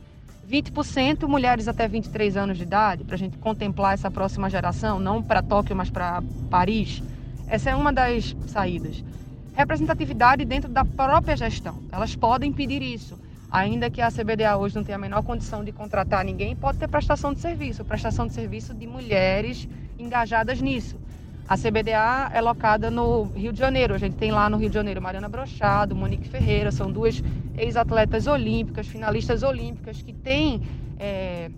20% 0.48 1.26
mulheres 1.26 1.68
até 1.68 1.88
23 1.88 2.36
anos 2.36 2.56
de 2.56 2.62
idade, 2.62 3.04
para 3.04 3.14
a 3.14 3.18
gente 3.18 3.36
contemplar 3.38 3.94
essa 3.94 4.10
próxima 4.10 4.48
geração, 4.48 5.00
não 5.00 5.22
para 5.22 5.42
Tóquio, 5.42 5.74
mas 5.74 5.90
para 5.90 6.22
Paris. 6.48 7.02
Essa 7.48 7.70
é 7.70 7.74
uma 7.74 7.92
das 7.92 8.36
saídas 8.46 9.04
representatividade 9.56 10.44
dentro 10.44 10.70
da 10.70 10.84
própria 10.84 11.34
gestão. 11.34 11.82
Elas 11.90 12.14
podem 12.14 12.52
pedir 12.52 12.82
isso. 12.82 13.18
Ainda 13.50 13.88
que 13.88 14.02
a 14.02 14.10
CBDA 14.10 14.56
hoje 14.56 14.76
não 14.76 14.84
tenha 14.84 14.96
a 14.96 15.00
menor 15.00 15.22
condição 15.22 15.64
de 15.64 15.72
contratar 15.72 16.22
ninguém, 16.24 16.54
pode 16.54 16.78
ter 16.78 16.88
prestação 16.88 17.32
de 17.32 17.40
serviço, 17.40 17.84
prestação 17.84 18.26
de 18.26 18.34
serviço 18.34 18.74
de 18.74 18.86
mulheres 18.86 19.66
engajadas 19.98 20.60
nisso. 20.60 21.00
A 21.48 21.56
CBDA 21.56 22.30
é 22.32 22.40
locada 22.40 22.90
no 22.90 23.24
Rio 23.34 23.52
de 23.52 23.58
Janeiro. 23.58 23.94
A 23.94 23.98
gente 23.98 24.16
tem 24.16 24.32
lá 24.32 24.50
no 24.50 24.56
Rio 24.56 24.68
de 24.68 24.74
Janeiro 24.74 25.00
Mariana 25.00 25.28
Brochado, 25.28 25.94
Monique 25.94 26.28
Ferreira, 26.28 26.72
são 26.72 26.90
duas 26.90 27.22
ex-atletas 27.56 28.26
olímpicas, 28.26 28.86
finalistas 28.86 29.42
olímpicas, 29.42 30.02
que 30.02 30.12
têm 30.12 30.60
é, 30.98 31.50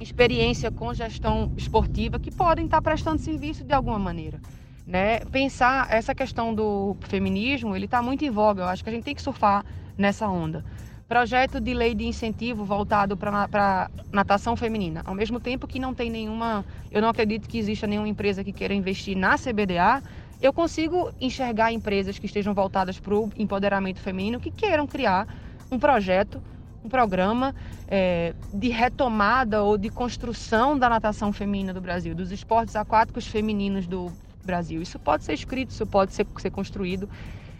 experiência 0.00 0.70
com 0.70 0.92
gestão 0.92 1.50
esportiva, 1.56 2.18
que 2.18 2.30
podem 2.30 2.66
estar 2.66 2.82
prestando 2.82 3.18
serviço 3.18 3.64
de 3.64 3.72
alguma 3.72 3.98
maneira 3.98 4.38
né? 4.86 5.20
Pensar 5.32 5.86
essa 5.90 6.14
questão 6.14 6.54
do 6.54 6.96
feminismo, 7.00 7.74
ele 7.74 7.86
está 7.86 8.02
muito 8.02 8.24
em 8.24 8.30
voga. 8.30 8.62
Eu 8.62 8.68
acho 8.68 8.82
que 8.82 8.90
a 8.90 8.92
gente 8.92 9.04
tem 9.04 9.14
que 9.14 9.22
surfar 9.22 9.64
nessa 9.96 10.28
onda. 10.28 10.64
Projeto 11.06 11.60
de 11.60 11.74
lei 11.74 11.94
de 11.94 12.06
incentivo 12.06 12.64
voltado 12.64 13.14
para 13.14 13.90
natação 14.10 14.56
feminina. 14.56 15.02
Ao 15.04 15.14
mesmo 15.14 15.38
tempo 15.38 15.66
que 15.66 15.78
não 15.78 15.92
tem 15.92 16.08
nenhuma, 16.08 16.64
eu 16.90 17.02
não 17.02 17.10
acredito 17.10 17.46
que 17.46 17.58
exista 17.58 17.86
nenhuma 17.86 18.08
empresa 18.08 18.42
que 18.42 18.54
queira 18.54 18.72
investir 18.72 19.14
na 19.14 19.36
CBDA, 19.36 20.02
eu 20.40 20.50
consigo 20.50 21.12
enxergar 21.20 21.72
empresas 21.72 22.18
que 22.18 22.24
estejam 22.24 22.54
voltadas 22.54 22.98
para 22.98 23.14
o 23.14 23.30
empoderamento 23.36 24.00
feminino 24.00 24.40
que 24.40 24.50
queiram 24.50 24.86
criar 24.86 25.28
um 25.70 25.78
projeto, 25.78 26.42
um 26.82 26.88
programa 26.88 27.54
é, 27.86 28.34
de 28.52 28.68
retomada 28.68 29.62
ou 29.62 29.76
de 29.76 29.90
construção 29.90 30.78
da 30.78 30.88
natação 30.88 31.32
feminina 31.34 31.74
do 31.74 31.82
Brasil, 31.82 32.14
dos 32.14 32.32
esportes 32.32 32.76
aquáticos 32.76 33.26
femininos 33.26 33.86
do 33.86 34.10
Brasil. 34.42 34.80
Isso 34.80 34.98
pode 34.98 35.24
ser 35.24 35.34
escrito, 35.34 35.70
isso 35.70 35.86
pode 35.86 36.14
ser, 36.14 36.26
ser 36.38 36.50
construído. 36.50 37.08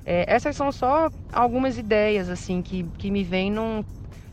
É, 0.05 0.25
essas 0.33 0.57
são 0.57 0.71
só 0.71 1.11
algumas 1.33 1.79
ideias 1.79 2.29
assim 2.29 2.63
que, 2.63 2.85
que 2.99 3.11
me 3.11 3.25
vêm 3.25 3.51
num 3.51 3.85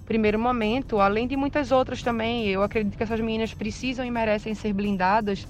primeiro 0.05 0.37
momento, 0.39 0.99
além 0.99 1.27
de 1.27 1.37
muitas 1.37 1.71
outras 1.71 2.01
também. 2.03 2.47
Eu 2.47 2.63
acredito 2.63 2.97
que 2.97 3.03
essas 3.03 3.19
meninas 3.19 3.53
precisam 3.53 4.05
e 4.05 4.11
merecem 4.11 4.53
ser 4.53 4.73
blindadas 4.73 5.47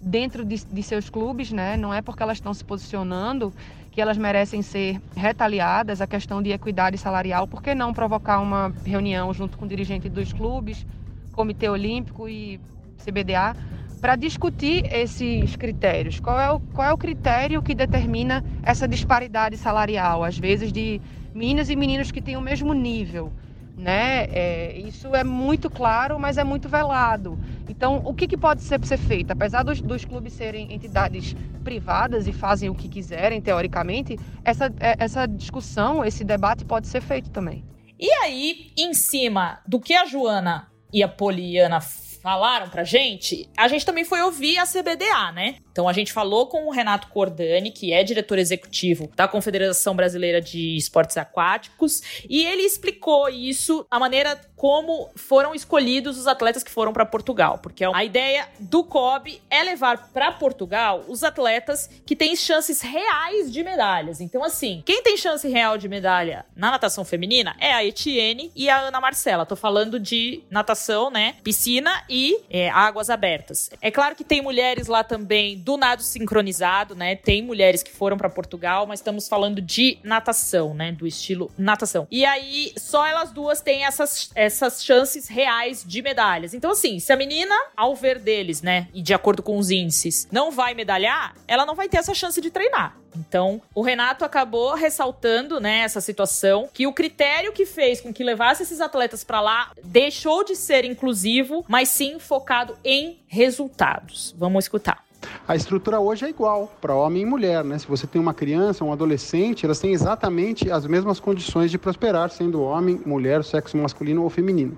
dentro 0.00 0.44
de, 0.44 0.64
de 0.70 0.82
seus 0.82 1.10
clubes, 1.10 1.50
né? 1.50 1.76
Não 1.76 1.92
é 1.92 2.02
porque 2.02 2.22
elas 2.22 2.36
estão 2.36 2.54
se 2.54 2.64
posicionando 2.64 3.54
que 3.90 4.00
elas 4.00 4.18
merecem 4.18 4.62
ser 4.62 5.00
retaliadas. 5.16 6.00
A 6.00 6.06
questão 6.06 6.42
de 6.42 6.50
equidade 6.52 6.98
salarial, 6.98 7.48
por 7.48 7.62
que 7.62 7.74
não 7.74 7.92
provocar 7.92 8.38
uma 8.40 8.74
reunião 8.84 9.32
junto 9.34 9.56
com 9.58 9.64
o 9.64 9.68
dirigente 9.68 10.08
dos 10.08 10.32
clubes, 10.32 10.86
Comitê 11.32 11.68
Olímpico 11.68 12.28
e 12.28 12.60
CBDA 12.96 13.56
para 14.04 14.16
discutir 14.16 14.84
esses 14.92 15.56
critérios. 15.56 16.20
Qual 16.20 16.38
é, 16.38 16.50
o, 16.50 16.60
qual 16.60 16.90
é 16.90 16.92
o 16.92 16.98
critério 16.98 17.62
que 17.62 17.74
determina 17.74 18.44
essa 18.62 18.86
disparidade 18.86 19.56
salarial, 19.56 20.22
às 20.22 20.36
vezes 20.36 20.70
de 20.70 21.00
meninas 21.34 21.70
e 21.70 21.74
meninos 21.74 22.12
que 22.12 22.20
têm 22.20 22.36
o 22.36 22.40
mesmo 22.42 22.74
nível? 22.74 23.32
Né? 23.74 24.24
É, 24.24 24.76
isso 24.76 25.16
é 25.16 25.24
muito 25.24 25.70
claro, 25.70 26.18
mas 26.18 26.36
é 26.36 26.44
muito 26.44 26.68
velado. 26.68 27.38
Então, 27.66 28.02
o 28.04 28.12
que, 28.12 28.28
que 28.28 28.36
pode 28.36 28.60
ser, 28.60 28.78
ser 28.84 28.98
feito? 28.98 29.30
Apesar 29.30 29.62
dos, 29.62 29.80
dos, 29.80 30.04
clubes 30.04 30.34
serem 30.34 30.70
entidades 30.74 31.34
privadas 31.64 32.28
e 32.28 32.32
fazem 32.34 32.68
o 32.68 32.74
que 32.74 32.90
quiserem, 32.90 33.40
teoricamente, 33.40 34.18
essa, 34.44 34.66
é, 34.80 34.96
essa 34.98 35.24
discussão, 35.24 36.04
esse 36.04 36.22
debate 36.24 36.62
pode 36.62 36.88
ser 36.88 37.00
feito 37.00 37.30
também. 37.30 37.64
E 37.98 38.12
aí, 38.22 38.70
em 38.76 38.92
cima 38.92 39.60
do 39.66 39.80
que 39.80 39.94
a 39.94 40.04
Joana 40.04 40.70
e 40.92 41.02
a 41.02 41.08
Poliana 41.08 41.80
falaram 42.24 42.70
pra 42.70 42.84
gente, 42.84 43.46
a 43.54 43.68
gente 43.68 43.84
também 43.84 44.02
foi 44.02 44.22
ouvir 44.22 44.56
a 44.56 44.64
CBDA, 44.64 45.30
né? 45.32 45.56
Então 45.74 45.88
a 45.88 45.92
gente 45.92 46.12
falou 46.12 46.46
com 46.46 46.68
o 46.68 46.70
Renato 46.70 47.08
Cordani, 47.08 47.72
que 47.72 47.92
é 47.92 48.04
diretor 48.04 48.38
executivo 48.38 49.10
da 49.16 49.26
Confederação 49.26 49.96
Brasileira 49.96 50.40
de 50.40 50.76
Esportes 50.76 51.16
Aquáticos, 51.16 52.00
e 52.30 52.46
ele 52.46 52.62
explicou 52.62 53.28
isso, 53.28 53.84
a 53.90 53.98
maneira 53.98 54.40
como 54.54 55.10
foram 55.16 55.52
escolhidos 55.52 56.16
os 56.16 56.28
atletas 56.28 56.62
que 56.62 56.70
foram 56.70 56.92
para 56.92 57.04
Portugal, 57.04 57.58
porque 57.58 57.84
a 57.84 58.04
ideia 58.04 58.48
do 58.60 58.84
COB 58.84 59.42
é 59.50 59.64
levar 59.64 60.12
para 60.12 60.30
Portugal 60.30 61.04
os 61.08 61.24
atletas 61.24 61.90
que 62.06 62.14
têm 62.14 62.36
chances 62.36 62.80
reais 62.80 63.52
de 63.52 63.64
medalhas. 63.64 64.20
Então 64.20 64.44
assim, 64.44 64.80
quem 64.86 65.02
tem 65.02 65.16
chance 65.16 65.46
real 65.48 65.76
de 65.76 65.88
medalha 65.88 66.46
na 66.54 66.70
natação 66.70 67.04
feminina 67.04 67.56
é 67.58 67.72
a 67.72 67.84
Etienne 67.84 68.52
e 68.54 68.70
a 68.70 68.78
Ana 68.78 69.00
Marcela. 69.00 69.44
Tô 69.44 69.56
falando 69.56 69.98
de 69.98 70.44
natação, 70.48 71.10
né? 71.10 71.34
Piscina 71.42 72.04
e 72.08 72.38
é, 72.48 72.70
águas 72.70 73.10
abertas. 73.10 73.70
É 73.82 73.90
claro 73.90 74.14
que 74.14 74.22
tem 74.22 74.40
mulheres 74.40 74.86
lá 74.86 75.02
também 75.02 75.63
do 75.64 75.78
nado 75.78 76.02
sincronizado, 76.02 76.94
né? 76.94 77.16
Tem 77.16 77.40
mulheres 77.40 77.82
que 77.82 77.90
foram 77.90 78.18
para 78.18 78.28
Portugal, 78.28 78.86
mas 78.86 79.00
estamos 79.00 79.26
falando 79.26 79.62
de 79.62 79.98
natação, 80.04 80.74
né? 80.74 80.92
Do 80.92 81.06
estilo 81.06 81.50
natação. 81.56 82.06
E 82.10 82.22
aí, 82.22 82.74
só 82.76 83.06
elas 83.06 83.32
duas 83.32 83.62
têm 83.62 83.86
essas, 83.86 84.30
essas 84.34 84.84
chances 84.84 85.26
reais 85.26 85.82
de 85.82 86.02
medalhas. 86.02 86.52
Então, 86.52 86.72
assim, 86.72 86.98
se 87.00 87.10
a 87.14 87.16
menina, 87.16 87.54
ao 87.74 87.96
ver 87.96 88.18
deles, 88.18 88.60
né? 88.60 88.88
E 88.92 89.00
de 89.00 89.14
acordo 89.14 89.42
com 89.42 89.56
os 89.56 89.70
índices, 89.70 90.28
não 90.30 90.50
vai 90.50 90.74
medalhar, 90.74 91.34
ela 91.48 91.64
não 91.64 91.74
vai 91.74 91.88
ter 91.88 91.96
essa 91.96 92.12
chance 92.12 92.38
de 92.42 92.50
treinar. 92.50 92.98
Então, 93.16 93.62
o 93.74 93.80
Renato 93.80 94.24
acabou 94.24 94.74
ressaltando, 94.74 95.60
né, 95.60 95.78
essa 95.78 96.00
situação, 96.00 96.68
que 96.74 96.86
o 96.86 96.92
critério 96.92 97.52
que 97.52 97.64
fez 97.64 98.00
com 98.00 98.12
que 98.12 98.24
levasse 98.24 98.64
esses 98.64 98.80
atletas 98.80 99.22
para 99.22 99.40
lá 99.40 99.70
deixou 99.84 100.44
de 100.44 100.56
ser 100.56 100.84
inclusivo, 100.84 101.64
mas 101.68 101.88
sim 101.88 102.18
focado 102.18 102.76
em 102.84 103.20
resultados. 103.28 104.34
Vamos 104.36 104.64
escutar. 104.64 105.04
A 105.46 105.54
estrutura 105.54 106.00
hoje 106.00 106.24
é 106.24 106.30
igual 106.30 106.72
para 106.80 106.94
homem 106.94 107.22
e 107.22 107.26
mulher, 107.26 107.62
né? 107.64 107.78
Se 107.78 107.86
você 107.86 108.06
tem 108.06 108.20
uma 108.20 108.32
criança, 108.32 108.84
um 108.84 108.92
adolescente, 108.92 109.64
elas 109.64 109.78
têm 109.78 109.92
exatamente 109.92 110.70
as 110.70 110.86
mesmas 110.86 111.20
condições 111.20 111.70
de 111.70 111.78
prosperar, 111.78 112.30
sendo 112.30 112.62
homem, 112.62 113.00
mulher, 113.04 113.44
sexo 113.44 113.76
masculino 113.76 114.22
ou 114.22 114.30
feminino. 114.30 114.76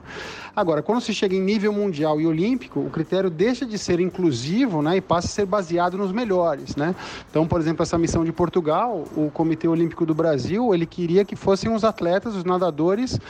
Agora, 0.57 0.83
quando 0.83 1.01
se 1.01 1.13
chega 1.15 1.37
em 1.37 1.41
nível 1.41 1.73
mundial 1.73 2.21
e 2.21 2.27
olímpico, 2.27 2.81
o 2.81 2.91
critério 2.91 3.29
deixa 3.29 3.67
de 3.67 3.79
ser 3.79 4.01
inclusivo, 4.01 4.83
né, 4.83 4.97
e 4.97 5.01
passa 5.01 5.29
a 5.29 5.31
ser 5.31 5.47
baseado 5.47 5.99
nos 5.99 6.11
melhores, 6.11 6.75
né? 6.75 6.95
Então, 7.31 7.47
por 7.47 7.61
exemplo, 7.61 7.83
essa 7.83 7.99
missão 7.99 8.25
de 8.25 8.33
Portugal, 8.33 9.05
o 9.17 9.31
Comitê 9.31 9.69
Olímpico 9.69 10.07
do 10.07 10.15
Brasil, 10.15 10.75
ele 10.75 10.87
queria 10.87 11.25
que 11.25 11.37
fossem 11.37 11.73
os 11.73 11.85
atletas, 11.85 12.35
os 12.35 12.45
nadadores 12.45 13.21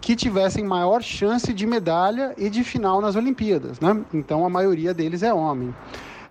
que 0.00 0.14
tivessem 0.14 0.64
maior 0.64 1.02
chance 1.02 1.52
de 1.52 1.66
medalha 1.66 2.34
e 2.38 2.48
de 2.48 2.62
final 2.62 3.00
nas 3.00 3.16
Olimpíadas, 3.16 3.80
né? 3.80 4.00
Então, 4.14 4.46
a 4.46 4.48
maioria 4.48 4.94
deles 4.94 5.22
é 5.22 5.34
homem. 5.34 5.74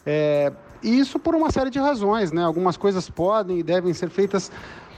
É, 0.05 0.51
isso 0.83 1.17
por 1.17 1.35
uma 1.35 1.51
série 1.51 1.69
de 1.69 1.79
razões, 1.79 2.31
né? 2.31 2.43
Algumas 2.43 2.77
coisas 2.77 3.09
podem 3.09 3.59
e 3.59 3.63
devem 3.63 3.93
ser 3.93 4.09
feitas 4.09 4.51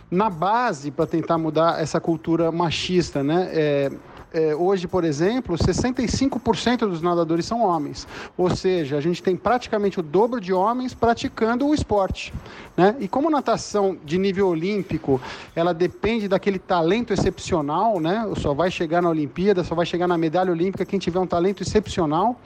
na 0.10 0.30
base 0.30 0.92
para 0.92 1.06
tentar 1.06 1.38
mudar 1.38 1.82
essa 1.82 2.00
cultura 2.00 2.52
machista, 2.52 3.24
né? 3.24 3.50
É, 3.52 3.92
é, 4.34 4.56
hoje, 4.56 4.88
por 4.88 5.04
exemplo, 5.04 5.56
65% 5.58 6.80
dos 6.80 7.02
nadadores 7.02 7.46
são 7.46 7.62
homens. 7.62 8.08
Ou 8.38 8.54
seja, 8.54 8.98
a 8.98 9.02
gente 9.02 9.24
tem 9.24 9.36
praticamente 9.36 10.00
o 10.00 10.04
dobro 10.04 10.42
de 10.42 10.52
homens 10.52 10.94
praticando 10.94 11.66
o 11.66 11.74
esporte. 11.74 12.34
Né? 12.78 12.96
E 13.00 13.08
como 13.08 13.28
natação 13.28 13.98
de 14.06 14.20
nível 14.20 14.48
olímpico, 14.48 15.20
ela 15.56 15.74
depende 15.74 16.28
daquele 16.28 16.60
talento 16.60 17.12
excepcional, 17.12 18.00
né? 18.00 18.32
só 18.38 18.54
vai 18.54 18.70
chegar 18.70 19.02
na 19.02 19.10
Olimpíada, 19.10 19.64
só 19.64 19.74
vai 19.74 19.84
chegar 19.84 20.08
na 20.08 20.16
medalha 20.16 20.52
olímpica 20.52 20.86
quem 20.86 21.00
tiver 21.00 21.20
um 21.20 21.26
talento 21.26 21.64
excepcional. 21.64 22.40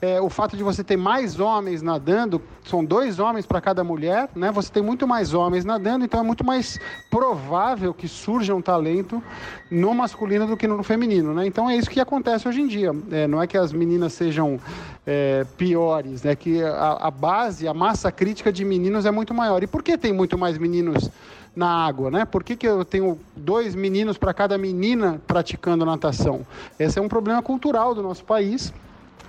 É, 0.00 0.18
o 0.18 0.30
fato 0.30 0.56
de 0.56 0.62
você 0.62 0.82
ter 0.82 0.96
mais 0.96 1.38
homens 1.38 1.82
nadando, 1.82 2.40
são 2.64 2.82
dois 2.82 3.18
homens 3.18 3.44
para 3.44 3.60
cada 3.60 3.84
mulher, 3.84 4.30
né? 4.34 4.50
você 4.50 4.72
tem 4.72 4.82
muito 4.82 5.06
mais 5.06 5.34
homens 5.34 5.64
nadando, 5.66 6.06
então 6.06 6.20
é 6.20 6.22
muito 6.22 6.42
mais 6.42 6.80
provável 7.10 7.92
que 7.92 8.08
surja 8.08 8.54
um 8.54 8.62
talento 8.62 9.22
no 9.70 9.94
masculino 9.94 10.46
do 10.46 10.56
que 10.56 10.66
no 10.66 10.82
feminino. 10.82 11.34
Né? 11.34 11.46
Então 11.46 11.68
é 11.68 11.76
isso 11.76 11.90
que 11.90 12.00
acontece 12.00 12.48
hoje 12.48 12.62
em 12.62 12.66
dia. 12.66 12.92
É, 13.10 13.26
não 13.26 13.42
é 13.42 13.46
que 13.46 13.58
as 13.58 13.74
meninas 13.74 14.14
sejam 14.14 14.58
é, 15.06 15.44
piores, 15.56 16.24
é 16.24 16.34
que 16.34 16.62
a, 16.62 16.98
a 17.00 17.10
base, 17.10 17.68
a 17.68 17.74
massa 17.74 18.10
crítica 18.10 18.50
de 18.50 18.64
meninos 18.64 19.04
é 19.04 19.10
muito 19.10 19.34
maior. 19.34 19.62
E 19.66 19.68
por 19.68 19.82
que 19.82 19.98
tem 19.98 20.12
muito 20.12 20.38
mais 20.38 20.56
meninos 20.56 21.10
na 21.54 21.66
água, 21.66 22.08
né? 22.08 22.24
Por 22.24 22.44
que, 22.44 22.54
que 22.54 22.68
eu 22.68 22.84
tenho 22.84 23.18
dois 23.34 23.74
meninos 23.74 24.16
para 24.16 24.32
cada 24.32 24.56
menina 24.56 25.20
praticando 25.26 25.84
natação? 25.84 26.46
Esse 26.78 27.00
é 27.00 27.02
um 27.02 27.08
problema 27.08 27.42
cultural 27.42 27.92
do 27.92 28.00
nosso 28.00 28.22
país 28.22 28.72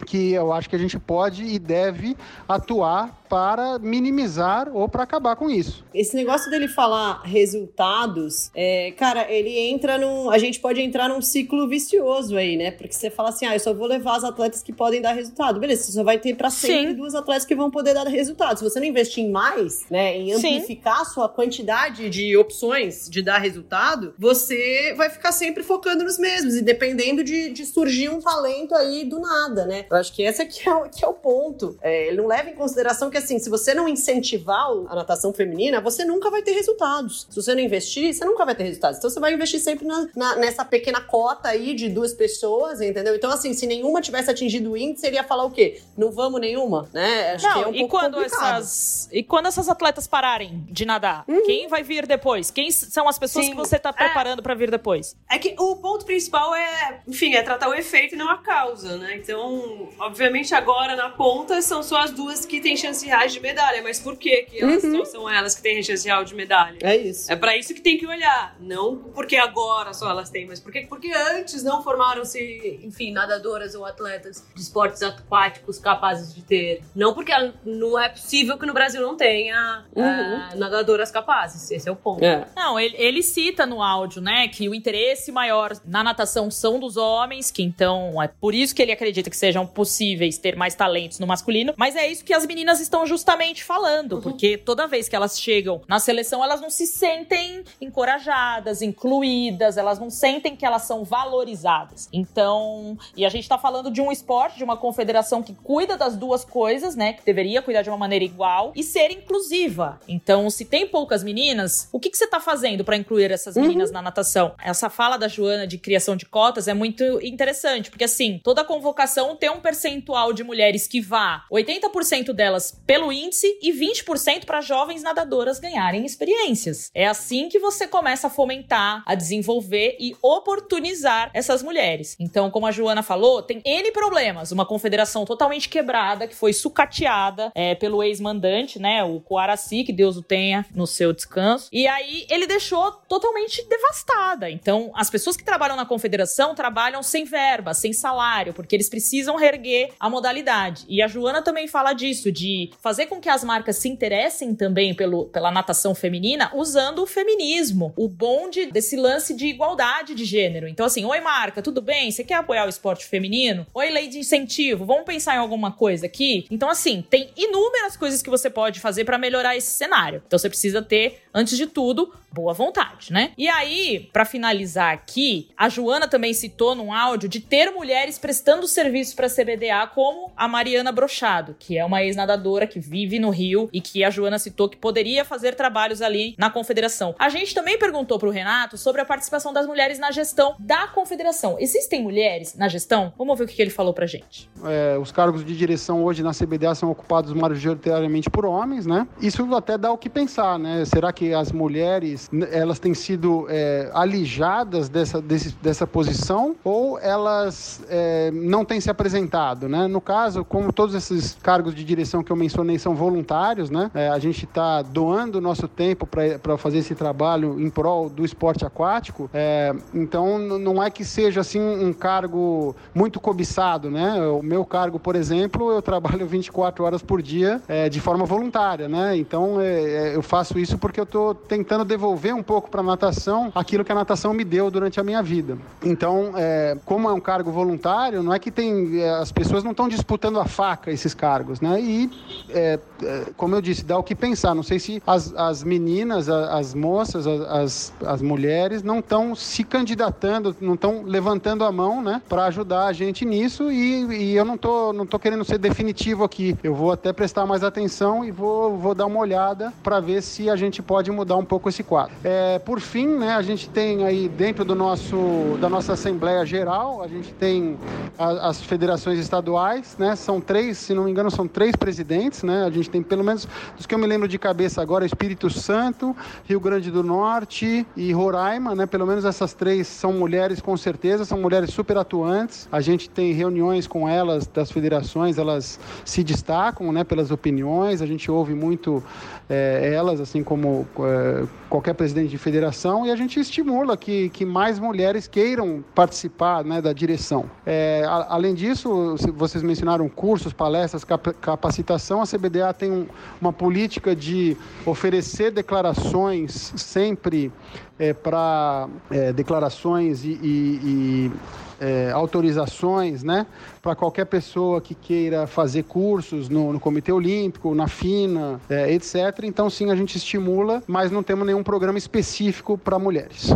que 0.05 0.33
eu 0.33 0.51
acho 0.51 0.69
que 0.69 0.75
a 0.75 0.79
gente 0.79 0.99
pode 0.99 1.43
e 1.43 1.59
deve 1.59 2.15
atuar 2.47 3.23
para 3.27 3.77
minimizar 3.79 4.69
ou 4.73 4.87
para 4.87 5.03
acabar 5.03 5.35
com 5.35 5.49
isso. 5.49 5.83
Esse 5.93 6.15
negócio 6.15 6.49
dele 6.49 6.67
falar 6.67 7.21
resultados, 7.23 8.49
é, 8.55 8.91
cara, 8.91 9.29
ele 9.31 9.57
entra 9.69 9.97
num. 9.97 10.29
A 10.29 10.37
gente 10.37 10.59
pode 10.59 10.81
entrar 10.81 11.09
num 11.09 11.21
ciclo 11.21 11.67
vicioso 11.67 12.37
aí, 12.37 12.55
né? 12.55 12.71
Porque 12.71 12.93
você 12.93 13.09
fala 13.09 13.29
assim, 13.29 13.45
ah, 13.45 13.55
eu 13.55 13.59
só 13.59 13.73
vou 13.73 13.87
levar 13.87 14.15
as 14.15 14.23
atletas 14.23 14.63
que 14.63 14.71
podem 14.71 15.01
dar 15.01 15.13
resultado. 15.13 15.59
Beleza, 15.59 15.83
você 15.83 15.91
só 15.91 16.03
vai 16.03 16.17
ter 16.17 16.35
para 16.35 16.49
sempre 16.49 16.91
Sim. 16.91 16.95
duas 16.95 17.15
atletas 17.15 17.45
que 17.45 17.55
vão 17.55 17.69
poder 17.69 17.93
dar 17.93 18.07
resultado. 18.07 18.57
Se 18.57 18.63
você 18.63 18.79
não 18.79 18.87
investir 18.87 19.23
em 19.23 19.31
mais, 19.31 19.85
né, 19.89 20.17
em 20.17 20.33
amplificar 20.33 21.01
a 21.01 21.05
sua 21.05 21.27
quantidade 21.27 22.09
de 22.09 22.35
opções 22.37 23.09
de 23.09 23.21
dar 23.21 23.39
resultado, 23.39 24.13
você 24.17 24.93
vai 24.95 25.09
ficar 25.09 25.31
sempre 25.31 25.63
focando 25.63 26.03
nos 26.03 26.17
mesmos 26.17 26.55
e 26.55 26.61
dependendo 26.61 27.23
de, 27.23 27.49
de 27.49 27.65
surgir 27.65 28.09
um 28.09 28.19
talento 28.19 28.73
aí 28.73 29.03
do 29.03 29.19
nada, 29.19 29.65
né? 29.65 29.85
Eu 29.89 29.97
acho 29.97 30.13
que 30.13 30.23
esse 30.23 30.41
aqui 30.41 30.67
é, 30.67 30.89
que 30.89 31.05
é 31.05 31.07
o 31.07 31.13
ponto. 31.13 31.77
É, 31.81 32.07
ele 32.07 32.17
não 32.17 32.27
leva 32.27 32.49
em 32.49 32.55
consideração 32.55 33.09
que, 33.09 33.17
assim, 33.17 33.39
se 33.39 33.49
você 33.49 33.73
não 33.73 33.87
incentivar 33.87 34.67
a 34.87 34.95
natação 34.95 35.33
feminina, 35.33 35.79
você 35.81 36.03
nunca 36.03 36.29
vai 36.29 36.41
ter 36.41 36.51
resultados. 36.51 37.27
Se 37.29 37.35
você 37.35 37.53
não 37.53 37.61
investir, 37.61 38.13
você 38.13 38.25
nunca 38.25 38.45
vai 38.45 38.55
ter 38.55 38.63
resultados. 38.63 38.97
Então, 38.97 39.09
você 39.09 39.19
vai 39.19 39.33
investir 39.33 39.59
sempre 39.59 39.85
na, 39.85 40.07
na, 40.15 40.35
nessa 40.37 40.65
pequena 40.65 41.01
cota 41.01 41.49
aí 41.49 41.73
de 41.73 41.89
duas 41.89 42.13
pessoas, 42.13 42.81
entendeu? 42.81 43.15
Então, 43.15 43.31
assim, 43.31 43.53
se 43.53 43.65
nenhuma 43.65 44.01
tivesse 44.01 44.29
atingido 44.29 44.71
o 44.71 44.77
índice, 44.77 45.05
ele 45.05 45.15
ia 45.15 45.23
falar 45.23 45.45
o 45.45 45.51
quê? 45.51 45.81
Não 45.97 46.11
vamos 46.11 46.39
nenhuma, 46.41 46.89
né? 46.93 47.33
Acho 47.33 47.47
não, 47.47 47.53
que 47.53 47.59
é 47.59 47.67
um 47.67 47.75
e 47.75 47.79
pouco 47.79 47.97
quando 47.97 48.13
complicado. 48.15 48.61
essas 48.61 49.09
E 49.11 49.23
quando 49.23 49.47
essas 49.47 49.69
atletas 49.69 50.07
pararem 50.07 50.65
de 50.69 50.85
nadar, 50.85 51.23
uhum. 51.27 51.43
quem 51.43 51.67
vai 51.67 51.83
vir 51.83 52.05
depois? 52.05 52.51
Quem 52.51 52.71
são 52.71 53.07
as 53.07 53.19
pessoas 53.19 53.45
Sim. 53.45 53.51
que 53.51 53.57
você 53.57 53.77
tá 53.77 53.91
preparando 53.93 54.39
é, 54.39 54.41
para 54.41 54.55
vir 54.55 54.71
depois? 54.71 55.15
É 55.29 55.37
que 55.37 55.55
o 55.57 55.75
ponto 55.77 56.05
principal 56.05 56.53
é, 56.55 57.01
enfim, 57.07 57.35
é 57.35 57.41
tratar 57.41 57.69
o 57.69 57.73
efeito 57.73 58.15
e 58.15 58.17
não 58.17 58.29
a 58.29 58.37
causa, 58.37 58.97
né? 58.97 59.15
Então, 59.15 59.76
obviamente 59.99 60.53
agora 60.53 60.95
na 60.95 61.09
ponta 61.09 61.61
são 61.61 61.81
só 61.83 62.01
as 62.01 62.11
duas 62.11 62.45
que 62.45 62.59
têm 62.59 62.75
chance 62.75 63.05
reais 63.05 63.33
de 63.33 63.39
medalha, 63.39 63.81
mas 63.81 63.99
por 63.99 64.15
que 64.17 64.43
que 64.43 64.61
elas 64.61 64.83
uhum. 64.83 64.97
só 64.97 65.05
são 65.05 65.29
elas 65.29 65.55
que 65.55 65.61
têm 65.61 65.81
chance 65.83 66.05
real 66.05 66.23
de 66.23 66.35
medalha? 66.35 66.77
É 66.81 66.95
isso. 66.95 67.31
É 67.31 67.35
para 67.35 67.55
isso 67.55 67.73
que 67.73 67.81
tem 67.81 67.97
que 67.97 68.05
olhar, 68.05 68.55
não 68.59 68.97
porque 69.13 69.35
agora 69.35 69.93
só 69.93 70.09
elas 70.09 70.29
têm, 70.29 70.45
mas 70.45 70.59
porque 70.59 70.81
porque 70.81 71.11
antes 71.11 71.63
não 71.63 71.83
formaram-se, 71.83 72.79
enfim, 72.83 73.11
nadadoras 73.11 73.75
ou 73.75 73.85
atletas 73.85 74.43
de 74.55 74.61
esportes 74.61 75.01
aquáticos 75.03 75.79
capazes 75.79 76.33
de 76.33 76.41
ter. 76.43 76.81
Não 76.95 77.13
porque 77.13 77.31
não 77.65 77.99
é 77.99 78.09
possível 78.09 78.57
que 78.57 78.65
no 78.65 78.73
Brasil 78.73 79.01
não 79.01 79.15
tenha 79.15 79.85
uhum. 79.95 80.03
uh, 80.03 80.57
nadadoras 80.57 81.11
capazes. 81.11 81.69
Esse 81.71 81.87
é 81.87 81.91
o 81.91 81.95
ponto. 81.95 82.23
É. 82.23 82.47
Não, 82.55 82.79
ele, 82.79 82.95
ele 82.97 83.21
cita 83.21 83.65
no 83.65 83.81
áudio, 83.81 84.21
né, 84.21 84.47
que 84.47 84.67
o 84.67 84.73
interesse 84.73 85.31
maior 85.31 85.71
na 85.85 86.03
natação 86.03 86.49
são 86.49 86.79
dos 86.79 86.97
homens, 86.97 87.51
que 87.51 87.61
então 87.61 88.21
é 88.21 88.27
por 88.27 88.53
isso 88.53 88.73
que 88.73 88.81
ele 88.81 88.91
acredita 88.91 89.29
que 89.29 89.37
sejam 89.37 89.66
possíveis 89.67 90.37
ter 90.37 90.55
mais 90.55 90.75
talentos 90.75 91.19
no 91.19 91.27
masculino, 91.27 91.73
mas 91.77 91.95
é 91.95 92.07
isso 92.07 92.23
que 92.23 92.33
as 92.33 92.45
meninas 92.45 92.79
estão 92.79 93.05
justamente 93.05 93.63
falando, 93.63 94.13
uhum. 94.13 94.21
porque 94.21 94.57
toda 94.57 94.87
vez 94.87 95.07
que 95.07 95.15
elas 95.15 95.39
chegam 95.39 95.81
na 95.87 95.99
seleção, 95.99 96.43
elas 96.43 96.61
não 96.61 96.69
se 96.69 96.85
sentem 96.87 97.63
encorajadas, 97.81 98.81
incluídas, 98.81 99.77
elas 99.77 99.99
não 99.99 100.09
sentem 100.09 100.55
que 100.55 100.65
elas 100.65 100.83
são 100.83 101.03
valorizadas. 101.03 102.09
Então, 102.11 102.97
e 103.15 103.25
a 103.25 103.29
gente 103.29 103.47
tá 103.47 103.57
falando 103.57 103.91
de 103.91 104.01
um 104.01 104.11
esporte, 104.11 104.57
de 104.57 104.63
uma 104.63 104.77
confederação 104.77 105.43
que 105.43 105.53
cuida 105.53 105.97
das 105.97 106.15
duas 106.15 106.43
coisas, 106.43 106.95
né, 106.95 107.13
que 107.13 107.25
deveria 107.25 107.61
cuidar 107.61 107.81
de 107.81 107.89
uma 107.89 107.97
maneira 107.97 108.25
igual 108.25 108.71
e 108.75 108.83
ser 108.83 109.11
inclusiva. 109.11 109.99
Então, 110.07 110.49
se 110.49 110.65
tem 110.65 110.87
poucas 110.87 111.23
meninas, 111.23 111.87
o 111.91 111.99
que, 111.99 112.09
que 112.09 112.17
você 112.17 112.27
tá 112.27 112.39
fazendo 112.39 112.83
para 112.83 112.97
incluir 112.97 113.31
essas 113.31 113.55
uhum. 113.55 113.63
meninas 113.63 113.89
uhum. 113.89 113.95
na 113.95 114.01
natação? 114.01 114.53
Essa 114.63 114.89
fala 114.89 115.17
da 115.17 115.27
Joana 115.27 115.67
de 115.67 115.77
criação 115.77 116.15
de 116.15 116.25
cotas 116.25 116.67
é 116.67 116.73
muito 116.73 117.03
interessante, 117.25 117.89
porque 117.89 118.03
assim, 118.03 118.39
toda 118.43 118.63
convocação 118.63 119.35
tem 119.35 119.49
um 119.49 119.56
percentual 119.59 120.33
de 120.33 120.43
mulheres 120.43 120.87
que 120.87 121.01
vá 121.01 121.45
80% 121.51 122.33
delas 122.33 122.79
pelo 122.85 123.11
índice 123.11 123.57
e 123.61 123.71
20% 123.71 124.45
para 124.45 124.61
jovens 124.61 125.03
nadadoras 125.03 125.59
ganharem 125.59 126.05
experiências. 126.05 126.91
É 126.93 127.07
assim 127.07 127.49
que 127.49 127.59
você 127.59 127.87
começa 127.87 128.27
a 128.27 128.29
fomentar, 128.29 129.03
a 129.05 129.15
desenvolver 129.15 129.95
e 129.99 130.15
oportunizar 130.21 131.31
essas 131.33 131.63
mulheres. 131.63 132.15
Então, 132.19 132.49
como 132.49 132.67
a 132.67 132.71
Joana 132.71 133.03
falou, 133.03 133.41
tem 133.41 133.61
N 133.63 133.91
problemas. 133.91 134.51
Uma 134.51 134.65
confederação 134.65 135.25
totalmente 135.25 135.69
quebrada, 135.69 136.27
que 136.27 136.35
foi 136.35 136.53
sucateada 136.53 137.51
é, 137.55 137.75
pelo 137.75 138.03
ex-mandante, 138.03 138.79
né? 138.79 139.03
O 139.03 139.19
Coaraci, 139.19 139.83
que 139.83 139.93
Deus 139.93 140.17
o 140.17 140.21
tenha 140.21 140.65
no 140.73 140.87
seu 140.87 141.13
descanso. 141.13 141.69
E 141.71 141.87
aí 141.87 142.25
ele 142.29 142.47
deixou 142.47 142.91
totalmente 142.91 143.67
devastada. 143.67 144.49
Então, 144.49 144.91
as 144.95 145.09
pessoas 145.09 145.37
que 145.37 145.43
trabalham 145.43 145.75
na 145.75 145.85
confederação 145.85 146.55
trabalham 146.55 147.01
sem 147.03 147.25
verba, 147.25 147.73
sem 147.73 147.93
salário, 147.93 148.53
porque 148.53 148.75
eles 148.75 148.89
precisam 148.89 149.35
reerguer 149.47 149.91
a 149.99 150.09
modalidade. 150.09 150.85
E 150.89 151.01
a 151.01 151.07
Joana 151.07 151.41
também 151.41 151.67
fala 151.67 151.93
disso, 151.93 152.31
de 152.31 152.71
fazer 152.81 153.05
com 153.07 153.19
que 153.19 153.29
as 153.29 153.43
marcas 153.43 153.77
se 153.77 153.87
interessem 153.87 154.53
também 154.53 154.93
pelo, 154.93 155.25
pela 155.25 155.51
natação 155.51 155.95
feminina 155.95 156.51
usando 156.53 156.99
o 156.99 157.07
feminismo, 157.07 157.93
o 157.95 158.07
bonde 158.07 158.67
desse 158.67 158.95
lance 158.95 159.33
de 159.33 159.47
igualdade 159.47 160.13
de 160.13 160.25
gênero. 160.25 160.67
Então, 160.67 160.85
assim, 160.85 161.05
oi 161.05 161.21
marca, 161.21 161.61
tudo 161.61 161.81
bem? 161.81 162.11
Você 162.11 162.23
quer 162.23 162.35
apoiar 162.35 162.65
o 162.65 162.69
esporte 162.69 163.05
feminino? 163.05 163.65
Oi 163.73 163.89
lei 163.89 164.07
de 164.07 164.19
incentivo, 164.19 164.85
vamos 164.85 165.05
pensar 165.05 165.35
em 165.35 165.39
alguma 165.39 165.71
coisa 165.71 166.05
aqui? 166.05 166.45
Então, 166.51 166.69
assim, 166.69 167.03
tem 167.09 167.29
inúmeras 167.35 167.95
coisas 167.95 168.21
que 168.21 168.29
você 168.29 168.49
pode 168.49 168.79
fazer 168.79 169.05
para 169.05 169.17
melhorar 169.17 169.55
esse 169.55 169.71
cenário. 169.71 170.21
Então, 170.25 170.37
você 170.37 170.49
precisa 170.49 170.81
ter, 170.81 171.21
antes 171.37 171.55
de 171.55 171.67
tudo, 171.67 172.11
boa 172.31 172.51
vontade, 172.51 173.13
né? 173.13 173.31
E 173.37 173.47
aí, 173.47 174.09
para 174.11 174.25
finalizar 174.25 174.91
aqui, 174.91 175.49
a 175.55 175.69
Joana 175.69 176.07
também 176.07 176.33
citou 176.33 176.73
num 176.73 176.91
áudio 176.91 177.29
de 177.29 177.39
ter 177.39 177.69
mulheres 177.69 178.17
prestando 178.17 178.67
serviço 178.67 179.15
para 179.15 179.29
CBDA 179.29 179.85
como 179.93 180.31
a 180.35 180.47
Mariana 180.47 180.91
Brochado, 180.91 181.55
que 181.59 181.77
é 181.77 181.85
uma 181.85 182.03
ex-nadadora 182.03 182.65
que 182.65 182.79
vive 182.79 183.19
no 183.19 183.29
Rio 183.29 183.69
e 183.71 183.79
que 183.79 184.03
a 184.03 184.09
Joana 184.09 184.39
citou 184.39 184.67
que 184.67 184.77
poderia 184.77 185.23
fazer 185.23 185.53
trabalhos 185.53 186.01
ali 186.01 186.33
na 186.39 186.49
confederação. 186.49 187.13
A 187.19 187.29
gente 187.29 187.53
também 187.53 187.77
perguntou 187.77 188.17
pro 188.17 188.31
Renato 188.31 188.75
sobre 188.75 188.99
a 188.99 189.05
participação 189.05 189.53
das 189.53 189.67
mulheres 189.67 189.99
na 189.99 190.09
gestão 190.09 190.55
da 190.57 190.87
confederação. 190.87 191.57
Existem 191.59 192.01
mulheres 192.01 192.55
na 192.55 192.67
gestão? 192.67 193.13
Vamos 193.15 193.37
ver 193.37 193.43
o 193.45 193.47
que 193.47 193.61
ele 193.61 193.69
falou 193.69 193.93
pra 193.93 194.07
gente. 194.07 194.49
É, 194.65 194.97
os 194.97 195.11
cargos 195.11 195.45
de 195.45 195.55
direção 195.55 196.03
hoje 196.03 196.23
na 196.23 196.31
CBDA 196.31 196.73
são 196.73 196.89
ocupados 196.89 197.31
majoritariamente 197.31 198.27
por 198.27 198.43
homens, 198.43 198.87
né? 198.87 199.07
Isso 199.21 199.43
até 199.55 199.77
dá 199.77 199.91
o 199.91 199.97
que 199.97 200.09
pensar, 200.09 200.57
né? 200.57 200.83
Será 200.85 201.13
que 201.13 201.26
as 201.33 201.51
mulheres 201.51 202.29
elas 202.51 202.79
têm 202.79 202.93
sido 202.93 203.47
é, 203.49 203.89
alijadas 203.93 204.89
dessa, 204.89 205.21
desse, 205.21 205.55
dessa 205.61 205.87
posição 205.87 206.55
ou 206.63 206.99
elas 206.99 207.81
é, 207.89 208.31
não 208.31 208.65
têm 208.65 208.79
se 208.79 208.89
apresentado, 208.89 209.67
né? 209.67 209.87
No 209.87 210.01
caso, 210.01 210.43
como 210.43 210.71
todos 210.71 210.95
esses 210.95 211.37
cargos 211.41 211.73
de 211.73 211.83
direção 211.83 212.23
que 212.23 212.31
eu 212.31 212.35
mencionei 212.35 212.79
são 212.79 212.95
voluntários, 212.95 213.69
né? 213.69 213.91
É, 213.93 214.09
a 214.09 214.19
gente 214.19 214.45
está 214.45 214.81
doando 214.81 215.37
o 215.37 215.41
nosso 215.41 215.67
tempo 215.67 216.07
para 216.07 216.57
fazer 216.57 216.79
esse 216.79 216.95
trabalho 216.95 217.59
em 217.59 217.69
prol 217.69 218.09
do 218.09 218.23
esporte 218.23 218.65
aquático, 218.65 219.29
é, 219.33 219.73
então 219.93 220.39
não 220.39 220.81
é 220.81 220.89
que 220.89 221.03
seja 221.03 221.41
assim 221.41 221.59
um 221.59 221.93
cargo 221.93 222.75
muito 222.93 223.19
cobiçado, 223.19 223.89
né? 223.89 224.19
O 224.27 224.41
meu 224.41 224.65
cargo, 224.65 224.99
por 224.99 225.15
exemplo, 225.15 225.71
eu 225.71 225.81
trabalho 225.81 226.25
24 226.27 226.83
horas 226.83 227.01
por 227.01 227.21
dia 227.21 227.61
é, 227.67 227.89
de 227.89 227.99
forma 227.99 228.25
voluntária, 228.25 228.87
né? 228.87 229.15
Então 229.17 229.59
é, 229.59 230.15
eu 230.15 230.21
faço 230.21 230.59
isso 230.59 230.77
porque 230.77 230.99
eu 230.99 231.05
tentando 231.47 231.83
devolver 231.85 232.33
um 232.33 232.43
pouco 232.43 232.69
para 232.69 232.81
a 232.81 232.83
natação 232.83 233.51
aquilo 233.55 233.83
que 233.83 233.91
a 233.91 233.95
natação 233.95 234.33
me 234.33 234.43
deu 234.43 234.69
durante 234.71 234.99
a 234.99 235.03
minha 235.03 235.21
vida. 235.21 235.57
Então, 235.83 236.33
é, 236.35 236.77
como 236.85 237.09
é 237.09 237.13
um 237.13 237.19
cargo 237.19 237.51
voluntário, 237.51 238.23
não 238.23 238.33
é 238.33 238.39
que 238.39 238.51
tem 238.51 239.03
as 239.03 239.31
pessoas 239.31 239.63
não 239.63 239.71
estão 239.71 239.87
disputando 239.87 240.39
a 240.39 240.45
faca 240.45 240.91
esses 240.91 241.13
cargos, 241.13 241.61
né? 241.61 241.79
E, 241.79 242.09
é, 242.49 242.79
é, 243.03 243.25
como 243.35 243.55
eu 243.55 243.61
disse, 243.61 243.83
dá 243.83 243.97
o 243.97 244.03
que 244.03 244.15
pensar. 244.15 244.55
Não 244.55 244.63
sei 244.63 244.79
se 244.79 245.01
as, 245.05 245.33
as 245.35 245.63
meninas, 245.63 246.29
as, 246.29 246.49
as 246.49 246.73
moças, 246.73 247.27
as, 247.27 247.93
as 248.05 248.21
mulheres 248.21 248.83
não 248.83 248.99
estão 248.99 249.35
se 249.35 249.63
candidatando, 249.63 250.55
não 250.59 250.73
estão 250.73 251.03
levantando 251.03 251.63
a 251.63 251.71
mão, 251.71 252.01
né? 252.01 252.21
Para 252.27 252.45
ajudar 252.45 252.87
a 252.87 252.93
gente 252.93 253.25
nisso 253.25 253.71
e, 253.71 254.31
e 254.31 254.35
eu 254.35 254.45
não 254.45 254.57
tô, 254.57 254.93
não 254.93 255.05
tô 255.05 255.19
querendo 255.19 255.43
ser 255.43 255.57
definitivo 255.57 256.23
aqui. 256.23 256.57
Eu 256.63 256.73
vou 256.73 256.91
até 256.91 257.13
prestar 257.13 257.45
mais 257.45 257.63
atenção 257.63 258.25
e 258.25 258.31
vou, 258.31 258.77
vou 258.77 258.95
dar 258.95 259.05
uma 259.05 259.19
olhada 259.19 259.73
para 259.83 259.99
ver 259.99 260.21
se 260.21 260.49
a 260.49 260.55
gente 260.55 260.81
pode 260.81 260.96
mudar 261.11 261.35
um 261.37 261.45
pouco 261.45 261.69
esse 261.69 261.83
quadro. 261.83 262.13
É, 262.23 262.59
por 262.59 262.79
fim, 262.79 263.07
né? 263.07 263.35
A 263.35 263.41
gente 263.41 263.69
tem 263.69 264.05
aí 264.05 264.27
dentro 264.27 264.63
do 264.65 264.75
nosso, 264.75 265.57
da 265.59 265.69
nossa 265.69 265.93
Assembleia 265.93 266.45
Geral, 266.45 267.01
a 267.01 267.07
gente 267.07 267.33
tem 267.33 267.77
a, 268.17 268.49
as 268.49 268.61
federações 268.61 269.19
estaduais, 269.19 269.95
né? 269.97 270.15
São 270.15 270.41
três, 270.41 270.77
se 270.77 270.93
não 270.93 271.05
me 271.05 271.11
engano, 271.11 271.29
são 271.29 271.47
três 271.47 271.75
presidentes, 271.75 272.43
né? 272.43 272.63
A 272.65 272.69
gente 272.69 272.89
tem 272.89 273.01
pelo 273.01 273.23
menos, 273.23 273.47
dos 273.75 273.85
que 273.85 273.93
eu 273.93 273.99
me 273.99 274.07
lembro 274.07 274.27
de 274.27 274.37
cabeça 274.37 274.81
agora, 274.81 275.05
Espírito 275.05 275.49
Santo, 275.49 276.15
Rio 276.45 276.59
Grande 276.59 276.91
do 276.91 277.03
Norte 277.03 277.85
e 277.95 278.11
Roraima, 278.11 278.75
né? 278.75 278.85
Pelo 278.85 279.05
menos 279.05 279.25
essas 279.25 279.53
três 279.53 279.87
são 279.87 280.13
mulheres 280.13 280.61
com 280.61 280.75
certeza, 280.75 281.25
são 281.25 281.39
mulheres 281.39 281.71
super 281.71 281.97
atuantes. 281.97 282.67
A 282.71 282.81
gente 282.81 283.09
tem 283.09 283.31
reuniões 283.33 283.87
com 283.87 284.07
elas 284.07 284.47
das 284.47 284.71
federações, 284.71 285.37
elas 285.37 285.79
se 286.03 286.23
destacam, 286.23 286.91
né? 286.91 287.03
Pelas 287.03 287.31
opiniões, 287.31 288.01
a 288.01 288.05
gente 288.05 288.29
ouve 288.29 288.53
muito 288.53 289.03
é, 289.49 289.93
elas, 289.93 290.19
assim 290.19 290.43
como 290.43 290.85
é, 290.99 291.45
qualquer 291.69 291.93
presidente 291.93 292.29
de 292.29 292.37
federação, 292.37 293.05
e 293.05 293.11
a 293.11 293.15
gente 293.15 293.39
estimula 293.39 293.95
que, 293.95 294.29
que 294.29 294.45
mais 294.45 294.77
mulheres 294.79 295.27
queiram 295.27 295.83
participar 295.95 296.63
né, 296.63 296.81
da 296.81 296.91
direção. 296.91 297.45
É, 297.65 298.03
a, 298.05 298.27
além 298.29 298.53
disso, 298.53 299.15
vocês 299.35 299.63
mencionaram 299.63 300.07
cursos, 300.09 300.51
palestras, 300.51 301.03
cap, 301.03 301.33
capacitação, 301.35 302.21
a 302.21 302.25
CBDA 302.25 302.73
tem 302.73 302.91
um, 302.91 303.07
uma 303.41 303.53
política 303.53 304.15
de 304.15 304.57
oferecer 304.85 305.51
declarações 305.51 306.73
sempre 306.75 307.51
é, 307.97 308.13
para 308.13 308.87
é, 309.09 309.31
declarações 309.31 310.23
e, 310.23 310.39
e, 310.41 310.79
e 310.83 311.31
é, 311.79 312.11
autorizações, 312.11 313.23
né, 313.23 313.45
para 313.87 313.95
qualquer 313.95 314.25
pessoa 314.25 314.81
que 314.81 314.93
queira 314.93 315.47
fazer 315.47 315.83
cursos 315.83 316.49
no, 316.49 316.73
no 316.73 316.79
Comitê 316.79 317.09
Olímpico, 317.09 317.73
na 317.73 317.87
FINA, 317.87 318.59
é, 318.69 318.91
etc. 318.91 319.15
Então, 319.43 319.69
sim, 319.69 319.89
a 319.89 319.95
gente 319.95 320.17
estimula, 320.17 320.83
mas 320.85 321.09
não 321.09 321.23
temos 321.23 321.47
nenhum 321.47 321.63
programa 321.63 321.97
específico 321.97 322.77
para 322.77 322.99
mulheres. 322.99 323.49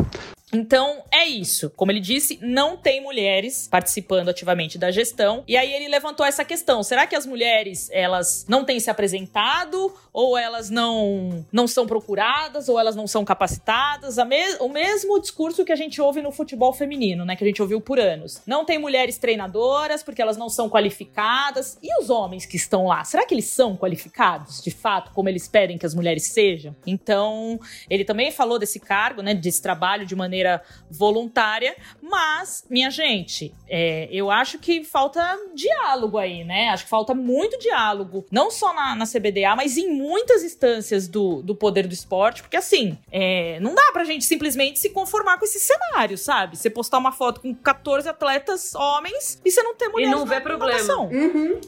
Então 0.54 1.04
é 1.10 1.26
isso. 1.26 1.70
Como 1.72 1.92
ele 1.92 2.00
disse, 2.00 2.38
não 2.42 2.76
tem 2.76 3.02
mulheres 3.02 3.68
participando 3.70 4.30
ativamente 4.30 4.78
da 4.78 4.92
gestão. 4.92 5.44
E 5.48 5.56
aí 5.56 5.72
ele 5.72 5.88
levantou 5.88 6.26
essa 6.26 6.44
questão: 6.44 6.84
será 6.84 7.08
que 7.08 7.16
as 7.16 7.26
mulheres 7.26 7.90
elas 7.92 8.46
não 8.48 8.66
têm 8.66 8.80
se 8.80 8.90
apresentado 8.90 9.94
ou 10.12 10.38
elas 10.38 10.70
não 10.70 11.46
não 11.52 11.68
são 11.68 11.88
procuradas 11.88 12.68
ou 12.68 12.78
elas 12.78 12.96
não 12.96 13.08
são 13.08 13.24
capacitadas? 13.24 14.18
Me 14.18 14.56
o 14.60 14.68
mesmo 14.68 15.20
discurso 15.20 15.64
que 15.64 15.72
a 15.72 15.76
gente 15.76 16.02
ouve 16.02 16.22
no 16.22 16.32
futebol 16.32 16.74
feminino, 16.74 17.24
né? 17.24 17.36
Que 17.36 17.44
a 17.44 17.48
gente 17.48 17.62
ouviu 17.62 17.80
por 17.80 18.00
anos. 18.00 18.42
Não 18.46 18.66
tem 18.66 18.78
mulheres 18.78 19.18
treinadoras 19.18 20.04
porque 20.04 20.21
elas 20.22 20.38
não 20.38 20.50
são 20.50 20.70
qualificadas. 20.70 21.78
E 21.82 22.02
os 22.02 22.10
homens 22.10 22.46
que 22.46 22.58
estão 22.58 22.88
lá, 22.88 23.04
será 23.04 23.26
que 23.26 23.34
eles 23.34 23.46
são 23.46 23.76
qualificados 23.76 24.62
de 24.62 24.72
fato, 24.72 25.12
como 25.12 25.30
eles 25.30 25.48
pedem 25.48 25.78
que 25.78 25.86
as 25.86 25.96
mulheres 25.96 26.24
sejam? 26.24 26.76
Então 26.86 27.60
ele 27.90 28.04
também 28.04 28.32
falou 28.32 28.60
desse 28.60 28.80
cargo, 28.80 29.22
né? 29.22 29.34
Desse 29.34 29.62
trabalho 29.62 30.06
de 30.06 30.16
maneira 30.16 30.32
maneira 30.32 30.62
voluntária, 30.90 31.76
mas, 32.12 32.66
minha 32.70 32.92
gente, 32.92 33.56
é, 33.70 34.10
eu 34.12 34.30
acho 34.30 34.60
que 34.60 34.84
falta 34.84 35.22
diálogo 35.56 36.18
aí, 36.18 36.44
né? 36.44 36.70
Acho 36.70 36.84
que 36.84 36.90
falta 36.90 37.16
muito 37.16 37.58
diálogo, 37.58 38.26
não 38.30 38.52
só 38.52 38.74
na, 38.74 38.96
na 38.96 39.06
CBDA, 39.06 39.56
mas 39.56 39.78
em 39.78 39.90
muitas 39.90 40.44
instâncias 40.44 41.08
do, 41.08 41.42
do 41.42 41.56
poder 41.56 41.88
do 41.88 41.94
esporte, 41.94 42.42
porque 42.42 42.58
assim, 42.58 42.98
é, 43.10 43.60
não 43.62 43.74
dá 43.74 43.92
pra 43.94 44.04
gente 44.04 44.26
simplesmente 44.26 44.78
se 44.78 44.90
conformar 44.90 45.38
com 45.38 45.46
esse 45.46 45.60
cenário, 45.60 46.18
sabe? 46.18 46.58
Você 46.58 46.70
postar 46.70 46.98
uma 46.98 47.14
foto 47.14 47.40
com 47.40 47.56
14 47.56 48.10
atletas 48.10 48.76
homens 48.76 49.42
e 49.46 49.50
você 49.50 49.64
não 49.64 49.74
ter 49.74 49.88
mulheres 49.88 50.14
e 50.14 50.16
não 50.16 50.26
vê 50.26 50.42
problema. 50.42 50.98
Uhum. 51.00 51.62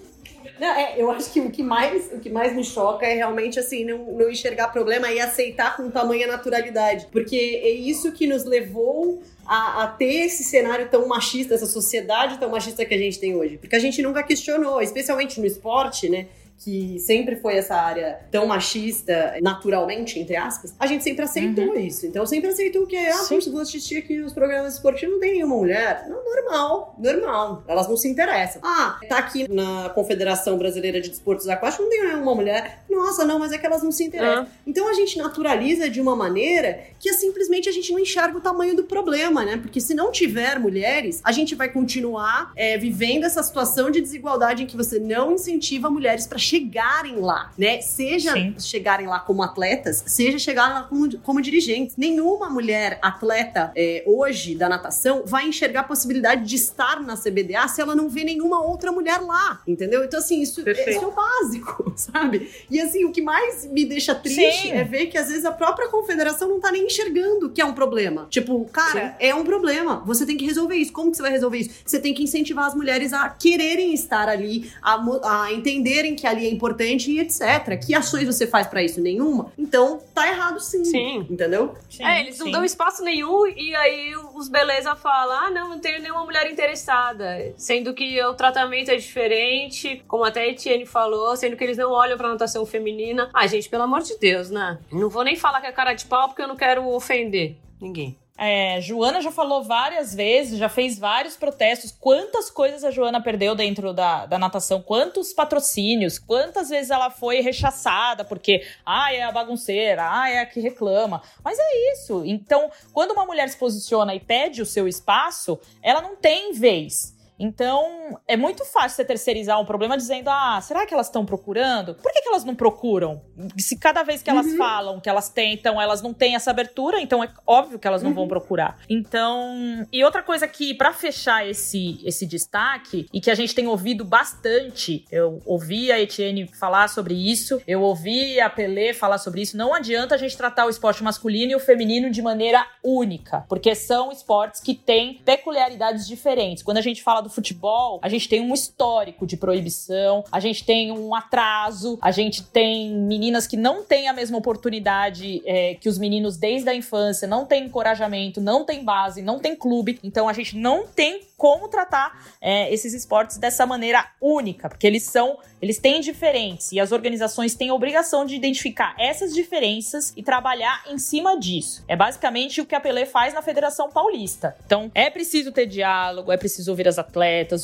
Não, 0.60 0.68
é, 0.68 0.96
eu 0.98 1.10
acho 1.10 1.32
que 1.32 1.40
o 1.40 1.50
que, 1.50 1.64
mais, 1.64 2.12
o 2.12 2.20
que 2.20 2.30
mais 2.30 2.56
me 2.56 2.64
choca 2.64 3.06
é 3.06 3.16
realmente 3.16 3.60
assim, 3.60 3.84
não, 3.86 3.98
não 4.14 4.30
enxergar 4.30 4.68
problema 4.68 5.12
e 5.12 5.20
aceitar 5.20 5.76
com 5.76 5.90
tamanha 5.90 6.28
naturalidade. 6.28 7.08
Porque 7.12 7.36
é 7.36 7.70
isso 7.70 8.12
que 8.12 8.28
nos 8.28 8.44
levou 8.44 9.22
a, 9.46 9.84
a, 9.84 9.88
ter 9.88 10.26
esse 10.26 10.44
cenário 10.44 10.88
tão 10.90 11.08
machista, 11.08 11.56
essa 11.56 11.66
sociedade 11.66 12.38
tão 12.38 12.50
machista 12.50 12.86
que 12.86 12.94
a 12.94 12.98
gente 12.98 13.20
tem 13.20 13.36
hoje. 13.36 13.58
Porque 13.58 13.76
a 13.76 13.80
gente 13.80 14.02
nunca 14.02 14.22
questionou, 14.22 14.82
especialmente 14.82 15.40
no 15.40 15.46
esporte, 15.46 16.08
né? 16.08 16.28
Que 16.58 16.98
sempre 17.00 17.36
foi 17.36 17.56
essa 17.56 17.76
área 17.76 18.20
tão 18.32 18.48
machista, 18.48 19.36
naturalmente, 19.42 20.18
entre 20.20 20.36
aspas, 20.36 20.74
a 20.80 20.88
gente 20.88 21.04
sempre 21.04 21.24
aceitou 21.24 21.66
uhum. 21.66 21.80
isso. 21.80 22.06
Então, 22.06 22.26
sempre 22.26 22.50
aceitou 22.50 22.88
que, 22.88 22.96
ah, 22.96 23.14
Sim. 23.16 23.40
vou 23.52 23.62
assistir 23.62 23.98
aqui 23.98 24.22
os 24.22 24.34
programas 24.34 24.76
esportivos, 24.76 25.16
não 25.16 25.20
tem 25.20 25.34
nenhuma 25.34 25.56
mulher. 25.56 26.06
Não, 26.08 26.24
normal, 26.24 26.96
normal. 26.98 27.64
Elas 27.68 27.88
não 27.90 27.98
se 27.98 28.08
interessam. 28.08 28.62
Ah, 28.64 29.00
tá 29.10 29.18
aqui 29.18 29.52
na 29.52 29.90
Confederação 29.90 30.58
Brasileira 30.58 31.02
de 31.02 31.10
Desportos 31.10 31.48
Aquáticos, 31.50 31.86
não 31.86 31.92
tem 31.92 32.08
nenhuma 32.08 32.34
mulher. 32.34 32.84
Nossa, 32.90 33.26
não, 33.26 33.40
mas 33.40 33.52
é 33.52 33.58
que 33.58 33.66
elas 33.66 33.84
não 33.84 33.92
se 33.92 34.06
interessam. 34.06 34.44
Uhum. 34.44 34.50
Então, 34.66 34.90
a 34.90 34.94
gente 34.94 35.18
naturaliza 35.18 35.90
de 35.90 36.00
uma 36.00 36.16
maneira 36.16 36.80
que 37.00 37.10
é 37.10 37.14
simplesmente 37.14 37.68
a 37.68 37.72
gente 37.72 37.92
não 37.92 38.00
enxerga 38.00 38.38
o 38.38 38.42
tamanho 38.42 38.76
do 38.76 38.84
problema, 38.84 39.44
né? 39.44 39.58
Porque 39.58 39.82
se 39.82 39.94
não 39.94 40.12
tiver 40.12 40.60
mulheres, 40.60 41.20
a 41.24 41.32
gente 41.32 41.56
vai 41.56 41.70
continuar 41.70 42.54
é, 42.56 42.78
vivendo 42.78 43.26
essa 43.26 43.44
situação 43.44 43.92
de 43.92 44.00
desigualdade 44.00 44.64
em 44.64 44.66
que 44.66 44.78
você 44.78 45.00
não 45.00 45.34
incentiva 45.34 45.90
mulheres 45.90 46.26
para 46.26 46.38
chegarem 46.54 47.16
lá, 47.16 47.52
né? 47.58 47.82
Seja 47.82 48.34
Sim. 48.34 48.56
chegarem 48.60 49.08
lá 49.08 49.20
como 49.20 49.42
atletas, 49.42 50.04
seja 50.06 50.38
chegarem 50.38 50.76
lá 50.76 50.84
como, 50.84 51.18
como 51.20 51.42
dirigentes. 51.42 51.98
Nenhuma 51.98 52.50
mulher 52.50 53.00
atleta 53.02 53.72
é, 53.76 54.04
hoje 54.06 54.56
da 54.56 54.70
natação 54.70 55.24
vai 55.26 55.48
enxergar 55.48 55.82
a 55.82 55.84
possibilidade 55.84 56.46
de 56.46 56.56
estar 56.56 57.02
na 57.02 57.18
CBDA 57.18 57.68
se 57.68 57.82
ela 57.82 57.96
não 57.96 58.08
vê 58.08 58.24
nenhuma 58.24 58.62
outra 58.62 58.92
mulher 58.92 59.20
lá, 59.20 59.62
entendeu? 59.68 60.04
Então, 60.04 60.20
assim, 60.20 60.42
isso, 60.42 60.62
isso 60.62 60.90
é 60.90 61.08
o 61.08 61.12
básico, 61.12 61.92
sabe? 61.98 62.50
E 62.70 62.80
assim, 62.80 63.04
o 63.06 63.12
que 63.12 63.22
mais 63.22 63.66
me 63.66 63.86
deixa 63.86 64.14
triste 64.14 64.68
Sim. 64.68 64.72
é 64.74 64.84
ver 64.84 65.08
que 65.08 65.18
às 65.18 65.30
vezes 65.30 65.46
a 65.46 65.52
própria 65.52 65.90
confederação 65.90 66.48
não 66.48 66.60
tá 66.60 66.72
nem 66.72 66.86
enxergando 66.86 67.50
que 67.50 67.62
é 67.62 67.66
um 67.66 67.74
problema. 67.74 68.28
Tipo, 68.30 68.64
cara, 68.66 69.10
Sim. 69.10 69.26
é 69.28 69.34
um 69.34 69.44
problema. 69.44 70.04
Você 70.06 70.26
tem 70.26 70.38
que 70.38 70.46
resolver 70.46 70.76
isso. 70.76 70.94
Como 70.94 71.10
que 71.10 71.18
você 71.18 71.24
vai 71.24 71.32
resolver 71.32 71.58
isso? 71.58 71.72
Você 71.84 72.00
tem 72.00 72.14
que 72.14 72.24
incentivar 72.24 72.66
as 72.66 72.76
mulheres 72.76 73.12
a 73.12 73.30
quererem 73.30 73.94
estar 73.94 74.30
ali, 74.30 74.72
a, 74.82 75.02
a 75.24 75.52
entenderem 75.52 76.16
que 76.16 76.28
ali 76.34 76.48
é 76.48 76.52
importante 76.52 77.12
e 77.12 77.20
etc. 77.20 77.80
Que 77.84 77.96
ações 77.96 78.26
você 78.26 78.46
faz 78.46 78.68
para 78.68 78.84
isso? 78.84 79.02
Nenhuma? 79.02 79.52
Então, 79.58 80.02
tá 80.14 80.28
errado 80.28 80.60
sim. 80.60 80.84
Sim. 80.84 81.28
Entendeu? 81.30 81.74
Sim, 81.90 82.04
é, 82.04 82.22
eles 82.22 82.36
sim. 82.36 82.44
não 82.44 82.52
dão 82.52 82.64
espaço 82.64 83.04
nenhum 83.04 83.48
e 83.48 83.76
aí 83.76 84.14
os 84.34 84.48
beleza 84.48 84.96
falam: 84.96 85.46
ah, 85.46 85.50
não, 85.50 85.70
não 85.70 85.80
tenho 85.80 86.02
nenhuma 86.02 86.26
mulher 86.26 86.52
interessada. 86.52 87.54
Sendo 87.58 87.94
que 87.94 88.22
o 88.24 88.34
tratamento 88.34 88.90
é 88.90 88.96
diferente, 88.96 90.04
como 90.08 90.24
até 90.24 90.42
a 90.42 90.48
Etienne 90.48 90.86
falou, 90.86 91.36
sendo 91.36 91.56
que 91.56 91.64
eles 91.64 91.78
não 91.78 91.92
olham 91.92 92.18
pra 92.18 92.30
natação 92.30 92.66
feminina. 92.66 93.30
Ah, 93.34 93.48
gente, 93.48 93.70
pelo 93.70 93.84
amor 93.84 94.02
de 94.02 94.18
Deus, 94.18 94.50
né? 94.50 94.80
Não 94.92 95.10
vou 95.10 95.24
nem 95.24 95.36
falar 95.36 95.62
que 95.62 95.68
é 95.68 95.72
cara 95.72 95.94
de 95.94 96.06
pau 96.06 96.28
porque 96.28 96.42
eu 96.42 96.48
não 96.48 96.56
quero 96.56 96.88
ofender 96.88 97.58
ninguém. 97.80 98.18
É, 98.36 98.82
Joana 98.82 99.22
já 99.22 99.32
falou 99.32 99.64
várias 99.64 100.14
vezes, 100.14 100.58
já 100.58 100.68
fez 100.68 100.98
vários 100.98 101.38
protestos. 101.38 101.92
Quantas 101.92 102.50
coisas 102.50 102.84
a 102.84 102.90
Joana 102.90 103.22
perdeu 103.22 103.54
dentro 103.54 103.94
da, 103.94 104.26
da 104.26 104.40
natação? 104.40 104.82
Quantos 104.82 105.32
patrocínios? 105.32 106.18
Quantas 106.18 106.70
vezes 106.70 106.90
ela 106.90 107.12
foi 107.12 107.42
rechaçada 107.42 108.26
porque, 108.26 108.66
ah, 108.86 109.14
é 109.14 109.22
a 109.22 109.32
bagunceira, 109.32 110.04
ah, 110.10 110.30
é 110.30 110.40
a 110.40 110.46
que 110.46 110.60
reclama. 110.60 111.22
Mas 111.44 111.60
é 111.60 111.94
isso. 111.94 112.24
Então, 112.26 112.72
quando 112.92 113.12
uma 113.12 113.26
mulher 113.26 113.48
se 113.50 113.58
posiciona 113.58 114.16
e 114.16 114.20
pede 114.20 114.62
o 114.62 114.66
seu 114.66 114.88
espaço, 114.88 115.60
ela 115.82 116.02
não 116.02 116.16
tem 116.16 116.54
vez. 116.54 117.13
Então, 117.40 118.20
é 118.28 118.38
muito 118.38 118.64
fácil 118.66 118.96
você 118.96 119.06
terceirizar 119.06 119.60
um 119.60 119.66
problema 119.66 119.98
dizendo: 119.98 120.30
ah, 120.30 120.60
será 120.62 120.86
que 120.86 120.94
elas 120.94 121.08
estão 121.08 121.26
procurando? 121.26 121.96
Por 121.96 122.12
que, 122.12 122.22
que, 122.22 122.30
elas 122.30 122.44
não 122.44 122.56
procuram? 122.56 123.22
Se 123.58 123.78
cada 123.78 124.04
vez 124.04 124.22
que 124.22 124.30
elas 124.30 124.46
uhum. 124.48 124.58
falam, 124.58 125.00
que 125.00 125.10
elas 125.10 125.30
tentam, 125.30 125.82
elas 125.82 126.02
não 126.02 126.14
têm 126.14 126.36
essa 126.36 126.52
abertura, 126.52 127.00
então 127.00 127.24
é 127.24 127.30
óbvio 127.46 127.80
que 127.80 127.88
elas 127.88 128.02
não 128.02 128.10
uhum. 128.12 128.16
vão 128.16 128.28
procurar. 128.28 128.78
Então, 128.90 129.88
e 129.92 130.04
outra 130.04 130.24
coisa 130.24 130.48
que, 130.48 130.74
para 130.74 130.94
fechar 130.94 131.48
esse, 131.48 132.00
esse 132.04 132.26
destaque, 132.26 133.08
e 133.14 133.20
que 133.20 133.32
a 133.32 133.36
gente 133.36 133.54
tem 133.54 133.68
ouvido 133.68 134.06
bastante, 134.06 135.06
eu 135.12 135.42
ouvi 135.46 135.92
a 135.92 136.00
Etienne 136.00 136.48
falar 136.48 136.88
sobre 136.88 137.14
isso, 137.14 137.62
eu 137.68 137.82
ouvi 137.82 138.40
a 138.40 138.50
Pelé 138.50 138.94
falar 138.94 139.18
sobre 139.18 139.42
isso, 139.42 139.58
não 139.58 139.74
adianta 139.74 140.16
a 140.16 140.18
gente 140.18 140.38
tratar 140.38 140.66
o 140.66 140.70
esporte 140.70 141.04
masculino 141.04 141.52
e 141.52 141.56
o 141.56 141.60
feminino 141.60 142.10
de 142.10 142.22
maneira 142.22 142.66
única, 142.84 143.46
porque 143.50 143.74
são 143.76 144.12
esportes 144.12 144.62
que 144.62 144.76
têm 144.76 145.22
peculiaridades 145.26 146.08
diferentes. 146.08 146.64
Quando 146.64 146.78
a 146.78 146.82
gente 146.82 147.02
fala 147.02 147.22
do 147.22 147.30
futebol, 147.34 148.00
a 148.02 148.10
gente 148.10 148.30
tem 148.30 148.42
um 148.42 148.54
histórico 148.54 149.26
de 149.26 149.36
proibição, 149.38 150.24
a 150.32 150.40
gente 150.40 150.64
tem 150.64 150.92
um 150.92 151.14
atraso, 151.14 151.98
a 152.02 152.12
gente 152.12 152.44
tem 152.44 152.94
meninas 152.94 153.48
que 153.48 153.58
não 153.58 153.84
têm 153.84 154.08
a 154.08 154.14
mesma 154.14 154.38
oportunidade 154.38 155.42
é, 155.46 155.76
que 155.76 155.90
os 155.90 155.98
meninos 155.98 156.38
desde 156.38 156.70
a 156.70 156.76
infância, 156.76 157.28
não 157.28 157.46
tem 157.46 157.66
encorajamento, 157.66 158.40
não 158.40 158.66
tem 158.66 158.84
base, 158.84 159.22
não 159.22 159.40
tem 159.40 159.56
clube. 159.56 160.00
Então 160.04 160.28
a 160.30 160.34
gente 160.34 160.58
não 160.58 160.86
tem 160.88 161.22
como 161.44 161.68
tratar 161.68 162.26
é, 162.40 162.74
esses 162.74 162.94
esportes 162.94 163.38
dessa 163.38 163.66
maneira 163.66 164.08
única, 164.22 164.70
porque 164.70 164.88
eles 164.88 165.04
são, 165.04 165.38
eles 165.62 165.78
têm 165.78 166.00
diferentes 166.00 166.72
e 166.72 166.80
as 166.80 166.94
organizações 166.94 167.54
têm 167.54 167.68
a 167.68 167.74
obrigação 167.74 168.26
de 168.26 168.34
identificar 168.34 168.96
essas 168.98 169.34
diferenças 169.34 170.14
e 170.16 170.24
trabalhar 170.24 170.84
em 170.90 170.98
cima 170.98 171.38
disso. 171.38 171.84
É 171.86 171.98
basicamente 171.98 172.62
o 172.62 172.66
que 172.66 172.74
a 172.74 172.80
Pelé 172.80 173.06
faz 173.06 173.34
na 173.34 173.42
Federação 173.42 173.90
Paulista. 173.90 174.56
Então 174.66 174.90
é 174.96 175.10
preciso 175.10 175.52
ter 175.52 175.66
diálogo, 175.66 176.32
é 176.32 176.38
preciso 176.38 176.72
ouvir 176.72 176.88
as 176.88 176.98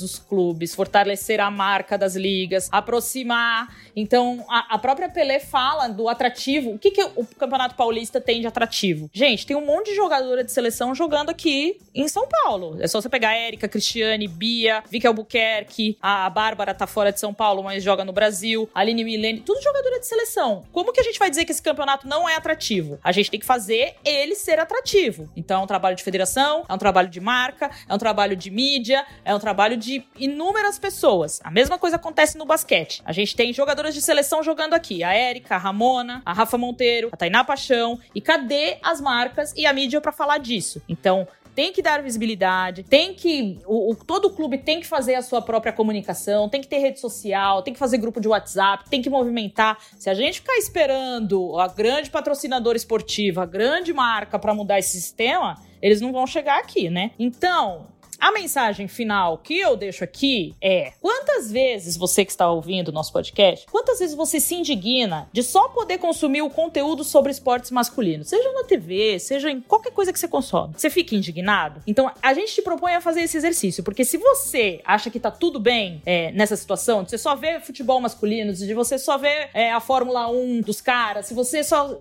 os 0.01 0.19
clubes, 0.19 0.75
fortalecer 0.75 1.39
a 1.39 1.49
marca 1.49 1.97
das 1.97 2.15
ligas, 2.15 2.69
aproximar. 2.71 3.75
Então 3.95 4.45
a, 4.49 4.75
a 4.75 4.77
própria 4.77 5.09
Pelé 5.09 5.39
fala 5.39 5.87
do 5.87 6.07
atrativo. 6.07 6.71
O 6.71 6.79
que, 6.79 6.91
que 6.91 7.03
o 7.03 7.25
Campeonato 7.37 7.75
Paulista 7.75 8.21
tem 8.21 8.41
de 8.41 8.47
atrativo? 8.47 9.09
Gente, 9.13 9.45
tem 9.45 9.55
um 9.55 9.65
monte 9.65 9.89
de 9.89 9.95
jogadora 9.95 10.43
de 10.43 10.51
seleção 10.51 10.93
jogando 10.93 11.29
aqui 11.29 11.79
em 11.93 12.07
São 12.07 12.27
Paulo. 12.27 12.77
É 12.79 12.87
só 12.87 13.01
você 13.01 13.09
pegar 13.09 13.29
a 13.29 13.35
Érica, 13.35 13.67
Cristiane, 13.67 14.27
Bia, 14.27 14.83
Vicky 14.89 15.07
Albuquerque, 15.07 15.97
a 16.01 16.29
Bárbara 16.29 16.73
tá 16.73 16.87
fora 16.87 17.11
de 17.11 17.19
São 17.19 17.33
Paulo, 17.33 17.63
mas 17.63 17.83
joga 17.83 18.05
no 18.05 18.13
Brasil, 18.13 18.69
Aline 18.73 19.03
Milene, 19.03 19.41
tudo 19.41 19.61
jogadora 19.61 19.99
de 19.99 20.07
seleção. 20.07 20.63
Como 20.71 20.93
que 20.93 21.01
a 21.01 21.03
gente 21.03 21.19
vai 21.19 21.29
dizer 21.29 21.45
que 21.45 21.51
esse 21.51 21.61
campeonato 21.61 22.07
não 22.07 22.27
é 22.27 22.35
atrativo? 22.35 22.99
A 23.03 23.11
gente 23.11 23.31
tem 23.31 23.39
que 23.39 23.45
fazer 23.45 23.95
ele 24.05 24.35
ser 24.35 24.59
atrativo. 24.59 25.29
Então 25.35 25.61
é 25.61 25.63
um 25.63 25.67
trabalho 25.67 25.95
de 25.95 26.03
federação, 26.03 26.63
é 26.67 26.73
um 26.73 26.77
trabalho 26.77 27.09
de 27.09 27.19
marca, 27.19 27.69
é 27.87 27.93
um 27.93 27.97
trabalho 27.97 28.35
de 28.35 28.49
mídia, 28.49 29.05
é 29.23 29.33
um 29.33 29.38
trabalho 29.39 29.77
de 29.77 30.03
inúmeras 30.17 30.77
pessoas. 30.77 31.39
A 31.43 31.51
mesma 31.51 31.77
coisa 31.77 31.95
acontece 31.95 32.37
no 32.37 32.45
basquete. 32.45 33.01
A 33.05 33.11
gente 33.11 33.35
tem 33.35 33.53
jogadoras 33.53 33.93
de 33.93 34.01
seleção 34.01 34.43
jogando 34.43 34.73
aqui, 34.73 35.03
a 35.03 35.13
Érica, 35.13 35.55
a 35.55 35.57
Ramona, 35.57 36.21
a 36.25 36.33
Rafa 36.33 36.57
Monteiro, 36.57 37.09
a 37.11 37.17
Tainá 37.17 37.43
Paixão. 37.43 37.99
E 38.13 38.21
cadê 38.21 38.77
as 38.81 39.01
marcas 39.01 39.53
e 39.55 39.65
a 39.65 39.73
mídia 39.73 40.01
para 40.01 40.11
falar 40.11 40.37
disso? 40.37 40.81
Então, 40.87 41.27
tem 41.59 41.73
que 41.73 41.81
dar 41.81 42.01
visibilidade, 42.01 42.83
tem 42.83 43.13
que. 43.13 43.59
O, 43.65 43.91
o, 43.91 43.95
todo 43.95 44.29
clube 44.29 44.59
tem 44.59 44.79
que 44.79 44.87
fazer 44.87 45.15
a 45.15 45.21
sua 45.21 45.41
própria 45.41 45.73
comunicação, 45.73 46.47
tem 46.47 46.61
que 46.61 46.67
ter 46.69 46.77
rede 46.77 47.01
social, 47.01 47.61
tem 47.61 47.73
que 47.73 47.79
fazer 47.79 47.97
grupo 47.97 48.21
de 48.21 48.29
WhatsApp, 48.29 48.89
tem 48.89 49.01
que 49.01 49.09
movimentar. 49.09 49.77
Se 49.97 50.09
a 50.09 50.13
gente 50.13 50.39
ficar 50.39 50.55
esperando 50.57 51.59
a 51.59 51.67
grande 51.67 52.09
patrocinadora 52.09 52.77
esportiva, 52.77 53.43
a 53.43 53.45
grande 53.45 53.91
marca 53.91 54.39
para 54.39 54.53
mudar 54.53 54.79
esse 54.79 54.91
sistema, 54.91 55.57
eles 55.81 55.99
não 55.99 56.13
vão 56.13 56.25
chegar 56.25 56.59
aqui, 56.59 56.89
né? 56.89 57.11
Então, 57.19 57.87
a 58.19 58.31
mensagem 58.31 58.87
final 58.87 59.37
que 59.37 59.57
eu 59.57 59.75
deixo 59.75 60.03
aqui 60.03 60.53
é: 60.61 60.91
quantas 61.01 61.49
vezes 61.49 61.95
você 61.95 62.25
que 62.25 62.31
está 62.31 62.51
ouvindo 62.51 62.89
o 62.89 62.91
nosso 62.91 63.13
podcast, 63.13 63.65
quantas 63.71 63.99
vezes 63.99 64.15
você 64.15 64.39
se 64.39 64.55
indigna 64.55 65.29
de 65.31 65.41
só 65.41 65.69
poder 65.69 65.97
consumir 65.97 66.41
o 66.41 66.49
conteúdo 66.49 67.03
sobre 67.03 67.31
esportes 67.31 67.71
masculinos, 67.71 68.27
seja 68.27 68.51
na 68.51 68.63
TV, 68.63 69.19
seja 69.19 69.49
em 69.49 69.61
qualquer 69.61 69.91
coisa 69.91 70.11
que 70.11 70.19
você 70.19 70.27
consome? 70.27 70.73
Você 70.75 70.89
fica 70.89 71.15
indignado? 71.15 71.81
Então 71.87 72.11
a 72.21 72.33
gente 72.33 72.53
te 72.53 72.61
propõe 72.61 72.93
a 72.93 73.01
fazer 73.01 73.21
esse 73.21 73.37
exercício, 73.37 73.83
porque 73.83 74.03
se 74.03 74.17
você 74.17 74.81
acha 74.83 75.09
que 75.09 75.19
tá 75.19 75.31
tudo 75.31 75.59
bem 75.59 76.01
é, 76.05 76.31
nessa 76.31 76.55
situação, 76.55 77.03
de 77.03 77.11
você 77.11 77.17
só 77.17 77.35
vê 77.35 77.59
futebol 77.59 78.01
masculino, 78.01 78.53
de 78.53 78.73
você 78.73 78.99
só 78.99 79.17
vê 79.17 79.49
é, 79.53 79.71
a 79.71 79.79
Fórmula 79.79 80.27
1 80.29 80.61
dos 80.61 80.81
caras, 80.81 81.27
se 81.27 81.33
você 81.33 81.63
só 81.63 81.97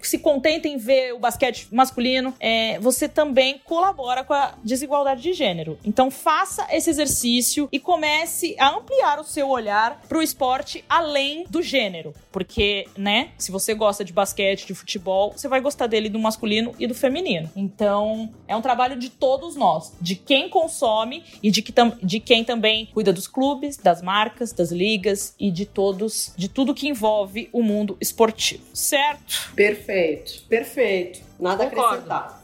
se 0.00 0.18
contenta 0.18 0.68
em 0.68 0.78
ver 0.78 1.12
o 1.14 1.18
basquete 1.18 1.68
masculino, 1.70 2.34
é, 2.40 2.78
você 2.78 3.08
também 3.08 3.60
colabora 3.64 4.24
com 4.24 4.32
a 4.32 4.54
desigualdade 4.64 5.22
de 5.22 5.32
gênero 5.32 5.49
gênero. 5.50 5.78
Então 5.84 6.10
faça 6.10 6.66
esse 6.70 6.88
exercício 6.88 7.68
e 7.72 7.80
comece 7.80 8.54
a 8.58 8.70
ampliar 8.70 9.18
o 9.18 9.24
seu 9.24 9.48
olhar 9.48 10.00
para 10.08 10.18
o 10.18 10.22
esporte 10.22 10.84
além 10.88 11.44
do 11.48 11.62
gênero, 11.62 12.14
porque, 12.30 12.86
né, 12.96 13.30
se 13.36 13.50
você 13.50 13.74
gosta 13.74 14.04
de 14.04 14.12
basquete, 14.12 14.66
de 14.66 14.74
futebol, 14.74 15.32
você 15.32 15.48
vai 15.48 15.60
gostar 15.60 15.86
dele 15.86 16.08
do 16.08 16.18
masculino 16.18 16.74
e 16.78 16.86
do 16.86 16.94
feminino. 16.94 17.50
Então, 17.56 18.32
é 18.46 18.54
um 18.54 18.62
trabalho 18.62 18.96
de 18.96 19.10
todos 19.10 19.56
nós, 19.56 19.92
de 20.00 20.14
quem 20.14 20.48
consome 20.48 21.24
e 21.42 21.50
de, 21.50 21.62
que 21.62 21.72
de 22.02 22.20
quem 22.20 22.44
também 22.44 22.86
cuida 22.86 23.12
dos 23.12 23.26
clubes, 23.26 23.76
das 23.76 24.00
marcas, 24.02 24.52
das 24.52 24.70
ligas 24.70 25.34
e 25.38 25.50
de 25.50 25.66
todos, 25.66 26.32
de 26.36 26.48
tudo 26.48 26.74
que 26.74 26.88
envolve 26.88 27.48
o 27.52 27.62
mundo 27.62 27.96
esportivo, 28.00 28.62
certo? 28.72 29.52
Perfeito, 29.54 30.42
perfeito. 30.48 31.20
Nada 31.38 31.64
Concordo. 31.64 31.80
a 31.80 31.94
acrescentar. 31.94 32.39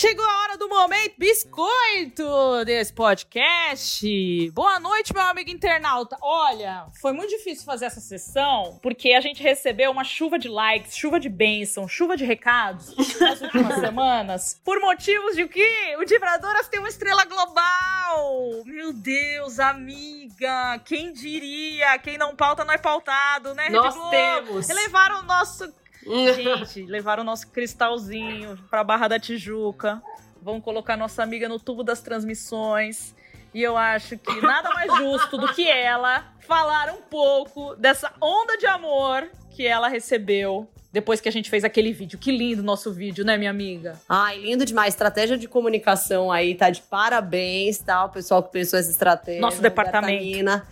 Chegou 0.00 0.24
a 0.24 0.42
hora 0.44 0.56
do 0.56 0.66
momento 0.66 1.12
biscoito 1.18 2.64
desse 2.64 2.90
podcast. 2.90 4.50
Boa 4.52 4.80
noite, 4.80 5.12
meu 5.12 5.22
amigo 5.24 5.50
internauta. 5.50 6.16
Olha, 6.22 6.86
foi 7.02 7.12
muito 7.12 7.28
difícil 7.28 7.66
fazer 7.66 7.84
essa 7.84 8.00
sessão 8.00 8.78
porque 8.82 9.12
a 9.12 9.20
gente 9.20 9.42
recebeu 9.42 9.90
uma 9.90 10.02
chuva 10.02 10.38
de 10.38 10.48
likes, 10.48 10.96
chuva 10.96 11.20
de 11.20 11.28
bênção, 11.28 11.86
chuva 11.86 12.16
de 12.16 12.24
recados 12.24 12.96
nas 13.20 13.42
últimas 13.42 13.78
semanas. 13.78 14.58
Por 14.64 14.80
motivos 14.80 15.36
de 15.36 15.46
que 15.46 15.94
o 15.98 16.04
Dibradoras 16.06 16.66
tem 16.68 16.80
uma 16.80 16.88
estrela 16.88 17.26
global. 17.26 18.64
Meu 18.64 18.94
Deus, 18.94 19.60
amiga, 19.60 20.78
quem 20.78 21.12
diria? 21.12 21.98
Quem 21.98 22.16
não 22.16 22.34
pauta 22.34 22.64
não 22.64 22.72
é 22.72 22.78
pautado, 22.78 23.54
né? 23.54 23.68
Nós 23.68 23.94
temos. 24.08 24.70
Elevaram 24.70 25.18
o 25.18 25.24
nosso 25.24 25.70
Gente, 26.34 26.84
levaram 26.86 27.22
o 27.22 27.26
nosso 27.26 27.48
cristalzinho 27.48 28.58
pra 28.70 28.84
Barra 28.84 29.08
da 29.08 29.18
Tijuca. 29.18 30.02
Vão 30.42 30.60
colocar 30.60 30.96
nossa 30.96 31.22
amiga 31.22 31.48
no 31.48 31.58
tubo 31.58 31.82
das 31.82 32.00
transmissões. 32.00 33.14
E 33.52 33.62
eu 33.62 33.76
acho 33.76 34.16
que 34.16 34.40
nada 34.40 34.70
mais 34.70 34.96
justo 34.96 35.36
do 35.36 35.52
que 35.52 35.68
ela 35.68 36.24
falar 36.40 36.90
um 36.90 37.02
pouco 37.02 37.74
dessa 37.76 38.12
onda 38.20 38.56
de 38.56 38.66
amor 38.66 39.28
que 39.50 39.66
ela 39.66 39.88
recebeu 39.88 40.68
depois 40.92 41.20
que 41.20 41.28
a 41.28 41.32
gente 41.32 41.48
fez 41.50 41.64
aquele 41.64 41.92
vídeo. 41.92 42.18
Que 42.18 42.32
lindo 42.32 42.62
nosso 42.62 42.92
vídeo, 42.92 43.24
né, 43.24 43.36
minha 43.36 43.50
amiga? 43.50 44.00
Ai, 44.08 44.38
lindo 44.38 44.64
demais. 44.64 44.94
Estratégia 44.94 45.36
de 45.36 45.46
comunicação 45.46 46.30
aí 46.30 46.54
tá 46.54 46.70
de 46.70 46.82
parabéns, 46.82 47.78
tá? 47.78 48.04
O 48.04 48.08
pessoal 48.08 48.42
que 48.42 48.52
pensou 48.52 48.78
essa 48.78 48.90
estratégia. 48.90 49.40
Nosso 49.40 49.62
departamento. 49.62 50.62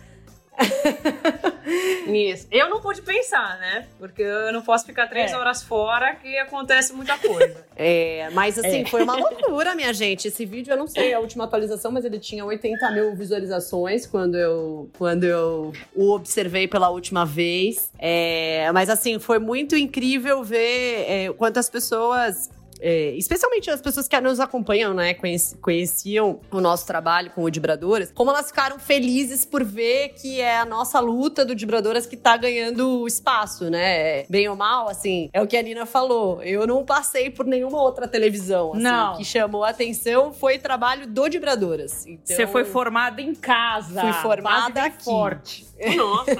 Isso. 2.07 2.47
Eu 2.51 2.69
não 2.69 2.81
pude 2.81 3.01
pensar, 3.01 3.57
né? 3.59 3.87
Porque 3.97 4.21
eu 4.21 4.51
não 4.51 4.61
posso 4.61 4.85
ficar 4.85 5.07
três 5.07 5.31
é. 5.31 5.37
horas 5.37 5.63
fora 5.63 6.15
que 6.15 6.37
acontece 6.37 6.93
muita 6.93 7.17
coisa. 7.17 7.67
É, 7.81 8.29
mas 8.33 8.59
assim, 8.59 8.81
é. 8.81 8.85
foi 8.85 9.03
uma 9.03 9.15
loucura, 9.17 9.73
minha 9.73 9.93
gente. 9.93 10.27
Esse 10.27 10.45
vídeo, 10.45 10.73
eu 10.73 10.77
não 10.77 10.85
sei 10.85 11.13
a 11.13 11.19
última 11.19 11.45
atualização, 11.45 11.89
mas 11.93 12.03
ele 12.03 12.19
tinha 12.19 12.43
80 12.43 12.91
mil 12.91 13.15
visualizações 13.15 14.05
quando 14.05 14.35
eu, 14.35 14.89
quando 14.97 15.23
eu 15.23 15.71
o 15.95 16.11
observei 16.11 16.67
pela 16.67 16.89
última 16.89 17.25
vez. 17.25 17.89
É, 17.97 18.69
mas 18.73 18.89
assim, 18.89 19.17
foi 19.17 19.39
muito 19.39 19.77
incrível 19.77 20.43
ver 20.43 21.05
é, 21.07 21.33
quantas 21.37 21.69
pessoas 21.69 22.49
é, 22.79 23.11
especialmente 23.11 23.69
as 23.69 23.81
pessoas 23.81 24.07
que 24.07 24.19
nos 24.19 24.39
acompanham, 24.39 24.93
né, 24.93 25.13
conheci, 25.13 25.57
conheciam 25.57 26.39
o 26.51 26.59
nosso 26.59 26.85
trabalho 26.85 27.31
com 27.31 27.43
o 27.43 27.49
Dibradoras, 27.49 28.11
como 28.13 28.31
elas 28.31 28.47
ficaram 28.47 28.77
felizes 28.79 29.45
por 29.45 29.63
ver 29.63 30.09
que 30.09 30.41
é 30.41 30.57
a 30.57 30.65
nossa 30.65 30.99
luta 30.99 31.45
do 31.45 31.55
Dibradoras 31.55 32.05
que 32.05 32.17
tá 32.17 32.35
ganhando 32.35 33.07
espaço, 33.07 33.69
né? 33.69 34.23
Bem 34.23 34.47
ou 34.49 34.55
mal, 34.55 34.89
assim, 34.89 35.29
é 35.31 35.41
o 35.41 35.47
que 35.47 35.55
a 35.55 35.61
Nina 35.61 35.85
falou. 35.85 36.41
Eu 36.43 36.67
não 36.67 36.83
passei 36.83 37.29
por 37.29 37.45
nenhuma 37.45 37.81
outra 37.81 38.07
televisão, 38.07 38.73
assim, 38.73 38.81
não. 38.83 39.17
Que 39.17 39.23
chamou 39.25 39.63
a 39.63 39.69
atenção 39.69 40.33
foi 40.33 40.57
trabalho 40.57 41.07
do 41.07 41.29
Dibradoras. 41.29 42.05
Então, 42.05 42.35
Você 42.35 42.47
foi 42.47 42.65
formada 42.65 43.21
em 43.21 43.33
casa. 43.33 44.01
Fui 44.01 44.13
formada 44.13 44.83
aqui. 44.83 45.03
forte. 45.03 45.68
Nossa. 45.95 46.33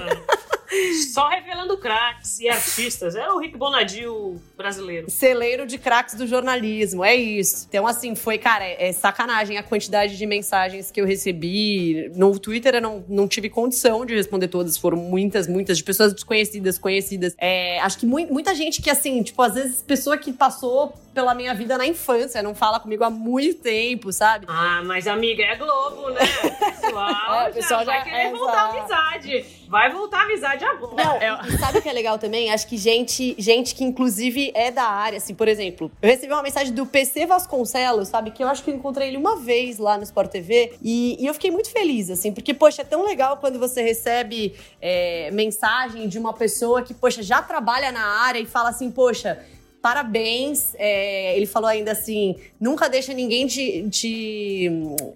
Só 1.13 1.27
revelando 1.29 1.77
craques 1.77 2.39
e 2.39 2.47
artistas. 2.47 3.15
É 3.15 3.27
o 3.29 3.39
Rick 3.39 3.57
Bonadio 3.57 4.39
brasileiro. 4.55 5.09
Celeiro 5.09 5.65
de 5.65 5.79
craques 5.79 6.13
do 6.13 6.27
jornalismo, 6.27 7.03
é 7.03 7.15
isso. 7.15 7.65
Então, 7.67 7.87
assim, 7.87 8.13
foi, 8.13 8.37
cara, 8.37 8.63
é, 8.63 8.89
é 8.89 8.93
sacanagem 8.93 9.57
a 9.57 9.63
quantidade 9.63 10.15
de 10.15 10.25
mensagens 10.27 10.91
que 10.91 11.01
eu 11.01 11.05
recebi. 11.05 12.11
No 12.15 12.37
Twitter 12.37 12.75
eu 12.75 12.81
não, 12.81 13.03
não 13.09 13.27
tive 13.27 13.49
condição 13.49 14.05
de 14.05 14.13
responder 14.15 14.47
todas. 14.47 14.77
Foram 14.77 14.97
muitas, 14.97 15.47
muitas, 15.47 15.77
de 15.77 15.83
pessoas 15.83 16.13
desconhecidas, 16.13 16.77
conhecidas. 16.77 17.35
É, 17.39 17.79
acho 17.79 17.97
que 17.97 18.05
mu 18.05 18.19
muita 18.29 18.53
gente 18.53 18.81
que, 18.81 18.89
assim, 18.89 19.23
tipo, 19.23 19.41
às 19.41 19.55
vezes 19.55 19.81
pessoa 19.81 20.17
que 20.17 20.31
passou 20.31 20.93
pela 21.19 21.35
minha 21.35 21.53
vida 21.53 21.77
na 21.77 21.85
infância, 21.85 22.41
não 22.41 22.55
fala 22.55 22.79
comigo 22.79 23.03
há 23.03 23.09
muito 23.09 23.59
tempo, 23.59 24.09
sabe? 24.13 24.45
Ah, 24.47 24.81
mas 24.85 25.05
amiga, 25.05 25.43
é 25.43 25.53
Globo, 25.57 26.09
né? 26.11 26.21
Pessoal, 26.79 27.41
é, 27.45 27.49
o 27.49 27.53
pessoal 27.53 27.79
já, 27.81 27.85
já 27.85 27.91
vai 27.91 28.03
querer 28.03 28.21
é, 28.21 28.31
voltar 28.31 28.61
a 28.61 28.69
amizade. 28.69 29.45
Vai 29.67 29.91
voltar 29.91 30.21
a 30.21 30.23
amizade 30.23 30.65
agora. 30.65 31.03
Não, 31.03 31.15
é... 31.17 31.39
e 31.47 31.57
sabe 31.59 31.77
o 31.77 31.81
que 31.81 31.89
é 31.89 31.93
legal 31.93 32.17
também? 32.17 32.51
Acho 32.51 32.65
que 32.65 32.77
gente, 32.77 33.35
gente 33.37 33.75
que 33.75 33.83
inclusive 33.83 34.51
é 34.55 34.71
da 34.71 34.85
área, 34.85 35.17
assim, 35.17 35.35
por 35.35 35.47
exemplo, 35.47 35.91
eu 36.01 36.09
recebi 36.09 36.33
uma 36.33 36.41
mensagem 36.41 36.73
do 36.73 36.85
PC 36.85 37.27
Vasconcelos, 37.27 38.07
sabe? 38.07 38.31
Que 38.31 38.43
eu 38.43 38.47
acho 38.47 38.63
que 38.63 38.71
eu 38.71 38.75
encontrei 38.75 39.09
ele 39.09 39.17
uma 39.17 39.35
vez 39.35 39.77
lá 39.77 39.97
no 39.97 40.03
Sport 40.03 40.31
TV 40.31 40.73
e, 40.81 41.21
e 41.21 41.27
eu 41.27 41.33
fiquei 41.33 41.51
muito 41.51 41.69
feliz, 41.69 42.09
assim, 42.09 42.31
porque, 42.31 42.53
poxa, 42.53 42.81
é 42.81 42.85
tão 42.85 43.05
legal 43.05 43.37
quando 43.37 43.59
você 43.59 43.83
recebe 43.83 44.55
é, 44.81 45.29
mensagem 45.31 46.07
de 46.07 46.17
uma 46.17 46.33
pessoa 46.33 46.81
que, 46.81 46.93
poxa, 46.93 47.21
já 47.21 47.41
trabalha 47.41 47.91
na 47.91 48.21
área 48.21 48.39
e 48.39 48.45
fala 48.47 48.69
assim, 48.69 48.89
poxa, 48.89 49.37
parabéns. 49.81 50.73
É, 50.75 51.35
ele 51.35 51.45
falou 51.45 51.69
ainda 51.69 51.91
assim: 51.91 52.35
nunca 52.59 52.89
deixa 52.89 53.13
ninguém 53.13 53.47
te, 53.47 53.87
te, 53.89 54.69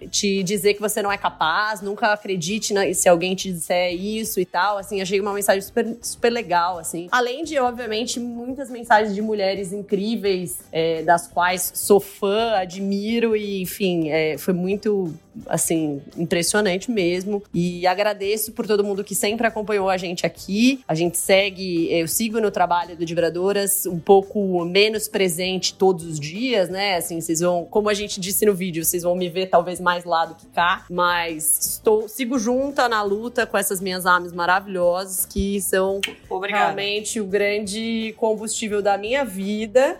te 0.10 0.44
dizer 0.44 0.74
que 0.74 0.82
você 0.82 1.02
não 1.02 1.12
é 1.12 1.18
capaz, 1.18 1.82
nunca 1.82 2.14
acredite 2.14 2.74
na, 2.74 2.92
se 2.94 3.08
alguém 3.08 3.36
te 3.36 3.52
disser 3.52 3.94
isso 3.94 4.40
e 4.40 4.46
tal. 4.46 4.78
Assim, 4.78 5.02
achei 5.02 5.20
uma 5.20 5.34
mensagem 5.34 5.62
super, 5.62 5.98
super 6.02 6.30
legal, 6.30 6.80
assim. 6.80 7.08
Além 7.12 7.44
de, 7.44 7.58
obviamente, 7.60 8.20
muitas 8.20 8.70
mensagens 8.70 9.14
de 9.14 9.22
mulheres 9.22 9.72
incríveis, 9.72 10.60
é, 10.72 11.04
das 11.04 11.28
quais 11.28 11.72
sou 11.76 12.00
fã, 12.00 12.54
admiro 12.56 13.36
e, 13.36 13.62
enfim, 13.62 14.10
é, 14.10 14.38
foi 14.38 14.54
muito 14.54 15.14
assim, 15.48 16.02
impressionante 16.18 16.92
mesmo. 16.92 17.44
E 17.54 17.86
agradeço 17.88 18.52
por 18.52 18.68
todo 18.68 18.84
mundo 18.84 19.04
que 19.04 19.16
sempre 19.16 19.48
acompanhou 19.48 19.90
a 19.90 19.98
gente 19.98 20.26
aqui. 20.26 20.84
A 20.88 20.96
gente 20.96 21.18
segue, 21.18 21.92
eu 21.92 22.08
sigo 22.08 22.40
no 22.40 22.52
trabalho 22.52 22.96
do 22.96 23.06
Vibradoras 23.06 23.86
um 23.86 24.00
pouco 24.00 24.53
menos 24.66 25.08
presente 25.08 25.74
todos 25.74 26.06
os 26.06 26.20
dias, 26.20 26.70
né? 26.70 26.98
Assim, 26.98 27.20
vocês 27.20 27.40
vão, 27.40 27.66
como 27.66 27.90
a 27.90 27.94
gente 27.94 28.20
disse 28.20 28.46
no 28.46 28.54
vídeo, 28.54 28.84
vocês 28.84 29.04
vão 29.04 29.16
me 29.16 29.30
ver 29.30 29.48
talvez 29.48 29.80
mais 29.80 30.04
lá 30.06 30.26
do 30.26 30.36
que 30.36 30.48
cá, 30.48 30.86
mas 30.90 31.60
estou 31.60 32.08
sigo 32.08 32.38
junta 32.38 32.88
na 32.88 33.02
luta 33.02 33.46
com 33.46 33.58
essas 33.58 33.82
minhas 33.82 34.06
ames 34.06 34.32
maravilhosas 34.32 35.26
que 35.26 35.60
são 35.62 36.00
Obrigada. 36.30 36.66
realmente 36.66 37.20
o 37.20 37.26
grande 37.26 38.14
combustível 38.18 38.82
da 38.82 38.98
minha 38.98 39.24
vida. 39.26 40.00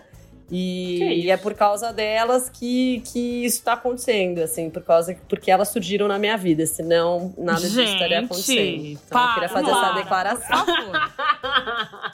E, 0.56 1.24
e 1.24 1.30
é 1.32 1.36
por 1.36 1.52
causa 1.54 1.92
delas 1.92 2.48
que, 2.48 3.02
que 3.12 3.44
isso 3.44 3.64
tá 3.64 3.72
acontecendo, 3.72 4.38
assim, 4.38 4.70
por 4.70 4.84
causa 4.84 5.16
porque 5.28 5.50
elas 5.50 5.68
surgiram 5.68 6.06
na 6.06 6.16
minha 6.16 6.36
vida, 6.36 6.64
senão 6.64 7.34
nada 7.36 7.60
disso 7.60 7.80
estaria 7.80 8.20
acontecendo. 8.20 8.84
Então 8.86 9.20
eu 9.20 9.34
queria 9.34 9.48
fazer 9.48 9.70
essa 9.70 9.80
para, 9.80 9.92
declaração. 9.94 10.64
Por 10.64 10.76
favor. 10.76 11.12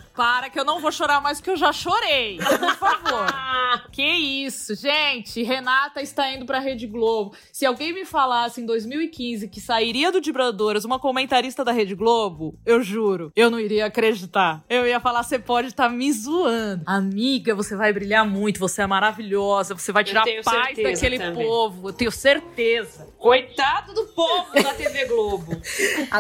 para 0.16 0.48
que 0.48 0.58
eu 0.58 0.64
não 0.64 0.80
vou 0.80 0.90
chorar 0.90 1.20
mais 1.20 1.38
que 1.38 1.50
eu 1.50 1.56
já 1.56 1.70
chorei. 1.70 2.38
Por 2.38 2.76
favor. 2.76 3.26
Que 3.92 4.02
isso, 4.02 4.74
gente. 4.74 5.42
Renata 5.42 6.00
está 6.00 6.32
indo 6.32 6.46
pra 6.46 6.58
Rede 6.58 6.86
Globo. 6.86 7.34
Se 7.52 7.66
alguém 7.66 7.92
me 7.92 8.04
falasse 8.06 8.60
em 8.60 8.66
2015 8.66 9.48
que 9.48 9.60
sairia 9.60 10.10
do 10.10 10.20
Vibradoras 10.20 10.84
uma 10.84 10.98
comentarista 10.98 11.64
da 11.64 11.72
Rede 11.72 11.94
Globo, 11.94 12.58
eu 12.64 12.82
juro, 12.82 13.32
eu 13.36 13.50
não 13.50 13.60
iria 13.60 13.86
acreditar. 13.86 14.64
Eu 14.68 14.86
ia 14.86 14.98
falar, 14.98 15.22
você 15.22 15.38
pode 15.38 15.68
estar 15.68 15.88
me 15.90 16.10
zoando. 16.12 16.82
Amiga, 16.86 17.54
você 17.54 17.76
vai 17.76 17.92
brilhar 17.92 18.29
muito, 18.30 18.58
você 18.60 18.80
é 18.82 18.86
maravilhosa, 18.86 19.74
você 19.74 19.92
vai 19.92 20.02
tirar 20.04 20.24
paz 20.44 20.76
daquele 20.76 21.18
também. 21.18 21.44
povo. 21.46 21.88
Eu 21.88 21.92
tenho 21.92 22.10
certeza. 22.12 23.06
Coitado 23.18 23.92
do 23.92 24.04
povo 24.06 24.54
da 24.62 24.72
TV 24.72 25.04
Globo. 25.06 25.54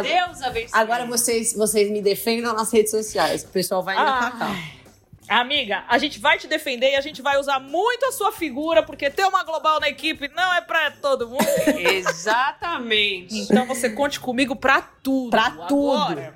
Deus 0.02 0.42
abençoe. 0.42 0.68
Agora 0.78 1.06
vocês, 1.06 1.54
vocês 1.54 1.90
me 1.90 2.02
defendam 2.02 2.52
nas 2.54 2.70
redes 2.72 2.90
sociais, 2.90 3.44
o 3.44 3.48
pessoal 3.48 3.82
vai 3.82 3.94
me 3.94 4.02
Ah. 4.02 4.18
atacar. 4.18 4.80
Amiga, 5.28 5.84
a 5.88 5.96
gente 5.96 6.18
vai 6.18 6.36
te 6.38 6.48
defender 6.48 6.90
e 6.90 6.96
a 6.96 7.00
gente 7.00 7.22
vai 7.22 7.38
usar 7.38 7.60
muito 7.60 8.04
a 8.04 8.10
sua 8.10 8.32
figura, 8.32 8.82
porque 8.82 9.08
ter 9.08 9.24
uma 9.24 9.44
global 9.44 9.78
na 9.78 9.88
equipe 9.88 10.26
não 10.34 10.52
é 10.54 10.60
pra 10.60 10.90
todo 10.90 11.28
mundo. 11.28 11.46
Exatamente. 11.78 13.34
Então 13.42 13.64
você 13.66 13.90
conte 13.90 14.18
comigo 14.18 14.56
pra 14.56 14.82
tudo. 14.82 15.30
Pra 15.30 15.50
tudo. 15.68 15.92
Agora, 15.92 16.34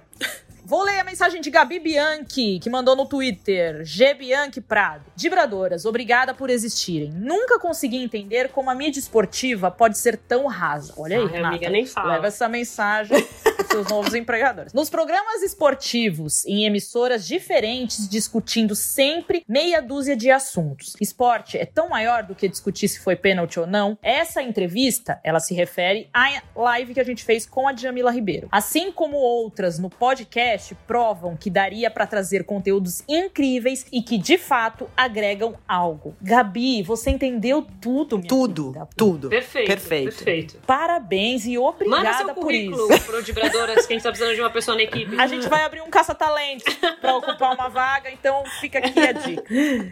Vou 0.66 0.82
ler 0.82 0.98
a 0.98 1.04
mensagem 1.04 1.42
de 1.42 1.50
Gabi 1.50 1.78
Bianchi, 1.78 2.58
que 2.58 2.70
mandou 2.70 2.96
no 2.96 3.04
Twitter. 3.04 3.84
G 3.84 4.14
Bianchi 4.14 4.62
Prado. 4.62 5.04
Dibradoras, 5.14 5.84
obrigada 5.84 6.32
por 6.32 6.48
existirem. 6.48 7.10
Nunca 7.12 7.58
consegui 7.58 7.98
entender 8.02 8.48
como 8.48 8.70
a 8.70 8.74
mídia 8.74 8.98
esportiva 8.98 9.70
pode 9.70 9.98
ser 9.98 10.16
tão 10.16 10.46
rasa. 10.46 10.94
Olha 10.96 11.18
aí, 11.18 11.22
Ai, 11.24 11.28
Renata. 11.32 11.48
amiga, 11.48 11.68
nem 11.68 11.84
fala. 11.84 12.14
Leva 12.14 12.28
essa 12.28 12.48
mensagem 12.48 13.22
para 13.44 13.66
seus 13.66 13.88
novos 13.88 14.14
empregadores. 14.14 14.72
Nos 14.72 14.88
programas 14.88 15.42
esportivos, 15.42 16.46
em 16.46 16.64
emissoras 16.64 17.26
diferentes, 17.26 18.08
discutindo 18.08 18.74
sempre 18.74 19.44
meia 19.46 19.82
dúzia 19.82 20.16
de 20.16 20.30
assuntos. 20.30 20.94
Esporte 20.98 21.58
é 21.58 21.66
tão 21.66 21.90
maior 21.90 22.22
do 22.22 22.34
que 22.34 22.48
discutir 22.48 22.88
se 22.88 23.00
foi 23.00 23.16
pênalti 23.16 23.60
ou 23.60 23.66
não. 23.66 23.98
Essa 24.02 24.42
entrevista, 24.42 25.20
ela 25.22 25.40
se 25.40 25.52
refere 25.52 26.08
à 26.14 26.42
live 26.56 26.94
que 26.94 27.00
a 27.00 27.04
gente 27.04 27.22
fez 27.22 27.44
com 27.44 27.68
a 27.68 27.72
Djamila 27.72 28.10
Ribeiro. 28.10 28.48
Assim 28.50 28.90
como 28.90 29.18
outras 29.18 29.78
no 29.78 29.90
podcast, 29.90 30.53
provam 30.86 31.36
que 31.36 31.50
daria 31.50 31.90
para 31.90 32.06
trazer 32.06 32.44
conteúdos 32.44 33.02
incríveis 33.08 33.86
e 33.92 34.02
que, 34.02 34.16
de 34.18 34.38
fato, 34.38 34.88
agregam 34.96 35.54
algo. 35.66 36.14
Gabi, 36.20 36.82
você 36.82 37.10
entendeu 37.10 37.66
tudo, 37.80 38.18
minha 38.18 38.28
Tudo, 38.28 38.72
querida. 38.72 38.88
tudo. 38.96 39.28
Perfeito. 39.28 39.66
Perfeito. 39.66 40.04
Perfeito. 40.14 40.58
Parabéns 40.66 41.46
e 41.46 41.58
obrigada 41.58 42.02
Manda 42.02 42.16
seu 42.18 42.26
por 42.34 42.42
currículo 42.44 42.92
isso. 42.92 43.04
pro 43.06 43.22
Dibradoras, 43.22 43.86
que 43.86 43.92
a 43.92 43.96
gente 43.96 44.02
tá 44.02 44.10
precisando 44.10 44.34
de 44.34 44.40
uma 44.40 44.50
pessoa 44.50 44.76
na 44.76 44.82
equipe. 44.82 45.18
A 45.20 45.26
gente 45.26 45.48
vai 45.48 45.64
abrir 45.64 45.80
um 45.82 45.90
caça-talentos 45.90 46.72
pra 47.00 47.16
ocupar 47.16 47.54
uma 47.54 47.68
vaga, 47.68 48.10
então 48.10 48.42
fica 48.60 48.78
aqui 48.78 49.00
a 49.00 49.12
dica. 49.12 49.44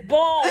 Bom, 0.05 0.43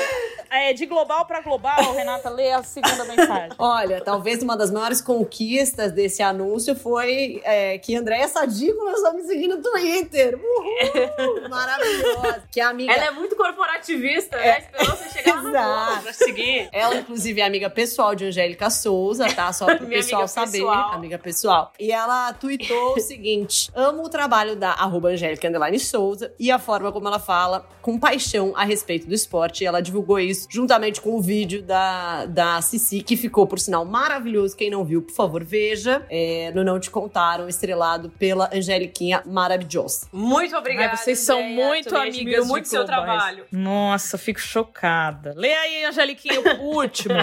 é, 0.49 0.73
de 0.73 0.85
global 0.85 1.25
pra 1.25 1.41
global, 1.41 1.93
Renata, 1.93 2.29
lê 2.29 2.51
a 2.51 2.63
segunda 2.63 3.05
mensagem. 3.05 3.51
Olha, 3.57 4.01
talvez 4.01 4.41
uma 4.43 4.57
das 4.57 4.71
maiores 4.71 5.01
conquistas 5.01 5.91
desse 5.91 6.21
anúncio 6.21 6.75
foi 6.75 7.41
é, 7.43 7.77
que 7.77 7.95
Andréia 7.95 8.27
Sadi 8.27 8.73
começou 8.73 9.07
a 9.07 9.13
me 9.13 9.23
seguir 9.23 9.47
no 9.47 9.61
Twitter. 9.61 10.00
Uhul! 10.43 11.49
Maravilhosa. 11.49 12.43
Que 12.51 12.59
amiga. 12.61 12.93
Ela 12.93 13.05
é 13.05 13.11
muito 13.11 13.35
corporativista, 13.35 14.37
né? 14.37 14.59
Esperou 14.59 14.95
você 14.95 15.09
chegar 15.09 15.41
lá 15.43 15.95
no 15.97 16.01
pra 16.03 16.13
seguir. 16.13 16.69
Ela, 16.71 16.95
inclusive, 16.97 17.41
é 17.41 17.45
amiga 17.45 17.69
pessoal 17.69 18.15
de 18.15 18.25
Angélica 18.25 18.69
Souza, 18.69 19.27
tá? 19.33 19.51
Só 19.53 19.65
pro 19.65 19.85
Minha 19.87 19.99
pessoal 19.99 20.21
amiga 20.21 20.27
saber. 20.33 20.51
pessoal. 20.51 20.93
Amiga 20.93 21.17
pessoal. 21.17 21.73
E 21.79 21.91
ela 21.91 22.33
tweetou 22.33 22.95
o 22.95 22.99
seguinte: 23.01 23.69
amo 23.75 24.03
o 24.03 24.09
trabalho 24.09 24.55
da 24.55 24.71
arroba 24.71 25.09
Angélica 25.09 25.47
Underline 25.47 25.79
Souza 25.79 26.33
e 26.39 26.51
a 26.51 26.59
forma 26.59 26.91
como 26.91 27.07
ela 27.07 27.19
fala 27.19 27.67
com 27.81 27.99
paixão 27.99 28.53
a 28.55 28.63
respeito 28.63 29.07
do 29.07 29.13
esporte. 29.13 29.63
E 29.63 29.67
ela 29.67 29.81
divulgou 29.81 30.19
isso 30.19 30.47
juntamente 30.49 31.01
com 31.01 31.15
o 31.15 31.21
vídeo 31.21 31.61
da, 31.61 32.25
da 32.25 32.61
Cici, 32.61 33.01
que 33.01 33.17
ficou, 33.17 33.45
por 33.47 33.59
sinal, 33.59 33.85
maravilhoso. 33.85 34.55
Quem 34.55 34.69
não 34.69 34.83
viu, 34.83 35.01
por 35.01 35.13
favor, 35.13 35.43
veja. 35.43 36.05
É, 36.09 36.51
no 36.53 36.63
Não 36.63 36.79
Te 36.79 36.89
Contaram, 36.89 37.47
estrelado 37.47 38.09
pela 38.09 38.49
Angeliquinha 38.53 39.23
maravilhosa. 39.25 39.90
Muito 40.11 40.55
obrigada. 40.57 40.91
Ai, 40.91 40.97
vocês 40.97 41.19
são 41.19 41.41
muito 41.43 41.95
amigas 41.95 42.43
de 42.43 42.49
muito 42.49 42.67
seu 42.67 42.85
globais. 42.85 43.05
trabalho. 43.05 43.45
Nossa, 43.51 44.17
fico 44.17 44.39
chocada. 44.39 45.33
Lê 45.35 45.53
aí, 45.53 45.85
Angeliquinha, 45.85 46.39
o 46.59 46.75
último. 46.75 47.15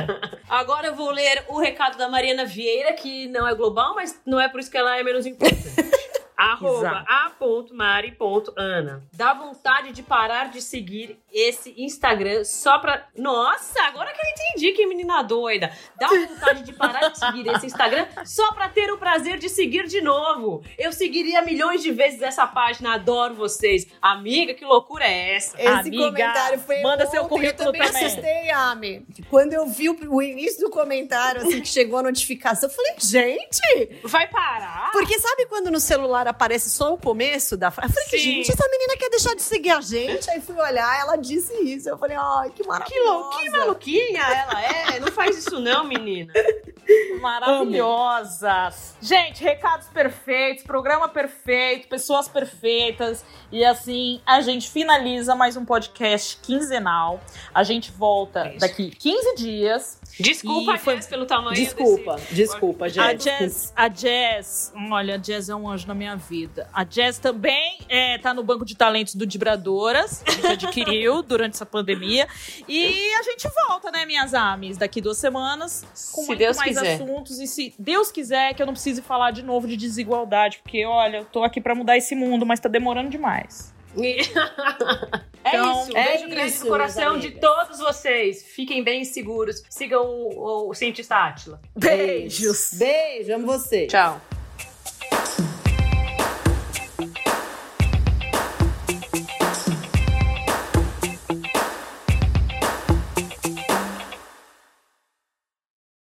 Agora 0.49 0.89
eu 0.89 0.95
vou 0.95 1.11
ler 1.11 1.45
o 1.49 1.59
recado 1.59 1.97
da 1.99 2.09
Mariana 2.09 2.45
Vieira, 2.45 2.93
que 2.93 3.27
não 3.29 3.47
é 3.47 3.55
global, 3.55 3.95
mas 3.95 4.21
não 4.27 4.41
é 4.41 4.49
por 4.49 4.61
isso 4.61 4.71
que 4.71 4.77
ela 4.79 4.97
é 4.97 5.03
menos 5.03 5.27
importante. 5.27 5.59
Arroba 6.39 7.05
a.mari.ana. 7.09 9.03
Dá 9.13 9.35
vontade 9.35 9.91
de 9.91 10.05
parar 10.05 10.51
de 10.51 10.63
seguir 10.63 11.19
esse 11.33 11.75
Instagram 11.77 12.45
só 12.45 12.79
pra. 12.79 13.09
Nossa, 13.17 13.83
agora 13.83 14.13
que 14.13 14.21
eu 14.21 14.31
entendi 14.31 14.73
que 14.73 14.87
menina 14.87 15.21
doida. 15.23 15.73
Dá 15.99 16.07
vontade 16.07 16.63
de 16.63 16.73
parar 16.73 17.09
de 17.09 17.19
seguir 17.19 17.45
esse 17.49 17.67
Instagram 17.67 18.07
só 18.25 18.53
pra 18.53 18.69
ter 18.69 18.89
o 18.93 18.99
prazer 18.99 19.39
de 19.39 19.49
seguir 19.49 19.89
de 19.89 20.01
novo. 20.01 20.63
Eu 20.79 20.93
seguiria 20.93 21.43
milhões 21.43 21.83
de 21.83 21.91
vezes 21.91 22.23
essa 22.23 22.47
página, 22.47 22.95
adoro 22.95 23.35
vocês. 23.35 23.89
Amiga, 24.01 24.55
que 24.55 24.65
loucura 24.65 25.05
é 25.05 25.35
essa? 25.35 25.61
Esse 25.61 25.67
Amiga, 25.67 26.05
comentário 26.05 26.61
foi 26.61 26.81
manda 26.83 27.03
ontem, 27.03 27.11
seu 27.11 27.25
currículo 27.27 27.69
eu 27.69 27.73
também. 27.73 27.83
também. 27.83 28.05
assustei, 28.05 28.51
Ami. 28.53 29.05
Quando 29.29 29.55
eu 29.55 29.67
vi 29.67 29.89
o, 29.91 29.97
o 30.15 30.23
início 30.23 30.61
do 30.65 30.71
comentário, 30.71 31.41
assim, 31.43 31.61
que 31.61 31.69
chegou 31.69 31.99
a 31.99 32.03
notificação, 32.05 32.69
eu 32.69 32.75
falei, 32.75 32.95
gente... 32.99 34.01
Vai 34.05 34.29
parar? 34.29 34.93
Porque 34.93 35.19
sabe 35.19 35.47
quando 35.47 35.69
no 35.69 35.81
celular 35.81 36.28
aparece 36.29 36.71
só 36.71 36.95
o 36.95 36.99
começo 36.99 37.57
da 37.57 37.71
frase? 37.71 37.93
Eu 37.93 38.05
falei, 38.05 38.09
Sim. 38.11 38.19
gente, 38.19 38.53
essa 38.53 38.69
menina 38.69 38.97
quer 38.97 39.11
deixar 39.11 39.35
de 39.35 39.43
seguir 39.43 39.71
a 39.71 39.81
gente? 39.81 40.31
Aí 40.31 40.41
fui 40.41 40.55
olhar, 40.55 41.01
ela 41.01 41.17
disse 41.17 41.53
isso. 41.63 41.89
Eu 41.89 41.99
falei, 41.99 42.17
ai, 42.19 42.51
que 42.51 42.63
Que 42.63 42.69
maravilhosa. 42.69 43.11
louquinha, 43.13 43.51
maluquinha 43.53 44.23
ela 44.23 44.65
é. 44.65 45.01
Não 45.01 45.09
faz 45.09 45.37
isso 45.39 45.59
não, 45.61 45.85
menina. 45.85 46.33
Maravilhosas. 47.21 48.97
Gente, 49.01 49.43
recados 49.43 49.89
perfeitos, 49.89 50.65
programa 50.65 51.09
perfeito, 51.09 51.89
pessoas 51.89 52.29
perfeitas. 52.29 53.25
E 53.53 53.65
assim, 53.65 54.21
a 54.25 54.41
gente 54.41 54.71
finaliza 54.71 55.35
mais 55.35 55.57
um 55.57 55.65
podcast 55.65 56.39
quinzenal. 56.39 57.21
A 57.55 57.63
gente 57.63 57.91
volta 57.91 58.55
daqui 58.59 58.91
15 58.91 59.35
dias. 59.37 59.99
Desculpa, 60.19 60.75
E 60.75 60.79
foi- 60.79 60.95
Jess, 60.97 61.07
pelo 61.07 61.27
tamanho 61.27 61.55
Desculpa, 61.55 62.15
desse... 62.17 62.35
desculpa, 62.35 62.85
A 62.87 62.89
gente. 62.89 63.25
Jazz, 63.25 63.73
a 63.77 63.89
Jazz, 63.89 64.73
olha, 64.91 65.15
a 65.15 65.17
Jazz 65.17 65.49
é 65.49 65.55
um 65.55 65.69
anjo 65.69 65.87
na 65.87 65.95
minha 65.95 66.17
vida. 66.17 66.69
A 66.73 66.83
Jazz 66.85 67.19
também 67.19 67.79
é, 67.89 68.19
tá 68.19 68.35
no 68.35 68.43
banco 68.43 68.65
de 68.65 68.75
talentos 68.77 69.15
do 69.15 69.27
Dibradoras, 69.27 70.23
a 70.27 70.31
gente 70.31 70.47
adquiriu 70.67 71.23
durante 71.23 71.55
essa 71.55 71.67
pandemia. 71.67 72.27
E 72.69 73.15
a 73.15 73.23
gente 73.23 73.49
volta, 73.67 73.91
né, 73.91 74.05
minhas 74.07 74.35
amis, 74.35 74.77
daqui 74.77 75.01
duas 75.01 75.19
semanas, 75.19 75.85
com 76.13 76.23
Se 76.23 76.27
muito 76.29 76.39
Deus 76.39 76.57
mais 76.57 76.69
quiser. 76.77 76.95
assuntos. 76.95 77.39
E 77.39 77.47
se 77.47 77.75
Deus 77.79 78.11
quiser, 78.11 78.55
que 78.55 78.63
eu 78.63 78.67
não 78.67 78.73
precise 78.75 79.01
falar 79.03 79.31
de 79.31 79.43
novo 79.43 79.67
de 79.69 79.77
desigualdade, 79.77 80.59
porque, 80.63 80.85
olha, 80.85 81.19
eu 81.19 81.25
tô 81.25 81.43
aqui 81.45 81.61
pra 81.61 81.75
mudar 81.75 81.97
esse 81.97 82.15
mundo, 82.15 82.45
mas 82.45 82.59
tá 82.61 82.69
demorando 82.69 83.09
demais. 83.11 83.73
É 85.45 85.57
Então, 85.57 85.83
isso. 85.83 85.97
é 85.97 86.05
Beijo 86.05 86.29
grande 86.29 86.51
isso, 86.51 86.65
no 86.65 86.71
coração 86.71 87.19
de 87.19 87.31
todos 87.31 87.79
vocês. 87.79 88.43
Fiquem 88.43 88.83
bem 88.83 89.05
seguros. 89.05 89.63
Sigam 89.71 90.05
o, 90.05 90.69
o 90.69 90.75
cientista 90.75 91.15
Átila. 91.17 91.61
Beijos. 91.77 92.71
Beijo, 92.75 93.33
amo 93.35 93.47
você. 93.47 93.87
Tchau. 93.87 94.21